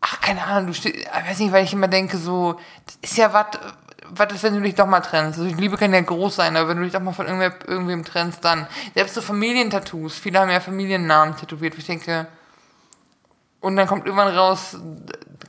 ach, 0.02 0.20
keine 0.20 0.44
Ahnung, 0.44 0.66
du 0.66 0.74
stehst, 0.74 0.96
ich 0.96 1.06
weiß 1.06 1.38
nicht, 1.38 1.50
weil 1.50 1.64
ich 1.64 1.72
immer 1.72 1.88
denke, 1.88 2.18
so, 2.18 2.60
das 2.84 2.98
ist 3.00 3.16
ja 3.16 3.32
was, 3.32 3.46
was 4.10 4.34
ist, 4.34 4.42
wenn 4.42 4.52
du 4.52 4.60
dich 4.60 4.74
doch 4.74 4.86
mal 4.86 5.00
trennst? 5.00 5.38
Also, 5.38 5.56
Liebe 5.56 5.78
kann 5.78 5.94
ja 5.94 6.00
groß 6.02 6.36
sein, 6.36 6.54
aber 6.54 6.68
wenn 6.68 6.76
du 6.76 6.82
dich 6.82 6.92
doch 6.92 7.00
mal 7.00 7.12
von 7.12 7.24
irgendwer, 7.24 7.54
irgendwem 7.66 8.04
trennst, 8.04 8.44
dann, 8.44 8.66
selbst 8.92 9.14
so 9.14 9.22
Familientattoos, 9.22 10.18
viele 10.18 10.40
haben 10.40 10.50
ja 10.50 10.60
Familiennamen 10.60 11.34
tätowiert, 11.36 11.74
ich 11.78 11.86
denke, 11.86 12.26
und 13.60 13.76
dann 13.76 13.86
kommt 13.86 14.04
irgendwann 14.04 14.36
raus, 14.36 14.76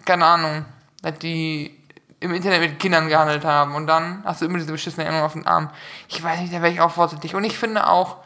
keine 0.05 0.25
Ahnung, 0.25 0.63
dass 1.01 1.19
die 1.19 1.76
im 2.19 2.33
Internet 2.33 2.61
mit 2.61 2.79
Kindern 2.79 3.09
gehandelt 3.09 3.45
haben. 3.45 3.75
Und 3.75 3.87
dann 3.87 4.23
hast 4.25 4.41
du 4.41 4.45
immer 4.45 4.57
diese 4.57 4.71
beschissene 4.71 5.03
Erinnerung 5.03 5.25
auf 5.25 5.33
den 5.33 5.47
Arm. 5.47 5.69
Ich 6.07 6.21
weiß 6.21 6.39
nicht, 6.39 6.53
da 6.53 6.61
wäre 6.61 6.71
ich 6.71 6.81
auch 6.81 6.91
vorsichtig. 6.91 7.35
Und 7.35 7.43
ich 7.43 7.57
finde 7.57 7.87
auch, 7.87 8.17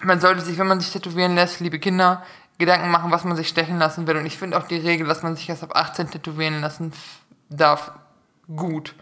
man 0.00 0.20
sollte 0.20 0.42
sich, 0.42 0.58
wenn 0.58 0.66
man 0.66 0.80
sich 0.80 0.92
tätowieren 0.92 1.34
lässt, 1.34 1.60
liebe 1.60 1.78
Kinder, 1.78 2.22
Gedanken 2.58 2.90
machen, 2.90 3.10
was 3.10 3.24
man 3.24 3.36
sich 3.36 3.48
stechen 3.48 3.78
lassen 3.78 4.06
will. 4.06 4.16
Und 4.16 4.26
ich 4.26 4.36
finde 4.36 4.58
auch 4.58 4.66
die 4.66 4.76
Regel, 4.76 5.06
dass 5.06 5.22
man 5.22 5.36
sich 5.36 5.48
erst 5.48 5.62
ab 5.62 5.76
18 5.76 6.10
tätowieren 6.10 6.60
lassen 6.60 6.92
darf, 7.48 7.92
gut. 8.54 8.94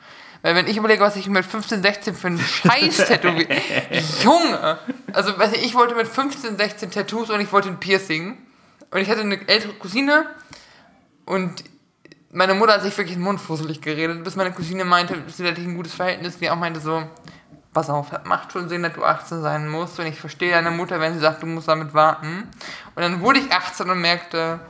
Weil 0.43 0.55
wenn 0.55 0.67
ich 0.67 0.77
überlege, 0.77 1.03
was 1.03 1.17
ich 1.17 1.29
mit 1.29 1.45
15, 1.45 1.83
16 1.83 2.15
für 2.15 2.27
einen 2.29 2.39
Scheiß 2.39 3.07
tätowiere. 3.07 3.49
Junge! 4.23 4.79
Also, 5.13 5.37
weiß 5.39 5.55
ich, 5.55 5.65
ich 5.65 5.75
wollte 5.75 5.95
mit 5.95 6.07
15, 6.07 6.57
16 6.57 6.91
Tattoos 6.91 7.31
und 7.31 7.41
ich 7.41 7.51
wollte 7.51 7.69
ein 7.69 7.81
Piercing. 7.81 8.37
Und 8.91 9.01
ich 9.01 9.11
hatte 9.11 9.23
eine 9.23 9.49
ältere 9.49 9.73
Cousine 9.73 10.27
und 11.25 11.65
meine 12.37 12.53
Mutter 12.53 12.75
hat 12.75 12.83
sich 12.83 12.97
wirklich 12.99 13.17
den 13.17 13.23
Mund 13.23 13.41
fusselig 13.41 13.81
geredet, 13.81 14.23
bis 14.23 14.37
meine 14.37 14.53
Cousine 14.53 14.85
meinte, 14.85 15.17
sie 15.27 15.49
hatte 15.49 15.63
ein 15.63 15.75
gutes 15.75 15.95
Verhältnis, 15.95 16.39
die 16.39 16.51
auch 16.51 16.57
meinte 16.57 16.81
so, 16.81 17.03
pass 17.73 17.89
auf, 17.89 18.11
das 18.11 18.25
macht 18.25 18.53
schon 18.53 18.69
Sinn, 18.69 18.83
dass 18.83 18.93
du 18.93 19.05
18 19.05 19.41
sein 19.41 19.69
musst. 19.69 19.99
Und 19.99 20.07
ich 20.07 20.21
verstehe 20.21 20.51
deine 20.51 20.71
Mutter, 20.71 21.01
wenn 21.01 21.15
sie 21.15 21.21
sagt, 21.21 21.43
du 21.43 21.47
musst 21.47 21.67
damit 21.67 21.95
warten. 21.95 22.51
Und 22.95 23.03
dann 23.03 23.23
wurde 23.23 23.39
ich 23.39 23.51
18 23.51 23.89
und 23.89 24.03
merkte, 24.03 24.61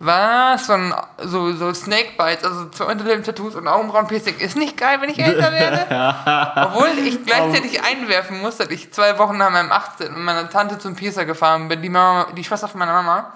was, 0.00 0.66
so, 0.66 0.72
ein, 0.72 0.92
so, 1.22 1.52
so 1.52 1.72
Snakebites, 1.72 2.44
also 2.44 2.68
zwei 2.70 2.86
Unterleben-Tattoos 2.86 3.54
und 3.54 3.68
Augenbrauen-Piercing 3.68 4.38
ist 4.38 4.56
nicht 4.56 4.76
geil, 4.76 5.00
wenn 5.00 5.10
ich 5.10 5.20
älter 5.20 5.52
werde. 5.52 5.86
Obwohl 6.66 6.98
ich 6.98 7.24
gleichzeitig 7.24 7.80
einwerfen 7.84 8.42
muss, 8.42 8.56
dass 8.56 8.70
ich 8.70 8.92
zwei 8.92 9.18
Wochen 9.18 9.38
nach 9.38 9.50
meinem 9.50 9.70
18 9.70 10.12
mit 10.12 10.22
meiner 10.22 10.50
Tante 10.50 10.78
zum 10.78 10.96
Piercer 10.96 11.26
gefahren 11.26 11.68
bin, 11.68 11.80
die, 11.80 11.88
Mama, 11.90 12.26
die 12.36 12.42
Schwester 12.42 12.66
von 12.66 12.80
meiner 12.80 12.92
Mama, 12.92 13.32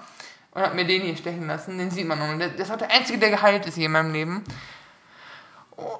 und 0.51 0.61
hat 0.61 0.75
mir 0.75 0.85
den 0.85 1.01
hier 1.01 1.15
stechen 1.15 1.47
lassen. 1.47 1.77
Den 1.77 1.91
sieht 1.91 2.07
man 2.07 2.19
noch. 2.19 2.29
Und 2.29 2.39
das 2.39 2.53
ist 2.55 2.71
auch 2.71 2.77
der 2.77 2.91
einzige, 2.91 3.19
der 3.19 3.29
geheilt 3.29 3.65
ist 3.65 3.75
hier 3.75 3.85
in 3.85 3.91
meinem 3.91 4.11
Leben. 4.13 4.43
Oh, 5.77 5.99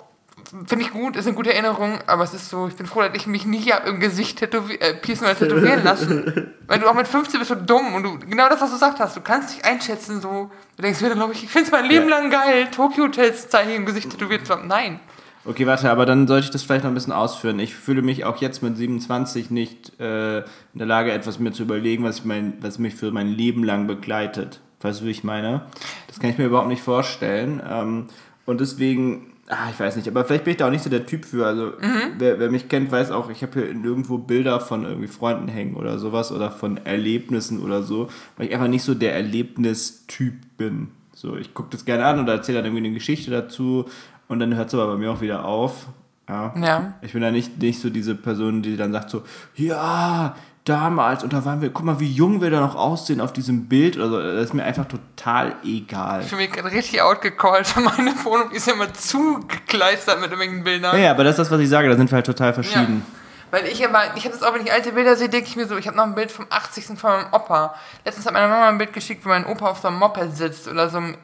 Finde 0.65 0.83
ich 0.85 0.91
gut, 0.91 1.15
ist 1.15 1.27
eine 1.27 1.35
gute 1.35 1.53
Erinnerung, 1.53 1.99
aber 2.07 2.23
es 2.23 2.33
ist 2.33 2.49
so, 2.49 2.67
ich 2.67 2.75
bin 2.75 2.87
froh, 2.87 3.01
dass 3.01 3.11
ich 3.13 3.27
mich 3.27 3.45
nicht 3.45 3.71
hab 3.71 3.85
im 3.85 3.99
Gesicht 3.99 4.39
tätowi 4.39 4.75
äh, 4.75 4.95
piercen 4.95 5.25
oder 5.25 5.37
tätowieren 5.37 5.83
lassen. 5.83 6.55
Weil 6.67 6.79
du 6.79 6.87
auch 6.89 6.95
mit 6.95 7.07
15 7.07 7.39
bist 7.39 7.49
so 7.49 7.55
dumm 7.55 7.93
und 7.93 8.03
du, 8.03 8.19
genau 8.19 8.49
das, 8.49 8.59
was 8.61 8.69
du 8.69 8.75
gesagt 8.77 8.99
hast, 8.99 9.15
du 9.15 9.21
kannst 9.21 9.55
dich 9.55 9.65
einschätzen, 9.65 10.21
so, 10.21 10.49
du 10.77 10.81
denkst 10.81 11.01
mir 11.01 11.09
dann, 11.09 11.17
glaube 11.19 11.33
ich, 11.33 11.43
ich 11.43 11.49
finde 11.51 11.65
es 11.67 11.71
mein 11.71 11.85
Leben 11.85 12.09
Ja. 12.09 12.17
lang 12.17 12.31
geil, 12.31 12.67
Tokyo 12.71 13.03
Hotels 13.03 13.49
Zeichen 13.49 13.71
im 13.71 13.85
Gesicht 13.85 14.09
tätowiert 14.09 14.47
zu 14.47 14.53
haben. 14.53 14.67
Nein. 14.67 14.99
Okay, 15.45 15.65
warte, 15.65 15.89
aber 15.89 16.05
dann 16.05 16.27
sollte 16.27 16.45
ich 16.45 16.51
das 16.51 16.63
vielleicht 16.63 16.83
noch 16.83 16.91
ein 16.91 16.95
bisschen 16.95 17.13
ausführen. 17.13 17.59
Ich 17.59 17.73
fühle 17.73 18.01
mich 18.01 18.25
auch 18.25 18.37
jetzt 18.37 18.61
mit 18.61 18.75
27 18.75 19.49
nicht 19.51 19.99
äh, 19.99 20.39
in 20.39 20.43
der 20.75 20.87
Lage, 20.87 21.11
etwas 21.11 21.39
mir 21.39 21.53
zu 21.53 21.63
überlegen, 21.63 22.03
was, 22.03 22.19
ich 22.19 22.25
mein, 22.25 22.53
was 22.61 22.77
mich 22.77 22.95
für 22.95 23.11
mein 23.11 23.29
Leben 23.29 23.63
lang 23.63 23.87
begleitet. 23.87 24.59
Weißt 24.81 25.01
du, 25.01 25.05
wie 25.05 25.11
ich 25.11 25.23
meine? 25.23 25.61
Das 26.07 26.19
kann 26.19 26.29
ich 26.29 26.37
mir 26.37 26.45
überhaupt 26.45 26.67
nicht 26.67 26.81
vorstellen. 26.83 27.61
Ähm, 27.67 28.07
und 28.45 28.59
deswegen, 28.59 29.33
ah, 29.47 29.69
ich 29.71 29.79
weiß 29.79 29.95
nicht, 29.95 30.09
aber 30.09 30.25
vielleicht 30.25 30.43
bin 30.43 30.51
ich 30.51 30.57
da 30.57 30.67
auch 30.67 30.71
nicht 30.71 30.83
so 30.83 30.89
der 30.89 31.05
Typ 31.05 31.23
für. 31.23 31.45
Also, 31.45 31.73
wer, 32.17 32.39
wer 32.39 32.51
mich 32.51 32.67
kennt, 32.67 32.91
weiß 32.91 33.11
auch, 33.11 33.29
ich 33.29 33.41
habe 33.41 33.61
hier 33.61 33.73
nirgendwo 33.73 34.17
Bilder 34.17 34.59
von 34.59 34.83
irgendwie 34.83 35.07
Freunden 35.07 35.47
hängen 35.47 35.75
oder 35.75 35.99
sowas 35.99 36.33
oder 36.33 36.51
von 36.51 36.77
Erlebnissen 36.85 37.61
oder 37.61 37.81
so, 37.81 38.09
weil 38.35 38.47
ich 38.47 38.53
einfach 38.53 38.67
nicht 38.67 38.83
so 38.83 38.93
der 38.93 39.15
Erlebnistyp 39.15 40.33
bin. 40.57 40.89
So, 41.13 41.35
ich 41.35 41.53
gucke 41.53 41.69
das 41.71 41.85
gerne 41.85 42.05
an 42.05 42.21
oder 42.21 42.33
erzähle 42.33 42.59
dann 42.59 42.65
irgendwie 42.67 42.85
eine 42.85 42.93
Geschichte 42.93 43.31
dazu 43.31 43.85
und 44.29 44.39
dann 44.39 44.55
hört 44.55 44.69
es 44.69 44.73
aber 44.73 44.87
bei 44.87 44.95
mir 44.95 45.11
auch 45.11 45.19
wieder 45.19 45.43
auf. 45.43 45.87
Ja. 46.29 46.53
Ja. 46.55 46.93
Ich 47.01 47.11
bin 47.13 47.21
da 47.21 47.31
nicht, 47.31 47.57
nicht 47.61 47.81
so 47.81 47.89
diese 47.89 48.15
Person, 48.15 48.61
die 48.61 48.77
dann 48.77 48.93
sagt 48.93 49.09
so, 49.09 49.23
ja, 49.55 50.35
damals, 50.63 51.23
und 51.23 51.33
da 51.33 51.43
waren 51.43 51.61
wir, 51.61 51.71
guck 51.71 51.83
mal, 51.83 51.99
wie 51.99 52.11
jung 52.11 52.39
wir 52.39 52.51
da 52.51 52.59
noch 52.59 52.75
aussehen 52.75 53.19
auf 53.19 53.33
diesem 53.33 53.67
Bild 53.67 53.97
oder 53.97 54.09
so. 54.09 54.21
Das 54.21 54.45
ist 54.45 54.53
mir 54.53 54.63
einfach 54.63 54.85
total 54.85 55.55
egal. 55.65 56.21
Ich 56.21 56.29
bin 56.29 56.37
mir 56.37 56.47
gerade 56.47 56.71
richtig 56.71 57.01
outgecallt. 57.01 57.73
Meine 57.77 58.13
Wohnung 58.23 58.51
ist 58.51 58.67
ja 58.67 58.73
immer 58.73 58.93
zugekleistert 58.93 60.21
mit 60.21 60.29
irgendwelchen 60.29 60.63
Bildern. 60.63 60.95
Ja, 60.95 61.05
ja, 61.05 61.11
aber 61.11 61.23
das 61.23 61.31
ist 61.33 61.39
das, 61.39 61.51
was 61.51 61.59
ich 61.59 61.69
sage, 61.69 61.89
da 61.89 61.97
sind 61.97 62.11
wir 62.11 62.15
halt 62.15 62.25
total 62.27 62.53
verschieden. 62.53 63.03
Weil 63.49 63.65
ich 63.65 63.83
aber, 63.83 64.15
ich 64.15 64.25
habe 64.25 64.35
das 64.35 64.43
auch, 64.43 64.53
wenn 64.53 64.61
ich 64.61 64.71
alte 64.71 64.91
Bilder 64.91 65.15
sehe, 65.15 65.27
denke 65.27 65.47
ich 65.47 65.55
mir 65.55 65.65
so, 65.65 65.75
ich 65.75 65.87
habe 65.87 65.97
noch 65.97 66.03
ein 66.03 66.13
Bild 66.13 66.31
vom 66.31 66.45
80. 66.51 66.99
von 66.99 67.09
meinem 67.09 67.33
Opa. 67.33 67.73
Letztens 68.05 68.27
hat 68.27 68.33
meine 68.33 68.47
Mama 68.47 68.69
ein 68.69 68.77
Bild 68.77 68.93
geschickt, 68.93 69.25
wo 69.25 69.29
mein 69.29 69.47
Opa 69.47 69.71
auf 69.71 69.79
so 69.79 69.87
einem 69.87 69.97
Moped 69.97 70.37
sitzt 70.37 70.67
oder 70.67 70.87
so 70.89 70.97
einem 70.97 71.17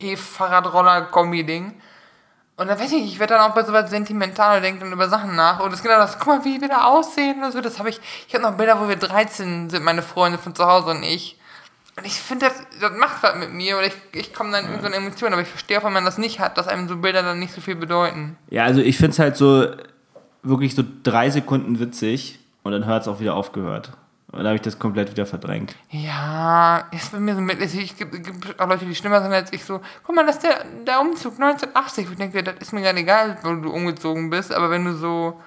E-Fahrradroller-Kombi-Ding. 0.00 1.74
Und 2.58 2.68
dann 2.68 2.78
weiß 2.78 2.90
ich 2.92 3.02
nicht, 3.02 3.12
ich 3.12 3.18
werde 3.18 3.34
dann 3.34 3.50
auch 3.50 3.54
bei 3.54 3.64
sowas 3.64 3.90
sentimental 3.90 4.56
und 4.56 4.62
denke 4.62 4.80
dann 4.80 4.92
über 4.92 5.08
Sachen 5.08 5.36
nach. 5.36 5.60
Und 5.60 5.70
das 5.70 5.80
ist 5.80 5.82
genau 5.82 5.98
das, 5.98 6.18
guck 6.18 6.28
mal, 6.28 6.44
wie 6.44 6.60
wir 6.60 6.68
da 6.68 6.84
aussehen 6.84 7.44
und 7.44 7.52
so. 7.52 7.60
Das 7.60 7.78
habe 7.78 7.90
ich, 7.90 8.00
ich 8.26 8.34
habe 8.34 8.42
noch 8.42 8.56
Bilder, 8.56 8.80
wo 8.80 8.88
wir 8.88 8.96
13 8.96 9.68
sind, 9.68 9.84
meine 9.84 10.02
Freunde 10.02 10.38
von 10.38 10.54
zu 10.54 10.64
Hause 10.64 10.90
und 10.90 11.02
ich. 11.02 11.38
Und 11.96 12.06
ich 12.06 12.14
finde, 12.14 12.46
das, 12.46 12.54
das 12.80 12.92
macht 12.98 13.22
was 13.22 13.36
mit 13.36 13.52
mir 13.52 13.76
oder 13.76 13.86
ich, 13.86 13.94
ich 14.12 14.34
komme 14.34 14.52
dann 14.52 14.64
in 14.64 14.70
irgendeine 14.70 14.96
Emotion, 14.96 15.32
aber 15.32 15.42
ich 15.42 15.48
verstehe 15.48 15.78
auch, 15.78 15.84
wenn 15.84 15.92
man 15.92 16.04
das 16.04 16.18
nicht 16.18 16.40
hat, 16.40 16.56
dass 16.56 16.68
einem 16.68 16.88
so 16.88 16.96
Bilder 16.96 17.22
dann 17.22 17.38
nicht 17.38 17.54
so 17.54 17.60
viel 17.60 17.76
bedeuten. 17.76 18.36
Ja, 18.50 18.64
also 18.64 18.80
ich 18.80 18.96
finde 18.96 19.12
es 19.12 19.18
halt 19.18 19.36
so 19.36 19.66
wirklich 20.42 20.74
so 20.74 20.82
drei 21.02 21.30
Sekunden 21.30 21.78
witzig 21.78 22.38
und 22.62 22.72
dann 22.72 22.86
hört 22.86 23.02
es 23.02 23.08
auch 23.08 23.20
wieder 23.20 23.34
aufgehört. 23.34 23.92
Und 24.32 24.38
dann 24.38 24.46
habe 24.46 24.56
ich 24.56 24.62
das 24.62 24.78
komplett 24.78 25.10
wieder 25.10 25.24
verdrängt. 25.24 25.76
Ja, 25.90 26.88
ist 26.90 27.12
bei 27.12 27.20
mir 27.20 27.34
so 27.34 27.40
mittelmäßig. 27.40 27.92
Es 27.92 27.96
gibt, 27.96 28.60
auch 28.60 28.68
Leute, 28.68 28.84
die 28.84 28.94
schlimmer 28.94 29.22
sind 29.22 29.32
als 29.32 29.52
ich 29.52 29.64
so. 29.64 29.80
Guck 30.02 30.16
mal, 30.16 30.26
das 30.26 30.36
ist 30.36 30.44
der, 30.44 30.64
der 30.84 31.00
Umzug 31.00 31.34
1980. 31.34 32.08
Ich 32.10 32.16
denke, 32.16 32.42
das 32.42 32.56
ist 32.60 32.72
mir 32.72 32.82
gar 32.82 32.92
nicht 32.92 33.04
egal, 33.04 33.38
wo 33.42 33.54
du 33.54 33.70
umgezogen 33.70 34.28
bist, 34.30 34.52
aber 34.52 34.68
wenn 34.70 34.84
du 34.84 34.94
so, 34.94 35.40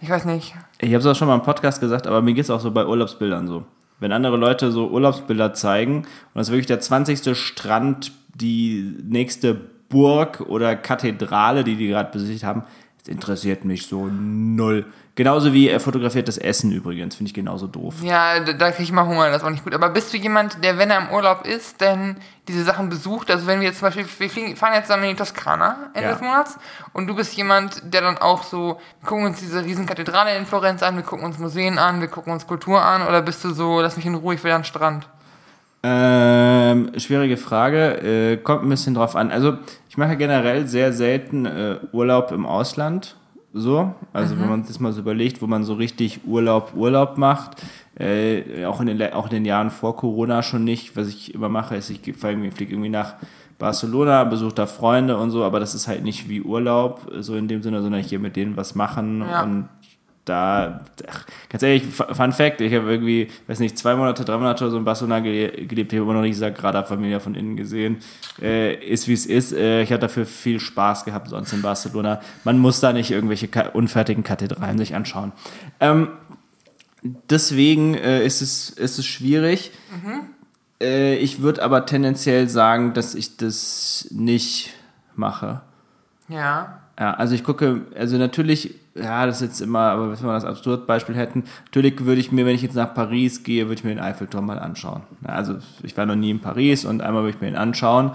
ich 0.00 0.08
weiß 0.08 0.24
nicht. 0.24 0.54
Ich 0.78 0.88
habe 0.88 0.98
es 0.98 1.06
auch 1.06 1.14
schon 1.14 1.28
mal 1.28 1.34
im 1.34 1.42
Podcast 1.42 1.78
gesagt, 1.80 2.06
aber 2.06 2.22
mir 2.22 2.32
geht 2.32 2.44
es 2.44 2.50
auch 2.50 2.60
so 2.60 2.70
bei 2.70 2.86
Urlaubsbildern 2.86 3.46
so. 3.46 3.64
Wenn 4.00 4.12
andere 4.12 4.36
Leute 4.36 4.72
so 4.72 4.88
Urlaubsbilder 4.88 5.54
zeigen 5.54 5.98
und 5.98 6.06
das 6.34 6.48
ist 6.48 6.52
wirklich 6.52 6.66
der 6.66 6.80
20. 6.80 7.36
Strand, 7.36 8.12
die 8.34 8.94
nächste 9.04 9.54
Burg 9.88 10.40
oder 10.40 10.74
Kathedrale, 10.76 11.64
die 11.64 11.76
die 11.76 11.88
gerade 11.88 12.10
besichtigt 12.10 12.44
haben, 12.44 12.64
das 12.98 13.08
interessiert 13.08 13.64
mich 13.64 13.86
so 13.86 14.08
null. 14.08 14.86
Genauso 15.16 15.54
wie 15.54 15.68
er 15.70 15.80
fotografiertes 15.80 16.36
Essen 16.36 16.70
übrigens, 16.72 17.16
finde 17.16 17.28
ich 17.30 17.34
genauso 17.34 17.66
doof. 17.66 17.94
Ja, 18.02 18.38
da, 18.38 18.52
da 18.52 18.70
kriege 18.70 18.82
ich 18.82 18.92
mal 18.92 19.06
Hunger, 19.06 19.28
das 19.30 19.38
ist 19.38 19.44
auch 19.44 19.50
nicht 19.50 19.64
gut. 19.64 19.74
Aber 19.74 19.88
bist 19.88 20.12
du 20.12 20.18
jemand, 20.18 20.62
der, 20.62 20.76
wenn 20.76 20.90
er 20.90 20.98
im 20.98 21.08
Urlaub 21.08 21.46
ist, 21.46 21.80
denn 21.80 22.16
diese 22.46 22.62
Sachen 22.64 22.90
besucht? 22.90 23.30
Also 23.30 23.46
wenn 23.46 23.60
wir 23.60 23.68
jetzt 23.68 23.78
zum 23.78 23.86
Beispiel, 23.88 24.04
wir 24.18 24.28
fliegen, 24.30 24.56
fahren 24.56 24.74
jetzt 24.74 24.88
zusammen 24.88 25.04
in 25.04 25.10
die 25.10 25.16
Toskana 25.16 25.90
Ende 25.94 26.08
Ja. 26.08 26.12
des 26.12 26.20
Monats 26.20 26.58
und 26.92 27.06
du 27.06 27.16
bist 27.16 27.34
jemand, 27.34 27.80
der 27.94 28.02
dann 28.02 28.18
auch 28.18 28.42
so, 28.42 28.78
wir 29.00 29.08
gucken 29.08 29.24
uns 29.24 29.40
diese 29.40 29.64
riesen 29.64 29.86
Kathedrale 29.86 30.36
in 30.36 30.44
Florenz 30.44 30.82
an, 30.82 30.96
wir 30.96 31.02
gucken 31.02 31.24
uns 31.24 31.38
Museen 31.38 31.78
an, 31.78 32.02
wir 32.02 32.08
gucken 32.08 32.34
uns 32.34 32.46
Kultur 32.46 32.82
an 32.82 33.00
oder 33.08 33.22
bist 33.22 33.42
du 33.42 33.54
so, 33.54 33.80
lass 33.80 33.96
mich 33.96 34.04
in 34.04 34.14
Ruhe, 34.16 34.34
ich 34.34 34.44
will 34.44 34.52
an 34.52 34.60
den 34.60 34.64
Strand? 34.66 35.08
Ähm, 35.82 36.92
schwierige 36.98 37.36
Frage. 37.36 38.32
Äh, 38.32 38.36
kommt 38.38 38.64
ein 38.64 38.68
bisschen 38.68 38.94
drauf 38.94 39.14
an. 39.16 39.30
Also, 39.30 39.56
ich 39.88 39.96
mache 39.96 40.16
generell 40.16 40.66
sehr 40.66 40.92
selten 40.92 41.46
äh, 41.46 41.76
Urlaub 41.92 42.32
im 42.32 42.44
Ausland. 42.44 43.16
So, 43.58 43.94
also 44.12 44.34
Mhm. 44.34 44.40
wenn 44.40 44.48
man 44.50 44.64
sich 44.64 44.78
mal 44.80 44.92
so 44.92 45.00
überlegt, 45.00 45.40
wo 45.40 45.46
man 45.46 45.64
so 45.64 45.74
richtig 45.74 46.20
Urlaub, 46.26 46.72
Urlaub 46.76 47.16
macht, 47.16 47.62
äh, 47.98 48.64
auch, 48.66 48.80
in 48.82 48.86
den, 48.88 49.12
auch 49.14 49.24
in 49.24 49.30
den 49.30 49.44
Jahren 49.46 49.70
vor 49.70 49.96
Corona 49.96 50.42
schon 50.42 50.62
nicht. 50.64 50.94
Was 50.96 51.08
ich 51.08 51.34
immer 51.34 51.48
mache, 51.48 51.74
ist, 51.76 51.88
ich 51.88 52.00
fliege 52.00 52.28
irgendwie, 52.28 52.50
flieg 52.50 52.70
irgendwie 52.70 52.90
nach 52.90 53.14
Barcelona, 53.58 54.24
besuche 54.24 54.54
da 54.54 54.66
Freunde 54.66 55.16
und 55.16 55.30
so, 55.30 55.42
aber 55.42 55.60
das 55.60 55.74
ist 55.74 55.88
halt 55.88 56.04
nicht 56.04 56.28
wie 56.28 56.42
Urlaub, 56.42 57.10
so 57.20 57.34
in 57.36 57.48
dem 57.48 57.62
Sinne, 57.62 57.80
sondern 57.80 58.02
ich 58.02 58.08
gehe 58.08 58.18
mit 58.18 58.36
denen 58.36 58.54
was 58.58 58.74
machen 58.74 59.20
Ja. 59.22 59.44
und 59.44 59.68
da, 60.26 60.84
ach, 61.08 61.24
ganz 61.48 61.62
ehrlich, 61.62 61.84
Fu- 61.86 62.12
Fun 62.12 62.32
Fact, 62.32 62.60
ich 62.60 62.74
habe 62.74 62.90
irgendwie, 62.90 63.28
weiß 63.46 63.60
nicht, 63.60 63.78
zwei 63.78 63.94
Monate, 63.96 64.24
drei 64.24 64.36
Monate 64.36 64.64
oder 64.64 64.72
so 64.72 64.76
in 64.78 64.84
Barcelona 64.84 65.20
ge 65.20 65.64
gelebt, 65.66 65.92
ich 65.92 65.98
habe 65.98 66.04
immer 66.04 66.14
noch 66.18 66.22
nicht 66.22 66.34
die 66.34 66.40
Sagrada 66.40 66.82
Familia 66.84 67.20
von 67.20 67.34
innen 67.34 67.56
gesehen. 67.56 67.98
Äh, 68.42 68.74
ist 68.74 69.08
wie 69.08 69.12
es 69.14 69.24
ist. 69.24 69.52
Äh, 69.52 69.82
ich 69.82 69.90
hatte 69.90 70.00
dafür 70.02 70.26
viel 70.26 70.60
Spaß 70.60 71.04
gehabt 71.04 71.28
sonst 71.28 71.52
in 71.52 71.62
Barcelona. 71.62 72.20
Man 72.44 72.58
muss 72.58 72.80
da 72.80 72.92
nicht 72.92 73.10
irgendwelche 73.10 73.48
unfertigen 73.72 74.22
Kathedralen 74.24 74.76
sich 74.78 74.94
anschauen. 74.94 75.32
Ähm, 75.80 76.08
deswegen 77.30 77.94
äh, 77.94 78.24
ist, 78.24 78.40
es, 78.42 78.70
ist 78.70 78.98
es 78.98 79.06
schwierig. 79.06 79.70
Äh, 80.80 81.16
ich 81.16 81.40
würde 81.40 81.62
aber 81.62 81.86
tendenziell 81.86 82.48
sagen, 82.48 82.92
dass 82.94 83.14
ich 83.14 83.36
das 83.36 84.08
nicht 84.10 84.74
mache. 85.14 85.60
Ja. 86.28 86.80
Ja, 86.98 87.14
also 87.14 87.34
ich 87.34 87.44
gucke, 87.44 87.82
also 87.96 88.16
natürlich, 88.16 88.74
ja, 89.00 89.26
das 89.26 89.36
ist 89.42 89.48
jetzt 89.48 89.60
immer, 89.60 89.80
aber 89.90 90.10
wenn 90.10 90.18
wir 90.26 90.32
das 90.32 90.44
absurd 90.44 90.86
Beispiel 90.86 91.14
hätten, 91.14 91.44
natürlich 91.66 92.04
würde 92.04 92.20
ich 92.20 92.32
mir, 92.32 92.46
wenn 92.46 92.54
ich 92.54 92.62
jetzt 92.62 92.74
nach 92.76 92.94
Paris 92.94 93.42
gehe, 93.42 93.64
würde 93.66 93.74
ich 93.74 93.84
mir 93.84 93.90
den 93.90 94.00
Eiffelturm 94.00 94.46
mal 94.46 94.58
anschauen. 94.58 95.02
Also 95.24 95.56
ich 95.82 95.96
war 95.96 96.06
noch 96.06 96.16
nie 96.16 96.30
in 96.30 96.40
Paris 96.40 96.84
und 96.84 97.02
einmal 97.02 97.22
würde 97.22 97.36
ich 97.36 97.40
mir 97.40 97.48
ihn 97.48 97.56
anschauen. 97.56 98.12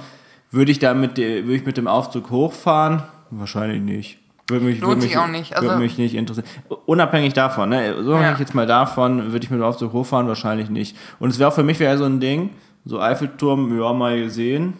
Würde 0.51 0.71
ich 0.71 0.79
da 0.79 0.93
mit, 0.93 1.17
de- 1.17 1.43
würde 1.43 1.55
ich 1.55 1.65
mit 1.65 1.77
dem 1.77 1.88
Aufzug 1.88 2.29
hochfahren? 2.29 3.03
Wahrscheinlich 3.29 3.82
nicht. 3.82 4.17
Würde 4.49 4.65
mich, 4.65 4.82
Lohnt 4.82 4.95
würde 4.95 5.07
mich, 5.07 5.17
auch 5.17 5.27
nicht, 5.27 5.55
also- 5.55 5.69
würde 5.69 5.79
mich 5.82 5.97
nicht 5.97 6.13
interessieren. 6.15 6.45
Unabhängig 6.86 7.34
davon, 7.34 7.69
ne? 7.69 8.03
So 8.03 8.13
Ja. 8.15 8.34
ich 8.34 8.39
jetzt 8.39 8.53
mal 8.53 8.65
davon, 8.67 9.32
würde 9.32 9.45
ich 9.45 9.49
mit 9.49 9.59
dem 9.59 9.63
Aufzug 9.63 9.93
hochfahren? 9.93 10.27
Wahrscheinlich 10.27 10.69
nicht. 10.69 10.97
Und 11.19 11.29
es 11.29 11.39
wäre 11.39 11.49
auch 11.49 11.53
für 11.53 11.63
mich 11.63 11.79
wäre 11.79 11.97
so 11.97 12.03
ein 12.03 12.19
Ding, 12.19 12.49
so 12.84 12.99
Eiffelturm, 12.99 13.79
ja, 13.79 13.93
mal 13.93 14.19
gesehen. 14.19 14.73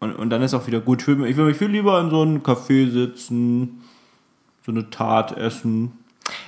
Und, 0.00 0.16
und 0.16 0.30
dann 0.30 0.42
ist 0.42 0.54
auch 0.54 0.66
wieder 0.66 0.80
gut. 0.80 1.02
Ich 1.02 1.06
würde 1.06 1.44
mich 1.44 1.56
viel 1.56 1.68
lieber 1.68 2.00
in 2.00 2.10
so 2.10 2.22
einem 2.22 2.38
Café 2.38 2.90
sitzen, 2.90 3.81
so 4.64 4.72
eine 4.72 4.90
Tat 4.90 5.36
essen. 5.36 5.98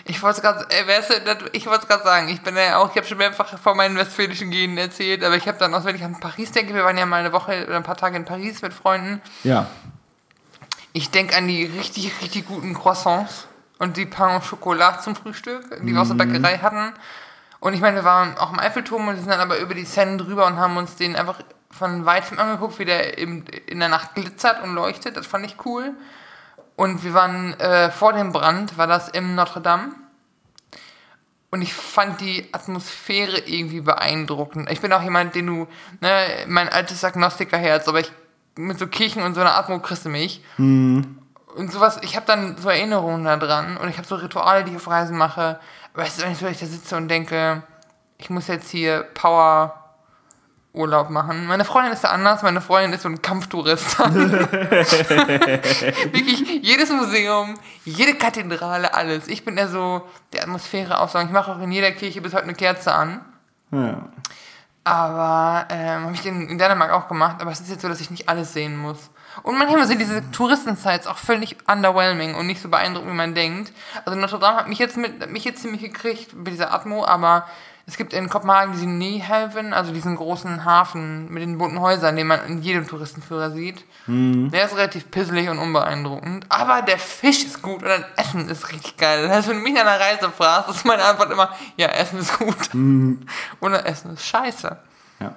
Ich 0.04 0.22
wollte 0.22 0.40
gerade, 0.40 0.66
äh, 0.70 1.48
ich 1.52 1.66
wollte 1.66 1.86
gerade 1.86 2.04
sagen, 2.04 2.28
ich 2.28 2.40
bin 2.42 2.56
ja 2.56 2.78
auch, 2.78 2.90
ich 2.90 2.96
habe 2.96 3.06
schon 3.06 3.18
mehrfach 3.18 3.58
von 3.58 3.76
meinen 3.76 3.96
westfälischen 3.96 4.50
Genen 4.50 4.78
erzählt, 4.78 5.24
aber 5.24 5.36
ich 5.36 5.48
habe 5.48 5.58
dann 5.58 5.74
auch, 5.74 5.84
wenn 5.84 5.96
ich 5.96 6.04
an 6.04 6.20
Paris 6.20 6.52
denke, 6.52 6.74
wir 6.74 6.84
waren 6.84 6.96
ja 6.96 7.06
mal 7.06 7.20
eine 7.20 7.32
Woche 7.32 7.64
oder 7.66 7.76
ein 7.76 7.82
paar 7.82 7.96
Tage 7.96 8.16
in 8.16 8.24
Paris 8.24 8.62
mit 8.62 8.72
Freunden. 8.72 9.20
Ja. 9.42 9.66
Ich 10.92 11.10
denke 11.10 11.36
an 11.36 11.48
die 11.48 11.64
richtig, 11.64 12.12
richtig 12.22 12.46
guten 12.46 12.74
Croissants 12.74 13.48
und 13.78 13.96
die 13.96 14.06
Pain 14.06 14.36
au 14.36 14.40
Chocolat 14.40 15.02
zum 15.02 15.16
Frühstück, 15.16 15.64
die 15.82 15.92
wir 15.92 16.00
aus 16.00 16.08
der 16.08 16.14
Bäckerei 16.14 16.58
hatten. 16.58 16.92
Und 17.58 17.74
ich 17.74 17.80
meine, 17.80 17.96
wir 17.96 18.04
waren 18.04 18.36
auch 18.38 18.52
im 18.52 18.60
Eiffelturm 18.60 19.08
und 19.08 19.16
sind 19.16 19.28
dann 19.28 19.40
aber 19.40 19.58
über 19.58 19.74
die 19.74 19.84
Seine 19.84 20.18
drüber 20.18 20.46
und 20.46 20.56
haben 20.56 20.76
uns 20.76 20.96
den 20.96 21.16
einfach 21.16 21.40
von 21.70 22.04
weitem 22.04 22.38
angeguckt, 22.38 22.78
wie 22.78 22.84
der 22.84 23.18
in 23.18 23.44
der 23.80 23.88
Nacht 23.88 24.14
glitzert 24.14 24.62
und 24.62 24.74
leuchtet. 24.74 25.16
Das 25.16 25.26
fand 25.26 25.46
ich 25.46 25.56
cool. 25.64 25.94
Und 26.76 27.04
wir 27.04 27.14
waren 27.14 27.58
äh, 27.60 27.90
vor 27.90 28.12
dem 28.12 28.32
Brand, 28.32 28.76
war 28.76 28.86
das 28.86 29.08
im 29.08 29.34
Notre 29.34 29.60
Dame. 29.60 29.92
Und 31.50 31.62
ich 31.62 31.72
fand 31.72 32.20
die 32.20 32.48
Atmosphäre 32.52 33.38
irgendwie 33.38 33.80
beeindruckend. 33.80 34.68
Ich 34.70 34.80
bin 34.80 34.92
auch 34.92 35.02
jemand, 35.02 35.36
den 35.36 35.46
du, 35.46 35.68
ne, 36.00 36.26
mein 36.48 36.68
altes 36.68 37.04
Agnostikerherz, 37.04 37.86
aber 37.86 38.00
ich, 38.00 38.10
mit 38.56 38.78
so 38.78 38.88
Kirchen 38.88 39.22
und 39.22 39.34
so 39.34 39.40
einer 39.40 39.56
Atmo 39.56 39.78
kriegst 39.78 40.04
du 40.04 40.08
mich. 40.08 40.42
Und 41.54 41.72
sowas, 41.72 42.00
ich 42.02 42.16
habe 42.16 42.26
dann 42.26 42.56
so 42.56 42.68
Erinnerungen 42.68 43.24
da 43.24 43.36
dran 43.36 43.76
und 43.76 43.88
ich 43.88 43.96
habe 43.98 44.06
so 44.06 44.16
Rituale, 44.16 44.64
die 44.64 44.72
ich 44.72 44.76
auf 44.76 44.88
Reisen 44.88 45.16
mache. 45.16 45.60
Aber 45.92 46.02
es 46.02 46.18
ist 46.18 46.26
nicht 46.26 46.40
so, 46.40 46.46
dass 46.46 46.54
ich 46.54 46.60
da 46.60 46.66
sitze 46.66 46.96
und 46.96 47.06
denke, 47.06 47.62
ich 48.18 48.30
muss 48.30 48.48
jetzt 48.48 48.70
hier 48.70 49.02
Power 49.14 49.83
Urlaub 50.74 51.08
machen. 51.08 51.46
Meine 51.46 51.64
Freundin 51.64 51.92
ist 51.92 52.02
da 52.04 52.08
anders. 52.08 52.42
Meine 52.42 52.60
Freundin 52.60 52.92
ist 52.92 53.02
so 53.02 53.08
ein 53.08 53.22
Kampftourist. 53.22 53.98
Wirklich 56.12 56.62
jedes 56.62 56.90
Museum, 56.90 57.54
jede 57.84 58.14
Kathedrale, 58.14 58.92
alles. 58.92 59.28
Ich 59.28 59.44
bin 59.44 59.56
eher 59.56 59.68
so 59.68 60.02
der 60.32 60.42
Atmosphäre 60.42 60.98
aufsaugen. 60.98 61.28
Ich 61.28 61.32
mache 61.32 61.52
auch 61.52 61.60
in 61.60 61.70
jeder 61.70 61.92
Kirche 61.92 62.20
bis 62.20 62.34
heute 62.34 62.44
eine 62.44 62.54
Kerze 62.54 62.92
an. 62.92 63.24
ja. 63.70 64.08
Aber 64.86 65.66
ähm, 65.70 66.04
habe 66.04 66.14
ich 66.14 66.26
in, 66.26 66.46
in 66.50 66.58
Dänemark 66.58 66.92
auch 66.92 67.08
gemacht. 67.08 67.36
Aber 67.40 67.50
es 67.50 67.60
ist 67.60 67.70
jetzt 67.70 67.80
so, 67.80 67.88
dass 67.88 68.02
ich 68.02 68.10
nicht 68.10 68.28
alles 68.28 68.52
sehen 68.52 68.76
muss. 68.76 69.10
Und 69.42 69.58
manchmal 69.58 69.86
sind 69.86 70.00
diese 70.00 70.30
Touristensites 70.30 71.06
auch 71.06 71.16
völlig 71.16 71.56
underwhelming 71.66 72.34
und 72.34 72.46
nicht 72.46 72.60
so 72.60 72.68
beeindruckend, 72.68 73.10
wie 73.10 73.16
man 73.16 73.34
denkt. 73.34 73.72
Also 74.04 74.18
Notre 74.18 74.38
Dame 74.38 74.58
hat 74.58 74.68
mich 74.68 74.78
jetzt 74.78 74.98
mit 74.98 75.30
mich 75.30 75.44
jetzt 75.44 75.62
ziemlich 75.62 75.80
gekriegt 75.80 76.34
mit 76.34 76.48
dieser 76.48 76.72
Atmo, 76.72 77.04
aber 77.04 77.46
es 77.86 77.98
gibt 77.98 78.14
in 78.14 78.30
Kopenhagen 78.30 78.72
diesen 78.72 78.96
Nehaven, 78.96 79.74
also 79.74 79.92
diesen 79.92 80.16
großen 80.16 80.64
Hafen 80.64 81.30
mit 81.30 81.42
den 81.42 81.58
bunten 81.58 81.80
Häusern, 81.80 82.16
den 82.16 82.26
man 82.26 82.44
in 82.46 82.62
jedem 82.62 82.86
Touristenführer 82.88 83.50
sieht. 83.50 83.84
Der 84.06 84.64
ist 84.64 84.74
relativ 84.76 85.10
pisselig 85.10 85.50
und 85.50 85.58
unbeeindruckend, 85.58 86.46
aber 86.48 86.80
der 86.82 86.98
Fisch 86.98 87.44
ist 87.44 87.60
gut 87.60 87.82
und 87.82 87.88
das 87.88 88.04
Essen 88.16 88.48
ist 88.48 88.72
richtig 88.72 88.96
geil. 88.96 89.22
Das 89.22 89.36
heißt, 89.36 89.48
wenn 89.48 89.56
du 89.58 89.62
mich 89.62 89.74
nach 89.74 89.82
einer 89.82 90.00
Reise 90.00 90.30
fragst, 90.30 90.70
ist 90.70 90.86
meine 90.86 91.04
Antwort 91.04 91.30
immer, 91.30 91.50
ja, 91.76 91.88
Essen 91.88 92.18
ist 92.18 92.38
gut. 92.38 92.56
Oder 93.60 93.86
Essen 93.86 94.14
ist 94.14 94.26
scheiße. 94.26 94.76
Ja. 95.20 95.34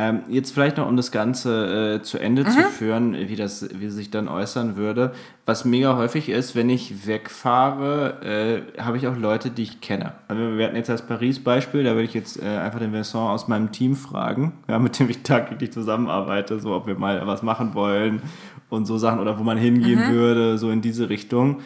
Ähm, 0.00 0.20
jetzt 0.28 0.54
vielleicht 0.54 0.76
noch, 0.76 0.86
um 0.86 0.96
das 0.96 1.10
Ganze 1.10 1.96
äh, 1.96 2.02
zu 2.02 2.18
Ende 2.18 2.44
zu 2.44 2.62
führen, 2.62 3.14
wie 3.14 3.34
das, 3.34 3.68
wie 3.80 3.88
sich 3.88 4.12
dann 4.12 4.28
äußern 4.28 4.76
würde. 4.76 5.12
Was 5.44 5.64
mega 5.64 5.96
häufig 5.96 6.28
ist, 6.28 6.54
wenn 6.54 6.70
ich 6.70 7.08
wegfahre, 7.08 8.62
äh, 8.76 8.80
habe 8.80 8.96
ich 8.96 9.08
auch 9.08 9.16
Leute, 9.16 9.50
die 9.50 9.64
ich 9.64 9.80
kenne. 9.80 10.12
Also 10.28 10.56
wir 10.56 10.66
hatten 10.66 10.76
jetzt 10.76 10.88
das 10.88 11.04
Paris-Beispiel, 11.04 11.82
da 11.82 11.94
würde 11.94 12.04
ich 12.04 12.14
jetzt 12.14 12.40
äh, 12.40 12.46
einfach 12.46 12.78
den 12.78 12.92
Vincent 12.92 13.24
aus 13.24 13.48
meinem 13.48 13.72
Team 13.72 13.96
fragen, 13.96 14.52
ja, 14.68 14.78
mit 14.78 14.96
dem 15.00 15.10
ich 15.10 15.24
tagtäglich 15.24 15.72
zusammenarbeite, 15.72 16.60
so 16.60 16.76
ob 16.76 16.86
wir 16.86 16.96
mal 16.96 17.26
was 17.26 17.42
machen 17.42 17.74
wollen 17.74 18.22
und 18.70 18.86
so 18.86 18.98
Sachen 18.98 19.18
oder 19.18 19.36
wo 19.40 19.42
man 19.42 19.58
hingehen 19.58 20.12
würde, 20.12 20.58
so 20.58 20.70
in 20.70 20.80
diese 20.80 21.08
Richtung. 21.08 21.58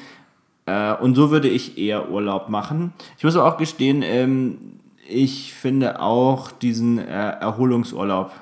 Äh, 0.65 0.95
und 0.95 1.17
so 1.17 1.31
würde 1.31 1.49
ich 1.49 1.77
eher 1.77 2.11
Urlaub 2.11 2.49
machen. 2.49 2.95
Ich 3.19 3.25
muss 3.25 3.37
aber 3.37 3.53
auch 3.53 3.59
gestehen, 3.59 4.01
ähm, 4.03 4.81
ich 5.09 5.55
finde 5.55 6.01
auch 6.01 6.51
diesen 6.51 6.99
äh, 6.99 7.31
Erholungsurlaub 7.31 8.33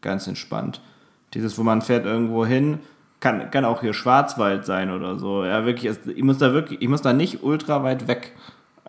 ganz 0.00 0.26
entspannt. 0.26 0.80
Dieses, 1.34 1.56
wo 1.58 1.62
man 1.62 1.82
fährt 1.82 2.04
irgendwo 2.04 2.44
hin, 2.44 2.80
kann, 3.20 3.50
kann 3.50 3.64
auch 3.64 3.80
hier 3.80 3.92
Schwarzwald 3.92 4.64
sein 4.64 4.90
oder 4.90 5.18
so. 5.18 5.44
Ja, 5.44 5.64
wirklich, 5.64 5.96
ich 6.06 6.22
muss 6.22 6.38
da 6.38 6.52
wirklich, 6.52 6.82
ich 6.82 6.88
muss 6.88 7.02
da 7.02 7.12
nicht 7.12 7.42
ultra 7.42 7.82
weit 7.82 8.08
weg. 8.08 8.32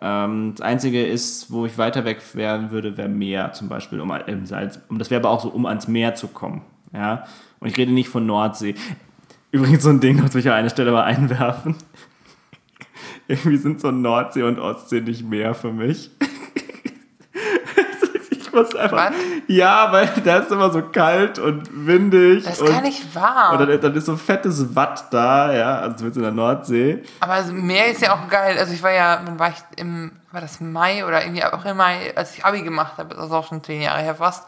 Ähm, 0.00 0.54
das 0.56 0.62
Einzige 0.62 1.04
ist, 1.04 1.52
wo 1.52 1.66
ich 1.66 1.78
weiter 1.78 2.04
weg 2.04 2.20
werden 2.34 2.70
würde, 2.70 2.96
wäre 2.96 3.08
Meer 3.08 3.52
zum 3.52 3.68
Beispiel, 3.68 4.00
um, 4.00 4.10
im 4.26 4.46
Salz, 4.46 4.80
um 4.88 4.98
das 4.98 5.10
wäre 5.10 5.20
aber 5.20 5.30
auch 5.30 5.40
so, 5.40 5.48
um 5.48 5.66
ans 5.66 5.86
Meer 5.86 6.14
zu 6.14 6.28
kommen. 6.28 6.62
Ja, 6.92 7.24
und 7.60 7.68
ich 7.68 7.76
rede 7.76 7.92
nicht 7.92 8.08
von 8.08 8.26
Nordsee. 8.26 8.74
Übrigens 9.50 9.82
so 9.82 9.90
ein 9.90 10.00
Ding, 10.00 10.20
das 10.20 10.34
ich 10.34 10.46
an 10.48 10.54
einer 10.54 10.70
Stelle 10.70 10.92
mal 10.92 11.04
einwerfen. 11.04 11.76
Irgendwie 13.28 13.56
sind 13.56 13.80
so 13.80 13.90
Nordsee 13.90 14.42
und 14.42 14.58
Ostsee 14.58 15.00
nicht 15.00 15.28
mehr 15.28 15.54
für 15.54 15.72
mich. 15.72 16.10
Ich 18.52 18.58
muss 18.58 18.74
einfach. 18.74 19.10
Was? 19.10 19.14
Ja, 19.46 19.90
weil 19.92 20.06
da 20.24 20.38
ist 20.38 20.50
immer 20.50 20.70
so 20.70 20.82
kalt 20.82 21.38
und 21.38 21.68
windig. 21.72 22.44
Das 22.44 22.54
ist 22.54 22.62
und, 22.62 22.68
gar 22.68 22.82
nicht 22.82 23.14
wahr. 23.14 23.52
Und 23.52 23.60
dann, 23.60 23.80
dann 23.80 23.94
ist 23.94 24.06
so 24.06 24.16
fettes 24.16 24.74
Watt 24.76 25.06
da, 25.10 25.52
ja, 25.52 25.78
also 25.78 25.96
zumindest 25.96 26.16
in 26.18 26.22
der 26.22 26.32
Nordsee. 26.32 27.02
Aber 27.20 27.34
also 27.34 27.52
Meer 27.52 27.90
ist 27.90 28.02
ja 28.02 28.14
auch 28.14 28.28
geil. 28.28 28.58
Also 28.58 28.72
ich 28.72 28.82
war 28.82 28.92
ja, 28.92 29.20
wann 29.24 29.38
war 29.38 29.48
ich 29.48 29.80
im, 29.80 30.12
war 30.30 30.40
das 30.40 30.60
Mai 30.60 31.04
oder 31.04 31.22
irgendwie 31.22 31.44
auch 31.44 31.64
im 31.64 31.76
Mai, 31.76 32.12
als 32.14 32.36
ich 32.36 32.44
Abi 32.44 32.62
gemacht 32.62 32.98
habe, 32.98 33.14
das 33.14 33.26
ist 33.26 33.32
auch 33.32 33.46
schon 33.46 33.62
zehn 33.64 33.82
Jahre 33.82 34.02
her 34.02 34.14
fast, 34.14 34.46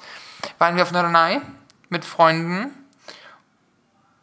waren 0.58 0.76
wir 0.76 0.82
auf 0.82 0.92
Norderney 0.92 1.40
mit 1.88 2.04
Freunden. 2.04 2.70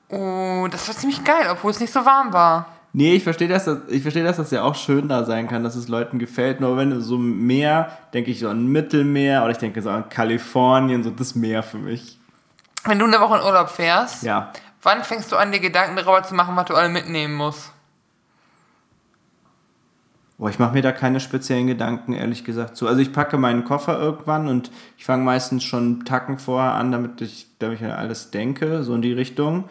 Und 0.09 0.73
das 0.73 0.87
war 0.87 0.95
ziemlich 0.95 1.23
geil, 1.23 1.47
obwohl 1.49 1.71
es 1.71 1.79
nicht 1.79 1.93
so 1.93 2.05
warm 2.05 2.33
war. 2.33 2.67
Nee, 2.93 3.13
ich 3.15 3.23
verstehe 3.23 3.47
das, 3.47 3.69
ich 3.87 4.01
verstehe, 4.01 4.23
dass 4.23 4.35
das 4.37 4.51
ja 4.51 4.63
auch 4.63 4.75
schön 4.75 5.07
da 5.07 5.23
sein 5.23 5.47
kann, 5.47 5.63
dass 5.63 5.75
es 5.75 5.87
Leuten 5.87 6.19
gefällt. 6.19 6.59
Nur 6.59 6.75
wenn 6.75 6.89
du 6.89 6.99
so 7.01 7.17
Meer, 7.17 7.97
denke 8.13 8.31
ich 8.31 8.39
so 8.39 8.49
an 8.49 8.67
Mittelmeer 8.67 9.43
oder 9.43 9.51
ich 9.51 9.57
denke 9.59 9.81
so 9.81 9.89
an 9.89 10.09
Kalifornien, 10.09 11.01
so 11.03 11.09
das 11.09 11.33
Meer 11.35 11.63
für 11.63 11.77
mich. 11.77 12.17
Wenn 12.83 12.99
du 12.99 13.05
eine 13.05 13.19
Woche 13.21 13.37
in 13.37 13.43
Urlaub 13.45 13.69
fährst, 13.69 14.23
Ja. 14.23 14.51
wann 14.81 15.03
fängst 15.03 15.31
du 15.31 15.37
an, 15.37 15.51
dir 15.53 15.59
Gedanken 15.59 15.95
darüber 15.95 16.21
zu 16.23 16.35
machen, 16.35 16.55
was 16.57 16.65
du 16.65 16.73
alle 16.73 16.89
mitnehmen 16.89 17.33
musst? 17.35 17.71
Boah, 20.37 20.49
ich 20.49 20.57
mache 20.57 20.73
mir 20.73 20.81
da 20.81 20.91
keine 20.91 21.19
speziellen 21.19 21.67
Gedanken, 21.67 22.13
ehrlich 22.13 22.43
gesagt. 22.43 22.75
So, 22.75 22.87
also 22.87 22.99
ich 22.99 23.13
packe 23.13 23.37
meinen 23.37 23.63
Koffer 23.63 23.99
irgendwann 23.99 24.47
und 24.47 24.71
ich 24.97 25.05
fange 25.05 25.23
meistens 25.23 25.63
schon 25.63 26.03
Tacken 26.03 26.39
vorher 26.39 26.73
an, 26.73 26.91
damit 26.91 27.21
ich, 27.21 27.45
damit 27.59 27.79
ich 27.79 27.85
an 27.85 27.91
alles 27.91 28.31
denke, 28.31 28.81
so 28.83 28.95
in 28.95 29.03
die 29.03 29.13
Richtung. 29.13 29.65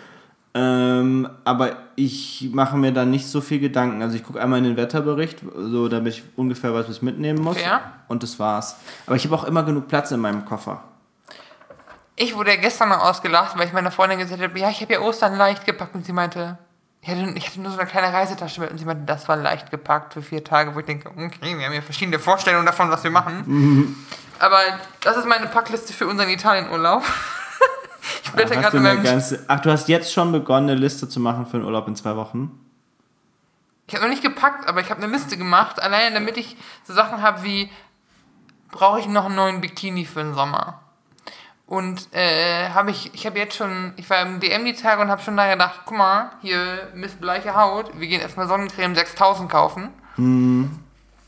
Ähm, 0.53 1.29
aber 1.45 1.77
ich 1.95 2.51
mache 2.53 2.77
mir 2.77 2.93
da 2.93 3.05
nicht 3.05 3.27
so 3.27 3.41
viel 3.41 3.61
Gedanken. 3.61 4.03
Also 4.03 4.17
ich 4.17 4.25
gucke 4.25 4.41
einmal 4.41 4.59
in 4.59 4.65
den 4.65 4.77
Wetterbericht, 4.77 5.39
so 5.55 5.89
damit 5.89 6.15
ich 6.15 6.25
ungefähr 6.37 6.75
weiß, 6.75 6.89
was 6.89 6.97
ich 6.97 7.03
mitnehmen 7.03 7.43
muss. 7.43 7.59
Fair. 7.59 7.81
Und 8.09 8.23
das 8.23 8.39
war's. 8.39 8.77
Aber 9.07 9.17
ich 9.17 9.25
habe 9.25 9.35
auch 9.37 9.45
immer 9.45 9.63
genug 9.63 9.87
Platz 9.87 10.11
in 10.11 10.21
meinem 10.21 10.45
Koffer. 10.45 10.83
Ich 12.17 12.35
wurde 12.35 12.51
ja 12.51 12.57
gestern 12.57 12.89
mal 12.89 12.99
ausgelacht, 12.99 13.57
weil 13.57 13.67
ich 13.67 13.73
meiner 13.73 13.91
Freundin 13.91 14.19
gesagt 14.19 14.43
habe, 14.43 14.59
ja, 14.59 14.69
ich 14.71 14.81
habe 14.81 14.93
ja 14.93 15.01
Ostern 15.01 15.37
leicht 15.37 15.65
gepackt 15.65 15.95
und 15.95 16.05
sie 16.05 16.13
meinte, 16.13 16.59
Ich 17.03 17.09
hatte, 17.09 17.33
ich 17.35 17.47
hatte 17.47 17.61
nur 17.61 17.71
so 17.71 17.79
eine 17.79 17.89
kleine 17.89 18.13
Reisetasche 18.13 18.61
mit 18.61 18.71
und 18.71 18.79
sie 18.79 18.85
meinte, 18.85 19.05
das 19.07 19.29
war 19.29 19.37
leicht 19.37 19.71
gepackt 19.71 20.15
für 20.15 20.21
vier 20.23 20.45
Tage, 20.45 20.75
wo 20.75 20.81
ich 20.81 20.87
denke, 20.87 21.09
okay, 21.09 21.57
wir 21.57 21.65
haben 21.65 21.73
ja 21.73 21.81
verschiedene 21.81 22.19
Vorstellungen 22.19 22.67
davon, 22.67 22.91
was 22.91 23.05
wir 23.05 23.11
machen. 23.11 23.45
Mhm. 23.47 23.97
Aber 24.39 24.59
das 25.01 25.17
ist 25.17 25.27
meine 25.27 25.47
Packliste 25.47 25.93
für 25.93 26.07
unseren 26.07 26.29
Italienurlaub. 26.29 27.03
Ich 28.25 28.31
blätter 28.33 28.57
gerade 28.57 28.77
in 28.77 28.87
eine 28.87 28.95
meinem 28.97 29.05
ganze, 29.05 29.45
ach, 29.49 29.61
du 29.61 29.71
hast 29.71 29.89
jetzt 29.89 30.13
schon 30.13 30.33
begonnen, 30.33 30.71
eine 30.71 30.79
Liste 30.79 31.09
zu 31.09 31.21
machen 31.21 31.47
für 31.47 31.57
einen 31.57 31.67
Urlaub 31.67 31.89
in 31.89 31.97
zwei 31.97 32.17
Wochen? 32.17 32.51
Ich 33.87 33.95
habe 33.95 34.05
noch 34.05 34.11
nicht 34.11 34.23
gepackt, 34.23 34.69
aber 34.69 34.81
ich 34.81 34.91
habe 34.91 35.03
eine 35.03 35.13
Liste 35.13 35.37
gemacht, 35.37 35.83
alleine 35.83 36.15
damit 36.15 36.37
ich 36.37 36.57
so 36.85 36.93
Sachen 36.95 37.23
habe 37.23 37.43
wie, 37.43 37.71
brauche 38.71 39.01
ich 39.01 39.09
noch 39.09 39.27
einen 39.27 39.35
neuen 39.35 39.61
Bikini 39.61 40.05
für 40.05 40.23
den 40.23 40.35
Sommer? 40.35 40.81
Und 41.67 42.09
äh, 42.13 42.71
habe 42.71 42.91
ich, 42.91 43.15
ich 43.15 43.27
habe 43.27 43.39
jetzt 43.39 43.57
schon, 43.57 43.93
ich 43.97 44.11
war 44.11 44.23
im 44.23 44.41
DM 44.41 44.65
die 44.65 44.75
Tage 44.75 45.03
und 45.03 45.09
habe 45.09 45.23
schon 45.23 45.37
da 45.37 45.51
gedacht, 45.53 45.83
guck 45.85 45.97
mal, 45.97 46.33
hier 46.41 46.89
Miss 46.95 47.15
Bleiche 47.15 47.55
Haut, 47.55 47.99
wir 47.99 48.09
gehen 48.09 48.21
erstmal 48.21 48.49
Sonnencreme 48.49 48.95
6000 48.97 49.49
kaufen. 49.49 49.91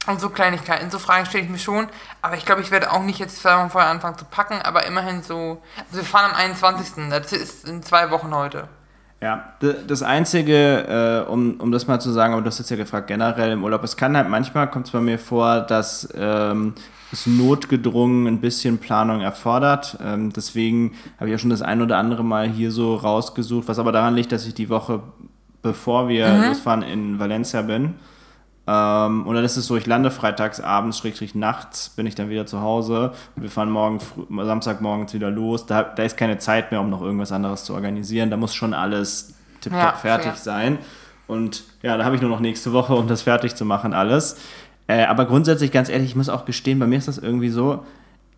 Und 0.07 0.21
so 0.21 0.31
Kleinigkeiten, 0.31 0.91
so 0.91 0.99
Fragen 0.99 1.27
stelle 1.27 1.45
ich 1.45 1.51
mir 1.51 1.59
schon. 1.59 1.87
Aber 2.23 2.37
ich 2.37 2.45
glaube, 2.45 2.61
ich 2.61 2.73
werde 2.73 2.91
auch 2.91 3.03
nicht 3.03 3.21
jetzt 3.21 3.41
zwei 3.41 3.57
Wochen 3.59 3.71
vorher 3.71 3.91
anfangen 3.91 4.19
zu 4.19 4.25
packen, 4.25 4.61
aber 4.63 4.85
immerhin 4.87 5.23
so. 5.23 5.63
Also 5.77 5.97
wir 5.99 6.05
fahren 6.05 6.33
am 6.33 6.37
21. 6.37 7.09
Das 7.11 7.33
ist 7.33 7.69
in 7.69 7.83
zwei 7.83 8.11
Wochen 8.11 8.35
heute. 8.35 8.69
Ja, 9.21 9.53
das 9.87 10.03
Einzige, 10.03 11.25
äh, 11.29 11.31
um, 11.31 11.61
um 11.61 11.71
das 11.71 11.87
mal 11.87 12.01
zu 12.01 12.11
sagen, 12.11 12.33
aber 12.33 12.43
du 12.43 12.49
hast 12.49 12.59
jetzt 12.59 12.71
ja 12.71 12.77
gefragt, 12.77 13.07
generell 13.07 13.53
im 13.53 13.63
Urlaub, 13.63 13.85
es 13.85 13.97
kann 13.97 14.17
halt 14.17 14.29
manchmal, 14.29 14.69
kommt 14.69 14.87
es 14.87 14.93
bei 14.93 14.99
mir 14.99 15.17
vor, 15.17 15.61
dass 15.61 16.09
ähm, 16.17 16.75
es 17.13 17.29
notgedrungen 17.29 18.27
ein 18.27 18.41
bisschen 18.41 18.79
Planung 18.79 19.21
erfordert. 19.21 19.97
Ähm, 20.05 20.33
deswegen 20.33 20.97
habe 21.19 21.29
ich 21.29 21.33
ja 21.33 21.39
schon 21.39 21.51
das 21.51 21.63
ein 21.63 21.81
oder 21.81 21.99
andere 21.99 22.25
Mal 22.25 22.49
hier 22.49 22.73
so 22.73 22.97
rausgesucht, 22.97 23.69
was 23.69 23.79
aber 23.79 23.93
daran 23.93 24.17
liegt, 24.17 24.33
dass 24.33 24.45
ich 24.45 24.55
die 24.55 24.69
Woche, 24.69 25.05
bevor 25.63 26.09
wir 26.09 26.49
losfahren, 26.49 26.83
in 26.83 27.21
Valencia 27.21 27.63
bin. 27.63 27.95
Ähm, 28.67 29.27
und 29.27 29.35
dann 29.35 29.45
ist 29.45 29.57
es 29.57 29.67
so, 29.67 29.77
ich 29.77 29.87
lande 29.87 30.11
freitags 30.11 30.61
abends, 30.61 30.99
schrägstrich 30.99 31.35
nachts, 31.35 31.89
bin 31.91 32.07
ich 32.07 32.15
dann 32.15 32.29
wieder 32.29 32.47
zu 32.47 32.61
Hause 32.61 33.13
und 33.35 33.43
wir 33.43 33.51
fahren 33.51 33.71
morgen 33.71 33.99
früh, 33.99 34.23
Samstagmorgens 34.31 35.13
wieder 35.15 35.31
los. 35.31 35.67
Da, 35.67 35.83
da 35.83 36.03
ist 36.05 36.17
keine 36.17 36.39
Zeit 36.39 36.71
mehr, 36.71 36.81
um 36.81 36.89
noch 36.89 37.03
irgendwas 37.03 37.33
anderes 37.33 37.65
zu 37.65 37.75
organisieren. 37.75 38.31
Da 38.31 38.37
muss 38.37 38.55
schon 38.55 38.73
alles 38.73 39.35
tipptopp 39.61 39.83
Ja, 39.83 39.93
fertig 39.93 40.33
fair. 40.33 40.37
sein. 40.37 40.79
Und 41.27 41.65
ja, 41.83 41.97
da 41.97 42.05
habe 42.05 42.15
ich 42.15 42.23
nur 42.23 42.31
noch 42.31 42.41
nächste 42.41 42.73
Woche, 42.73 42.95
um 42.95 43.09
das 43.09 43.23
fertig 43.23 43.55
zu 43.57 43.65
machen, 43.65 43.95
alles. 43.95 44.37
Äh, 44.87 45.07
aber 45.07 45.25
grundsätzlich, 45.27 45.73
ganz 45.73 45.89
ehrlich, 45.89 46.11
ich 46.11 46.17
muss 46.17 46.29
auch 46.29 46.45
gestehen, 46.45 46.79
bei 46.79 46.87
mir 46.87 46.99
ist 46.99 47.09
das 47.09 47.19
irgendwie 47.19 47.49
so, 47.49 47.85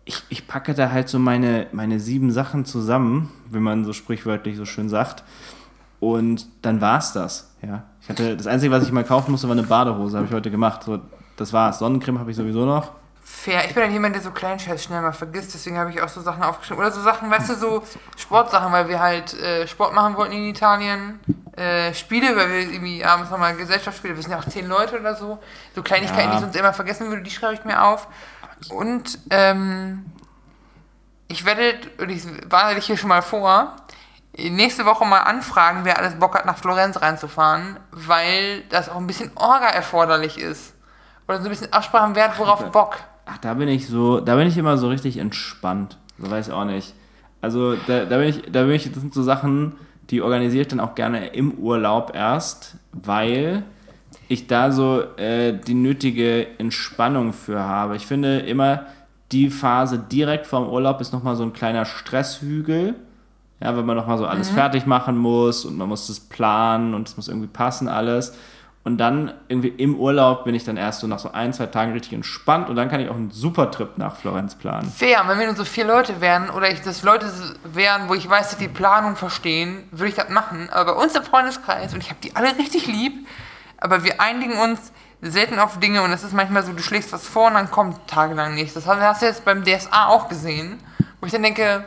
ich, 0.05 0.21
ich 0.29 0.47
packe 0.47 0.73
da 0.73 0.91
halt 0.91 1.09
so 1.09 1.19
meine, 1.19 1.67
meine 1.71 1.99
sieben 1.99 2.31
Sachen 2.31 2.65
zusammen, 2.65 3.31
wie 3.51 3.59
man 3.59 3.85
so 3.85 3.93
sprichwörtlich 3.93 4.55
so 4.55 4.65
schön 4.65 4.87
sagt. 4.89 5.23
Und 5.99 6.47
dann 6.61 6.81
war's 6.81 7.13
das. 7.13 7.51
Ja. 7.61 7.83
Ich 8.05 8.09
hatte, 8.09 8.37
das 8.37 8.45
Einzige, 8.45 8.71
was 8.71 8.83
ich 8.83 8.91
mal 8.91 9.03
kaufen 9.03 9.31
musste, 9.31 9.47
war 9.47 9.53
eine 9.57 9.63
Badehose, 9.63 10.17
habe 10.17 10.27
ich 10.27 10.33
heute 10.33 10.51
gemacht. 10.51 10.83
So, 10.83 10.99
das 11.37 11.51
war's. 11.53 11.79
Sonnencreme 11.79 12.19
habe 12.19 12.29
ich 12.29 12.37
sowieso 12.37 12.63
noch. 12.63 12.91
Fair. 13.23 13.65
Ich 13.65 13.73
bin 13.73 13.81
dann 13.81 13.91
jemand, 13.91 14.13
der 14.13 14.21
so 14.21 14.29
Kleinscheiß 14.29 14.83
schnell 14.83 15.01
mal 15.01 15.11
vergisst, 15.11 15.55
deswegen 15.55 15.79
habe 15.79 15.89
ich 15.89 15.99
auch 15.99 16.07
so 16.07 16.21
Sachen 16.21 16.43
aufgeschrieben. 16.43 16.79
Oder 16.83 16.91
so 16.91 17.01
Sachen, 17.01 17.31
weißt 17.31 17.49
du, 17.49 17.55
so 17.55 17.83
Sportsachen, 18.15 18.71
weil 18.71 18.87
wir 18.87 18.99
halt 18.99 19.33
äh, 19.33 19.67
Sport 19.67 19.95
machen 19.95 20.15
wollten 20.17 20.33
in 20.33 20.45
Italien. 20.45 21.19
Äh, 21.55 21.95
Spiele, 21.95 22.35
weil 22.35 22.49
wir 22.49 22.59
irgendwie 22.59 23.03
abends 23.03 23.31
nochmal 23.31 23.55
Gesellschaftsspiele, 23.55 24.15
wir 24.15 24.21
sind 24.21 24.31
ja 24.33 24.37
auch 24.37 24.45
zehn 24.45 24.67
Leute 24.67 24.99
oder 24.99 25.15
so. 25.15 25.39
So 25.73 25.81
Kleinigkeiten, 25.81 26.25
Ja. 26.25 26.29
die 26.31 26.35
ich 26.35 26.41
sonst 26.41 26.55
immer 26.55 26.73
vergessen 26.73 27.07
würde, 27.09 27.23
die 27.23 27.31
schreibe 27.31 27.55
ich 27.55 27.65
mir 27.65 27.81
auf. 27.83 28.07
Und 28.69 29.17
ähm, 29.31 30.05
ich 31.27 31.43
werde, 31.45 31.73
ich 32.07 32.23
warne 32.51 32.75
dich 32.75 32.85
hier 32.85 32.97
schon 32.97 33.09
mal 33.09 33.23
vor, 33.23 33.75
nächste 34.37 34.85
Woche 34.85 35.05
mal 35.05 35.19
anfragen, 35.19 35.81
wer 35.83 35.97
alles 35.97 36.15
Bock 36.15 36.35
hat, 36.35 36.45
nach 36.45 36.57
Florenz 36.57 37.01
reinzufahren, 37.01 37.77
weil 37.91 38.63
das 38.69 38.89
auch 38.89 38.97
ein 38.97 39.07
bisschen 39.07 39.31
Orga 39.35 39.67
erforderlich 39.67 40.37
ist. 40.37 40.73
Oder 41.27 41.39
so 41.39 41.45
ein 41.45 41.49
bisschen 41.49 41.73
Absprachen 41.73 42.15
wert, 42.15 42.37
worauf 42.37 42.63
Bock. 42.71 42.99
Ach, 43.25 43.37
da 43.39 43.55
bin 43.55 43.67
ich 43.67 43.87
so, 43.87 44.19
da 44.19 44.35
bin 44.35 44.47
ich 44.47 44.57
immer 44.57 44.77
so 44.77 44.89
richtig 44.89 45.17
entspannt. 45.17 45.97
So 46.19 46.29
weiß 46.29 46.47
ich 46.47 46.53
auch 46.53 46.65
nicht. 46.65 46.93
Also 47.41 47.75
da, 47.87 48.05
da 48.05 48.17
bin 48.17 48.29
ich, 48.29 48.43
da 48.51 48.63
bin 48.63 48.71
ich, 48.71 48.91
das 48.91 49.01
sind 49.01 49.13
so 49.13 49.23
Sachen, 49.23 49.73
die 50.09 50.21
organisiere 50.21 50.61
ich 50.61 50.67
dann 50.67 50.79
auch 50.79 50.95
gerne 50.95 51.27
im 51.27 51.53
Urlaub 51.53 52.13
erst, 52.13 52.75
weil 52.91 53.63
ich 54.27 54.47
da 54.47 54.71
so 54.71 55.01
äh, 55.17 55.53
die 55.53 55.73
nötige 55.73 56.59
Entspannung 56.59 57.33
für 57.33 57.59
habe. 57.59 57.95
Ich 57.95 58.05
finde 58.05 58.39
immer, 58.39 58.85
die 59.31 59.49
Phase 59.49 59.99
direkt 59.99 60.47
vorm 60.47 60.69
Urlaub 60.69 61.01
ist 61.01 61.13
nochmal 61.13 61.35
so 61.35 61.43
ein 61.43 61.53
kleiner 61.53 61.85
Stresshügel. 61.85 62.95
Ja, 63.61 63.75
wenn 63.77 63.85
man 63.85 63.95
nochmal 63.95 64.17
so 64.17 64.25
alles 64.25 64.49
fertig 64.49 64.85
machen 64.85 65.17
muss 65.17 65.63
und 65.63 65.77
man 65.77 65.87
muss 65.87 66.07
das 66.07 66.19
planen 66.19 66.93
und 66.93 67.07
es 67.07 67.15
muss 67.15 67.29
irgendwie 67.29 67.47
passen 67.47 67.87
alles. 67.87 68.33
Und 68.83 68.99
dann 68.99 69.33
irgendwie 69.47 69.69
im 69.69 69.95
Urlaub 69.95 70.43
bin 70.43 70.53
ich 70.53 70.63
dann 70.63 70.77
erst 70.77 70.99
so 70.99 71.07
nach 71.07 71.17
so 71.17 71.31
ein, 71.31 71.53
zwei 71.53 71.65
Tagen 71.65 71.93
richtig 71.93 72.13
entspannt 72.13 72.69
und 72.69 72.75
dann 72.75 72.87
kann 72.87 72.99
ich 72.99 73.09
auch 73.09 73.15
einen 73.15 73.31
super 73.31 73.71
Trip 73.71 73.97
nach 73.97 74.15
Florenz 74.15 74.53
planen. 74.53 74.91
Fair, 74.91 75.23
wenn 75.25 75.39
wir 75.39 75.47
nur 75.47 75.55
so 75.55 75.65
vier 75.65 75.85
Leute 75.85 76.21
wären 76.21 76.51
oder 76.51 76.69
ich 76.69 76.81
das 76.81 77.01
Leute 77.01 77.31
wären, 77.63 78.09
wo 78.09 78.13
ich 78.13 78.29
weiß, 78.29 78.51
dass 78.51 78.59
die 78.59 78.67
Planung 78.67 79.15
verstehen, 79.15 79.85
würde 79.89 80.09
ich 80.09 80.15
das 80.15 80.29
machen. 80.29 80.69
Aber 80.71 80.93
bei 80.93 81.03
uns 81.03 81.15
im 81.15 81.23
Freundeskreis, 81.23 81.95
und 81.95 82.03
ich 82.03 82.09
habe 82.11 82.19
die 82.23 82.35
alle 82.35 82.55
richtig 82.59 82.85
lieb, 82.85 83.25
aber 83.79 84.03
wir 84.03 84.21
einigen 84.21 84.59
uns 84.59 84.91
selten 85.21 85.57
auf 85.57 85.79
Dinge 85.79 86.03
und 86.03 86.11
es 86.11 86.23
ist 86.23 86.33
manchmal 86.33 86.63
so, 86.63 86.71
du 86.71 86.83
schlägst 86.83 87.11
was 87.11 87.25
vor 87.25 87.47
und 87.47 87.55
dann 87.55 87.71
kommt 87.71 88.07
tagelang 88.07 88.53
nichts. 88.53 88.75
Das 88.75 88.85
hast 88.85 89.21
du 89.23 89.25
jetzt 89.25 89.45
beim 89.45 89.63
DSA 89.63 90.09
auch 90.09 90.29
gesehen, 90.29 90.79
wo 91.19 91.25
ich 91.25 91.31
dann 91.31 91.41
denke, 91.41 91.85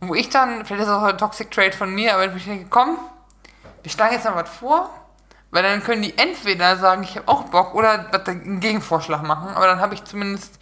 wo 0.00 0.14
ich 0.14 0.28
dann, 0.28 0.64
vielleicht 0.64 0.82
ist 0.82 0.88
das 0.88 0.96
auch 0.96 1.02
ein 1.02 1.18
Toxic 1.18 1.50
Trade 1.50 1.72
von 1.72 1.94
mir, 1.94 2.14
aber 2.14 2.34
ich 2.34 2.44
denke, 2.44 2.66
komm, 2.70 2.98
wir 3.82 3.90
schlagen 3.90 4.14
jetzt 4.14 4.24
mal 4.24 4.36
was 4.36 4.48
vor, 4.48 4.90
weil 5.50 5.62
dann 5.62 5.82
können 5.82 6.02
die 6.02 6.16
entweder 6.16 6.76
sagen, 6.76 7.02
ich 7.02 7.16
habe 7.16 7.28
auch 7.28 7.44
Bock 7.44 7.74
oder 7.74 8.06
einen 8.26 8.60
Gegenvorschlag 8.60 9.22
machen, 9.22 9.48
aber 9.54 9.66
dann 9.66 9.80
habe 9.80 9.94
ich 9.94 10.04
zumindest, 10.04 10.58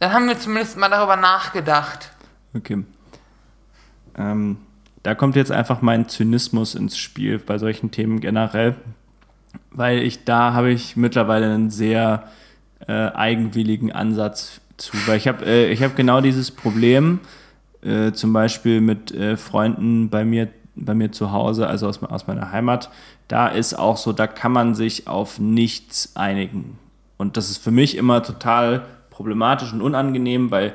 dann 0.00 0.12
haben 0.12 0.28
wir 0.28 0.38
zumindest 0.38 0.76
mal 0.76 0.88
darüber 0.88 1.16
nachgedacht. 1.16 2.10
Okay. 2.54 2.84
Ähm, 4.16 4.58
da 5.02 5.14
kommt 5.14 5.36
jetzt 5.36 5.52
einfach 5.52 5.80
mein 5.80 6.08
Zynismus 6.08 6.74
ins 6.74 6.98
Spiel 6.98 7.38
bei 7.38 7.58
solchen 7.58 7.90
Themen 7.90 8.20
generell, 8.20 8.74
weil 9.70 10.00
ich 10.00 10.24
da 10.24 10.52
habe 10.52 10.70
ich 10.70 10.96
mittlerweile 10.96 11.46
einen 11.46 11.70
sehr 11.70 12.28
äh, 12.86 12.92
eigenwilligen 12.92 13.92
Ansatz 13.92 14.60
zu, 14.76 14.96
weil 15.06 15.16
ich 15.16 15.28
habe 15.28 15.44
äh, 15.46 15.70
ich 15.70 15.82
habe 15.82 15.94
genau 15.94 16.20
dieses 16.20 16.50
Problem, 16.50 17.20
äh, 17.82 18.12
zum 18.12 18.32
Beispiel 18.32 18.80
mit 18.80 19.12
äh, 19.12 19.36
Freunden 19.36 20.08
bei 20.10 20.24
mir 20.24 20.48
bei 20.80 20.94
mir 20.94 21.12
zu 21.12 21.32
Hause, 21.32 21.66
also 21.66 21.88
aus, 21.88 22.02
aus 22.02 22.26
meiner 22.26 22.52
Heimat, 22.52 22.90
da 23.26 23.48
ist 23.48 23.74
auch 23.74 23.96
so, 23.96 24.12
da 24.12 24.26
kann 24.26 24.52
man 24.52 24.74
sich 24.74 25.06
auf 25.06 25.38
nichts 25.38 26.14
einigen. 26.14 26.78
Und 27.16 27.36
das 27.36 27.50
ist 27.50 27.58
für 27.58 27.70
mich 27.70 27.96
immer 27.96 28.22
total 28.22 28.86
problematisch 29.10 29.72
und 29.72 29.82
unangenehm, 29.82 30.50
weil 30.50 30.74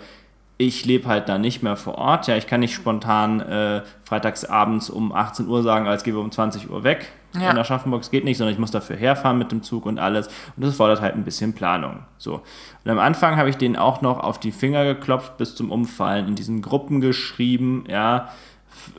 ich 0.58 0.86
lebe 0.86 1.08
halt 1.08 1.30
da 1.30 1.38
nicht 1.38 1.64
mehr 1.64 1.76
vor 1.76 1.98
Ort. 1.98 2.28
Ja, 2.28 2.36
ich 2.36 2.48
kann 2.48 2.60
nicht 2.60 2.76
spontan 2.76 3.40
äh, 3.40 3.82
freitags 4.04 4.46
abends 4.46 4.90
um 4.90 5.14
18 5.14 5.48
Uhr 5.48 5.64
sagen, 5.64 5.88
als 5.88 6.06
wir 6.06 6.18
um 6.18 6.32
20 6.32 6.70
Uhr 6.70 6.84
weg 6.84 7.12
Ja. 7.40 7.52
in 7.52 7.58
Aschaffenburg. 7.58 8.02
Das 8.02 8.12
geht 8.12 8.26
nicht, 8.26 8.38
sondern 8.38 8.54
ich 8.54 8.60
muss 8.60 8.72
dafür 8.72 8.96
herfahren 8.96 9.38
mit 9.38 9.52
dem 9.52 9.64
Zug 9.64 9.86
und 9.86 10.00
alles. 10.00 10.28
Und 10.56 10.64
das 10.66 10.76
fordert 10.76 11.02
halt 11.02 11.16
ein 11.16 11.24
bisschen 11.24 11.54
Planung. 11.54 12.06
So. 12.18 12.42
Und 12.84 12.92
am 12.92 13.00
Anfang 13.00 13.38
habe 13.38 13.50
ich 13.50 13.58
denen 13.58 13.76
auch 13.76 14.02
noch 14.02 14.20
auf 14.20 14.40
die 14.40 14.52
Finger 14.52 14.86
geklopft 14.86 15.38
bis 15.38 15.56
zum 15.56 15.72
Umfallen, 15.72 16.28
in 16.28 16.36
diesen 16.36 16.62
Gruppen 16.62 17.02
geschrieben, 17.02 17.86
ja, 17.88 18.30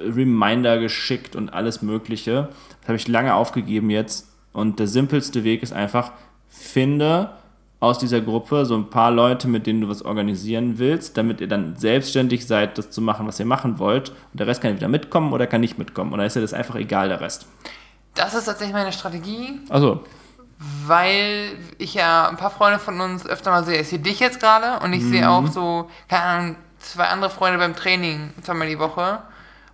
Reminder 0.01 0.79
geschickt 0.79 1.37
und 1.37 1.53
alles 1.53 1.83
Mögliche. 1.83 2.49
Das 2.81 2.89
habe 2.89 2.97
ich 2.97 3.09
lange 3.09 3.35
aufgegeben 3.35 3.91
jetzt. 3.91 4.29
Und 4.53 4.79
der 4.79 4.87
simpelste 4.87 5.45
Weg 5.45 5.63
ist 5.63 5.73
einfach, 5.73 6.13
finde 6.49 7.31
aus 7.81 7.99
dieser 7.99 8.21
Gruppe 8.21 8.65
so 8.65 8.75
ein 8.77 8.89
paar 8.89 9.11
Leute, 9.11 9.47
mit 9.47 9.67
denen 9.67 9.83
du 9.83 9.89
was 9.89 10.03
organisieren 10.03 10.79
willst, 10.79 11.19
damit 11.19 11.41
ihr 11.41 11.49
dann 11.49 11.77
selbstständig 11.77 12.47
seid, 12.47 12.79
das 12.79 12.91
zu 12.91 13.03
machen, 13.03 13.27
was 13.27 13.39
ihr 13.39 13.47
machen 13.47 13.79
wollt. 13.79 14.11
Und 14.11 14.41
der 14.41 14.47
Rest 14.47 14.63
kann 14.63 14.71
entweder 14.71 14.89
mitkommen 14.89 15.33
oder 15.33 15.47
kann 15.47 15.61
nicht 15.61 15.77
mitkommen. 15.77 16.13
Oder 16.13 16.25
ist 16.25 16.35
dir 16.35 16.41
das 16.41 16.55
einfach 16.55 16.77
egal, 16.77 17.09
der 17.09 17.21
Rest? 17.21 17.47
Das 18.15 18.35
ist 18.35 18.45
tatsächlich 18.45 18.75
meine 18.75 18.93
Strategie, 18.93 19.61
Also, 19.71 20.05
weil 20.87 21.59
ich 21.79 21.95
ja 21.95 22.29
ein 22.29 22.37
paar 22.37 22.51
Freunde 22.51 22.79
von 22.79 23.01
uns 23.01 23.27
öfter 23.27 23.51
mal 23.51 23.65
sehe. 23.65 23.81
Ich 23.81 23.89
sehe 23.89 23.99
dich 23.99 24.21
jetzt 24.21 24.41
gerade 24.41 24.83
und 24.85 24.93
ich 24.93 25.03
sehe 25.05 25.29
auch 25.29 25.47
so, 25.49 25.91
keine 26.09 26.23
Ahnung, 26.23 26.57
zwei 26.79 27.05
andere 27.09 27.31
Freunde 27.31 27.59
beim 27.59 27.75
Training 27.75 28.33
zweimal 28.43 28.69
die 28.69 28.79
Woche, 28.79 29.21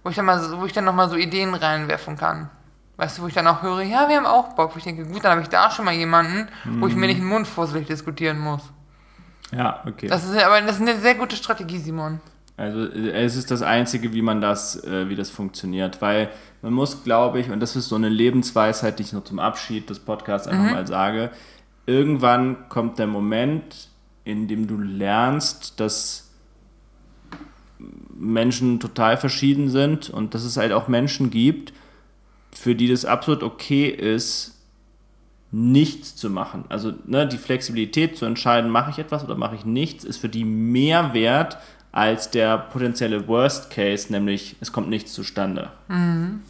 wo 0.02 0.10
ich 0.10 0.16
dann 0.16 0.24
mal, 0.24 0.40
so- 0.40 0.60
wo 0.60 0.64
ich 0.66 0.72
dann 0.72 0.84
nochmal 0.84 1.08
so 1.10 1.16
Ideen 1.16 1.54
reinwerfen 1.54 2.16
kann. 2.16 2.48
Weißt 2.96 3.18
du, 3.18 3.22
wo 3.22 3.26
ich 3.28 3.34
dann 3.34 3.46
auch 3.46 3.62
höre, 3.62 3.82
ja, 3.82 4.08
wir 4.08 4.16
haben 4.16 4.26
auch 4.26 4.54
Bock. 4.54 4.74
Wo 4.74 4.78
ich 4.78 4.84
denke, 4.84 5.04
gut, 5.06 5.24
dann 5.24 5.32
habe 5.32 5.42
ich 5.42 5.48
da 5.48 5.70
schon 5.70 5.84
mal 5.86 5.94
jemanden, 5.94 6.48
wo 6.64 6.86
ich 6.86 6.94
mir 6.94 7.06
nicht 7.06 7.18
den 7.20 7.26
Mund 7.26 7.46
fusselig 7.46 7.86
diskutieren 7.86 8.38
muss. 8.38 8.62
ja, 9.52 9.82
okay. 9.86 10.06
Das 10.08 10.24
ist 10.24 10.36
aber 10.42 10.60
das 10.60 10.76
ist 10.76 10.82
eine 10.82 10.98
sehr 11.00 11.14
gute 11.14 11.34
Strategie, 11.36 11.78
Simon. 11.78 12.20
Also 12.60 12.84
äh, 12.84 13.12
es 13.12 13.36
ist 13.36 13.50
das 13.50 13.62
Einzige, 13.62 14.12
wie 14.12 14.20
man 14.20 14.40
das, 14.42 14.84
äh, 14.84 15.08
wie 15.08 15.16
das 15.16 15.30
funktioniert, 15.30 16.02
weil 16.02 16.28
man 16.60 16.74
muss, 16.74 17.02
glaube 17.02 17.40
ich, 17.40 17.50
und 17.50 17.58
das 17.60 17.74
ist 17.74 17.88
so 17.88 17.96
eine 17.96 18.10
Lebensweisheit, 18.10 18.98
die 18.98 19.04
ich 19.04 19.12
noch 19.14 19.24
zum 19.24 19.38
Abschied 19.38 19.88
des 19.88 19.98
Podcasts 19.98 20.46
einfach 20.46 20.72
mal 20.72 20.86
sage, 20.86 21.30
irgendwann 21.86 22.68
kommt 22.68 22.98
der 22.98 23.06
Moment, 23.06 23.88
in 24.24 24.46
dem 24.46 24.66
du 24.66 24.76
lernst, 24.76 25.80
dass 25.80 26.30
Menschen 28.14 28.78
total 28.78 29.16
verschieden 29.16 29.70
sind 29.70 30.10
und 30.10 30.34
dass 30.34 30.44
es 30.44 30.58
halt 30.58 30.72
auch 30.72 30.86
Menschen 30.86 31.30
gibt, 31.30 31.72
für 32.52 32.74
die 32.74 32.88
das 32.88 33.06
absolut 33.06 33.42
okay 33.42 33.86
ist, 33.86 34.58
nichts 35.50 36.14
zu 36.14 36.28
machen. 36.28 36.64
Also 36.68 36.92
ne, 37.06 37.26
die 37.26 37.38
Flexibilität 37.38 38.18
zu 38.18 38.26
entscheiden, 38.26 38.70
mache 38.70 38.90
ich 38.90 38.98
etwas 38.98 39.24
oder 39.24 39.36
mache 39.36 39.54
ich 39.54 39.64
nichts, 39.64 40.04
ist 40.04 40.18
für 40.18 40.28
die 40.28 40.44
mehr 40.44 41.14
wert 41.14 41.56
als 41.92 42.30
der 42.30 42.58
potenzielle 42.58 43.26
Worst 43.26 43.70
Case, 43.70 44.12
nämlich 44.12 44.56
es 44.60 44.72
kommt 44.72 44.88
nichts 44.88 45.12
zustande. 45.12 45.70
Mhm. 45.88 46.40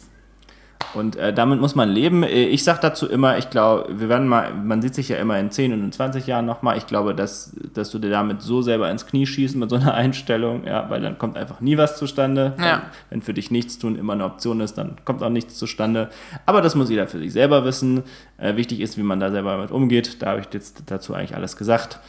Und 0.93 1.15
äh, 1.15 1.33
damit 1.33 1.61
muss 1.61 1.75
man 1.75 1.89
leben. 1.89 2.23
Äh, 2.23 2.45
ich 2.45 2.63
sage 2.63 2.79
dazu 2.81 3.07
immer, 3.07 3.37
ich 3.37 3.49
glaube, 3.49 3.87
wir 3.89 4.09
werden 4.09 4.27
mal, 4.27 4.53
man 4.53 4.81
sieht 4.81 4.93
sich 4.93 5.09
ja 5.09 5.17
immer 5.17 5.39
in 5.39 5.51
10 5.51 5.73
und 5.73 5.83
in 5.83 5.91
20 5.91 6.27
Jahren 6.27 6.45
nochmal. 6.45 6.77
Ich 6.77 6.85
glaube, 6.85 7.15
dass, 7.15 7.55
dass 7.73 7.91
du 7.91 7.99
dir 7.99 8.09
damit 8.09 8.41
so 8.41 8.61
selber 8.61 8.89
ins 8.91 9.05
Knie 9.05 9.25
schießt 9.25 9.55
mit 9.55 9.69
so 9.69 9.77
einer 9.77 9.93
Einstellung, 9.93 10.65
ja, 10.65 10.89
weil 10.89 11.01
dann 11.01 11.17
kommt 11.17 11.37
einfach 11.37 11.61
nie 11.61 11.77
was 11.77 11.97
zustande. 11.97 12.53
Ja. 12.59 12.83
Wenn 13.09 13.21
für 13.21 13.33
dich 13.33 13.51
nichts 13.51 13.79
tun 13.79 13.95
immer 13.95 14.13
eine 14.13 14.25
Option 14.25 14.59
ist, 14.59 14.77
dann 14.77 14.97
kommt 15.05 15.23
auch 15.23 15.29
nichts 15.29 15.57
zustande. 15.57 16.09
Aber 16.45 16.61
das 16.61 16.75
muss 16.75 16.89
jeder 16.89 17.07
für 17.07 17.19
sich 17.19 17.31
selber 17.31 17.63
wissen. 17.63 18.03
Äh, 18.37 18.55
wichtig 18.55 18.81
ist, 18.81 18.97
wie 18.97 19.03
man 19.03 19.19
da 19.19 19.31
selber 19.31 19.51
damit 19.51 19.71
umgeht. 19.71 20.21
Da 20.21 20.31
habe 20.31 20.41
ich 20.41 20.47
jetzt 20.53 20.83
dazu 20.87 21.13
eigentlich 21.13 21.35
alles 21.35 21.55
gesagt. 21.55 21.99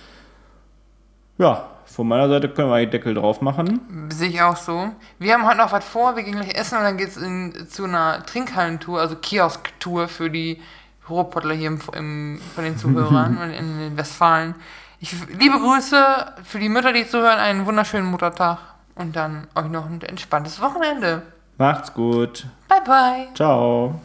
Ja, 1.39 1.69
von 1.93 2.09
meiner 2.09 2.29
Seite 2.29 2.49
können 2.49 2.71
wir 2.71 2.77
einen 2.77 2.91
Deckel 2.91 3.15
drauf 3.15 3.43
machen. 3.43 4.09
Sehe 4.11 4.31
ich 4.31 4.41
auch 4.41 4.57
so. 4.57 4.89
Wir 5.19 5.35
haben 5.35 5.47
heute 5.47 5.59
noch 5.59 5.73
was 5.73 5.85
vor. 5.85 6.17
Wir 6.17 6.23
gehen 6.23 6.37
gleich 6.37 6.55
essen 6.55 6.79
und 6.79 6.85
dann 6.85 6.97
geht 6.97 7.09
es 7.09 7.69
zu 7.71 7.85
einer 7.85 8.25
Trinkhallentour, 8.25 8.99
also 8.99 9.17
Kiosk-Tour 9.17 10.09
für 10.09 10.31
die 10.31 10.61
Ruhrpottler 11.09 11.55
hier 11.55 11.69
im, 11.69 11.81
im, 11.95 12.41
von 12.55 12.65
den 12.65 12.79
Zuhörern 12.79 13.37
und 13.43 13.51
in 13.51 13.79
den 13.79 13.97
Westfalen. 13.97 14.55
Ich, 15.01 15.15
liebe 15.39 15.59
Grüße 15.59 16.33
für 16.45 16.59
die 16.59 16.69
Mütter, 16.69 16.93
die 16.93 17.07
zuhören. 17.07 17.39
Einen 17.39 17.67
wunderschönen 17.67 18.07
Muttertag 18.07 18.59
und 18.95 19.15
dann 19.17 19.49
euch 19.55 19.67
noch 19.67 19.87
ein 19.87 20.01
entspanntes 20.01 20.61
Wochenende. 20.61 21.23
Macht's 21.59 21.93
gut. 21.93 22.47
Bye, 22.69 22.81
bye. 22.87 23.29
Ciao. 23.35 24.01